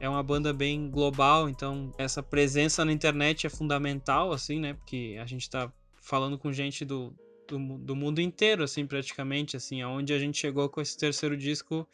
é 0.00 0.08
uma 0.08 0.22
banda 0.22 0.52
bem 0.52 0.90
global, 0.90 1.48
então 1.48 1.92
essa 1.96 2.22
presença 2.22 2.84
na 2.84 2.92
internet 2.92 3.46
é 3.46 3.50
fundamental, 3.50 4.32
assim, 4.32 4.58
né? 4.58 4.74
Porque 4.74 5.16
a 5.20 5.26
gente 5.26 5.48
tá 5.48 5.72
falando 5.96 6.38
com 6.38 6.52
gente 6.52 6.84
do, 6.84 7.14
do, 7.48 7.58
do 7.78 7.96
mundo 7.96 8.20
inteiro, 8.20 8.64
assim, 8.64 8.86
praticamente, 8.86 9.56
assim, 9.56 9.82
aonde 9.82 10.12
a 10.12 10.18
gente 10.18 10.38
chegou 10.38 10.68
com 10.68 10.80
esse 10.80 10.98
terceiro 10.98 11.36
disco. 11.36 11.86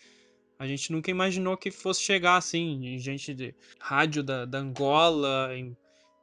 A 0.59 0.66
gente 0.66 0.90
nunca 0.90 1.11
imaginou 1.11 1.56
que 1.56 1.70
fosse 1.70 2.02
chegar 2.02 2.36
assim, 2.36 2.98
gente 2.98 3.32
de 3.32 3.54
rádio 3.80 4.22
da, 4.22 4.44
da 4.44 4.59
Angola, 4.59 5.50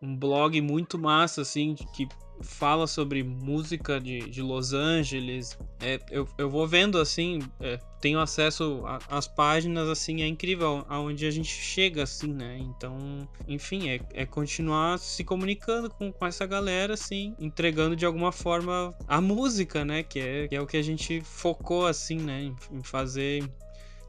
um 0.01 0.15
blog 0.15 0.59
muito 0.61 0.99
massa, 0.99 1.41
assim, 1.41 1.75
que 1.95 2.07
fala 2.41 2.85
sobre 2.85 3.23
música 3.23 3.99
de, 3.99 4.29
de 4.29 4.41
Los 4.41 4.73
Angeles. 4.73 5.57
É, 5.79 5.99
eu, 6.11 6.27
eu 6.37 6.49
vou 6.49 6.67
vendo 6.67 6.99
assim, 6.99 7.39
é, 7.59 7.77
tenho 8.01 8.19
acesso 8.19 8.83
às 9.09 9.27
páginas, 9.27 9.87
assim, 9.87 10.21
é 10.21 10.27
incrível 10.27 10.85
aonde 10.89 11.25
a 11.25 11.31
gente 11.31 11.49
chega, 11.49 12.03
assim, 12.03 12.33
né? 12.33 12.57
Então, 12.59 13.27
enfim, 13.47 13.89
é, 13.89 13.99
é 14.13 14.25
continuar 14.25 14.99
se 14.99 15.23
comunicando 15.23 15.89
com, 15.89 16.11
com 16.11 16.25
essa 16.25 16.45
galera, 16.45 16.93
assim, 16.93 17.35
entregando 17.39 17.95
de 17.95 18.05
alguma 18.05 18.31
forma 18.31 18.93
a 19.07 19.21
música, 19.21 19.85
né? 19.85 20.03
Que 20.03 20.19
é, 20.19 20.47
que 20.47 20.55
é 20.55 20.61
o 20.61 20.67
que 20.67 20.77
a 20.77 20.83
gente 20.83 21.21
focou, 21.21 21.87
assim, 21.87 22.17
né? 22.17 22.43
Em, 22.43 22.55
em 22.71 22.83
fazer. 22.83 23.43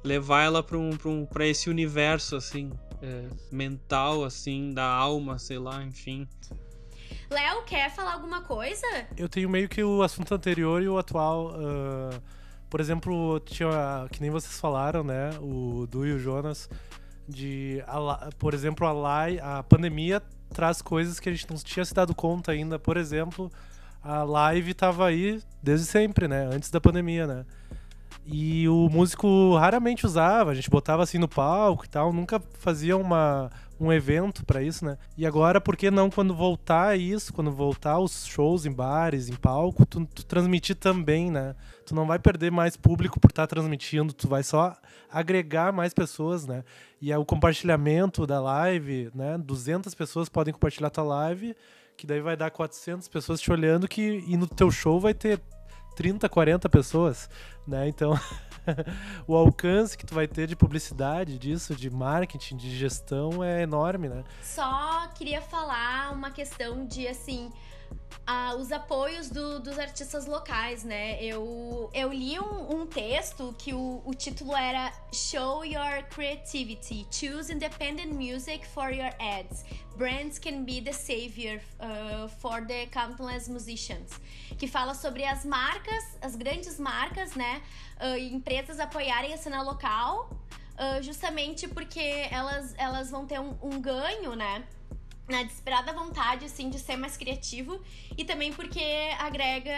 Levar 0.07 0.44
ela 0.44 0.62
para 0.62 0.78
um, 0.78 0.90
um, 1.04 1.26
esse 1.40 1.68
universo, 1.68 2.36
assim, 2.36 2.70
é, 3.02 3.24
mental, 3.50 4.24
assim, 4.24 4.72
da 4.72 4.84
alma, 4.84 5.38
sei 5.38 5.59
lá, 5.59 5.82
enfim. 5.82 6.26
Léo, 7.28 7.64
quer 7.64 7.90
falar 7.90 8.14
alguma 8.14 8.42
coisa? 8.42 8.86
Eu 9.16 9.28
tenho 9.28 9.50
meio 9.50 9.68
que 9.68 9.82
o 9.82 10.02
assunto 10.02 10.32
anterior 10.32 10.80
e 10.80 10.88
o 10.88 10.96
atual. 10.96 11.54
Uh, 11.54 12.22
por 12.70 12.80
exemplo, 12.80 13.40
tinha, 13.40 14.07
que 14.12 14.20
nem 14.20 14.30
vocês 14.30 14.61
falaram, 14.61 15.02
né? 15.02 15.30
O 15.40 15.86
Du 15.90 16.07
e 16.07 16.12
o 16.12 16.18
Jonas. 16.18 16.70
De, 17.28 17.82
a, 17.88 18.30
por 18.38 18.54
exemplo, 18.54 18.86
a, 18.86 18.92
live, 18.92 19.40
a 19.40 19.62
pandemia 19.64 20.22
traz 20.54 20.80
coisas 20.80 21.18
que 21.18 21.28
a 21.28 21.32
gente 21.32 21.50
não 21.50 21.57
tinha 21.57 21.84
se 21.84 21.92
dado 21.92 22.14
conta 22.14 22.52
ainda. 22.52 22.78
Por 22.78 22.96
exemplo, 22.96 23.50
a 24.02 24.22
live 24.22 24.70
estava 24.70 25.07
aí 25.07 25.42
desde 25.61 25.86
sempre, 25.86 26.28
né? 26.28 26.48
Antes 26.52 26.70
da 26.70 26.80
pandemia, 26.80 27.26
né? 27.26 27.44
E 28.28 28.68
o 28.68 28.88
músico 28.88 29.54
raramente 29.54 30.04
usava, 30.04 30.50
a 30.50 30.54
gente 30.54 30.68
botava 30.68 31.02
assim 31.02 31.16
no 31.16 31.28
palco 31.28 31.84
e 31.84 31.88
tal, 31.88 32.12
nunca 32.12 32.42
fazia 32.58 32.96
uma, 32.96 33.52
um 33.78 33.92
evento 33.92 34.44
para 34.44 34.60
isso, 34.60 34.84
né? 34.84 34.98
E 35.16 35.24
agora, 35.24 35.60
por 35.60 35.76
que 35.76 35.92
não 35.92 36.10
quando 36.10 36.34
voltar 36.34 36.98
isso, 36.98 37.32
quando 37.32 37.52
voltar 37.52 38.00
os 38.00 38.26
shows 38.26 38.66
em 38.66 38.72
bares, 38.72 39.28
em 39.28 39.36
palco, 39.36 39.86
tu, 39.86 40.04
tu 40.06 40.24
transmitir 40.24 40.74
também, 40.74 41.30
né? 41.30 41.54
Tu 41.84 41.94
não 41.94 42.04
vai 42.04 42.18
perder 42.18 42.50
mais 42.50 42.76
público 42.76 43.20
por 43.20 43.30
estar 43.30 43.46
tá 43.46 43.54
transmitindo, 43.54 44.12
tu 44.12 44.26
vai 44.26 44.42
só 44.42 44.76
agregar 45.08 45.72
mais 45.72 45.94
pessoas, 45.94 46.46
né? 46.46 46.64
E 47.00 47.12
é 47.12 47.18
o 47.18 47.24
compartilhamento 47.24 48.26
da 48.26 48.40
live, 48.40 49.08
né? 49.14 49.38
200 49.38 49.94
pessoas 49.94 50.28
podem 50.28 50.52
compartilhar 50.52 50.90
tua 50.90 51.04
live, 51.04 51.54
que 51.96 52.06
daí 52.08 52.20
vai 52.20 52.36
dar 52.36 52.50
400 52.50 53.06
pessoas 53.08 53.40
te 53.40 53.52
olhando 53.52 53.86
que 53.86 54.24
e 54.26 54.36
no 54.36 54.48
teu 54.48 54.70
show 54.70 54.98
vai 54.98 55.14
ter 55.14 55.40
30, 55.97 56.28
40 56.28 56.68
pessoas, 56.68 57.28
né? 57.66 57.88
Então, 57.88 58.12
o 59.26 59.34
alcance 59.34 59.97
que 59.97 60.05
tu 60.05 60.14
vai 60.14 60.28
ter 60.28 60.47
de 60.47 60.55
publicidade 60.55 61.38
disso, 61.38 61.74
de 61.74 61.90
marketing, 61.90 62.57
de 62.57 62.76
gestão 62.76 63.42
é 63.42 63.62
enorme, 63.62 64.09
né? 64.09 64.22
Só 64.42 65.09
queria 65.14 65.40
falar 65.40 66.12
uma 66.12 66.30
questão 66.30 66.86
de 66.86 67.09
assim, 67.09 67.51
Uh, 68.28 68.57
os 68.57 68.72
apoios 68.72 69.30
do, 69.30 69.61
dos 69.61 69.78
artistas 69.78 70.26
locais, 70.26 70.82
né? 70.82 71.22
Eu, 71.22 71.89
eu 71.95 72.12
li 72.12 72.37
um, 72.41 72.80
um 72.80 72.84
texto 72.84 73.55
que 73.57 73.72
o, 73.72 74.03
o, 74.05 74.12
título 74.14 74.53
era 74.57 74.93
Show 75.12 75.64
Your 75.64 76.03
Creativity, 76.11 77.07
Choose 77.09 77.53
Independent 77.53 78.12
Music 78.12 78.66
for 78.66 78.91
Your 78.91 79.12
Ads. 79.20 79.64
Brands 79.97 80.41
can 80.41 80.64
be 80.64 80.80
the 80.80 80.93
savior 80.93 81.61
uh, 81.78 82.26
for 82.41 82.66
the 82.66 82.87
countless 82.87 83.49
musicians. 83.49 84.11
Que 84.59 84.66
fala 84.66 84.95
sobre 84.95 85.24
as 85.24 85.45
marcas, 85.45 86.18
as 86.20 86.34
grandes 86.34 86.80
marcas, 86.80 87.37
né? 87.37 87.62
Uh, 88.01 88.16
empresas 88.18 88.80
apoiarem 88.80 89.34
a 89.34 89.39
cena 89.39 89.62
local, 89.62 90.30
justamente 91.01 91.66
porque 91.68 92.26
elas, 92.30 92.74
elas 92.76 93.11
vão 93.11 93.24
ter 93.24 93.41
um, 93.41 93.57
um 93.62 93.80
ganho, 93.80 94.34
né? 94.34 94.64
Na 95.28 95.42
desesperada 95.42 95.92
vontade, 95.92 96.44
assim, 96.44 96.70
de 96.70 96.78
ser 96.78 96.96
mais 96.96 97.16
criativo. 97.16 97.80
E 98.16 98.24
também 98.24 98.52
porque 98.52 98.82
agrega 99.18 99.72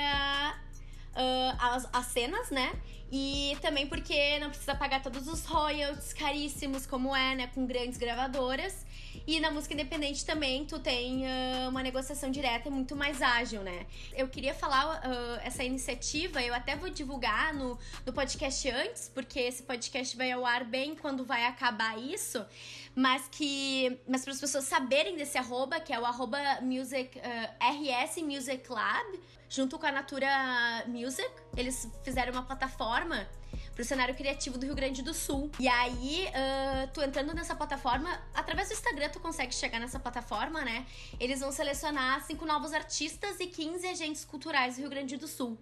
uh, 1.15 1.57
as, 1.59 1.89
as 1.93 2.07
cenas, 2.07 2.51
né? 2.51 2.73
E 3.11 3.57
também 3.63 3.87
porque 3.87 4.39
não 4.39 4.51
precisa 4.51 4.75
pagar 4.75 5.03
todos 5.03 5.27
os 5.27 5.45
royalties 5.47 6.13
caríssimos, 6.13 6.87
como 6.87 7.17
é, 7.17 7.35
né? 7.35 7.47
Com 7.55 7.67
grandes 7.67 7.97
gravadoras. 7.97 8.87
E 9.27 9.41
na 9.41 9.51
música 9.51 9.75
independente 9.75 10.25
também 10.25 10.65
tu 10.65 10.79
tem 10.79 11.25
uh, 11.25 11.69
uma 11.69 11.83
negociação 11.83 12.31
direta 12.31 12.71
muito 12.71 12.95
mais 12.95 13.21
ágil, 13.23 13.63
né? 13.63 13.87
Eu 14.15 14.29
queria 14.29 14.55
falar 14.55 15.01
uh, 15.01 15.41
essa 15.43 15.65
iniciativa, 15.65 16.43
eu 16.43 16.55
até 16.55 16.77
vou 16.77 16.89
divulgar 16.89 17.55
no, 17.55 17.79
no 18.07 18.13
podcast 18.13 18.69
antes, 18.71 19.11
porque 19.15 19.41
esse 19.41 19.63
podcast 19.63 20.17
vai 20.17 20.31
ao 20.31 20.47
ar 20.47 20.65
bem 20.65 20.95
quando 20.95 21.25
vai 21.25 21.45
acabar 21.47 21.99
isso 21.99 22.45
mas 22.99 23.29
que 23.31 23.97
mas 24.09 24.25
para 24.25 24.33
as 24.33 24.41
pessoas 24.41 24.65
saberem 24.65 25.17
desse 25.17 25.39
arroba, 25.39 25.79
que 25.79 25.93
é 25.93 26.01
o 26.01 26.05
arroba 26.05 26.37
music, 26.61 27.17
uh, 27.17 27.23
RS 27.65 28.17
Music 28.25 28.69
Lab, 28.69 29.21
junto 29.49 29.79
com 29.79 29.87
a 29.87 29.93
Natura 29.93 30.29
Music, 30.89 31.31
eles 31.57 31.89
fizeram 32.03 32.33
uma 32.33 32.43
plataforma 32.43 33.29
pro 33.73 33.85
cenário 33.85 34.17
criativo 34.17 34.59
do 34.59 34.67
Rio 34.67 34.75
Grande 34.75 35.01
do 35.01 35.15
Sul. 35.15 35.49
E 35.61 35.69
aí, 35.69 36.27
uh, 36.27 36.91
tu 36.93 37.01
entrando 37.01 37.33
nessa 37.33 37.55
plataforma, 37.55 38.21
através 38.35 38.67
do 38.67 38.73
Instagram 38.73 39.11
tu 39.11 39.21
consegue 39.21 39.55
chegar 39.55 39.79
nessa 39.79 40.01
plataforma, 40.01 40.65
né? 40.65 40.85
Eles 41.21 41.39
vão 41.39 41.53
selecionar 41.53 42.27
cinco 42.27 42.45
novos 42.45 42.73
artistas 42.73 43.39
e 43.39 43.47
15 43.47 43.87
agentes 43.87 44.25
culturais 44.25 44.75
do 44.75 44.81
Rio 44.81 44.91
Grande 44.91 45.17
do 45.17 45.29
Sul 45.29 45.57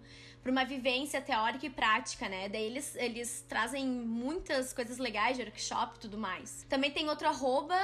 para 0.47 0.51
uma 0.53 0.63
vivência 0.63 1.19
teórica 1.19 1.65
e 1.65 1.69
prática, 1.69 2.29
né? 2.29 2.47
Daí 2.47 2.63
eles, 2.63 2.95
eles 2.95 3.45
trazem 3.49 3.85
muitas 3.85 4.71
coisas 4.71 4.97
legais 4.97 5.35
de 5.35 5.43
workshop 5.43 5.97
e 5.97 5.99
tudo 5.99 6.17
mais. 6.17 6.65
Também 6.69 6.89
tem 6.89 7.09
outro 7.09 7.27
arroba 7.27 7.77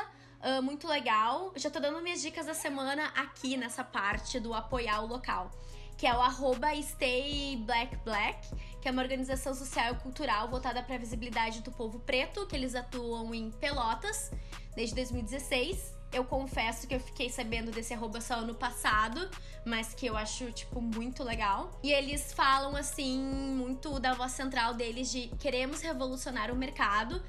Uh, 0.45 0.61
muito 0.61 0.85
legal. 0.89 1.53
Já 1.55 1.69
tô 1.69 1.79
dando 1.79 2.01
minhas 2.01 2.21
dicas 2.21 2.45
da 2.45 2.53
semana 2.53 3.05
aqui 3.15 3.55
nessa 3.55 3.81
parte 3.81 4.41
do 4.41 4.53
apoiar 4.53 5.01
o 5.01 5.07
local. 5.07 5.49
Que 5.97 6.05
é 6.05 6.13
o 6.13 6.19
arroba 6.19 6.67
Stay 6.81 7.55
Black 7.65 7.95
Black, 8.03 8.49
que 8.81 8.89
é 8.89 8.91
uma 8.91 9.01
organização 9.01 9.55
social 9.55 9.93
e 9.93 9.97
cultural 9.99 10.49
voltada 10.49 10.83
para 10.83 10.95
a 10.95 10.97
visibilidade 10.97 11.61
do 11.61 11.71
povo 11.71 11.97
preto, 12.01 12.45
que 12.45 12.57
eles 12.57 12.75
atuam 12.75 13.33
em 13.33 13.51
Pelotas 13.51 14.33
desde 14.75 14.93
2016. 14.95 15.93
Eu 16.13 16.23
confesso 16.23 16.87
que 16.87 16.93
eu 16.93 16.99
fiquei 16.99 17.29
sabendo 17.29 17.71
desse 17.71 17.93
arroba 17.93 18.21
só 18.21 18.35
ano 18.35 18.53
passado, 18.53 19.29
mas 19.65 19.93
que 19.93 20.05
eu 20.05 20.15
acho, 20.15 20.51
tipo, 20.51 20.79
muito 20.79 21.23
legal. 21.23 21.79
E 21.81 21.91
eles 21.91 22.31
falam, 22.33 22.75
assim, 22.75 23.19
muito 23.19 23.99
da 23.99 24.13
voz 24.13 24.31
central 24.31 24.75
deles 24.75 25.11
de 25.11 25.29
queremos 25.39 25.81
revolucionar 25.81 26.51
o 26.51 26.55
mercado 26.55 27.21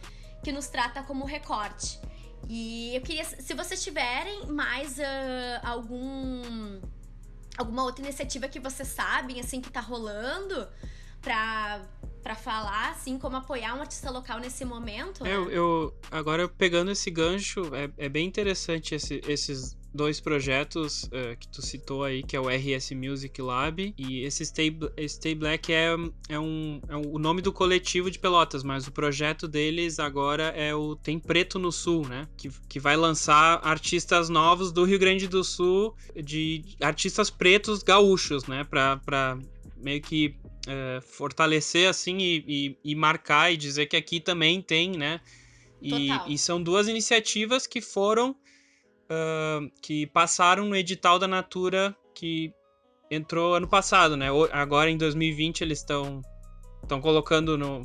que 0.43 0.53
nos 0.53 0.68
trata 0.68 1.03
como 1.03 1.24
recorte. 1.24 1.99
E 2.49 2.95
eu 2.95 3.01
queria, 3.01 3.24
se 3.24 3.55
vocês 3.55 3.82
tiverem 3.82 4.47
mais 4.47 4.99
uh, 4.99 5.03
algum 5.62 6.80
alguma 7.57 7.85
outra 7.85 8.05
iniciativa 8.05 8.49
que 8.49 8.59
vocês 8.59 8.89
sabem, 8.89 9.41
assim, 9.41 9.61
que 9.61 9.70
tá 9.70 9.80
rolando 9.80 10.68
pra 11.24 11.80
para 12.24 12.34
falar, 12.34 12.92
assim, 12.92 13.18
como 13.18 13.36
apoiar 13.36 13.74
um 13.74 13.82
artista 13.82 14.10
local 14.10 14.40
nesse 14.40 14.64
momento. 14.64 15.22
Né? 15.22 15.30
Eu, 15.30 15.50
eu, 15.50 15.94
agora 16.10 16.48
pegando 16.48 16.90
esse 16.90 17.10
gancho, 17.10 17.70
é, 17.74 17.90
é 17.98 18.08
bem 18.08 18.26
interessante 18.26 18.94
esse, 18.94 19.20
esses 19.28 19.76
dois 19.94 20.20
projetos 20.20 21.04
uh, 21.04 21.36
que 21.38 21.46
tu 21.48 21.60
citou 21.60 22.02
aí, 22.02 22.22
que 22.22 22.34
é 22.34 22.40
o 22.40 22.48
RS 22.48 22.92
Music 22.92 23.40
Lab 23.40 23.94
e 23.96 24.24
esse 24.24 24.44
Stay, 24.44 24.76
Stay 25.06 25.34
Black 25.34 25.72
é, 25.72 25.94
é, 26.30 26.38
um, 26.38 26.80
é 26.88 26.96
o 26.96 27.18
nome 27.18 27.42
do 27.42 27.52
coletivo 27.52 28.10
de 28.10 28.18
Pelotas, 28.18 28.64
mas 28.64 28.88
o 28.88 28.92
projeto 28.92 29.46
deles 29.46 29.98
agora 29.98 30.44
é 30.44 30.74
o 30.74 30.96
Tem 30.96 31.18
Preto 31.18 31.58
no 31.58 31.70
Sul, 31.70 32.08
né? 32.08 32.26
Que, 32.36 32.50
que 32.68 32.80
vai 32.80 32.96
lançar 32.96 33.60
artistas 33.62 34.30
novos 34.30 34.72
do 34.72 34.84
Rio 34.84 34.98
Grande 34.98 35.28
do 35.28 35.44
Sul, 35.44 35.94
de 36.16 36.64
artistas 36.80 37.28
pretos 37.30 37.82
gaúchos, 37.82 38.46
né? 38.46 38.64
Pra, 38.64 38.96
pra 38.96 39.38
meio 39.85 40.01
que 40.01 40.35
é, 40.66 41.01
fortalecer 41.03 41.89
assim 41.89 42.16
e, 42.18 42.45
e, 42.49 42.78
e, 42.93 42.95
marcar 42.95 43.53
e 43.53 43.57
dizer 43.57 43.87
que 43.87 43.97
aqui 43.97 44.18
também 44.18 44.62
tem, 44.62 44.93
né? 44.93 45.20
E, 45.82 46.09
e 46.26 46.39
são 46.39 46.62
duas 46.62 46.89
iniciativas 46.89 47.66
que 47.66 47.82
foram 47.82 48.30
uh, 48.30 49.70
que 49.82 50.07
passaram 50.07 50.64
no 50.64 50.74
edital 50.74 51.18
da 51.18 51.28
Natura 51.28 51.95
que 52.14 52.51
entrou 53.11 53.55
ano 53.55 53.68
passado, 53.68 54.16
né? 54.16 54.28
Agora 54.51 54.91
em 54.91 54.97
2020 54.97 55.61
eles 55.61 55.80
estão 55.80 56.22
estão 56.82 57.01
colocando 57.01 57.59
no 57.59 57.82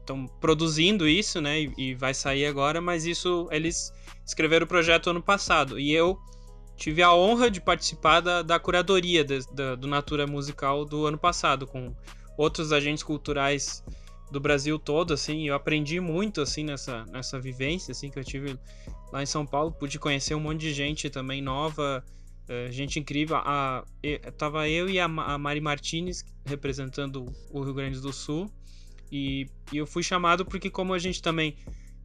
estão 0.00 0.26
produzindo 0.40 1.08
isso, 1.08 1.40
né? 1.40 1.62
E, 1.62 1.72
e, 1.78 1.94
vai 1.94 2.12
sair 2.12 2.44
agora, 2.44 2.80
mas 2.80 3.06
isso 3.06 3.48
eles 3.50 3.90
escreveram 4.26 4.64
o 4.64 4.68
projeto 4.68 5.08
ano 5.08 5.22
passado 5.22 5.78
e 5.78 5.92
eu 5.92 6.18
tive 6.78 7.02
a 7.02 7.12
honra 7.12 7.50
de 7.50 7.60
participar 7.60 8.20
da, 8.20 8.40
da 8.40 8.58
curadoria 8.58 9.24
de, 9.24 9.40
da, 9.52 9.74
do 9.74 9.88
Natura 9.88 10.26
Musical 10.26 10.84
do 10.84 11.06
ano 11.06 11.18
passado 11.18 11.66
com 11.66 11.92
outros 12.38 12.72
agentes 12.72 13.02
culturais 13.02 13.84
do 14.30 14.38
Brasil 14.38 14.78
todo, 14.78 15.12
assim, 15.12 15.48
eu 15.48 15.54
aprendi 15.54 15.98
muito, 16.00 16.40
assim, 16.40 16.62
nessa, 16.62 17.04
nessa 17.06 17.40
vivência, 17.40 17.92
assim, 17.92 18.10
que 18.10 18.18
eu 18.18 18.24
tive 18.24 18.58
lá 19.10 19.22
em 19.22 19.26
São 19.26 19.44
Paulo, 19.44 19.72
pude 19.72 19.98
conhecer 19.98 20.34
um 20.34 20.40
monte 20.40 20.60
de 20.60 20.72
gente 20.72 21.10
também 21.10 21.42
nova, 21.42 22.04
uh, 22.48 22.70
gente 22.70 23.00
incrível, 23.00 23.36
a, 23.36 23.78
a, 23.78 24.32
tava 24.32 24.68
eu 24.68 24.88
e 24.88 25.00
a, 25.00 25.06
a 25.06 25.38
Mari 25.38 25.60
Martinez 25.60 26.24
representando 26.44 27.34
o 27.50 27.62
Rio 27.62 27.74
Grande 27.74 28.00
do 28.00 28.12
Sul, 28.12 28.52
e, 29.10 29.48
e 29.72 29.78
eu 29.78 29.86
fui 29.86 30.02
chamado 30.02 30.44
porque 30.44 30.68
como 30.68 30.92
a 30.92 30.98
gente 30.98 31.22
também, 31.22 31.56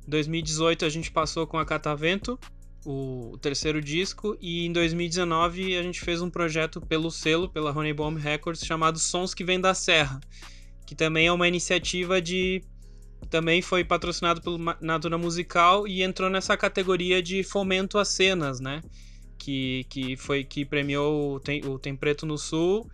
em 0.07 0.09
2018 0.09 0.85
a 0.85 0.89
gente 0.89 1.11
passou 1.11 1.45
com 1.45 1.57
a 1.57 1.65
Catavento, 1.65 2.39
o, 2.85 3.37
terceiro 3.41 3.81
disco, 3.81 4.37
e 4.41 4.65
em 4.65 4.71
2019 4.71 5.77
a 5.77 5.83
gente 5.83 6.01
fez 6.01 6.21
um 6.21 6.29
projeto 6.29 6.81
pelo 6.81 7.09
selo, 7.09 7.49
pela 7.49 7.71
Honey 7.71 7.93
Bomb 7.93 8.17
Records, 8.17 8.65
chamado 8.65 8.99
Sons 8.99 9.33
que 9.33 9.43
Vêm 9.43 9.59
da 9.59 9.73
Serra, 9.73 10.19
que 10.85 10.95
também 10.95 11.27
é 11.27 11.31
uma 11.31 11.47
iniciativa 11.47 12.21
de 12.21 12.61
também 13.29 13.61
foi 13.61 13.83
patrocinado 13.83 14.41
pelo 14.41 14.59
Natura 14.81 15.17
Musical 15.17 15.87
e 15.87 16.03
entrou 16.03 16.29
nessa 16.29 16.57
categoria 16.57 17.23
de 17.23 17.41
fomento 17.41 17.97
às 17.97 18.09
cenas, 18.09 18.59
né? 18.59 18.81
Que, 19.37 19.85
que 19.89 20.15
foi 20.17 20.43
que 20.43 20.65
premiou 20.65 21.35
o 21.35 21.39
Tem, 21.39 21.65
o 21.65 21.79
Tem 21.79 21.95
Preto 21.95 22.25
no 22.25 22.37
Sul 22.37 22.89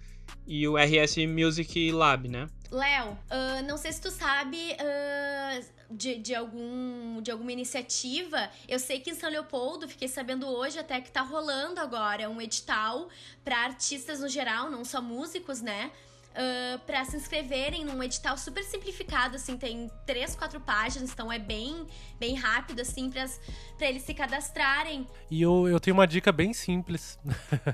e 0.47 0.67
o 0.67 0.77
RS 0.77 1.17
Music 1.27 1.91
Lab, 1.91 2.27
né? 2.29 2.47
Léo, 2.71 3.11
uh, 3.11 3.63
não 3.67 3.77
sei 3.77 3.91
se 3.91 4.01
tu 4.01 4.11
sabe 4.11 4.57
uh, 4.73 5.65
de, 5.89 6.17
de, 6.17 6.35
algum, 6.35 7.21
de 7.21 7.31
alguma 7.31 7.51
iniciativa. 7.51 8.49
Eu 8.67 8.79
sei 8.79 8.99
que 8.99 9.11
em 9.11 9.15
São 9.15 9.29
Leopoldo, 9.29 9.87
fiquei 9.87 10.07
sabendo 10.07 10.47
hoje 10.47 10.77
até 10.77 11.01
que 11.01 11.11
tá 11.11 11.21
rolando 11.21 11.79
agora 11.79 12.29
um 12.29 12.41
edital 12.41 13.09
para 13.43 13.57
artistas 13.57 14.19
no 14.19 14.27
geral, 14.27 14.69
não 14.69 14.85
só 14.85 15.01
músicos, 15.01 15.61
né? 15.61 15.91
uh, 16.29 16.79
para 16.79 17.03
se 17.05 17.15
inscreverem 17.15 17.85
num 17.85 18.01
edital 18.03 18.37
super 18.37 18.63
simplificado, 18.63 19.35
assim, 19.35 19.57
tem 19.57 19.89
três, 20.05 20.35
quatro 20.35 20.59
páginas, 20.59 21.11
então 21.11 21.31
é 21.31 21.39
bem, 21.39 21.85
bem 22.19 22.35
rápido, 22.35 22.81
assim, 22.81 23.09
para 23.09 23.87
eles 23.87 24.03
se 24.03 24.13
cadastrarem. 24.13 25.07
E 25.29 25.41
eu, 25.41 25.67
eu 25.67 25.79
tenho 25.79 25.95
uma 25.95 26.07
dica 26.07 26.31
bem 26.31 26.53
simples 26.53 27.19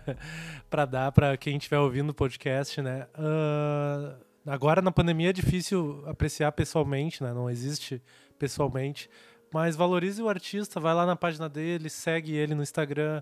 para 0.69 0.85
dar 0.85 1.11
para 1.11 1.37
quem 1.37 1.57
estiver 1.57 1.79
ouvindo 1.79 2.09
o 2.09 2.13
podcast, 2.13 2.81
né? 2.81 3.07
Uh, 3.17 4.34
agora 4.45 4.81
na 4.81 4.91
pandemia 4.91 5.29
é 5.29 5.33
difícil 5.33 6.03
apreciar 6.07 6.51
pessoalmente, 6.51 7.23
né? 7.23 7.33
Não 7.33 7.49
existe 7.49 8.01
pessoalmente. 8.37 9.09
Mas 9.53 9.75
valorize 9.75 10.21
o 10.21 10.27
artista, 10.27 10.81
vai 10.81 10.93
lá 10.93 11.05
na 11.05 11.15
página 11.15 11.47
dele, 11.47 11.89
segue 11.89 12.35
ele 12.35 12.53
no 12.53 12.61
Instagram, 12.61 13.21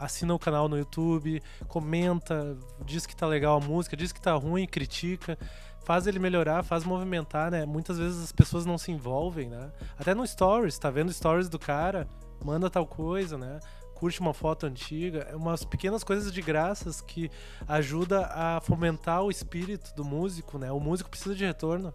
assina 0.00 0.34
o 0.34 0.38
canal 0.38 0.68
no 0.68 0.76
YouTube, 0.76 1.40
comenta, 1.68 2.58
diz 2.84 3.06
que 3.06 3.14
tá 3.14 3.24
legal 3.26 3.56
a 3.56 3.64
música, 3.64 3.96
diz 3.96 4.10
que 4.10 4.20
tá 4.20 4.32
ruim, 4.32 4.66
critica, 4.66 5.38
faz 5.84 6.08
ele 6.08 6.18
melhorar, 6.18 6.64
faz 6.64 6.82
movimentar, 6.82 7.52
né? 7.52 7.64
Muitas 7.64 7.98
vezes 7.98 8.24
as 8.24 8.32
pessoas 8.32 8.66
não 8.66 8.76
se 8.76 8.90
envolvem, 8.90 9.48
né? 9.48 9.70
Até 9.96 10.12
no 10.12 10.26
stories, 10.26 10.76
tá 10.76 10.90
vendo 10.90 11.12
stories 11.12 11.48
do 11.48 11.58
cara, 11.58 12.08
manda 12.44 12.68
tal 12.68 12.86
coisa, 12.86 13.38
né? 13.38 13.60
Curte 13.98 14.20
uma 14.20 14.32
foto 14.32 14.64
antiga, 14.64 15.26
é 15.30 15.34
umas 15.34 15.64
pequenas 15.64 16.04
coisas 16.04 16.32
de 16.32 16.40
graças 16.40 17.00
que 17.00 17.28
ajuda 17.66 18.26
a 18.26 18.60
fomentar 18.60 19.22
o 19.22 19.30
espírito 19.30 19.92
do 19.96 20.04
músico, 20.04 20.56
né? 20.56 20.70
O 20.70 20.78
músico 20.78 21.10
precisa 21.10 21.34
de 21.34 21.44
retorno 21.44 21.92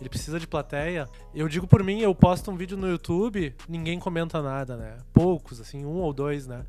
ele 0.00 0.08
precisa 0.10 0.38
de 0.38 0.46
plateia. 0.46 1.08
Eu 1.34 1.48
digo 1.48 1.66
por 1.66 1.82
mim, 1.82 2.00
eu 2.00 2.14
posto 2.14 2.50
um 2.50 2.56
vídeo 2.56 2.76
no 2.76 2.88
YouTube, 2.88 3.54
ninguém 3.68 3.98
comenta 3.98 4.42
nada, 4.42 4.76
né? 4.76 4.98
Poucos, 5.12 5.60
assim, 5.60 5.84
um 5.84 6.00
ou 6.00 6.12
dois, 6.12 6.46
né? 6.46 6.64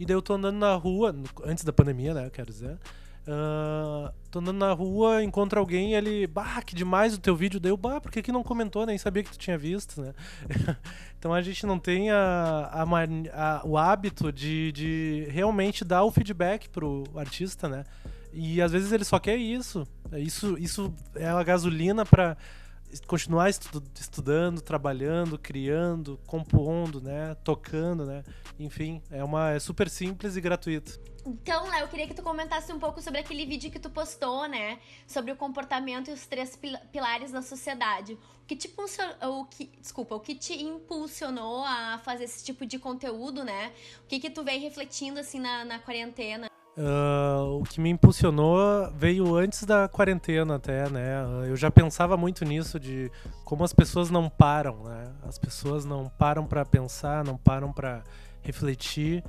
E 0.00 0.04
daí 0.04 0.16
eu 0.16 0.22
tô 0.22 0.34
andando 0.34 0.56
na 0.56 0.74
rua, 0.74 1.14
antes 1.44 1.62
da 1.62 1.72
pandemia, 1.72 2.12
né? 2.12 2.28
Quero 2.30 2.50
dizer. 2.50 2.76
Uh, 3.22 4.12
tô 4.32 4.40
andando 4.40 4.58
na 4.58 4.72
rua, 4.72 5.22
encontro 5.22 5.60
alguém 5.60 5.94
ele, 5.94 6.26
bah, 6.26 6.60
que 6.62 6.74
demais 6.74 7.14
o 7.14 7.20
teu 7.20 7.36
vídeo. 7.36 7.60
Deu, 7.60 7.76
bah, 7.76 8.00
por 8.00 8.10
que, 8.10 8.22
que 8.22 8.32
não 8.32 8.42
comentou? 8.42 8.84
Nem 8.84 8.98
sabia 8.98 9.22
que 9.22 9.30
tu 9.30 9.38
tinha 9.38 9.56
visto, 9.56 10.00
né? 10.00 10.12
então 11.18 11.32
a 11.32 11.40
gente 11.40 11.64
não 11.64 11.78
tem 11.78 12.10
a, 12.10 12.70
a, 12.72 12.82
a, 12.82 13.62
o 13.64 13.78
hábito 13.78 14.32
de, 14.32 14.72
de 14.72 15.26
realmente 15.30 15.84
dar 15.84 16.02
o 16.02 16.10
feedback 16.10 16.68
pro 16.68 17.04
artista, 17.14 17.68
né? 17.68 17.84
E 18.32 18.60
às 18.60 18.72
vezes 18.72 18.90
ele 18.90 19.04
só 19.04 19.18
quer 19.18 19.36
isso. 19.36 19.86
Isso, 20.14 20.58
isso 20.58 20.92
é 21.14 21.28
a 21.28 21.42
gasolina 21.42 22.04
para 22.04 22.36
continuar 23.06 23.48
estu 23.48 23.82
estudando, 23.98 24.60
trabalhando, 24.60 25.38
criando, 25.38 26.18
compondo, 26.26 27.00
né, 27.00 27.34
tocando, 27.44 28.04
né? 28.04 28.22
Enfim, 28.58 29.02
é 29.10 29.22
uma 29.22 29.50
é 29.50 29.58
super 29.58 29.88
simples 29.88 30.36
e 30.36 30.40
gratuito. 30.40 31.00
Então, 31.24 31.70
Léo, 31.70 31.82
eu 31.82 31.88
queria 31.88 32.06
que 32.08 32.14
tu 32.14 32.22
comentasse 32.22 32.72
um 32.72 32.80
pouco 32.80 33.00
sobre 33.00 33.20
aquele 33.20 33.46
vídeo 33.46 33.70
que 33.70 33.78
tu 33.78 33.88
postou, 33.88 34.48
né? 34.48 34.80
Sobre 35.06 35.30
o 35.30 35.36
comportamento 35.36 36.10
e 36.10 36.12
os 36.12 36.26
três 36.26 36.58
pilares 36.90 37.30
da 37.30 37.40
sociedade. 37.40 38.14
O 38.14 38.46
que 38.46 38.56
te 38.56 38.74
o 39.22 39.44
que, 39.44 39.66
desculpa, 39.80 40.16
o 40.16 40.20
que 40.20 40.34
te 40.34 40.60
impulsionou 40.60 41.64
a 41.64 41.98
fazer 41.98 42.24
esse 42.24 42.44
tipo 42.44 42.66
de 42.66 42.78
conteúdo, 42.78 43.44
né? 43.44 43.72
O 44.04 44.08
que 44.08 44.18
que 44.18 44.30
tu 44.30 44.42
vem 44.42 44.60
refletindo 44.60 45.20
assim 45.20 45.38
na, 45.38 45.64
na 45.64 45.78
quarentena? 45.78 46.51
Uh, 46.76 47.60
o 47.60 47.64
que 47.64 47.78
me 47.78 47.90
impulsionou 47.90 48.90
veio 48.96 49.36
antes 49.36 49.64
da 49.64 49.88
quarentena 49.88 50.54
até, 50.54 50.88
né? 50.88 51.22
Eu 51.46 51.54
já 51.54 51.70
pensava 51.70 52.16
muito 52.16 52.46
nisso 52.46 52.80
de 52.80 53.10
como 53.44 53.62
as 53.62 53.74
pessoas 53.74 54.08
não 54.08 54.28
param, 54.30 54.84
né? 54.84 55.12
As 55.28 55.38
pessoas 55.38 55.84
não 55.84 56.08
param 56.18 56.46
para 56.46 56.64
pensar, 56.64 57.24
não 57.24 57.36
param 57.36 57.72
para 57.72 58.02
refletir. 58.40 59.22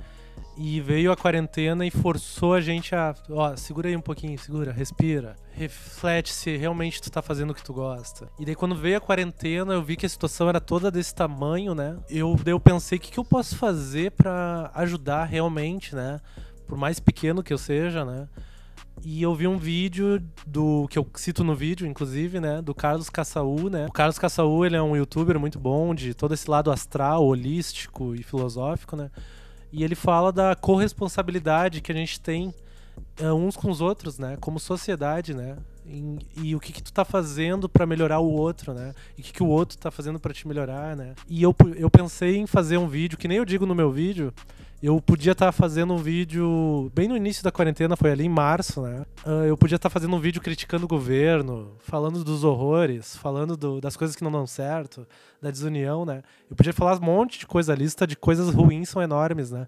E 0.56 0.80
veio 0.80 1.12
a 1.12 1.16
quarentena 1.16 1.86
e 1.86 1.90
forçou 1.90 2.54
a 2.54 2.60
gente 2.60 2.94
a, 2.94 3.14
ó, 3.30 3.54
segura 3.56 3.88
aí 3.88 3.96
um 3.96 4.00
pouquinho, 4.00 4.38
segura, 4.38 4.72
respira, 4.72 5.36
reflete 5.52 6.32
se 6.32 6.56
realmente 6.56 7.00
tu 7.00 7.10
tá 7.10 7.20
fazendo 7.22 7.50
o 7.50 7.54
que 7.54 7.62
tu 7.62 7.72
gosta. 7.72 8.28
E 8.38 8.44
daí 8.44 8.54
quando 8.54 8.74
veio 8.74 8.96
a 8.96 9.00
quarentena, 9.00 9.74
eu 9.74 9.82
vi 9.82 9.96
que 9.96 10.06
a 10.06 10.08
situação 10.08 10.48
era 10.48 10.60
toda 10.60 10.90
desse 10.90 11.14
tamanho, 11.14 11.74
né? 11.74 11.96
Eu, 12.08 12.36
daí 12.42 12.52
eu 12.52 12.58
pensei, 12.58 12.98
o 12.98 13.00
que, 13.00 13.12
que 13.12 13.18
eu 13.18 13.24
posso 13.24 13.56
fazer 13.56 14.12
para 14.12 14.70
ajudar 14.74 15.24
realmente, 15.24 15.94
né? 15.94 16.20
Por 16.66 16.76
mais 16.76 17.00
pequeno 17.00 17.42
que 17.42 17.52
eu 17.52 17.58
seja, 17.58 18.04
né? 18.04 18.28
E 19.02 19.22
eu 19.22 19.34
vi 19.34 19.46
um 19.46 19.58
vídeo 19.58 20.22
do 20.46 20.86
que 20.88 20.98
eu 20.98 21.06
cito 21.14 21.42
no 21.42 21.54
vídeo, 21.54 21.86
inclusive, 21.86 22.40
né, 22.40 22.62
do 22.62 22.74
Carlos 22.74 23.10
Caçaú, 23.10 23.68
né? 23.68 23.86
O 23.86 23.92
Carlos 23.92 24.18
Caçaú, 24.18 24.64
ele 24.64 24.76
é 24.76 24.82
um 24.82 24.96
youtuber 24.96 25.38
muito 25.38 25.58
bom 25.58 25.94
de 25.94 26.14
todo 26.14 26.32
esse 26.32 26.48
lado 26.48 26.70
astral, 26.70 27.24
holístico 27.24 28.14
e 28.14 28.22
filosófico, 28.22 28.96
né? 28.96 29.10
E 29.72 29.82
ele 29.82 29.94
fala 29.94 30.32
da 30.32 30.54
corresponsabilidade 30.54 31.80
que 31.80 31.90
a 31.90 31.94
gente 31.94 32.20
tem 32.20 32.54
uh, 33.20 33.34
uns 33.34 33.56
com 33.56 33.70
os 33.70 33.80
outros, 33.80 34.18
né, 34.18 34.36
como 34.40 34.60
sociedade, 34.60 35.34
né? 35.34 35.56
E, 35.86 36.18
e 36.42 36.56
o 36.56 36.60
que, 36.60 36.72
que 36.72 36.82
tu 36.82 36.92
tá 36.92 37.04
fazendo 37.04 37.68
para 37.68 37.84
melhorar 37.84 38.20
o 38.20 38.30
outro, 38.30 38.72
né? 38.72 38.94
E 39.18 39.20
o 39.20 39.24
que, 39.24 39.32
que 39.32 39.42
o 39.42 39.48
outro 39.48 39.76
tá 39.76 39.90
fazendo 39.90 40.18
para 40.18 40.32
te 40.32 40.48
melhorar, 40.48 40.96
né? 40.96 41.14
E 41.28 41.42
eu, 41.42 41.54
eu 41.76 41.90
pensei 41.90 42.36
em 42.36 42.46
fazer 42.46 42.78
um 42.78 42.88
vídeo, 42.88 43.18
que 43.18 43.28
nem 43.28 43.36
eu 43.36 43.44
digo 43.44 43.66
no 43.66 43.74
meu 43.74 43.90
vídeo, 43.90 44.32
eu 44.82 45.00
podia 45.00 45.32
estar 45.32 45.46
tá 45.46 45.52
fazendo 45.52 45.94
um 45.94 45.98
vídeo 45.98 46.90
bem 46.94 47.08
no 47.08 47.16
início 47.16 47.42
da 47.42 47.50
quarentena, 47.50 47.96
foi 47.96 48.10
ali 48.10 48.24
em 48.24 48.28
março, 48.28 48.82
né? 48.82 49.04
Uh, 49.24 49.44
eu 49.46 49.56
podia 49.56 49.76
estar 49.76 49.88
tá 49.88 49.92
fazendo 49.92 50.14
um 50.14 50.20
vídeo 50.20 50.42
criticando 50.42 50.84
o 50.84 50.88
governo, 50.88 51.72
falando 51.80 52.22
dos 52.22 52.44
horrores, 52.44 53.16
falando 53.16 53.56
do, 53.56 53.80
das 53.80 53.96
coisas 53.96 54.14
que 54.14 54.24
não 54.24 54.30
dão 54.32 54.46
certo, 54.46 55.06
da 55.40 55.50
desunião, 55.50 56.04
né? 56.04 56.22
Eu 56.50 56.56
podia 56.56 56.72
falar 56.72 56.96
um 56.98 57.04
monte 57.04 57.38
de 57.38 57.46
coisa, 57.46 57.72
a 57.72 57.76
lista 57.76 58.06
de 58.06 58.16
coisas 58.16 58.52
ruins 58.54 58.88
são 58.88 59.02
enormes, 59.02 59.50
né? 59.50 59.66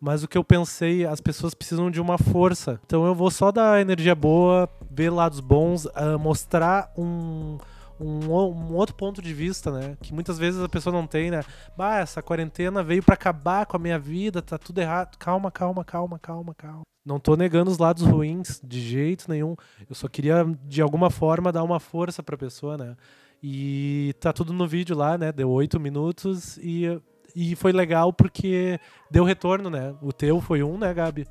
Mas 0.00 0.22
o 0.22 0.28
que 0.28 0.38
eu 0.38 0.44
pensei, 0.44 1.04
as 1.04 1.20
pessoas 1.20 1.54
precisam 1.54 1.90
de 1.90 2.00
uma 2.00 2.18
força. 2.18 2.80
Então 2.86 3.04
eu 3.04 3.14
vou 3.14 3.30
só 3.30 3.50
dar 3.50 3.80
energia 3.80 4.14
boa, 4.14 4.68
ver 4.90 5.10
lados 5.10 5.40
bons, 5.40 5.86
uh, 5.86 6.18
mostrar 6.20 6.92
um 6.96 7.58
um, 8.00 8.26
um, 8.30 8.74
outro 8.74 8.94
ponto 8.94 9.20
de 9.20 9.32
vista, 9.34 9.70
né? 9.70 9.96
Que 10.02 10.12
muitas 10.12 10.38
vezes 10.38 10.62
a 10.62 10.68
pessoa 10.68 10.92
não 10.92 11.06
tem, 11.06 11.30
né? 11.30 11.42
Bah, 11.76 11.98
essa 11.98 12.22
quarentena 12.22 12.82
veio 12.82 13.02
para 13.02 13.14
acabar 13.14 13.66
com 13.66 13.76
a 13.76 13.80
minha 13.80 13.98
vida, 13.98 14.40
tá 14.40 14.58
tudo 14.58 14.78
errado. 14.80 15.16
Calma, 15.18 15.50
calma, 15.50 15.84
calma, 15.84 16.18
calma, 16.18 16.54
calma. 16.54 16.82
Não 17.04 17.18
tô 17.18 17.36
negando 17.36 17.70
os 17.70 17.78
lados 17.78 18.02
ruins 18.02 18.60
de 18.62 18.80
jeito 18.80 19.30
nenhum. 19.30 19.56
Eu 19.88 19.94
só 19.94 20.08
queria, 20.08 20.44
de 20.64 20.82
alguma 20.82 21.10
forma, 21.10 21.50
dar 21.50 21.62
uma 21.62 21.80
força 21.80 22.22
pra 22.22 22.36
pessoa, 22.36 22.76
né? 22.76 22.96
E 23.42 24.14
tá 24.20 24.32
tudo 24.32 24.52
no 24.52 24.66
vídeo 24.66 24.96
lá, 24.96 25.16
né? 25.16 25.32
Deu 25.32 25.48
oito 25.50 25.80
minutos 25.80 26.58
e, 26.58 27.00
e 27.34 27.56
foi 27.56 27.72
legal 27.72 28.12
porque 28.12 28.78
deu 29.10 29.24
retorno, 29.24 29.70
né? 29.70 29.94
O 30.02 30.12
teu 30.12 30.40
foi 30.40 30.62
um, 30.62 30.76
né, 30.76 30.92
Gabi? 30.92 31.26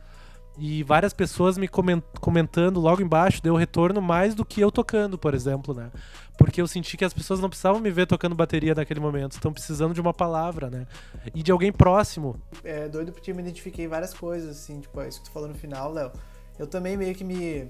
E 0.60 0.84
várias 0.84 1.14
pessoas 1.14 1.58
me 1.58 1.68
comentando 1.68 2.80
logo 2.80 3.02
embaixo 3.02 3.44
deu 3.44 3.56
retorno 3.56 4.02
mais 4.02 4.34
do 4.34 4.44
que 4.44 4.60
eu 4.60 4.72
tocando, 4.72 5.18
por 5.18 5.36
exemplo, 5.36 5.74
né? 5.74 5.92
Porque 6.36 6.62
eu 6.62 6.68
senti 6.68 6.98
que 6.98 7.06
as 7.06 7.14
pessoas 7.14 7.40
não 7.40 7.50
precisavam 7.50 7.80
me 7.80 7.92
ver 7.92 8.08
tocando 8.08 8.36
bateria 8.36 8.74
naquele 8.74 9.00
momento, 9.00 9.34
estão 9.34 9.54
precisando 9.54 9.94
de 9.94 10.02
uma 10.02 10.14
palavra, 10.14 10.70
né? 10.70 10.88
E 11.34 11.44
de 11.44 11.52
alguém 11.52 11.72
próximo. 11.72 12.40
É 12.64 12.88
doido 12.88 13.12
porque 13.12 13.32
eu 13.32 13.36
me 13.36 13.42
identifiquei 13.42 13.88
várias 13.88 14.14
coisas, 14.14 14.58
assim, 14.58 14.80
tipo, 14.80 15.00
é 15.00 15.08
isso 15.08 15.20
que 15.20 15.30
tu 15.30 15.32
falou 15.32 15.48
no 15.48 15.56
final, 15.56 15.92
Léo. 15.92 16.12
Eu 16.58 16.66
também 16.66 16.98
meio 16.98 17.14
que 17.14 17.24
me. 17.24 17.70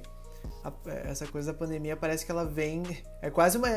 Essa 0.86 1.28
coisa 1.28 1.52
da 1.52 1.58
pandemia 1.58 1.98
parece 1.98 2.26
que 2.26 2.32
ela 2.32 2.46
vem. 2.46 2.84
É 3.20 3.32
quase 3.32 3.58
uma 3.58 3.68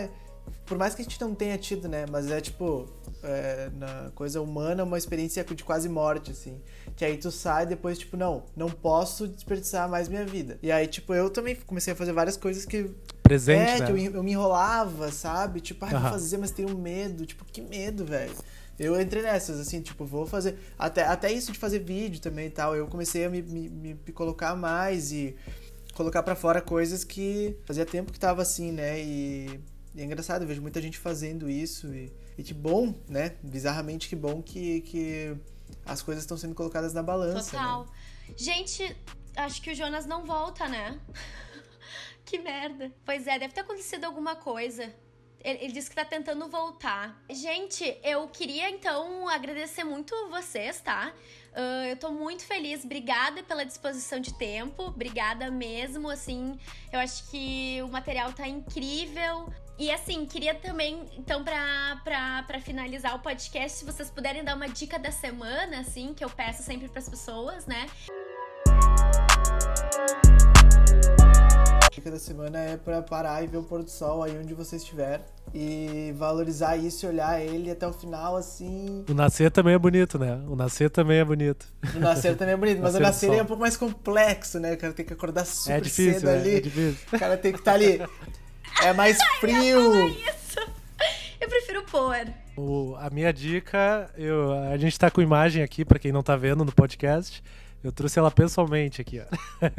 por 0.66 0.78
mais 0.78 0.94
que 0.94 1.02
a 1.02 1.04
gente 1.04 1.20
não 1.20 1.34
tenha 1.34 1.58
tido, 1.58 1.88
né? 1.88 2.06
Mas 2.10 2.30
é 2.30 2.40
tipo, 2.40 2.88
é, 3.22 3.70
na 3.74 4.10
coisa 4.14 4.40
humana, 4.40 4.84
uma 4.84 4.96
experiência 4.98 5.44
de 5.44 5.64
quase 5.64 5.88
morte, 5.88 6.30
assim. 6.30 6.60
Que 6.96 7.04
aí 7.04 7.16
tu 7.16 7.30
sai 7.30 7.66
depois, 7.66 7.98
tipo, 7.98 8.16
não, 8.16 8.44
não 8.56 8.70
posso 8.70 9.26
desperdiçar 9.26 9.88
mais 9.88 10.08
minha 10.08 10.24
vida. 10.24 10.58
E 10.62 10.70
aí, 10.70 10.86
tipo, 10.86 11.12
eu 11.14 11.30
também 11.30 11.54
comecei 11.54 11.92
a 11.92 11.96
fazer 11.96 12.12
várias 12.12 12.36
coisas 12.36 12.64
que. 12.64 12.90
Presente, 13.22 13.70
é, 13.70 13.78
né? 13.80 13.86
que 13.86 13.92
eu, 13.92 14.14
eu, 14.14 14.22
me 14.22 14.32
enrolava, 14.32 15.10
sabe? 15.10 15.60
Tipo, 15.60 15.84
ah, 15.84 15.88
uhum. 15.88 16.00
vou 16.00 16.10
fazer, 16.10 16.38
mas 16.38 16.50
tenho 16.50 16.76
medo. 16.76 17.26
Tipo, 17.26 17.44
que 17.44 17.60
medo, 17.60 18.04
velho. 18.04 18.34
Eu 18.78 18.98
entrei 18.98 19.22
nessas, 19.22 19.60
assim, 19.60 19.80
tipo, 19.80 20.06
vou 20.06 20.26
fazer. 20.26 20.56
Até, 20.78 21.04
até 21.04 21.30
isso 21.30 21.52
de 21.52 21.58
fazer 21.58 21.80
vídeo 21.80 22.20
também 22.20 22.46
e 22.46 22.50
tal. 22.50 22.74
Eu 22.74 22.86
comecei 22.86 23.24
a 23.24 23.30
me, 23.30 23.42
me, 23.42 23.68
me 23.68 24.12
colocar 24.12 24.56
mais 24.56 25.12
e 25.12 25.36
colocar 25.94 26.22
para 26.22 26.34
fora 26.34 26.60
coisas 26.62 27.04
que 27.04 27.56
fazia 27.66 27.84
tempo 27.84 28.12
que 28.12 28.18
tava 28.18 28.40
assim, 28.40 28.72
né? 28.72 29.00
E 29.00 29.60
e 29.94 30.00
é 30.00 30.04
engraçado, 30.04 30.42
eu 30.42 30.48
vejo 30.48 30.62
muita 30.62 30.80
gente 30.80 30.98
fazendo 30.98 31.50
isso 31.50 31.92
e, 31.92 32.12
e 32.38 32.42
que 32.42 32.54
bom, 32.54 32.94
né? 33.08 33.36
Bizarramente 33.42 34.08
que 34.08 34.16
bom 34.16 34.42
que, 34.42 34.80
que 34.82 35.36
as 35.84 36.02
coisas 36.02 36.22
estão 36.24 36.36
sendo 36.36 36.54
colocadas 36.54 36.94
na 36.94 37.02
balança. 37.02 37.52
Total. 37.52 37.84
Né? 37.84 38.34
Gente, 38.36 38.96
acho 39.36 39.60
que 39.60 39.70
o 39.70 39.74
Jonas 39.74 40.06
não 40.06 40.24
volta, 40.24 40.68
né? 40.68 41.00
que 42.24 42.38
merda. 42.38 42.92
Pois 43.04 43.26
é, 43.26 43.38
deve 43.38 43.52
ter 43.52 43.62
acontecido 43.62 44.04
alguma 44.04 44.36
coisa. 44.36 44.94
Ele, 45.42 45.64
ele, 45.64 45.72
disse 45.72 45.88
que 45.88 45.96
tá 45.96 46.04
tentando 46.04 46.48
voltar. 46.48 47.20
Gente, 47.30 47.98
eu 48.04 48.28
queria 48.28 48.70
então 48.70 49.26
agradecer 49.26 49.84
muito 49.84 50.14
vocês, 50.28 50.80
tá? 50.80 51.12
Uh, 51.52 51.88
eu 51.88 51.96
tô 51.96 52.10
muito 52.12 52.44
feliz, 52.44 52.84
obrigada 52.84 53.42
pela 53.42 53.64
disposição 53.64 54.20
de 54.20 54.32
tempo, 54.34 54.84
obrigada 54.84 55.50
mesmo, 55.50 56.08
assim, 56.08 56.56
eu 56.92 57.00
acho 57.00 57.28
que 57.28 57.82
o 57.82 57.88
material 57.88 58.32
tá 58.32 58.46
incrível. 58.46 59.52
E 59.80 59.90
assim, 59.90 60.26
queria 60.26 60.54
também, 60.54 61.06
então, 61.16 61.42
pra, 61.42 61.98
pra, 62.04 62.42
pra 62.42 62.60
finalizar 62.60 63.16
o 63.16 63.20
podcast, 63.20 63.78
se 63.78 63.84
vocês 63.86 64.10
puderem 64.10 64.44
dar 64.44 64.54
uma 64.54 64.68
dica 64.68 64.98
da 64.98 65.10
semana, 65.10 65.80
assim, 65.80 66.12
que 66.12 66.22
eu 66.22 66.28
peço 66.28 66.62
sempre 66.62 66.86
pras 66.86 67.08
pessoas, 67.08 67.64
né? 67.64 67.86
A 71.82 71.88
dica 71.90 72.10
da 72.10 72.18
semana 72.18 72.58
é 72.58 72.76
para 72.76 73.00
parar 73.00 73.42
e 73.42 73.46
ver 73.46 73.56
o 73.56 73.62
pôr 73.62 73.82
do 73.82 73.90
sol 73.90 74.22
aí 74.22 74.38
onde 74.38 74.52
você 74.52 74.76
estiver 74.76 75.24
e 75.54 76.12
valorizar 76.14 76.76
isso 76.76 77.06
e 77.06 77.08
olhar 77.08 77.40
ele 77.40 77.70
até 77.70 77.88
o 77.88 77.92
final 77.94 78.36
assim. 78.36 79.06
O 79.08 79.14
nascer 79.14 79.50
também 79.50 79.72
é 79.72 79.78
bonito, 79.78 80.18
né? 80.18 80.42
O 80.46 80.54
nascer 80.54 80.90
também 80.90 81.20
é 81.20 81.24
bonito. 81.24 81.66
O 81.96 82.00
nascer 82.00 82.36
também 82.36 82.52
é 82.52 82.56
bonito, 82.58 82.82
mas 82.82 82.94
o 82.94 83.00
nascer 83.00 83.32
é 83.32 83.42
um 83.42 83.46
pouco 83.46 83.62
mais 83.62 83.78
complexo, 83.78 84.60
né? 84.60 84.74
O 84.74 84.76
cara 84.76 84.92
tem 84.92 85.06
que 85.06 85.14
acordar 85.14 85.46
super 85.46 85.78
é 85.78 85.80
difícil, 85.80 86.20
cedo 86.20 86.28
é, 86.28 86.38
ali. 86.38 86.56
É 86.56 86.60
difícil. 86.60 86.98
O 87.10 87.18
cara 87.18 87.38
tem 87.38 87.50
que 87.50 87.60
estar 87.60 87.70
tá 87.70 87.76
ali 87.76 87.98
é 88.84 88.92
mais 88.92 89.18
frio. 89.40 90.08
Eu, 90.08 90.16
eu 91.40 91.48
prefiro 91.48 91.82
pôr. 91.84 92.26
O, 92.56 92.94
a 92.98 93.10
minha 93.10 93.32
dica, 93.32 94.10
eu, 94.16 94.52
a 94.52 94.76
gente 94.76 94.98
tá 94.98 95.10
com 95.10 95.22
imagem 95.22 95.62
aqui, 95.62 95.84
para 95.84 95.98
quem 95.98 96.12
não 96.12 96.22
tá 96.22 96.36
vendo 96.36 96.64
no 96.64 96.72
podcast. 96.72 97.42
Eu 97.82 97.90
trouxe 97.90 98.18
ela 98.18 98.30
pessoalmente 98.30 99.00
aqui, 99.00 99.20
ó. 99.20 99.70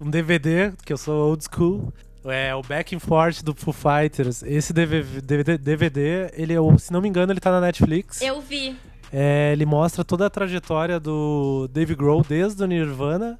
um 0.00 0.08
DVD, 0.08 0.72
que 0.84 0.92
eu 0.92 0.96
sou 0.96 1.30
old 1.30 1.44
school. 1.44 1.92
É 2.24 2.54
o 2.54 2.62
Back 2.62 2.96
and 2.96 2.98
Forth 2.98 3.42
do 3.42 3.54
Foo 3.54 3.72
Fighters. 3.72 4.42
Esse 4.42 4.72
DVD, 4.72 5.58
DVD, 5.58 6.30
ele, 6.32 6.54
se 6.78 6.92
não 6.92 7.00
me 7.00 7.08
engano, 7.08 7.32
ele 7.32 7.40
tá 7.40 7.52
na 7.52 7.60
Netflix. 7.60 8.20
Eu 8.20 8.40
vi. 8.40 8.76
É, 9.12 9.52
ele 9.52 9.64
mostra 9.64 10.04
toda 10.04 10.26
a 10.26 10.30
trajetória 10.30 10.98
do 10.98 11.68
Dave 11.68 11.94
Grohl 11.94 12.24
desde 12.26 12.62
o 12.64 12.66
Nirvana 12.66 13.38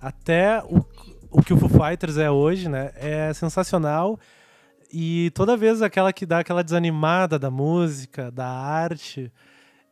até 0.00 0.62
o, 0.64 0.84
o 1.34 1.42
que 1.42 1.52
o 1.52 1.58
Foo 1.58 1.68
Fighters 1.68 2.16
é 2.16 2.30
hoje, 2.30 2.68
né? 2.68 2.92
É 2.94 3.32
sensacional. 3.34 4.18
E 4.92 5.32
toda 5.34 5.56
vez 5.56 5.82
aquela 5.82 6.12
que 6.12 6.24
dá 6.24 6.38
aquela 6.38 6.62
desanimada 6.62 7.38
da 7.40 7.50
música, 7.50 8.30
da 8.30 8.46
arte, 8.46 9.32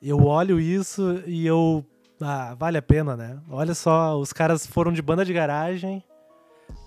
eu 0.01 0.24
olho 0.24 0.60
isso 0.60 1.20
e 1.27 1.44
eu. 1.44 1.85
Ah, 2.20 2.55
vale 2.56 2.78
a 2.78 2.82
pena, 2.82 3.16
né? 3.16 3.40
Olha 3.51 3.74
só, 3.74 4.16
os 4.16 4.32
caras 4.32 4.64
foram 4.64 4.93
de 4.93 5.02
banda 5.02 5.24
de 5.24 5.32
garagem 5.32 6.05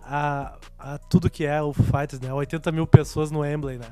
a, 0.02 0.58
a 0.80 0.98
tudo 0.98 1.30
que 1.30 1.46
é 1.46 1.62
o 1.62 1.74
Foo 1.74 1.86
Fighters, 1.86 2.22
né? 2.22 2.34
80 2.34 2.72
mil 2.72 2.88
pessoas 2.88 3.32
no 3.32 3.40
Wembley, 3.40 3.78
né? 3.78 3.90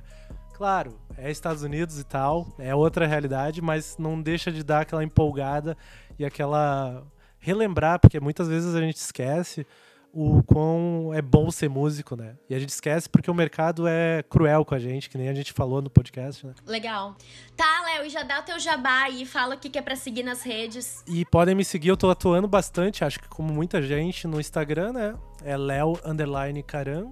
Claro, 0.53 0.98
é 1.18 1.30
Estados 1.30 1.61
Unidos 1.61 1.99
e 1.99 2.06
tal, 2.06 2.48
é 2.57 2.73
outra 2.73 3.06
realidade, 3.06 3.61
mas 3.61 3.98
não 3.98 4.22
deixa 4.22 4.49
de 4.49 4.64
dar 4.64 4.81
aquela 4.81 5.03
empolgada 5.03 5.76
e 6.18 6.23
aquela 6.23 7.03
relembrar, 7.38 7.99
porque 7.99 8.18
muitas 8.22 8.48
vezes 8.48 8.73
a 8.73 8.80
gente 8.80 8.95
esquece 8.95 9.68
o 10.14 10.44
quão 10.44 11.11
é 11.11 11.23
bom 11.23 11.49
ser 11.49 11.68
músico, 11.68 12.15
né? 12.15 12.35
E 12.48 12.53
a 12.53 12.60
gente 12.60 12.69
esquece 12.69 13.10
porque 13.10 13.31
o 13.31 13.34
mercado 13.34 13.88
é 13.88 14.22
cruel 14.22 14.64
com 14.64 14.76
a 14.76 14.80
gente, 14.80 15.10
que 15.10 15.18
nem 15.18 15.27
a 15.27 15.34
gente 15.34 15.52
falou 15.52 15.81
no 15.81 15.90
podcast, 15.90 16.45
né? 16.45 16.53
Legal. 16.68 17.15
Tá, 17.57 17.81
Léo, 17.84 18.06
e 18.06 18.10
já 18.10 18.22
dá 18.22 18.40
o 18.40 18.44
teu 18.44 18.60
jabá 18.60 19.06
aí, 19.06 19.26
fala 19.26 19.56
o 19.56 19.57
que 19.57 19.76
é 19.76 19.81
pra 19.81 19.95
seguir 19.95 20.22
nas 20.22 20.44
redes. 20.44 21.03
E 21.07 21.26
podem 21.26 21.56
me 21.56 21.65
seguir, 21.65 21.90
eu 21.90 21.98
tô 21.98 22.11
atuando 22.11 22.48
bastante, 22.48 23.03
acho 23.03 23.19
que 23.19 23.27
como 23.27 23.52
muita 23.52 23.81
gente 23.81 24.27
no 24.27 24.40
Instagram, 24.40 24.94
né? 24.94 25.15
É 25.44 25.57
Léo 25.57 25.99
Underline 26.06 26.61
Caran. 26.61 27.11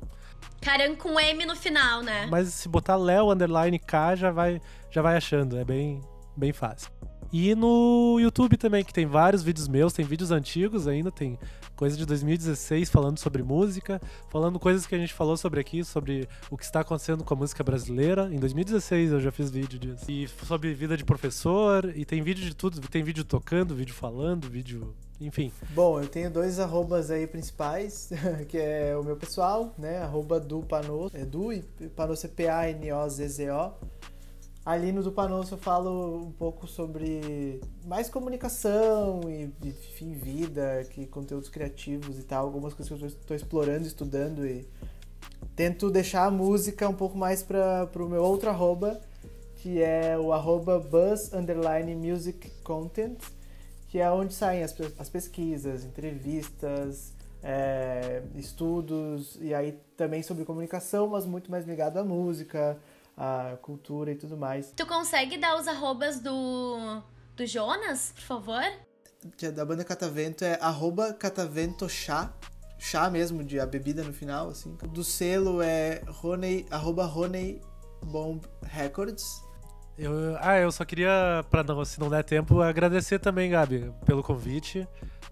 Caran 0.62 0.96
com 0.96 1.20
M 1.20 1.44
no 1.46 1.56
final, 1.56 2.04
né? 2.04 2.28
Mas 2.30 2.50
se 2.50 2.70
botar 2.70 2.98
Léo 2.98 3.32
Underline 3.32 3.80
K 3.80 4.16
já 4.16 4.30
vai, 4.30 4.62
já 4.92 5.02
vai 5.02 5.18
achando, 5.18 5.58
é 5.58 5.66
bem, 5.66 6.02
bem 6.38 6.54
fácil. 6.54 6.92
E 7.34 7.56
no 7.56 8.18
YouTube 8.20 8.58
também, 8.58 8.84
que 8.84 8.94
tem 8.94 9.06
vários 9.06 9.42
vídeos 9.42 9.68
meus, 9.68 9.94
tem 9.94 10.06
vídeos 10.06 10.32
antigos 10.32 10.88
ainda, 10.88 11.10
tem 11.10 11.40
coisa 11.78 11.96
de 11.96 12.06
2016 12.06 12.90
falando 12.90 13.20
sobre 13.20 13.42
música, 13.42 14.02
falando 14.30 14.60
coisas 14.60 14.86
que 14.86 14.94
a 14.94 14.98
gente 14.98 15.14
falou 15.14 15.38
sobre 15.38 15.60
aqui, 15.62 15.84
sobre 15.84 16.28
o 16.50 16.58
que 16.58 16.66
está 16.66 16.82
acontecendo 16.82 17.24
com 17.24 17.34
a 17.34 17.38
música 17.38 17.64
brasileira. 17.64 18.30
Em 18.32 18.38
2016 18.38 19.14
eu 19.14 19.22
já 19.22 19.32
fiz 19.32 19.50
vídeo 19.50 19.80
disso. 19.80 20.06
E 20.10 20.28
sobre 20.46 20.74
vida 20.74 20.98
de 20.98 21.06
professor, 21.06 21.92
e 21.96 22.04
tem 22.04 22.22
vídeo 22.22 22.44
de 22.44 22.54
tudo, 22.54 22.82
tem 22.82 23.02
vídeo 23.02 23.24
tocando, 23.24 23.74
vídeo 23.74 23.96
falando, 23.96 24.50
vídeo 24.50 24.94
enfim. 25.22 25.52
Bom, 25.70 26.02
eu 26.02 26.08
tenho 26.08 26.30
dois 26.32 26.60
arrobas 26.60 27.12
aí 27.12 27.28
principais, 27.28 28.10
que 28.50 28.58
é 28.58 28.98
o 28.98 29.04
meu 29.04 29.16
pessoal, 29.16 29.74
né? 29.78 30.00
Arroba 30.00 30.40
do 30.40 30.62
Panoso, 30.64 31.16
é 31.16 31.24
do 31.24 31.54
e 31.54 31.62
Panoso 31.96 32.26
é 32.26 32.30
P-A-N-O-Z-Z-O. 32.30 33.74
Ali 34.64 34.92
no 34.92 35.02
Dupanoso 35.02 35.56
eu 35.56 35.58
falo 35.58 36.18
um 36.18 36.32
pouco 36.32 36.68
sobre 36.68 37.60
mais 37.84 38.10
comunicação 38.10 39.22
e, 39.28 39.52
enfim, 39.68 40.14
vida, 40.14 40.86
que 40.92 41.08
conteúdos 41.08 41.50
criativos 41.50 42.20
e 42.20 42.24
tal, 42.24 42.46
algumas 42.46 42.76
coisas 42.76 42.96
que 42.96 43.04
eu 43.04 43.08
estou 43.08 43.36
explorando, 43.36 43.88
estudando 43.88 44.46
e 44.46 44.68
tento 45.56 45.90
deixar 45.90 46.26
a 46.26 46.32
música 46.32 46.88
um 46.88 46.94
pouco 46.94 47.18
mais 47.18 47.42
para 47.42 47.90
o 47.96 48.08
meu 48.08 48.24
outro 48.24 48.52
arroba, 48.52 49.02
que 49.56 49.82
é 49.82 50.16
o 50.18 50.32
arroba 50.32 50.80
buzz 50.80 51.34
underline 51.34 51.96
music 51.96 52.52
content, 52.64 53.18
que 53.88 53.98
é 53.98 54.12
onde 54.12 54.32
saem 54.32 54.62
as, 54.62 54.76
as 55.00 55.10
pesquisas, 55.10 55.84
entrevistas, 55.84 57.14
é, 57.42 58.22
estudos, 58.36 59.40
e 59.42 59.56
aí 59.56 59.80
também 59.98 60.22
sobre 60.22 60.46
comunicação, 60.46 61.08
mas 61.08 61.26
muito 61.26 61.50
mais 61.50 61.66
ligado 61.66 61.98
à 61.98 62.04
música, 62.04 62.78
a 63.16 63.58
cultura 63.62 64.12
e 64.12 64.16
tudo 64.16 64.38
mais. 64.38 64.72
Tu 64.76 64.86
consegue 64.86 65.38
dar 65.38 65.56
os 65.60 65.68
arrobas 65.68 66.20
do, 66.20 67.02
do 67.36 67.46
Jonas, 67.46 68.12
por 68.16 68.24
favor? 68.24 68.64
Que 69.38 69.48
é 69.48 69.52
da 69.52 69.64
banda 69.64 69.84
Catavento 69.84 70.44
é 70.44 70.58
arroba 70.62 71.14
cataventochá, 71.14 72.34
chá 72.80 73.10
mesmo, 73.10 73.44
de 73.44 73.60
a 73.60 73.66
bebida 73.66 74.04
no 74.04 74.14
final, 74.14 74.50
assim. 74.50 74.76
Do 74.90 75.04
selo 75.04 75.62
é 75.62 76.02
Roney, 76.08 76.66
arroba 76.72 77.06
Roney 77.06 77.62
Bomb 78.04 78.44
Records. 78.64 79.44
Eu, 79.98 80.12
ah, 80.40 80.58
eu 80.58 80.72
só 80.72 80.84
queria, 80.84 81.46
para 81.52 81.64
não, 81.64 81.86
se 81.86 82.00
não 82.00 82.10
der 82.10 82.24
tempo, 82.24 82.62
agradecer 82.62 83.20
também, 83.20 83.52
Gabi, 83.52 83.94
pelo 84.06 84.24
convite. 84.24 84.88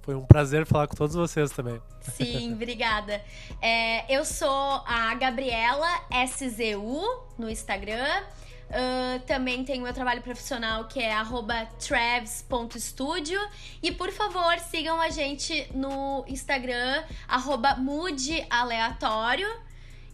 Foi 0.09 0.15
um 0.15 0.25
prazer 0.25 0.65
falar 0.65 0.87
com 0.87 0.95
todos 0.95 1.15
vocês 1.15 1.51
também. 1.51 1.79
Sim, 2.01 2.53
obrigada. 2.57 3.21
É, 3.61 4.11
eu 4.11 4.25
sou 4.25 4.49
a 4.49 5.13
Gabriela 5.13 5.87
SZU 6.25 7.03
no 7.37 7.47
Instagram. 7.47 8.23
Uh, 8.69 9.19
também 9.27 9.63
tenho 9.63 9.83
meu 9.83 9.93
trabalho 9.93 10.23
profissional 10.23 10.85
que 10.85 10.99
é 10.99 11.13
travs.studio. 11.77 13.39
E 13.83 13.91
por 13.91 14.09
favor, 14.09 14.57
sigam 14.57 14.99
a 14.99 15.11
gente 15.11 15.69
no 15.75 16.25
Instagram, 16.27 17.03
mudealeatório. 17.77 19.47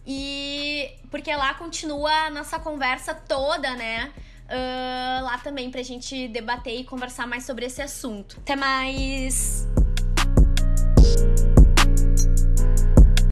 E 0.06 0.90
porque 1.10 1.34
lá 1.34 1.54
continua 1.54 2.26
a 2.26 2.30
nossa 2.30 2.58
conversa 2.58 3.14
toda, 3.14 3.74
né? 3.74 4.12
Uh, 4.44 5.24
lá 5.24 5.38
também 5.38 5.70
pra 5.70 5.82
gente 5.82 6.28
debater 6.28 6.78
e 6.78 6.84
conversar 6.84 7.26
mais 7.26 7.46
sobre 7.46 7.64
esse 7.64 7.80
assunto. 7.80 8.36
Até 8.42 8.54
mais! 8.54 9.66